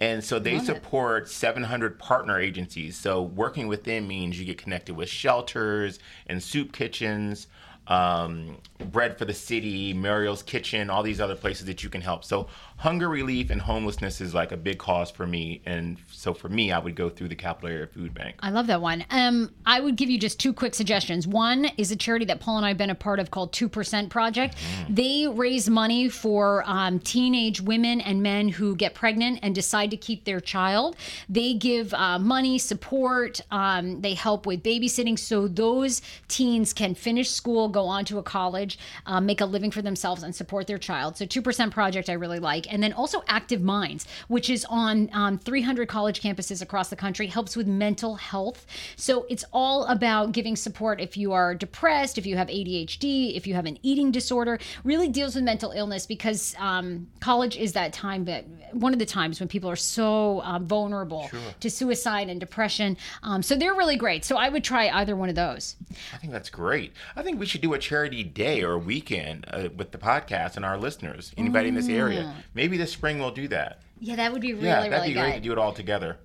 And 0.00 0.22
so 0.22 0.38
they 0.38 0.58
support 0.58 1.30
700 1.30 1.98
partner 1.98 2.38
agencies. 2.38 2.98
So 2.98 3.22
working 3.22 3.68
with 3.68 3.84
them 3.84 4.06
means 4.06 4.38
you 4.38 4.44
get 4.44 4.58
connected 4.58 4.94
with 4.96 5.08
shelters 5.08 5.98
and 6.26 6.42
soup 6.42 6.72
kitchens 6.72 7.46
um, 7.88 8.56
Bread 8.90 9.16
for 9.16 9.24
the 9.24 9.34
City, 9.34 9.92
Miriam's 9.94 10.42
Kitchen, 10.42 10.90
all 10.90 11.02
these 11.02 11.20
other 11.20 11.36
places 11.36 11.66
that 11.66 11.84
you 11.84 11.90
can 11.90 12.00
help. 12.00 12.24
So 12.24 12.48
hunger 12.78 13.08
relief 13.08 13.50
and 13.50 13.60
homelessness 13.60 14.20
is 14.20 14.34
like 14.34 14.52
a 14.52 14.56
big 14.56 14.78
cause 14.78 15.10
for 15.10 15.26
me, 15.26 15.62
and 15.64 15.96
so 16.12 16.34
for 16.34 16.48
me, 16.48 16.72
I 16.72 16.78
would 16.78 16.94
go 16.94 17.08
through 17.08 17.28
the 17.28 17.34
Capital 17.34 17.70
Area 17.70 17.86
Food 17.86 18.12
Bank. 18.12 18.36
I 18.40 18.50
love 18.50 18.66
that 18.66 18.80
one. 18.80 19.04
Um, 19.10 19.52
I 19.64 19.80
would 19.80 19.96
give 19.96 20.10
you 20.10 20.18
just 20.18 20.38
two 20.38 20.52
quick 20.52 20.74
suggestions. 20.74 21.26
One 21.26 21.66
is 21.76 21.90
a 21.90 21.96
charity 21.96 22.26
that 22.26 22.40
Paul 22.40 22.58
and 22.58 22.66
I 22.66 22.68
have 22.68 22.78
been 22.78 22.90
a 22.90 22.94
part 22.94 23.18
of 23.18 23.30
called 23.30 23.52
Two 23.52 23.68
Percent 23.68 24.10
Project. 24.10 24.56
They 24.88 25.26
raise 25.26 25.70
money 25.70 26.08
for 26.08 26.62
um, 26.66 27.00
teenage 27.00 27.60
women 27.60 28.00
and 28.00 28.22
men 28.22 28.48
who 28.48 28.76
get 28.76 28.94
pregnant 28.94 29.40
and 29.42 29.54
decide 29.54 29.90
to 29.90 29.96
keep 29.96 30.24
their 30.24 30.40
child. 30.40 30.96
They 31.28 31.54
give 31.54 31.94
uh, 31.94 32.18
money, 32.18 32.58
support. 32.58 33.40
Um, 33.50 34.00
they 34.02 34.14
help 34.14 34.46
with 34.46 34.62
babysitting, 34.62 35.18
so 35.18 35.48
those 35.48 36.02
teens 36.28 36.72
can 36.72 36.94
finish 36.94 37.30
school, 37.30 37.68
go 37.68 37.86
on 37.86 38.04
to 38.06 38.18
a 38.18 38.22
college, 38.22 38.78
um, 39.06 39.26
make 39.26 39.40
a 39.40 39.46
living 39.46 39.70
for 39.70 39.82
themselves, 39.82 40.22
and 40.22 40.34
support 40.34 40.66
their 40.66 40.78
child. 40.78 41.16
So 41.16 41.24
Two 41.24 41.42
Percent 41.42 41.72
Project, 41.72 42.10
I 42.10 42.14
really 42.14 42.38
like, 42.38 42.65
and 42.68 42.82
then 42.82 42.92
also 42.92 43.22
Active 43.28 43.62
Minds, 43.62 44.06
which 44.28 44.50
is 44.50 44.64
on 44.68 45.08
um, 45.12 45.38
300 45.38 45.88
college 45.88 46.20
campuses 46.20 46.62
across 46.62 46.88
the 46.88 46.96
country, 46.96 47.26
helps 47.26 47.56
with 47.56 47.66
mental 47.66 48.16
health. 48.16 48.66
So 48.96 49.26
it's 49.28 49.44
all 49.52 49.84
about 49.86 50.32
giving 50.32 50.56
support 50.56 51.00
if 51.00 51.16
you 51.16 51.32
are 51.32 51.54
depressed, 51.54 52.18
if 52.18 52.26
you 52.26 52.36
have 52.36 52.48
ADHD, 52.48 53.36
if 53.36 53.46
you 53.46 53.54
have 53.54 53.66
an 53.66 53.78
eating 53.82 54.10
disorder. 54.10 54.58
Really 54.84 55.08
deals 55.08 55.34
with 55.34 55.44
mental 55.44 55.72
illness 55.72 56.06
because 56.06 56.54
um, 56.58 57.06
college 57.20 57.56
is 57.56 57.72
that 57.72 57.92
time 57.92 58.24
that 58.26 58.44
one 58.72 58.92
of 58.92 58.98
the 58.98 59.06
times 59.06 59.40
when 59.40 59.48
people 59.48 59.70
are 59.70 59.76
so 59.76 60.40
um, 60.42 60.66
vulnerable 60.66 61.30
to 61.60 61.70
suicide 61.70 62.28
and 62.28 62.40
depression. 62.40 62.96
Um, 63.22 63.42
so 63.42 63.54
they're 63.54 63.74
really 63.74 63.96
great. 63.96 64.24
So 64.24 64.36
I 64.36 64.48
would 64.48 64.64
try 64.64 64.88
either 64.88 65.16
one 65.16 65.28
of 65.28 65.34
those. 65.34 65.76
I 66.12 66.18
think 66.18 66.32
that's 66.32 66.50
great. 66.50 66.92
I 67.14 67.22
think 67.22 67.38
we 67.40 67.46
should 67.46 67.60
do 67.60 67.74
a 67.74 67.78
charity 67.78 68.22
day 68.22 68.62
or 68.62 68.72
a 68.72 68.78
weekend 68.78 69.46
uh, 69.50 69.68
with 69.76 69.92
the 69.92 69.98
podcast 69.98 70.56
and 70.56 70.64
our 70.64 70.76
listeners. 70.76 71.32
Anybody 71.36 71.68
in 71.68 71.74
this 71.74 71.88
area? 71.88 72.34
Maybe 72.56 72.78
this 72.78 72.90
spring 72.90 73.18
we'll 73.18 73.32
do 73.32 73.48
that. 73.48 73.82
Yeah, 74.00 74.16
that 74.16 74.32
would 74.32 74.40
be 74.40 74.54
really, 74.54 74.66
Yeah, 74.66 74.80
that'd 74.80 74.92
really 74.92 75.08
be 75.08 75.12
good. 75.14 75.20
great 75.20 75.34
to 75.34 75.40
do 75.40 75.52
it 75.52 75.58
all 75.58 75.74
together. 75.74 76.16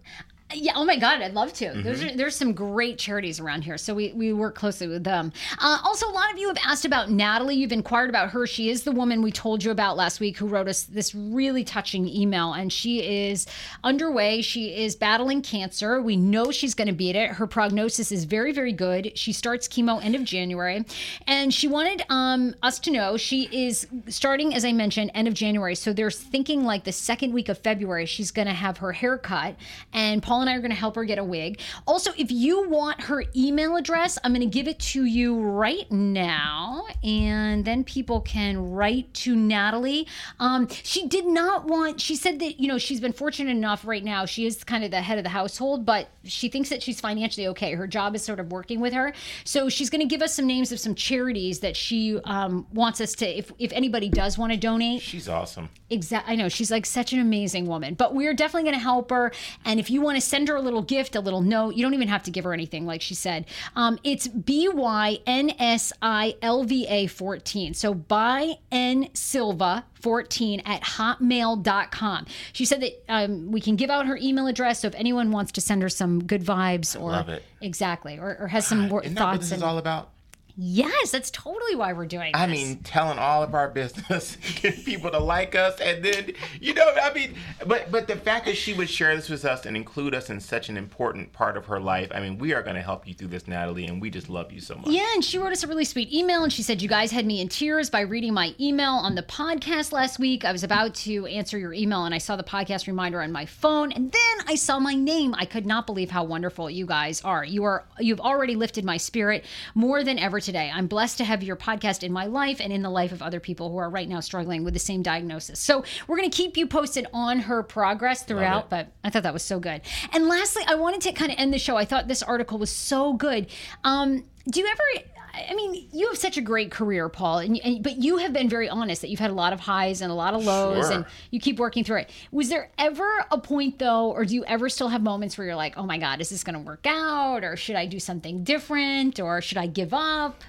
Yeah. 0.54 0.74
Oh 0.76 0.86
my 0.86 0.98
God, 0.98 1.22
I'd 1.22 1.34
love 1.34 1.54
to. 1.54 1.66
Mm-hmm. 1.66 1.82
There's 1.84 2.16
there's 2.16 2.36
some 2.36 2.54
great 2.54 2.98
charities 2.98 3.40
around 3.40 3.64
here, 3.64 3.78
so 3.78 3.94
we 3.94 4.12
we 4.14 4.34
work 4.34 4.56
closely 4.56 4.88
with 4.88 5.04
them. 5.04 5.32
Uh, 5.60 5.80
also, 5.84 6.08
a 6.08 6.12
lot 6.12 6.32
of 6.32 6.38
you 6.38 6.48
have 6.48 6.58
asked 6.66 6.86
about 6.86 7.10
Natalie. 7.10 7.56
You've 7.56 7.72
inquired 7.72 8.10
about 8.10 8.30
her. 8.32 8.46
She 8.46 8.70
is 8.70 8.84
the 8.84 8.92
woman 8.92 9.22
we 9.22 9.32
told 9.32 9.64
you 9.64 9.72
about 9.72 9.98
last 9.98 10.20
week 10.20 10.38
who 10.38 10.48
wrote 10.48 10.68
us 10.68 10.84
this 10.84 11.16
really 11.16 11.64
touching 11.64 12.08
email, 12.08 12.54
and 12.54 12.72
she 12.72 13.30
is 13.30 13.48
underway. 13.84 14.42
She 14.42 14.76
is 14.76 14.96
battling 14.96 15.42
cancer. 15.42 16.02
We 16.02 16.16
know 16.16 16.52
she's 16.52 16.74
going 16.74 16.88
to 16.88 16.94
beat 16.94 17.16
it. 17.16 17.32
Her 17.32 17.48
prognosis 17.48 18.12
is 18.12 18.26
very 18.26 18.52
very 18.52 18.74
good. 18.74 19.18
She 19.18 19.34
starts 19.34 19.68
chemo 19.68 20.04
end 20.04 20.16
of 20.16 20.24
January, 20.24 20.84
and 21.28 21.54
she 21.54 21.68
wanted 21.68 22.04
um, 22.10 22.56
us 22.62 22.80
to 22.80 22.92
know 22.92 23.18
she 23.18 23.44
is 23.52 23.88
starting, 24.08 24.54
as 24.54 24.66
I 24.66 24.74
mentioned, 24.74 25.12
end 25.14 25.28
of 25.28 25.34
January. 25.34 25.76
So 25.76 25.94
they're 25.94 26.12
thinking 26.12 26.64
like 26.64 26.84
the 26.84 26.92
second 26.92 27.34
week 27.34 27.50
of 27.50 27.58
February 27.58 28.06
she's 28.06 28.32
going 28.32 28.48
to 28.48 28.54
have 28.54 28.78
her 28.78 28.92
hair 28.92 29.18
cut, 29.18 29.56
and 29.94 30.22
Paul 30.22 30.41
Paul 30.42 30.48
and 30.48 30.56
I 30.56 30.58
are 30.58 30.62
going 30.62 30.72
to 30.72 30.76
help 30.78 30.96
her 30.96 31.06
get 31.06 31.20
a 31.20 31.24
wig. 31.24 31.60
Also, 31.86 32.12
if 32.18 32.32
you 32.32 32.68
want 32.68 33.00
her 33.02 33.24
email 33.36 33.76
address, 33.76 34.18
I'm 34.24 34.34
going 34.34 34.42
to 34.42 34.52
give 34.52 34.68
it 34.68 34.80
to 34.80 35.06
you 35.06 35.40
right 35.40 35.90
now, 35.92 36.88
and 37.04 37.64
then 37.64 37.84
people 37.84 38.22
can 38.22 38.72
write 38.72 39.14
to 39.14 39.36
Natalie. 39.36 40.08
Um, 40.40 40.68
she 40.82 41.08
did 41.08 41.28
not 41.28 41.66
want. 41.66 42.02
She 42.02 42.16
said 42.16 42.40
that 42.40 42.60
you 42.60 42.68
know 42.68 42.80
she's 42.80 43.00
been 43.00 43.14
fortunate 43.14 43.52
enough 43.52 43.86
right 43.86 44.04
now. 44.04 44.26
She 44.26 44.48
is 44.48 44.64
kind 44.64 44.84
of 44.84 44.90
the 44.90 45.02
head 45.02 45.20
of 45.20 45.24
the 45.24 45.30
household, 45.30 45.86
but 45.86 46.10
she 46.24 46.50
thinks 46.50 46.70
that 46.70 46.82
she's 46.82 47.00
financially 47.00 47.46
okay. 47.50 47.76
Her 47.76 47.86
job 47.86 48.16
is 48.16 48.24
sort 48.24 48.40
of 48.40 48.52
working 48.52 48.80
with 48.80 48.94
her, 48.94 49.14
so 49.44 49.70
she's 49.70 49.92
going 49.92 50.02
to 50.02 50.08
give 50.08 50.24
us 50.24 50.34
some 50.34 50.48
names 50.48 50.72
of 50.72 50.80
some 50.80 50.96
charities 50.96 51.60
that 51.60 51.78
she 51.78 52.20
um, 52.24 52.66
wants 52.74 53.00
us 53.00 53.14
to. 53.16 53.28
If 53.28 53.52
if 53.60 53.72
anybody 53.74 54.10
does 54.10 54.40
want 54.40 54.54
to 54.54 54.58
donate, 54.58 55.04
She's 55.04 55.30
awesome. 55.30 55.70
Exactly. 55.92 56.34
I 56.34 56.36
know 56.36 56.50
she's 56.50 56.72
like 56.72 56.88
such 56.88 57.14
an 57.14 57.20
amazing 57.20 57.68
woman, 57.68 57.94
but 57.94 58.16
we're 58.16 58.34
definitely 58.34 58.64
going 58.64 58.80
to 58.80 58.84
help 58.84 59.12
her. 59.12 59.32
And 59.66 59.80
if 59.80 59.92
you 59.92 60.02
want 60.02 60.16
to 60.16 60.22
send 60.32 60.48
her 60.48 60.56
a 60.56 60.62
little 60.62 60.82
gift, 60.82 61.16
a 61.16 61.20
little 61.20 61.42
note, 61.42 61.76
you 61.76 61.84
don't 61.84 61.94
even 61.94 62.08
have 62.08 62.24
to 62.24 62.32
give 62.32 62.46
her 62.46 62.54
anything, 62.54 62.86
like 62.86 63.02
she 63.02 63.14
said. 63.14 63.46
Um, 63.76 64.00
it's 64.04 64.28
B 64.30 64.70
Y 64.70 65.20
N 65.28 65.52
S 65.60 65.92
I 66.02 66.36
L 66.42 66.64
V 66.64 66.88
A 66.88 67.08
14. 67.08 67.74
So 67.74 67.94
by 67.94 68.54
N 68.72 69.10
Silva 69.14 69.84
14 70.02 70.62
at 70.66 70.82
hotmail.com. 70.84 72.26
She 72.54 72.66
said 72.66 72.82
that 72.82 73.04
um, 73.10 73.52
we 73.52 73.60
can 73.60 73.76
give 73.76 73.90
out 73.90 74.08
her 74.08 74.18
email 74.18 74.48
address. 74.48 74.80
So 74.80 74.88
if 74.88 74.96
anyone 74.96 75.32
wants 75.32 75.52
to 75.54 75.62
send 75.62 75.82
her 75.82 75.90
some 75.90 76.24
good 76.24 76.44
vibes 76.44 77.00
or 77.00 77.12
love 77.12 77.30
it. 77.30 77.44
exactly, 77.60 78.18
or, 78.18 78.38
or 78.40 78.48
has 78.48 78.66
some 78.66 78.90
wor- 78.90 79.04
Isn't 79.04 79.16
what 79.16 79.20
thoughts. 79.22 79.50
this 79.50 79.58
is 79.58 79.64
all 79.64 79.78
about? 79.78 80.11
Yes, 80.58 81.12
that's 81.12 81.32
totally 81.32 81.76
why 81.76 81.94
we're 81.94 82.06
doing 82.06 82.32
I 82.36 82.46
this. 82.48 82.58
mean, 82.58 82.78
telling 82.84 83.20
all 83.20 83.44
of 83.44 83.54
our 83.54 83.70
business, 83.70 84.38
getting 84.62 84.84
people 84.84 85.12
to 85.12 85.20
like 85.20 85.56
us, 85.56 85.80
and 85.80 86.04
then 86.04 86.34
you 86.60 86.74
know, 86.74 86.94
I 87.02 87.14
mean, 87.14 87.36
but 87.66 87.92
but 87.92 88.08
the 88.08 88.16
fact 88.16 88.46
that 88.46 88.58
she 88.58 88.74
would 88.74 88.90
share 88.90 89.16
this 89.16 89.30
with 89.30 89.46
us 89.46 89.66
and 89.66 89.76
include 89.76 90.14
us 90.16 90.30
in 90.30 90.40
such 90.40 90.70
an 90.70 90.78
important 90.78 91.34
part 91.34 91.58
of 91.58 91.66
her 91.68 91.80
life, 91.80 92.12
I 92.14 92.20
mean, 92.20 92.38
we 92.38 92.54
are 92.54 92.62
going 92.62 92.76
to 92.76 92.82
help 92.82 93.08
you 93.08 93.14
through 93.14 93.30
this, 93.30 93.48
Natalie, 93.48 93.86
and 93.86 94.02
we 94.02 94.10
just 94.10 94.30
love 94.30 94.52
you 94.52 94.60
so 94.62 94.76
much. 94.76 94.88
Yeah, 94.88 95.08
and 95.14 95.24
she 95.24 95.38
wrote 95.38 95.52
us 95.52 95.64
a 95.64 95.68
really 95.68 95.86
sweet 95.86 96.12
email 96.14 96.44
and 96.44 96.52
she 96.52 96.64
said, 96.64 96.82
You 96.82 96.90
guys 96.90 97.12
had 97.12 97.26
me 97.26 97.42
in 97.42 97.48
tears 97.48 97.90
by 97.90 98.02
reading 98.02 98.34
my 98.34 98.54
email 98.60 98.92
on 98.92 99.16
the 99.16 99.24
podcast 99.24 99.92
last 99.92 100.20
week. 100.20 100.44
I 100.46 100.52
was 100.52 100.64
about 100.64 100.94
to 100.96 101.26
answer 101.28 101.58
your 101.58 101.74
email 101.74 102.06
and 102.06 102.14
I 102.14 102.18
saw 102.18 102.36
the 102.36 102.44
podcast 102.44 102.88
reminder 102.88 103.22
on 103.22 103.32
my 103.32 103.46
phone 103.46 103.92
and 103.92 104.12
then 104.12 104.38
I 104.48 104.56
saw 104.56 104.80
my 104.80 104.94
name. 104.94 105.34
I 105.38 105.46
could 105.46 105.66
not 105.66 105.86
believe 105.86 106.12
how 106.12 106.24
wonderful 106.24 106.70
you 106.70 106.86
guys 106.86 107.22
are. 107.22 107.46
You 107.46 107.64
are 107.64 107.86
you've 108.00 108.20
already 108.20 108.56
lifted 108.56 108.84
my 108.84 108.98
spirit 108.98 109.46
more 109.76 110.04
than 110.04 110.20
ever 110.20 110.41
today. 110.42 110.72
I'm 110.74 110.88
blessed 110.88 111.18
to 111.20 111.24
have 111.24 111.44
your 111.44 111.56
podcast 111.56 112.04
in 112.04 112.12
my 112.12 112.26
life 112.26 112.60
and 112.60 112.74
in 112.74 112.82
the 112.82 112.90
life 112.90 113.12
of 113.12 113.22
other 113.22 113.40
people 113.40 113.72
who 113.72 113.78
are 113.78 113.90
right 113.90 114.10
now 114.10 114.20
struggling 114.20 114.64
with 114.64 114.74
the 114.74 114.80
same 114.80 115.02
diagnosis. 115.02 115.60
So 115.60 115.84
we're 116.08 116.18
gonna 116.18 116.30
keep 116.30 116.58
you 116.58 116.68
posted 116.68 117.08
on 117.14 117.40
her 117.40 117.64
progress 117.64 118.24
throughout, 118.24 118.70
but 118.70 118.92
I 119.04 119.10
thought 119.10 119.24
that 119.24 119.34
was 119.34 119.44
so 119.44 119.60
good. 119.60 119.82
And 120.12 120.28
lastly, 120.28 120.64
I 120.68 120.76
wanted 120.76 121.02
to 121.02 121.12
kind 121.14 121.32
of 121.32 121.38
end 121.40 121.54
the 121.54 121.60
show. 121.60 121.78
I 121.78 121.86
thought 121.86 122.08
this 122.08 122.24
article 122.24 122.58
was 122.58 122.72
so 122.72 123.14
good. 123.14 123.48
Um, 123.84 124.26
do 124.50 124.60
you 124.60 124.68
ever? 124.68 125.08
I 125.34 125.54
mean, 125.56 125.88
you 125.94 126.08
have 126.10 126.18
such 126.18 126.38
a 126.38 126.42
great 126.42 126.72
career, 126.72 127.08
Paul, 127.10 127.40
and, 127.40 127.58
and 127.64 127.82
but 127.84 127.98
you 127.98 128.18
have 128.18 128.34
been 128.34 128.50
very 128.50 128.68
honest 128.70 129.02
that 129.02 129.10
you've 129.10 129.20
had 129.20 129.32
a 129.32 129.34
lot 129.34 129.54
of 129.54 129.60
highs 129.62 130.02
and 130.02 130.12
a 130.12 130.14
lot 130.16 130.34
of 130.34 130.44
lows, 130.46 130.88
Sure. 130.88 130.96
and 130.98 131.06
you 131.32 131.40
keep 131.40 131.58
working 131.60 131.84
through 131.84 132.00
it. 132.00 132.10
Was 132.32 132.50
there 132.50 132.70
ever 132.78 133.26
a 133.32 133.38
point 133.38 133.80
though, 133.80 134.12
or 134.12 134.26
do 134.26 134.36
you 134.36 134.44
ever 134.46 134.68
still 134.70 134.90
have 134.90 135.02
moments 135.02 135.38
where 135.38 135.48
you're 135.48 135.56
like, 135.56 135.78
"Oh 135.78 135.84
my 135.86 135.98
God, 135.98 136.20
is 136.22 136.30
this 136.30 136.44
going 136.44 136.56
to 136.56 136.60
work 136.62 136.86
out, 136.86 137.44
or 137.44 137.56
should 137.56 137.76
I 137.76 137.86
do 137.86 138.00
something 138.00 138.44
different, 138.44 139.20
or 139.20 139.42
should 139.42 139.58
I 139.58 139.68
give 139.68 139.94
up?" 139.94 140.44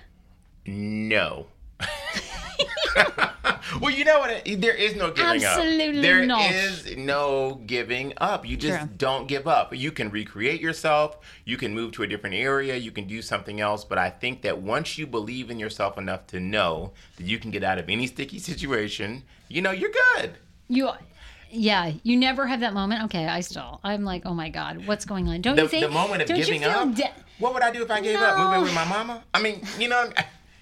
No. 0.66 1.46
well, 3.80 3.90
you 3.90 4.04
know 4.04 4.18
what? 4.20 4.44
There 4.44 4.74
is 4.74 4.94
no 4.96 5.10
giving 5.10 5.44
Absolutely 5.44 5.98
up. 5.98 6.02
There 6.02 6.26
not. 6.26 6.50
is 6.50 6.96
no 6.96 7.60
giving 7.66 8.12
up. 8.18 8.46
You 8.46 8.56
just 8.56 8.78
True. 8.78 8.88
don't 8.96 9.26
give 9.28 9.46
up. 9.46 9.74
You 9.74 9.92
can 9.92 10.10
recreate 10.10 10.60
yourself. 10.60 11.18
You 11.44 11.56
can 11.56 11.74
move 11.74 11.92
to 11.92 12.02
a 12.02 12.06
different 12.06 12.36
area. 12.36 12.76
You 12.76 12.90
can 12.90 13.06
do 13.06 13.22
something 13.22 13.60
else. 13.60 13.84
But 13.84 13.98
I 13.98 14.10
think 14.10 14.42
that 14.42 14.60
once 14.60 14.98
you 14.98 15.06
believe 15.06 15.50
in 15.50 15.58
yourself 15.58 15.98
enough 15.98 16.26
to 16.28 16.40
know 16.40 16.92
that 17.16 17.26
you 17.26 17.38
can 17.38 17.50
get 17.50 17.64
out 17.64 17.78
of 17.78 17.88
any 17.88 18.06
sticky 18.06 18.38
situation, 18.38 19.22
you 19.48 19.62
know, 19.62 19.70
you're 19.70 19.92
good. 20.16 20.32
You, 20.68 20.90
yeah, 21.50 21.92
you 22.02 22.16
never 22.16 22.46
have 22.46 22.60
that 22.60 22.74
moment. 22.74 23.04
Okay, 23.04 23.26
I 23.26 23.40
still, 23.40 23.80
I'm 23.84 24.04
like, 24.04 24.22
"Oh 24.24 24.32
my 24.32 24.48
God, 24.48 24.86
what's 24.86 25.04
going 25.04 25.28
on?" 25.28 25.42
Don't 25.42 25.56
The, 25.56 25.62
you 25.62 25.68
think? 25.68 25.84
the 25.84 25.90
moment 25.90 26.22
of 26.22 26.28
giving 26.28 26.64
up. 26.64 26.94
de- 26.94 27.12
what 27.38 27.52
would 27.52 27.62
I 27.62 27.70
do 27.70 27.82
if 27.82 27.90
I 27.90 28.00
gave 28.00 28.18
up? 28.18 28.38
Move 28.38 28.54
in 28.54 28.62
with 28.62 28.74
my 28.74 28.84
mama? 28.84 29.22
I 29.34 29.42
mean, 29.42 29.62
you 29.78 29.88
know. 29.88 30.10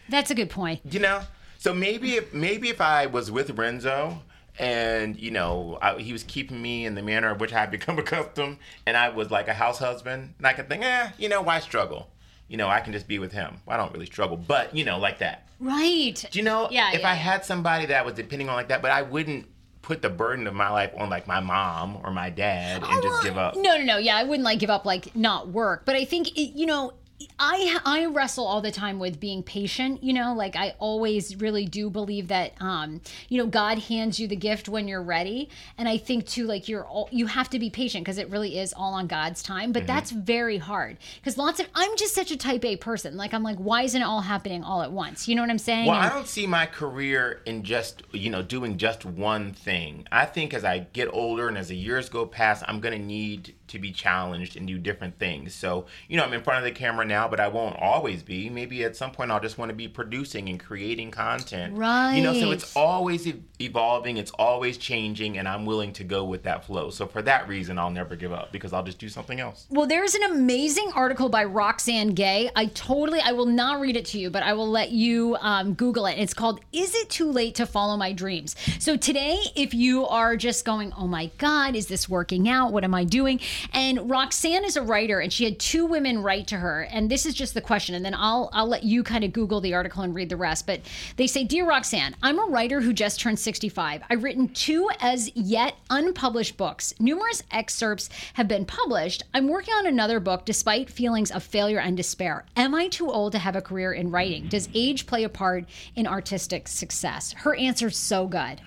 That's 0.09 0.33
a 0.33 0.35
good 0.35 0.51
point. 0.51 0.81
you 0.91 0.99
know 0.99 1.23
so 1.63 1.75
maybe 1.75 2.13
if 2.17 2.33
maybe 2.33 2.69
if 2.71 2.81
i 2.81 3.05
was 3.07 3.31
with 3.31 3.51
renzo 3.59 4.19
and 4.59 5.19
you 5.19 5.31
know 5.31 5.79
I, 5.81 5.99
he 5.99 6.13
was 6.13 6.25
keeping 6.25 6.61
me 6.61 6.85
in 6.87 6.95
the 6.95 7.03
manner 7.03 7.31
of 7.31 7.39
which 7.41 7.53
i 7.53 7.61
had 7.61 7.71
become 7.79 7.99
accustomed 7.99 8.57
and 8.87 8.97
i 8.97 9.09
was 9.11 9.31
like 9.31 9.47
a 9.49 9.55
house 9.55 9.79
husband 9.79 10.35
and 10.39 10.47
i 10.47 10.53
could 10.55 10.69
think 10.69 10.83
eh 10.85 11.11
you 11.19 11.29
know 11.29 11.43
why 11.43 11.61
struggle 11.61 12.09
you 12.49 12.57
know 12.57 12.69
i 12.69 12.81
can 12.81 12.93
just 12.93 13.07
be 13.07 13.19
with 13.19 13.33
him 13.33 13.59
i 13.69 13.77
don't 13.77 13.93
really 13.93 14.07
struggle 14.07 14.37
but 14.37 14.75
you 14.75 14.85
know 14.85 14.99
like 14.99 15.19
that 15.19 15.47
Right. 15.61 16.25
do 16.31 16.39
you 16.39 16.45
know 16.45 16.69
Yeah, 16.71 16.91
if 16.93 17.01
yeah, 17.03 17.09
i 17.09 17.13
yeah. 17.13 17.15
had 17.17 17.45
somebody 17.45 17.87
that 17.87 18.05
was 18.07 18.15
depending 18.15 18.49
on 18.49 18.55
like 18.57 18.69
that 18.69 18.81
but 18.83 18.91
i 18.91 19.03
wouldn't 19.03 19.47
put 19.83 20.03
the 20.03 20.09
burden 20.11 20.47
of 20.47 20.55
my 20.55 20.71
life 20.71 20.93
on 20.97 21.11
like 21.11 21.27
my 21.27 21.41
mom 21.41 21.99
or 22.05 22.11
my 22.11 22.31
dad 22.31 22.83
and 22.83 23.03
just 23.03 23.23
give 23.23 23.37
up 23.39 23.57
No, 23.57 23.77
no, 23.79 23.83
no. 23.83 23.97
Yeah, 23.99 24.15
I 24.17 24.25
wouldn't 24.25 24.45
like 24.45 24.59
give 24.59 24.69
up 24.71 24.85
like 24.85 25.17
not 25.17 25.49
work, 25.49 25.85
but 25.87 25.97
I 25.97 26.05
think 26.05 26.29
it, 26.39 26.53
you 26.55 26.67
know. 26.67 26.93
I 27.39 27.79
I 27.85 28.07
wrestle 28.07 28.47
all 28.47 28.61
the 28.61 28.71
time 28.71 28.99
with 28.99 29.21
being 29.21 29.43
patient, 29.43 30.03
you 30.03 30.13
know, 30.13 30.35
like 30.35 30.57
I 30.57 30.75
always 30.79 31.37
really 31.37 31.67
do 31.67 31.91
believe 31.91 32.29
that 32.29 32.53
um, 32.61 33.01
you 33.29 33.39
know, 33.39 33.47
God 33.47 33.79
hands 33.79 34.19
you 34.19 34.27
the 34.29 34.37
gift 34.37 34.69
when 34.69 34.89
you're 34.89 35.03
ready. 35.03 35.49
And 35.79 35.89
I 35.89 35.97
think 35.99 36.27
too 36.27 36.47
like 36.47 36.69
you're 36.69 36.85
all, 36.85 37.09
you 37.13 37.27
have 37.27 37.49
to 37.51 37.59
be 37.59 37.71
patient 37.71 38.05
because 38.05 38.19
it 38.19 38.31
really 38.31 38.59
is 38.59 38.73
all 38.73 38.95
on 38.95 39.07
God's 39.07 39.43
time, 39.43 39.61
Mm-hmm. 39.61 39.73
but 39.73 39.87
that's 39.87 40.11
very 40.11 40.59
hard 40.59 40.97
cuz 41.25 41.37
lots 41.37 41.61
of 41.61 41.67
I'm 41.75 41.97
just 41.97 42.15
such 42.15 42.31
a 42.31 42.37
type 42.37 42.65
A 42.65 42.77
person. 42.77 43.17
Like 43.17 43.35
I'm 43.35 43.43
like 43.43 43.59
why 43.59 43.83
isn't 43.83 44.01
it 44.01 44.05
all 44.05 44.23
happening 44.23 44.63
all 44.65 44.83
at 44.83 44.93
once? 44.93 45.29
You 45.29 45.35
know 45.35 45.43
what 45.43 45.51
I'm 45.51 45.59
saying? 45.59 45.87
Well, 45.87 45.97
I 45.97 46.09
don't 46.09 46.27
see 46.29 46.47
my 46.47 46.67
career 46.67 47.43
in 47.47 47.63
just, 47.63 48.03
you 48.13 48.31
know, 48.31 48.43
doing 48.43 48.79
just 48.79 49.05
one 49.05 49.53
thing. 49.53 50.07
I 50.11 50.25
think 50.25 50.55
as 50.55 50.65
I 50.65 50.81
get 50.93 51.09
older 51.13 51.49
and 51.49 51.59
as 51.59 51.69
the 51.69 51.77
years 51.77 52.09
go 52.09 52.27
past, 52.27 52.65
I'm 52.67 52.81
going 52.81 52.99
to 52.99 53.05
need 53.05 53.55
to 53.71 53.79
be 53.79 53.91
challenged 53.93 54.57
and 54.57 54.67
do 54.67 54.79
different 54.79 55.19
things. 55.19 55.55
So, 55.55 55.87
you 56.09 56.17
know, 56.17 56.25
I'm 56.25 56.33
in 56.33 56.43
front 56.43 56.59
of 56.59 56.65
the 56.65 56.79
camera 56.79 57.05
now, 57.05 57.29
but 57.29 57.41
I 57.41 57.49
won't 57.49 57.77
always 57.81 58.23
be. 58.23 58.51
Maybe 58.51 58.85
at 58.85 58.97
some 58.97 59.13
point 59.13 59.31
I'll 59.31 59.41
just 59.41 59.59
want 59.59 59.71
to 59.71 59.75
be 59.75 59.89
producing 59.89 60.49
and 60.49 60.61
creating 60.61 61.11
content. 61.11 61.77
Right. 61.77 62.17
You 62.17 62.23
know, 62.23 62.35
so 62.35 62.51
it's 62.51 62.77
always 62.77 63.33
evolving, 63.61 64.17
it's 64.17 64.33
always 64.33 64.77
changing, 64.77 65.39
and 65.39 65.49
I'm 65.49 65.67
willing 65.67 65.93
to 65.95 66.05
go 66.05 66.25
with 66.25 66.43
that 66.45 66.65
flow. 66.65 66.91
So 66.91 67.07
for 67.07 67.23
that 67.23 67.49
reason, 67.49 67.79
I'll 67.79 67.91
never 67.91 68.17
give 68.17 68.33
up 68.33 68.53
because 68.53 68.73
I'll 68.73 68.83
just 68.83 68.99
do 68.99 69.09
something 69.09 69.41
else. 69.41 69.67
Well, 69.71 69.87
there's 69.87 70.15
an 70.15 70.25
amazing 70.25 70.91
article 70.95 71.29
by 71.29 71.45
Roxane 71.45 72.15
Gay. 72.15 72.51
I 72.57 72.67
totally, 72.67 73.21
I 73.21 73.33
will 73.33 73.47
not 73.47 73.81
read 73.81 73.97
it 73.97 74.05
to 74.07 74.19
you, 74.19 74.31
but 74.31 74.43
I 74.43 74.53
will 74.53 74.69
let 74.69 74.91
you 74.91 75.37
um, 75.41 75.75
Google 75.75 76.07
it. 76.07 76.19
It's 76.19 76.35
called 76.35 76.61
"Is 76.73 76.95
It 76.95 77.11
Too 77.11 77.31
Late 77.31 77.55
to 77.57 77.67
Follow 77.67 77.97
My 77.97 78.13
Dreams?" 78.13 78.57
So 78.79 78.97
today, 78.97 79.39
if 79.55 79.75
you 79.75 80.07
are 80.07 80.37
just 80.37 80.65
going, 80.65 80.93
"Oh 80.97 81.07
my 81.07 81.31
God, 81.39 81.77
is 81.77 81.87
this 81.87 82.09
working 82.09 82.49
out? 82.49 82.73
What 82.73 82.85
am 82.85 82.95
I 82.95 83.05
doing?" 83.05 83.41
And 83.73 84.11
Roxane 84.11 84.65
is 84.65 84.77
a 84.77 84.83
writer, 84.83 85.21
and 85.21 85.33
she 85.33 85.45
had 85.45 85.59
two 85.59 85.87
women 85.87 86.23
write 86.23 86.47
to 86.49 86.57
her, 86.57 86.83
and 86.91 87.11
this 87.11 87.27
is 87.27 87.35
just 87.35 87.55
the 87.55 87.61
question, 87.61 87.95
and 87.95 88.05
then 88.05 88.15
I'll 88.15 88.51
I'll 88.53 88.67
let 88.67 88.85
you 88.85 89.03
kind 89.03 89.25
of 89.25 89.33
Google 89.33 89.61
the 89.61 89.75
article 89.75 90.03
and 90.03 90.15
read 90.15 90.29
the 90.29 90.37
rest. 90.37 90.67
But 90.67 90.81
they 91.17 91.27
say, 91.27 91.45
"Dear 91.45 91.67
Roxane, 91.67 92.15
I'm 92.23 92.39
a 92.39 92.51
writer 92.51 92.81
who 92.81 92.93
just 92.93 93.21
turned 93.21 93.39
65. 93.39 94.03
I've 94.09 94.25
written 94.25 94.49
two 94.49 94.89
as 95.01 95.35
yet 95.37 95.77
unpublished 95.89 96.57
books. 96.57 96.95
Numerous 96.99 97.43
excerpts 97.51 98.09
have 98.35 98.49
been 98.49 98.65
published. 98.65 99.25
I'm 99.35 99.49
working 99.49 99.75
on 99.75 99.87
another 99.87 100.21
book 100.21 100.45
despite 100.45 100.91
feelings 100.91 101.31
of 101.31 101.43
failure 101.43 101.81
and 101.81 101.97
despair. 101.97 102.45
Am 102.57 102.75
I 102.75 102.89
too 102.89 103.11
old 103.11 103.33
to 103.33 103.39
have 103.39 103.57
a 103.57 103.63
career 103.63 103.93
in 103.93 104.11
writing? 104.11 104.49
Does 104.49 104.69
age 104.75 105.07
play 105.07 105.25
a 105.25 105.29
part 105.29 105.65
in 105.95 106.07
artistic 106.07 106.69
success? 106.69 107.33
Her 107.33 107.55
answer's 107.55 107.97
so 107.97 108.27
good. 108.27 108.61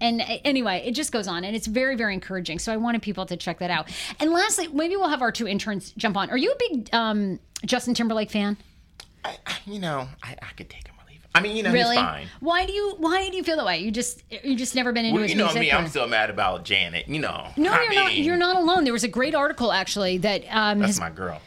And 0.00 0.20
uh, 0.20 0.24
anyway, 0.44 0.82
it 0.86 0.92
just 0.92 1.12
goes 1.12 1.26
on 1.28 1.44
and 1.44 1.54
it's 1.56 1.66
very, 1.66 1.96
very 1.96 2.14
encouraging. 2.14 2.58
So 2.58 2.72
I 2.72 2.76
wanted 2.76 3.02
people 3.02 3.26
to 3.26 3.36
check 3.36 3.58
that 3.58 3.70
out. 3.70 3.88
And 4.20 4.30
lastly, 4.32 4.68
maybe 4.68 4.96
we'll 4.96 5.08
have 5.08 5.22
our 5.22 5.32
two 5.32 5.46
interns 5.48 5.92
jump 5.96 6.16
on. 6.16 6.30
Are 6.30 6.36
you 6.38 6.52
a 6.52 6.56
big 6.70 6.88
um, 6.94 7.38
Justin 7.64 7.94
Timberlake 7.94 8.30
fan? 8.30 8.56
I, 9.24 9.36
I- 9.46 9.56
you 9.66 9.78
know, 9.80 10.08
I, 10.22 10.36
I 10.40 10.52
could 10.56 10.70
take 10.70 10.86
him 10.86 10.94
or 10.98 11.04
leave 11.10 11.16
him. 11.22 11.30
I 11.34 11.40
mean, 11.40 11.56
you 11.56 11.62
know, 11.62 11.72
Really? 11.72 11.96
he's 11.96 12.04
fine. 12.04 12.26
Why 12.40 12.64
do 12.66 12.72
you 12.72 12.94
why 12.98 13.28
do 13.28 13.36
you 13.36 13.42
feel 13.44 13.56
that 13.56 13.66
way? 13.66 13.78
You 13.78 13.90
just 13.90 14.22
you 14.44 14.56
just 14.56 14.74
never 14.74 14.92
been 14.92 15.04
into 15.04 15.14
Well, 15.14 15.22
his 15.24 15.32
you 15.32 15.36
know 15.38 15.44
music? 15.46 15.60
me, 15.60 15.72
or- 15.72 15.76
I'm 15.76 15.88
still 15.88 16.06
mad 16.06 16.30
about 16.30 16.64
Janet. 16.64 17.08
You 17.08 17.20
know. 17.20 17.48
No, 17.56 17.72
I 17.72 17.82
you're 17.82 17.94
not. 17.94 18.14
You're 18.16 18.36
not 18.36 18.56
alone. 18.56 18.84
There 18.84 18.92
was 18.92 19.04
a 19.04 19.08
great 19.08 19.34
article 19.34 19.72
actually 19.72 20.18
that 20.18 20.44
um, 20.50 20.78
That's 20.78 20.92
has 20.92 21.00
my 21.00 21.10
girl. 21.10 21.40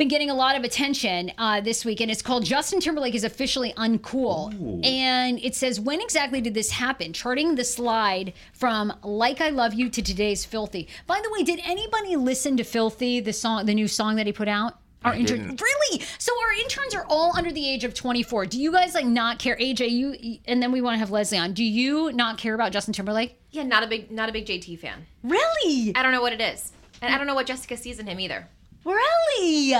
Been 0.00 0.08
getting 0.08 0.30
a 0.30 0.34
lot 0.34 0.56
of 0.56 0.64
attention 0.64 1.30
uh, 1.36 1.60
this 1.60 1.84
week, 1.84 2.00
and 2.00 2.10
it's 2.10 2.22
called 2.22 2.42
"Justin 2.42 2.80
Timberlake 2.80 3.14
is 3.14 3.22
officially 3.22 3.74
uncool." 3.74 4.50
And 4.84 5.38
it 5.40 5.54
says, 5.54 5.78
"When 5.78 6.00
exactly 6.00 6.40
did 6.40 6.54
this 6.54 6.70
happen?" 6.70 7.12
Charting 7.12 7.54
the 7.54 7.64
slide 7.64 8.32
from 8.54 8.94
"Like 9.02 9.42
I 9.42 9.50
Love 9.50 9.74
You" 9.74 9.90
to 9.90 10.00
today's 10.00 10.44
"Filthy." 10.46 10.88
By 11.06 11.20
the 11.22 11.30
way, 11.30 11.42
did 11.42 11.60
anybody 11.62 12.16
listen 12.16 12.56
to 12.56 12.64
"Filthy," 12.64 13.20
the 13.20 13.34
song, 13.34 13.66
the 13.66 13.74
new 13.74 13.86
song 13.86 14.16
that 14.16 14.26
he 14.26 14.32
put 14.32 14.48
out? 14.48 14.78
Our 15.04 15.14
intern, 15.14 15.56
really? 15.60 16.04
So 16.18 16.32
our 16.42 16.52
interns 16.62 16.94
are 16.94 17.04
all 17.08 17.36
under 17.36 17.52
the 17.52 17.66
age 17.66 17.84
of 17.84 17.94
24. 17.94 18.46
Do 18.46 18.60
you 18.60 18.70
guys 18.72 18.94
like 18.94 19.06
not 19.06 19.38
care? 19.38 19.56
AJ, 19.56 19.90
you, 19.90 20.38
and 20.46 20.62
then 20.62 20.72
we 20.72 20.80
want 20.80 20.94
to 20.94 20.98
have 20.98 21.10
Leslie 21.10 21.38
on. 21.38 21.52
Do 21.52 21.64
you 21.64 22.12
not 22.12 22.36
care 22.38 22.54
about 22.54 22.72
Justin 22.72 22.92
Timberlake? 22.94 23.38
Yeah, 23.50 23.62
not 23.64 23.82
a 23.82 23.86
big 23.86 24.10
not 24.10 24.30
a 24.30 24.32
big 24.32 24.46
JT 24.46 24.78
fan. 24.78 25.06
Really? 25.22 25.92
I 25.94 26.02
don't 26.02 26.12
know 26.12 26.22
what 26.22 26.32
it 26.32 26.40
is. 26.40 26.72
And 27.02 27.14
I 27.14 27.18
don't 27.18 27.26
know 27.26 27.34
what 27.34 27.46
Jessica 27.46 27.76
sees 27.76 27.98
in 27.98 28.06
him 28.06 28.18
either. 28.18 28.46
Really? 28.84 29.74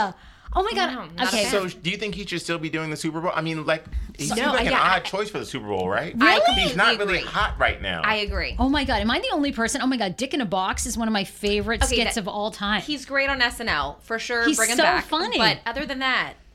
Oh 0.53 0.65
my 0.65 0.73
god. 0.75 1.11
No, 1.17 1.25
okay. 1.27 1.45
So, 1.45 1.69
do 1.69 1.91
you 1.91 1.97
think 1.97 2.17
he 2.17 2.27
should 2.27 2.41
still 2.43 2.59
be 2.59 2.69
doing 2.69 2.91
the 2.91 2.97
Super 2.97 3.21
Bowl? 3.21 3.31
I 3.33 3.41
mean, 3.41 3.65
like, 3.67 3.85
he 4.17 4.25
So- 4.27 4.35
seems 4.35 4.47
No, 4.47 4.53
like 4.53 4.63
an 4.67 4.73
yeah, 4.73 4.81
I- 4.83 4.97
odd 4.97 5.05
choice 5.05 5.31
for 5.31 5.39
the 5.39 5.47
Super 5.47 5.69
Bowl, 5.69 5.89
right? 5.89 6.13
I 6.21 6.41
He's 6.57 6.75
not 6.75 6.99
really 6.99 7.21
hot 7.21 7.55
right 7.57 7.81
now. 7.81 8.03
I 8.05 8.17
agree. 8.17 8.57
Oh 8.59 8.69
my 8.69 8.83
god, 8.85 9.01
am 9.01 9.11
I 9.13 9.21
the 9.21 9.31
only 9.33 9.53
person? 9.53 9.81
Oh 9.81 9.87
my 9.87 9.97
god, 9.97 10.17
Dick 10.17 10.35
in 10.35 10.41
a 10.41 10.45
Box 10.47 10.87
is 10.87 10.99
one 10.99 11.07
of 11.07 11.13
my 11.13 11.23
favorite 11.23 11.85
Okay, 11.85 11.95
skits 12.01 12.17
that- 12.17 12.21
of 12.23 12.27
all 12.29 12.51
time. 12.51 12.83
He's 12.83 13.05
great 13.05 13.31
on 13.31 13.41
SNL 13.41 13.99
for 14.03 14.19
sure. 14.19 14.45
He's 14.45 14.57
bring 14.57 14.71
him 14.71 14.77
so 14.77 14.83
back. 14.83 15.05
funny. 15.05 15.39
But 15.39 15.61
other 15.67 15.87
than 15.87 16.01
that, 16.01 16.33
it's 16.33 16.50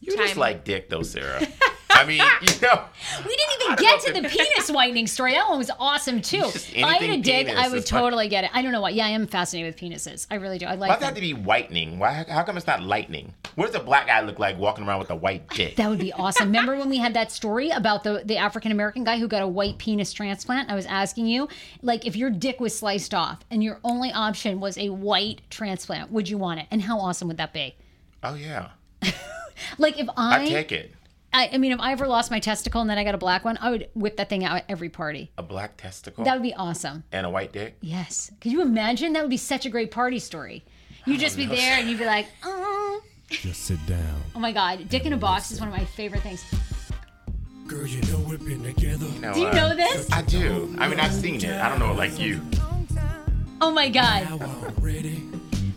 you 0.00 0.16
time. 0.16 0.26
just 0.26 0.36
like 0.36 0.64
Dick, 0.64 0.88
though, 0.88 1.02
Sarah. 1.02 1.46
I 1.92 2.04
mean, 2.04 2.18
you 2.18 2.60
know. 2.62 2.84
we 3.26 3.36
didn't 3.36 3.62
even 3.62 3.76
get 3.76 4.00
to 4.02 4.12
the 4.12 4.28
penis 4.28 4.70
whitening 4.70 5.06
story. 5.06 5.32
That 5.32 5.48
one 5.48 5.58
was 5.58 5.70
awesome 5.78 6.22
too. 6.22 6.44
If 6.44 6.84
I 6.84 6.94
had 6.94 7.18
a 7.18 7.20
dick, 7.20 7.48
I 7.48 7.68
would 7.68 7.84
totally 7.84 8.28
get 8.28 8.44
it. 8.44 8.50
I 8.54 8.62
don't 8.62 8.72
know 8.72 8.80
why. 8.80 8.90
Yeah, 8.90 9.06
I 9.06 9.10
am 9.10 9.26
fascinated 9.26 9.74
with 9.74 9.80
penises. 9.82 10.26
I 10.30 10.36
really 10.36 10.56
do. 10.56 10.66
I 10.66 10.76
like 10.76 10.88
Why 10.88 10.94
does 10.94 11.00
that 11.00 11.06
have 11.06 11.14
to 11.16 11.20
be 11.20 11.34
whitening? 11.34 11.98
Why? 11.98 12.24
How 12.28 12.42
come 12.42 12.56
it's 12.56 12.66
not 12.66 12.82
lightning? 12.82 13.34
What 13.56 13.66
does 13.66 13.74
a 13.74 13.80
black 13.80 14.06
guy 14.06 14.20
look 14.22 14.38
like 14.38 14.56
walking 14.58 14.86
around 14.86 15.00
with 15.00 15.10
a 15.10 15.16
white 15.16 15.48
dick? 15.50 15.76
That 15.76 15.90
would 15.90 15.98
be 15.98 16.12
awesome. 16.12 16.46
Remember 16.46 16.76
when 16.76 16.88
we 16.88 16.98
had 16.98 17.12
that 17.14 17.32
story 17.32 17.70
about 17.70 18.02
the, 18.04 18.22
the 18.24 18.38
African 18.38 18.72
American 18.72 19.04
guy 19.04 19.18
who 19.18 19.28
got 19.28 19.42
a 19.42 19.48
white 19.48 19.76
penis 19.78 20.12
transplant? 20.12 20.70
I 20.70 20.74
was 20.74 20.86
asking 20.86 21.26
you, 21.26 21.48
like, 21.82 22.06
if 22.06 22.16
your 22.16 22.30
dick 22.30 22.60
was 22.60 22.74
sliced 22.78 23.12
off 23.12 23.40
and 23.50 23.62
your 23.62 23.78
only 23.84 24.12
option 24.12 24.60
was 24.60 24.78
a 24.78 24.88
white 24.88 25.42
transplant, 25.50 26.10
would 26.10 26.28
you 26.28 26.38
want 26.38 26.60
it? 26.60 26.66
And 26.70 26.82
how 26.82 26.98
awesome 26.98 27.28
would 27.28 27.36
that 27.38 27.52
be? 27.52 27.74
oh 28.22 28.34
yeah, 28.34 28.68
Like, 29.78 29.98
if 29.98 30.08
I, 30.16 30.42
I 30.42 30.46
take 30.46 30.72
it. 30.72 30.92
I, 31.32 31.50
I 31.52 31.58
mean, 31.58 31.70
if 31.72 31.78
I 31.80 31.92
ever 31.92 32.08
lost 32.08 32.30
my 32.30 32.40
testicle 32.40 32.80
and 32.80 32.90
then 32.90 32.98
I 32.98 33.04
got 33.04 33.14
a 33.14 33.18
black 33.18 33.44
one, 33.44 33.56
I 33.60 33.70
would 33.70 33.88
whip 33.94 34.16
that 34.16 34.28
thing 34.28 34.44
out 34.44 34.56
at 34.56 34.64
every 34.68 34.88
party. 34.88 35.30
A 35.38 35.42
black 35.42 35.76
testicle 35.76 36.24
That 36.24 36.34
would 36.34 36.42
be 36.42 36.54
awesome. 36.54 37.04
and 37.12 37.24
a 37.24 37.30
white 37.30 37.52
dick. 37.52 37.76
Yes. 37.80 38.32
Could 38.40 38.50
you 38.50 38.62
imagine? 38.62 39.12
That 39.12 39.22
would 39.22 39.30
be 39.30 39.36
such 39.36 39.64
a 39.64 39.70
great 39.70 39.90
party 39.92 40.18
story. 40.18 40.64
You'd 41.06 41.20
just 41.20 41.36
be 41.36 41.46
there 41.46 41.78
and 41.78 41.88
you'd 41.88 41.98
be 42.00 42.04
like, 42.04 42.26
oh. 42.44 43.00
Just 43.28 43.62
sit 43.62 43.84
down. 43.86 44.20
Oh 44.34 44.40
my 44.40 44.50
God. 44.50 44.88
Dick 44.88 45.06
in 45.06 45.12
a 45.12 45.16
box 45.16 45.52
is 45.52 45.60
one 45.60 45.68
of 45.68 45.74
my 45.74 45.84
favorite 45.84 46.22
things. 46.22 46.44
Girl, 47.68 47.86
you 47.86 48.02
know 48.10 48.18
we've 48.28 48.44
been 48.44 48.64
together. 48.64 49.06
No, 49.20 49.32
Do 49.32 49.40
you 49.40 49.46
uh, 49.46 49.52
know 49.52 49.76
this? 49.76 50.10
I 50.10 50.22
do. 50.22 50.74
I 50.80 50.88
mean, 50.88 50.98
I've 50.98 51.14
seen 51.14 51.36
it. 51.36 51.44
I 51.60 51.68
don't 51.68 51.78
know 51.78 51.92
like 51.94 52.18
you. 52.18 52.40
Oh 53.60 53.70
my 53.70 53.88
God. 53.88 54.24
Now 54.24 54.38
I'm 54.40 54.74
ready. 54.82 55.22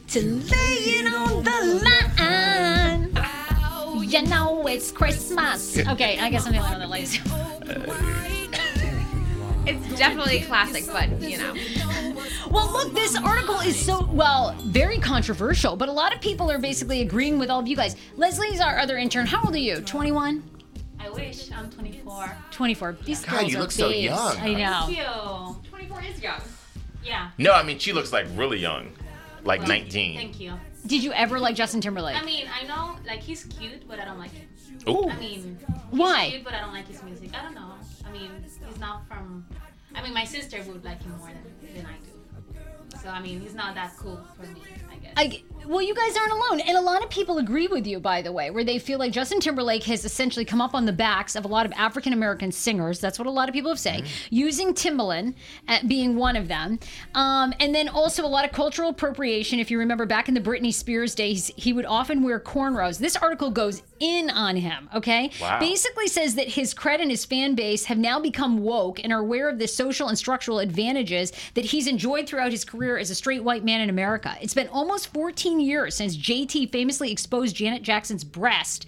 To 0.07 0.21
lay 0.21 0.77
it 0.97 1.13
on 1.13 1.43
the 1.43 1.81
line. 1.83 3.42
You 4.13 4.21
know 4.21 4.67
it's 4.67 4.91
Christmas. 4.91 5.75
Okay, 5.75 6.19
I 6.19 6.29
guess 6.29 6.45
I'm 6.45 6.53
the 6.53 6.59
only 6.59 6.69
one 6.69 6.79
that 6.81 6.89
likes 6.89 7.15
it. 7.15 7.21
It's 9.65 9.97
definitely 9.97 10.41
classic, 10.41 10.85
but 10.85 11.19
you 11.21 11.37
know. 11.37 11.55
Well, 12.51 12.71
look, 12.71 12.93
this 12.93 13.15
article 13.15 13.59
is 13.61 13.75
so, 13.75 14.07
well, 14.11 14.53
very 14.65 14.97
controversial, 14.99 15.75
but 15.77 15.87
a 15.89 15.91
lot 15.91 16.13
of 16.13 16.21
people 16.21 16.51
are 16.51 16.59
basically 16.59 17.01
agreeing 17.01 17.39
with 17.39 17.49
all 17.49 17.61
of 17.61 17.67
you 17.67 17.75
guys. 17.75 17.95
Leslie's 18.17 18.59
our 18.59 18.77
other 18.77 18.97
intern. 18.97 19.25
How 19.25 19.41
old 19.41 19.55
are 19.55 19.57
you? 19.57 19.79
21? 19.79 20.43
I 20.99 21.09
wish 21.09 21.49
I'm 21.51 21.71
24. 21.71 22.37
24. 22.51 22.97
These 23.05 23.25
God, 23.25 23.31
girls 23.31 23.51
you 23.51 23.57
are 23.57 23.61
look 23.61 23.71
so 23.71 23.89
babes. 23.89 24.03
young. 24.03 24.37
I 24.37 24.53
know. 24.53 24.85
Thank 24.85 24.97
you. 24.97 25.69
24 25.69 26.01
is 26.03 26.21
young. 26.21 26.41
Yeah. 27.03 27.31
No, 27.37 27.53
I 27.53 27.63
mean 27.63 27.79
she 27.79 27.93
looks 27.93 28.11
like 28.13 28.27
really 28.35 28.59
young, 28.59 28.91
like 29.43 29.61
Well, 29.61 29.69
19. 29.69 30.17
Thank 30.17 30.39
you. 30.39 30.53
Did 30.85 31.03
you 31.03 31.13
ever 31.13 31.39
like 31.39 31.55
Justin 31.55 31.81
Timberlake? 31.81 32.21
I 32.21 32.25
mean, 32.25 32.47
I 32.53 32.65
know 32.67 32.97
like 33.05 33.21
he's 33.21 33.45
cute, 33.45 33.87
but 33.87 33.99
I 33.99 34.05
don't 34.05 34.19
like 34.19 34.31
him. 34.31 34.47
Ooh. 34.89 35.09
I 35.09 35.17
mean, 35.17 35.57
Why? 35.91 36.29
Cute, 36.31 36.43
but 36.43 36.53
I 36.53 36.59
don't 36.59 36.73
like 36.73 36.87
his 36.87 37.01
music. 37.03 37.29
I 37.33 37.41
don't 37.41 37.55
know. 37.55 37.75
I 38.05 38.11
mean, 38.11 38.31
he's 38.67 38.79
not 38.79 39.07
from. 39.07 39.45
I 39.95 40.03
mean, 40.03 40.13
my 40.13 40.25
sister 40.25 40.61
would 40.67 40.83
like 40.83 41.01
him 41.01 41.17
more 41.19 41.29
than, 41.29 41.73
than 41.75 41.85
I 41.85 41.95
do. 42.03 42.99
So 43.01 43.09
I 43.09 43.21
mean, 43.21 43.39
he's 43.39 43.53
not 43.53 43.75
that 43.75 43.95
cool 43.97 44.19
for 44.35 44.43
me. 44.47 44.61
I 44.91 44.95
guess. 44.95 45.13
I, 45.15 45.43
well, 45.67 45.81
you 45.81 45.93
guys 45.93 46.15
aren't 46.17 46.31
alone. 46.31 46.59
And 46.61 46.77
a 46.77 46.81
lot 46.81 47.03
of 47.03 47.09
people 47.09 47.37
agree 47.37 47.67
with 47.67 47.87
you, 47.87 47.99
by 47.99 48.21
the 48.21 48.31
way, 48.31 48.49
where 48.49 48.63
they 48.63 48.79
feel 48.79 48.99
like 48.99 49.11
Justin 49.11 49.39
Timberlake 49.39 49.83
has 49.83 50.05
essentially 50.05 50.45
come 50.45 50.61
up 50.61 50.73
on 50.73 50.85
the 50.85 50.93
backs 50.93 51.35
of 51.35 51.45
a 51.45 51.47
lot 51.47 51.65
of 51.65 51.71
African 51.73 52.13
American 52.13 52.51
singers. 52.51 52.99
That's 52.99 53.17
what 53.17 53.27
a 53.27 53.31
lot 53.31 53.49
of 53.49 53.53
people 53.53 53.71
have 53.71 53.79
said, 53.79 54.07
using 54.29 54.73
Timbaland 54.73 55.35
at 55.67 55.87
being 55.87 56.15
one 56.15 56.35
of 56.35 56.47
them. 56.47 56.79
Um, 57.15 57.53
and 57.59 57.73
then 57.73 57.89
also 57.89 58.25
a 58.25 58.27
lot 58.27 58.45
of 58.45 58.51
cultural 58.51 58.89
appropriation. 58.89 59.59
If 59.59 59.71
you 59.71 59.79
remember 59.79 60.05
back 60.05 60.27
in 60.27 60.33
the 60.33 60.41
Britney 60.41 60.73
Spears 60.73 61.15
days, 61.15 61.51
he 61.55 61.73
would 61.73 61.85
often 61.85 62.23
wear 62.23 62.39
cornrows. 62.39 62.99
This 62.99 63.15
article 63.15 63.51
goes 63.51 63.81
in 63.99 64.29
on 64.29 64.55
him, 64.55 64.89
okay? 64.93 65.31
Wow. 65.41 65.59
Basically 65.59 66.07
says 66.07 66.35
that 66.35 66.49
his 66.49 66.73
cred 66.73 66.99
and 67.01 67.09
his 67.09 67.25
fan 67.25 67.55
base 67.55 67.85
have 67.85 67.97
now 67.97 68.19
become 68.19 68.59
woke 68.59 68.99
and 69.03 69.13
are 69.13 69.19
aware 69.19 69.49
of 69.49 69.59
the 69.59 69.67
social 69.67 70.09
and 70.09 70.17
structural 70.17 70.59
advantages 70.59 71.31
that 71.53 71.65
he's 71.65 71.87
enjoyed 71.87 72.27
throughout 72.27 72.51
his 72.51 72.65
career 72.65 72.97
as 72.97 73.09
a 73.09 73.15
straight 73.15 73.43
white 73.43 73.63
man 73.63 73.81
in 73.81 73.89
America. 73.89 74.35
It's 74.41 74.53
been 74.53 74.67
almost 74.67 75.13
14 75.13 75.52
years 75.59 75.95
since 75.95 76.17
JT 76.17 76.71
famously 76.71 77.11
exposed 77.11 77.55
Janet 77.55 77.83
Jackson's 77.83 78.23
breast 78.23 78.85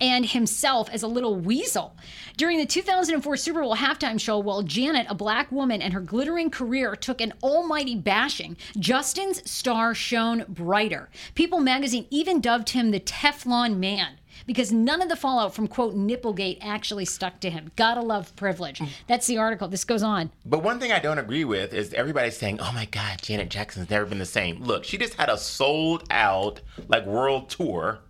and 0.00 0.26
himself 0.26 0.88
as 0.90 1.02
a 1.02 1.08
little 1.08 1.36
weasel. 1.36 1.96
During 2.36 2.58
the 2.58 2.66
2004 2.66 3.36
Super 3.36 3.62
Bowl 3.62 3.76
halftime 3.76 4.20
show, 4.20 4.38
while 4.38 4.62
Janet, 4.62 5.06
a 5.08 5.14
black 5.14 5.52
woman, 5.52 5.80
and 5.80 5.92
her 5.92 6.00
glittering 6.00 6.50
career 6.50 6.96
took 6.96 7.20
an 7.20 7.32
almighty 7.42 7.94
bashing, 7.94 8.56
Justin's 8.78 9.48
star 9.48 9.94
shone 9.94 10.44
brighter. 10.48 11.08
People 11.34 11.60
magazine 11.60 12.06
even 12.10 12.40
dubbed 12.40 12.70
him 12.70 12.90
the 12.90 13.00
Teflon 13.00 13.76
Man 13.78 14.18
because 14.46 14.72
none 14.72 15.02
of 15.02 15.08
the 15.08 15.16
fallout 15.16 15.54
from 15.54 15.68
quote 15.68 15.94
Nipplegate 15.94 16.58
actually 16.60 17.04
stuck 17.04 17.40
to 17.40 17.50
him. 17.50 17.70
Gotta 17.76 18.00
love 18.00 18.34
privilege. 18.36 18.78
Mm. 18.78 18.88
That's 19.06 19.26
the 19.26 19.38
article. 19.38 19.68
This 19.68 19.84
goes 19.84 20.02
on. 20.02 20.30
But 20.44 20.62
one 20.62 20.80
thing 20.80 20.92
I 20.92 20.98
don't 20.98 21.18
agree 21.18 21.44
with 21.44 21.72
is 21.74 21.92
everybody's 21.94 22.36
saying, 22.36 22.60
"Oh 22.60 22.72
my 22.72 22.86
God, 22.86 23.20
Janet 23.22 23.48
Jackson's 23.48 23.90
never 23.90 24.06
been 24.06 24.18
the 24.18 24.26
same." 24.26 24.62
Look, 24.62 24.84
she 24.84 24.98
just 24.98 25.14
had 25.14 25.28
a 25.28 25.38
sold 25.38 26.04
out 26.10 26.60
like 26.88 27.06
world 27.06 27.50
tour. 27.50 28.00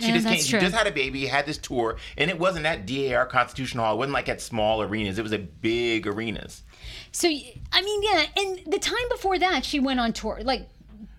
She 0.00 0.08
Yeah, 0.08 0.14
just 0.14 0.26
came, 0.26 0.38
she 0.40 0.58
just 0.58 0.74
had 0.74 0.86
a 0.88 0.90
baby, 0.90 1.26
had 1.26 1.46
this 1.46 1.58
tour, 1.58 1.96
and 2.18 2.28
it 2.28 2.38
wasn't 2.38 2.66
at 2.66 2.86
DAR 2.86 3.24
Constitution 3.26 3.78
Hall. 3.78 3.94
It 3.94 3.98
wasn't 3.98 4.14
like 4.14 4.28
at 4.28 4.40
small 4.40 4.82
arenas. 4.82 5.18
It 5.18 5.22
was 5.22 5.32
at 5.32 5.60
big 5.60 6.06
arenas. 6.06 6.64
So 7.12 7.28
I 7.28 7.82
mean, 7.82 8.02
yeah, 8.02 8.24
and 8.36 8.60
the 8.66 8.78
time 8.78 9.08
before 9.10 9.38
that, 9.38 9.64
she 9.64 9.78
went 9.78 10.00
on 10.00 10.12
tour 10.12 10.40
like 10.42 10.68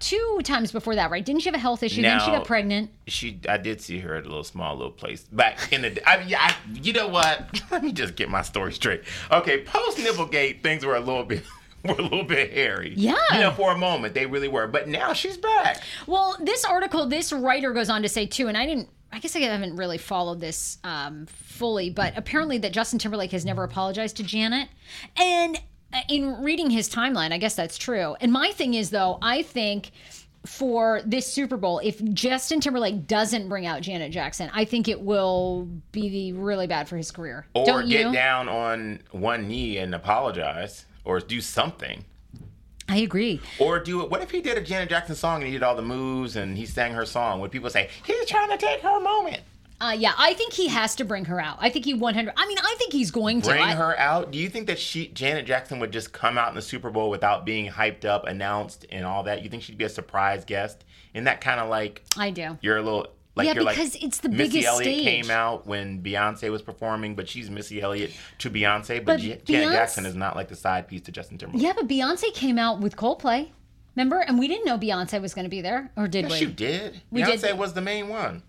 two 0.03 0.41
times 0.43 0.71
before 0.71 0.95
that, 0.95 1.09
right? 1.09 1.23
Didn't 1.23 1.41
she 1.41 1.47
have 1.47 1.55
a 1.55 1.59
health 1.59 1.81
issue? 1.81 2.01
then 2.01 2.19
she 2.19 2.27
got 2.27 2.45
pregnant. 2.45 2.91
She, 3.07 3.39
I 3.47 3.57
did 3.57 3.81
see 3.81 3.99
her 3.99 4.15
at 4.15 4.25
a 4.25 4.27
little 4.27 4.43
small 4.43 4.75
little 4.75 4.91
place 4.91 5.23
back 5.23 5.71
in 5.71 5.81
the. 5.81 6.09
I 6.09 6.23
mean, 6.23 6.35
I, 6.37 6.55
you 6.73 6.93
know 6.93 7.07
what? 7.07 7.61
Let 7.71 7.83
me 7.83 7.93
just 7.93 8.15
get 8.15 8.29
my 8.29 8.41
story 8.41 8.73
straight. 8.73 9.03
Okay, 9.31 9.63
post 9.63 9.97
Nipplegate, 9.97 10.61
things 10.61 10.85
were 10.85 10.95
a 10.95 10.99
little 10.99 11.23
bit. 11.23 11.43
Were 11.85 11.95
a 11.95 12.01
little 12.01 12.23
bit 12.23 12.53
hairy. 12.53 12.93
Yeah. 12.95 13.17
You 13.33 13.39
know, 13.41 13.51
for 13.51 13.73
a 13.73 13.77
moment, 13.77 14.13
they 14.13 14.25
really 14.25 14.47
were. 14.47 14.67
But 14.67 14.87
now 14.87 15.11
she's 15.11 15.35
back. 15.35 15.83
Well, 16.07 16.37
this 16.39 16.63
article, 16.63 17.07
this 17.07 17.33
writer 17.33 17.73
goes 17.73 17.89
on 17.89 18.03
to 18.03 18.07
say 18.07 18.25
too, 18.25 18.47
and 18.47 18.57
I 18.57 18.65
didn't. 18.65 18.87
I 19.11 19.19
guess 19.19 19.35
I 19.35 19.39
haven't 19.39 19.75
really 19.75 19.97
followed 19.97 20.39
this 20.39 20.77
um, 20.85 21.25
fully, 21.25 21.89
but 21.89 22.13
apparently 22.15 22.57
that 22.59 22.71
Justin 22.71 22.99
Timberlake 22.99 23.31
has 23.31 23.43
never 23.43 23.65
apologized 23.65 24.15
to 24.15 24.23
Janet, 24.23 24.69
and 25.17 25.59
in 26.09 26.41
reading 26.43 26.69
his 26.69 26.89
timeline, 26.89 27.31
I 27.31 27.37
guess 27.37 27.55
that's 27.55 27.77
true. 27.77 28.15
And 28.19 28.31
my 28.31 28.51
thing 28.51 28.73
is 28.73 28.89
though, 28.89 29.19
I 29.21 29.43
think 29.43 29.91
for 30.45 31.01
this 31.05 31.31
Super 31.31 31.55
Bowl, 31.57 31.79
if 31.79 32.03
Justin 32.13 32.59
Timberlake 32.59 33.07
doesn't 33.07 33.47
bring 33.47 33.65
out 33.65 33.81
Janet 33.81 34.11
Jackson, 34.11 34.49
I 34.53 34.65
think 34.65 34.87
it 34.87 34.99
will 34.99 35.69
be 35.91 36.33
really 36.33 36.67
bad 36.67 36.89
for 36.89 36.97
his 36.97 37.11
career. 37.11 37.45
Or 37.53 37.65
Don't 37.65 37.87
get 37.87 38.07
you? 38.07 38.13
down 38.13 38.49
on 38.49 38.99
one 39.11 39.47
knee 39.47 39.77
and 39.77 39.95
apologize, 39.95 40.85
or 41.05 41.19
do 41.19 41.39
something. 41.39 42.03
I 42.89 42.97
agree. 42.97 43.39
Or 43.59 43.79
do 43.79 44.01
it. 44.01 44.09
What 44.09 44.21
if 44.21 44.31
he 44.31 44.41
did 44.41 44.57
a 44.57 44.61
Janet 44.61 44.89
Jackson 44.89 45.15
song 45.15 45.41
and 45.41 45.47
he 45.47 45.53
did 45.53 45.63
all 45.63 45.75
the 45.75 45.81
moves 45.81 46.35
and 46.35 46.57
he 46.57 46.65
sang 46.65 46.93
her 46.93 47.05
song? 47.05 47.39
Would 47.39 47.51
people 47.51 47.69
say 47.69 47.89
he's 48.05 48.25
trying 48.25 48.49
to 48.49 48.57
take 48.57 48.81
her 48.81 48.99
moment? 48.99 49.41
Uh, 49.83 49.91
yeah, 49.91 50.13
I 50.17 50.33
think 50.33 50.53
he 50.53 50.67
has 50.69 50.95
to 50.95 51.03
bring 51.05 51.25
her 51.25 51.39
out. 51.41 51.57
I 51.59 51.69
think 51.69 51.83
he 51.83 51.93
100. 51.93 52.33
I 52.37 52.47
mean, 52.47 52.57
I 52.57 52.75
think 52.77 52.93
he's 52.93 53.11
going 53.11 53.41
to. 53.41 53.49
Bring 53.49 53.63
her 53.67 53.99
out. 53.99 54.31
Do 54.31 54.37
you 54.37 54.49
think 54.49 54.67
that 54.67 54.79
she, 54.79 55.07
Janet 55.09 55.45
Jackson, 55.45 55.79
would 55.79 55.91
just 55.91 56.13
come 56.13 56.37
out 56.37 56.49
in 56.49 56.55
the 56.55 56.61
Super 56.61 56.89
Bowl 56.89 57.09
without 57.09 57.45
being 57.45 57.69
hyped 57.69 58.05
up, 58.05 58.25
announced, 58.25 58.85
and 58.91 59.05
all 59.05 59.23
that? 59.23 59.43
You 59.43 59.49
think 59.49 59.61
she'd 59.63 59.77
be 59.77 59.83
a 59.83 59.89
surprise 59.89 60.45
guest? 60.45 60.85
Isn't 61.13 61.25
that 61.25 61.41
kind 61.41 61.59
of 61.59 61.67
like 61.69 62.01
I 62.17 62.29
do. 62.31 62.57
you're 62.61 62.77
a 62.77 62.81
little 62.81 63.07
like 63.35 63.45
Yeah, 63.47 63.55
you're 63.55 63.63
like 63.63 63.75
because 63.75 63.95
it's 63.95 64.19
the 64.19 64.29
Missy 64.29 64.43
biggest 64.53 64.67
Elliott 64.67 64.93
stage. 64.93 65.03
came 65.03 65.31
out 65.31 65.67
when 65.67 66.01
Beyonce 66.01 66.49
was 66.49 66.61
performing, 66.61 67.15
but 67.15 67.27
she's 67.27 67.49
Missy 67.49 67.81
Elliott 67.81 68.11
to 68.39 68.49
Beyonce, 68.49 68.97
but, 69.03 69.05
But 69.05 69.19
Beyonce- 69.19 69.43
Janet 69.43 69.73
Jackson 69.73 70.05
is 70.05 70.15
not 70.15 70.35
like 70.35 70.47
the 70.47 70.55
side 70.55 70.87
piece 70.87 71.01
to 71.01 71.11
Justin 71.11 71.37
Timberlake. 71.37 71.61
Yeah, 71.61 71.73
but 71.75 71.87
Beyonce 71.87 72.33
came 72.33 72.57
out 72.57 72.79
with 72.79 72.95
Coldplay. 72.95 73.49
Remember? 73.95 74.19
And 74.21 74.39
we 74.39 74.47
didn't 74.47 74.65
know 74.65 74.77
Beyonce 74.77 75.21
was 75.21 75.33
going 75.33 75.43
to 75.45 75.49
be 75.49 75.61
there, 75.61 75.91
or 75.95 76.07
did 76.07 76.23
Yes, 76.23 76.31
we? 76.31 76.39
you 76.39 76.47
did. 76.47 77.01
We 77.11 77.21
Beyonce 77.21 77.41
did. 77.41 77.57
was 77.59 77.73
the 77.73 77.81
main 77.81 78.07
one. 78.07 78.41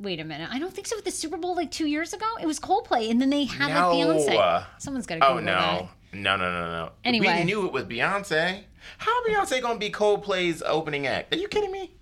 Wait 0.00 0.18
a 0.18 0.24
minute. 0.24 0.48
I 0.50 0.58
don't 0.58 0.72
think 0.72 0.86
so. 0.86 0.96
With 0.96 1.04
the 1.04 1.10
Super 1.10 1.36
Bowl 1.36 1.54
like 1.54 1.70
two 1.70 1.86
years 1.86 2.12
ago, 2.14 2.26
it 2.40 2.46
was 2.46 2.58
Coldplay, 2.58 3.10
and 3.10 3.20
then 3.20 3.28
they 3.30 3.44
had 3.44 3.68
No. 3.68 3.90
like 3.94 4.06
Beyonce. 4.06 4.64
Someone's 4.78 5.06
got 5.06 5.16
to. 5.16 5.20
Go. 5.20 5.26
Oh 5.28 5.38
no. 5.40 5.88
No, 6.12 6.36
no, 6.36 6.50
no, 6.50 6.70
no. 6.72 6.90
Anyway. 7.04 7.38
We 7.38 7.44
knew 7.44 7.66
it 7.66 7.72
was 7.72 7.84
Beyonce. 7.84 8.62
How 8.98 9.24
Beyonce 9.26 9.60
gonna 9.62 9.78
be 9.78 9.90
Coldplay's 9.90 10.62
opening 10.62 11.06
act? 11.06 11.34
Are 11.34 11.38
you 11.38 11.48
kidding 11.48 11.70
me? 11.70 11.92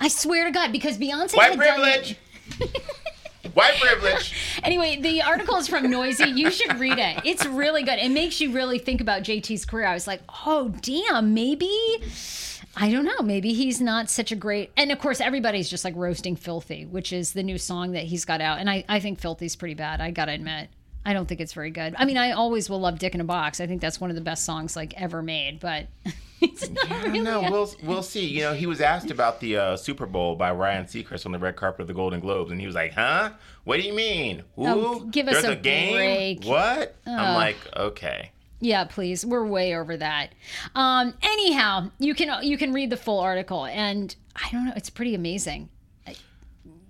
I 0.00 0.08
swear 0.08 0.46
to 0.46 0.50
God, 0.50 0.72
because 0.72 0.98
Beyonce 0.98 1.36
White 1.36 1.56
privilege. 1.56 2.16
White 3.54 3.74
privilege. 3.80 4.34
Anyway, 4.64 4.96
the 5.00 5.20
article 5.22 5.56
is 5.56 5.66
from 5.66 5.84
Noisey. 5.86 6.36
You 6.36 6.50
should 6.50 6.78
read 6.78 6.96
it. 6.98 7.22
It's 7.24 7.44
really 7.44 7.82
good. 7.82 7.98
It 7.98 8.10
makes 8.12 8.40
you 8.40 8.52
really 8.52 8.78
think 8.78 9.00
about 9.00 9.22
JT's 9.22 9.64
career. 9.64 9.86
I 9.86 9.92
was 9.94 10.06
like, 10.06 10.22
oh 10.46 10.68
damn, 10.82 11.34
maybe. 11.34 11.68
I 12.76 12.90
don't 12.90 13.04
know. 13.04 13.20
Maybe 13.22 13.52
he's 13.52 13.80
not 13.80 14.08
such 14.08 14.32
a 14.32 14.36
great. 14.36 14.70
And 14.76 14.90
of 14.90 14.98
course, 14.98 15.20
everybody's 15.20 15.68
just 15.68 15.84
like 15.84 15.94
roasting 15.96 16.36
Filthy, 16.36 16.86
which 16.86 17.12
is 17.12 17.32
the 17.32 17.42
new 17.42 17.58
song 17.58 17.92
that 17.92 18.04
he's 18.04 18.24
got 18.24 18.40
out. 18.40 18.58
And 18.58 18.70
I, 18.70 18.84
I 18.88 18.98
think 19.00 19.20
Filthy's 19.20 19.56
pretty 19.56 19.74
bad. 19.74 20.00
I 20.00 20.10
gotta 20.10 20.32
admit. 20.32 20.68
I 21.04 21.12
don't 21.12 21.26
think 21.26 21.40
it's 21.40 21.52
very 21.52 21.70
good. 21.70 21.94
I 21.98 22.04
mean, 22.04 22.16
I 22.16 22.30
always 22.30 22.70
will 22.70 22.78
love 22.78 22.98
Dick 22.98 23.14
in 23.14 23.20
a 23.20 23.24
Box. 23.24 23.60
I 23.60 23.66
think 23.66 23.80
that's 23.80 24.00
one 24.00 24.10
of 24.10 24.16
the 24.16 24.22
best 24.22 24.44
songs 24.44 24.76
like 24.76 24.94
ever 25.00 25.20
made, 25.20 25.58
but 25.58 25.88
it's 26.40 26.70
not 26.70 26.90
I 26.92 27.02
really. 27.06 27.18
don't 27.18 27.24
know. 27.24 27.50
We'll 27.50 27.74
we'll 27.82 28.02
see. 28.04 28.24
You 28.26 28.42
know, 28.42 28.54
he 28.54 28.66
was 28.66 28.80
asked 28.80 29.10
about 29.10 29.40
the 29.40 29.56
uh, 29.56 29.76
Super 29.76 30.06
Bowl 30.06 30.36
by 30.36 30.52
Ryan 30.52 30.84
Seacrest 30.84 31.26
on 31.26 31.32
the 31.32 31.40
red 31.40 31.56
carpet 31.56 31.82
of 31.82 31.86
the 31.88 31.94
Golden 31.94 32.20
Globes, 32.20 32.52
and 32.52 32.60
he 32.60 32.66
was 32.66 32.76
like, 32.76 32.92
"Huh? 32.92 33.32
What 33.64 33.80
do 33.80 33.82
you 33.86 33.92
mean? 33.92 34.44
Who? 34.54 34.66
Oh, 34.66 35.00
give 35.00 35.26
us 35.28 35.42
There's 35.42 35.56
a 35.56 35.60
game? 35.60 35.94
break." 35.94 36.44
What?" 36.44 36.94
I'm 37.04 37.34
like, 37.34 37.56
"Okay." 37.76 38.30
Yeah, 38.62 38.84
please. 38.84 39.26
We're 39.26 39.44
way 39.44 39.76
over 39.76 39.96
that. 39.96 40.28
Um, 40.76 41.14
anyhow, 41.20 41.90
you 41.98 42.14
can 42.14 42.44
you 42.44 42.56
can 42.56 42.72
read 42.72 42.90
the 42.90 42.96
full 42.96 43.18
article, 43.18 43.66
and 43.66 44.14
I 44.36 44.48
don't 44.52 44.66
know. 44.66 44.72
It's 44.76 44.88
pretty 44.88 45.16
amazing. 45.16 45.68
I, 46.06 46.14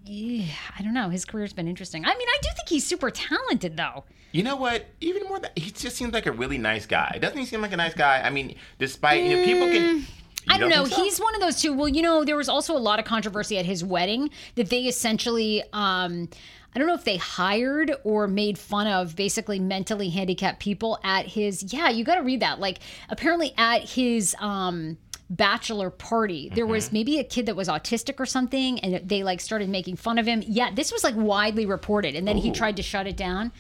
yeah, 0.05 0.45
I 0.79 0.83
don't 0.83 0.93
know. 0.93 1.09
His 1.09 1.25
career's 1.25 1.55
been 1.55 1.67
interesting. 1.67 2.05
I 2.05 2.15
mean, 2.15 2.29
I 2.29 2.39
do 2.43 2.51
think 2.55 2.69
he's 2.69 2.87
super 2.87 3.11
talented, 3.11 3.79
though. 3.79 4.05
You 4.33 4.43
know 4.43 4.55
what? 4.57 4.85
Even 5.01 5.23
more 5.25 5.41
than 5.41 5.51
he 5.57 5.71
just 5.71 5.97
seems 5.97 6.13
like 6.13 6.27
a 6.27 6.33
really 6.33 6.59
nice 6.59 6.85
guy. 6.85 7.17
Doesn't 7.19 7.39
he 7.39 7.47
seem 7.47 7.63
like 7.63 7.73
a 7.73 7.77
nice 7.79 7.95
guy? 7.95 8.21
I 8.21 8.29
mean, 8.29 8.55
despite 8.79 9.25
you 9.25 9.39
know, 9.39 9.45
people 9.45 9.69
can. 9.69 10.01
Mm, 10.01 10.05
I 10.49 10.59
don't 10.59 10.69
know. 10.69 10.85
so? 10.85 11.03
He's 11.03 11.19
one 11.19 11.35
of 11.35 11.41
those 11.41 11.59
two. 11.63 11.73
Well, 11.73 11.89
you 11.89 12.03
know, 12.03 12.23
there 12.23 12.37
was 12.37 12.51
also 12.51 12.77
a 12.77 12.79
lot 12.79 12.99
of 12.99 13.07
controversy 13.07 13.57
at 13.57 13.65
his 13.65 13.83
wedding 13.83 14.29
that 14.57 14.69
they 14.69 14.83
essentially, 14.83 15.63
um, 15.73 16.29
I 16.75 16.79
don't 16.79 16.89
know 16.89 16.95
if 16.95 17.05
they 17.05 17.19
hired 17.19 17.93
or 18.05 18.27
made 18.27 18.59
fun 18.59 18.87
of 18.87 19.15
basically 19.15 19.59
mentally 19.59 20.09
handicapped 20.11 20.59
people 20.61 20.99
at 21.05 21.27
his. 21.27 21.73
Yeah, 21.73 21.91
you 21.91 22.03
got 22.05 22.15
to 22.17 22.23
read 22.23 22.41
that. 22.41 22.61
Like, 22.61 22.79
apparently 23.09 23.53
at 23.59 23.89
his. 23.91 24.35
Um, 24.41 24.99
bachelor 25.31 25.89
party 25.89 26.51
there 26.55 26.67
was 26.67 26.87
Mm-hmm. 26.89 26.95
maybe 26.95 27.19
a 27.19 27.25
kid 27.25 27.47
that 27.47 27.57
was 27.57 27.67
autistic 27.67 28.21
or 28.21 28.27
something 28.27 28.79
and 28.81 29.09
they 29.09 29.23
like 29.23 29.41
started 29.41 29.71
making 29.71 29.97
fun 29.97 30.19
of 30.19 30.27
him 30.27 30.43
yeah 30.47 30.71
this 30.75 30.93
was 30.93 31.03
like 31.03 31.15
widely 31.17 31.65
reported 31.65 32.15
and 32.15 32.29
then 32.29 32.37
he 32.37 32.51
tried 32.51 32.77
to 32.77 32.83
shut 32.83 33.07
it 33.07 33.17
down 33.17 33.51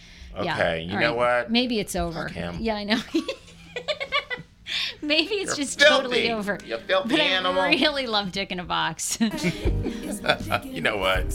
yeah. 0.43 0.55
Okay, 0.55 0.83
you 0.83 0.93
All 0.97 1.01
know 1.01 1.15
what? 1.15 1.51
maybe 1.51 1.81
it's 1.81 1.97
over 1.97 2.31
yeah 2.61 2.75
i 2.75 2.85
know 2.85 2.99
maybe 5.01 5.35
it's 5.37 5.57
You're 5.57 5.65
just 5.65 5.79
filthy. 5.81 5.95
totally 5.97 6.31
over 6.31 6.59
You 6.67 6.77
filthy 6.77 7.09
but 7.09 7.21
animal. 7.21 7.63
I 7.63 7.71
really 7.71 8.07
love 8.07 8.33
Dick 8.33 8.53
in 8.53 8.61
a 8.61 8.65
Box. 8.65 9.19
You 10.65 10.81
know 10.83 10.99
what? 10.99 11.33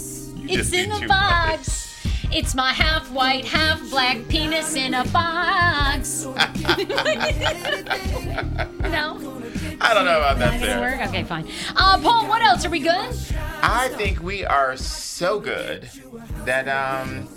It's 0.49 0.74
in 0.74 0.91
a 0.91 1.07
box. 1.07 1.86
It's 2.32 2.53
my 2.56 2.74
half 2.74 3.10
white, 3.11 3.45
half 3.45 3.80
black 3.90 4.28
penis 4.28 4.76
in 4.76 4.94
a 4.94 5.06
box. 5.06 6.26
no. 6.26 6.34
I 9.80 9.94
don't 9.94 10.06
know 10.06 10.18
about 10.18 10.40
that, 10.40 10.80
work. 10.82 11.07
Okay, 11.10 11.24
fine. 11.24 11.48
Uh, 11.76 11.99
Paul, 11.99 12.28
what 12.28 12.41
else? 12.41 12.65
Are 12.65 12.69
we 12.69 12.80
good? 12.80 13.15
I 13.61 13.90
think 13.95 14.22
we 14.22 14.44
are 14.45 14.76
so 14.76 15.40
good 15.40 15.90
that 16.45 16.68
um, 16.68 17.28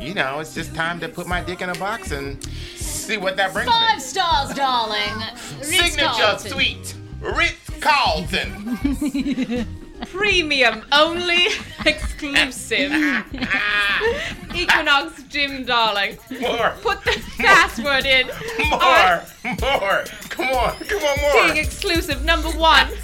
you 0.00 0.14
know, 0.14 0.40
it's 0.40 0.54
just 0.54 0.74
time 0.74 1.00
to 1.00 1.08
put 1.08 1.26
my 1.26 1.40
dick 1.40 1.60
in 1.62 1.70
a 1.70 1.74
box 1.74 2.10
and 2.12 2.42
see 2.76 3.16
what 3.16 3.36
that 3.36 3.52
brings 3.52 3.70
Five 3.70 3.96
me. 3.96 4.00
stars, 4.00 4.54
darling. 4.54 5.22
Signature 5.62 6.06
Ritz-Carlton. 6.06 6.50
suite, 6.50 6.94
Ritz 7.20 7.70
Carlton. 7.80 9.66
Premium 10.06 10.82
only 10.92 11.46
exclusive. 11.86 12.92
Equinox 14.54 15.22
Gym, 15.24 15.64
darling. 15.64 16.18
More, 16.40 16.74
Put 16.82 17.04
the 17.04 17.20
password 17.38 18.06
in. 18.06 18.26
more, 18.70 19.22
more. 19.60 20.04
Come 20.30 20.48
on, 20.48 20.76
come 20.78 21.02
on, 21.02 21.20
more. 21.20 21.44
Being 21.44 21.56
exclusive 21.58 22.24
number 22.24 22.50
one. 22.50 22.88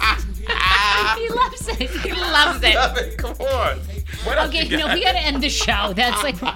He 1.17 1.27
loves 1.29 1.67
it. 1.69 1.89
He 1.89 2.11
loves 2.11 2.61
it. 2.63 2.75
Love 2.75 2.97
it. 2.97 3.17
Come 3.17 3.31
on 3.31 3.79
okay, 4.27 4.67
no, 4.69 4.93
we 4.93 5.03
gotta 5.03 5.19
end 5.19 5.41
the 5.41 5.49
show. 5.49 5.93
That's 5.95 6.23
like. 6.23 6.41
All 6.43 6.51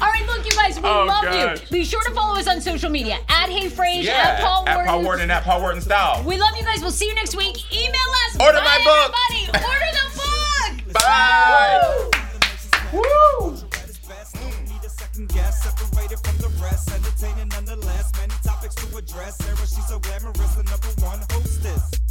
right, 0.00 0.26
look, 0.26 0.44
you 0.44 0.50
guys, 0.52 0.78
we 0.78 0.88
oh, 0.88 1.04
love 1.06 1.24
gosh. 1.24 1.60
you. 1.62 1.68
Be 1.70 1.84
sure 1.84 2.02
to 2.04 2.10
follow 2.12 2.38
us 2.38 2.46
on 2.46 2.60
social 2.60 2.90
media 2.90 3.18
at 3.28 3.48
Hey 3.48 3.68
Frase, 3.68 4.04
yeah, 4.04 4.36
at 4.36 4.40
Paul 4.40 4.68
At 4.68 4.86
Paul 4.86 5.02
Wharton, 5.02 5.30
at 5.30 5.44
Paul 5.44 5.60
Wharton 5.60 5.80
Style. 5.80 6.22
We 6.24 6.38
love 6.38 6.56
you 6.56 6.64
guys. 6.64 6.80
We'll 6.80 6.90
see 6.90 7.06
you 7.06 7.14
next 7.14 7.36
week. 7.36 7.72
Email 7.72 7.94
us. 8.26 8.40
Order 8.40 8.58
Bye, 8.58 8.64
my 8.64 8.84
book. 8.84 9.14
Everybody. 9.30 9.68
Order 9.68 9.90
the 9.92 10.06
book. 10.84 10.92
Bye. 10.94 12.10
Woo. 12.92 13.00
Woo. 13.00 13.68
Separated 15.50 16.18
from 16.20 16.36
the 16.38 16.48
rest, 16.62 16.90
entertaining 16.92 17.48
nonetheless. 17.48 18.12
Many 18.16 18.34
topics 18.44 18.74
to 18.76 18.96
address. 18.96 19.36
Sarah, 19.38 19.56
she's 19.58 19.86
so 19.88 19.98
glamorous, 19.98 20.54
the 20.54 20.62
number 20.62 20.88
one 21.02 21.18
hostess. 21.30 22.07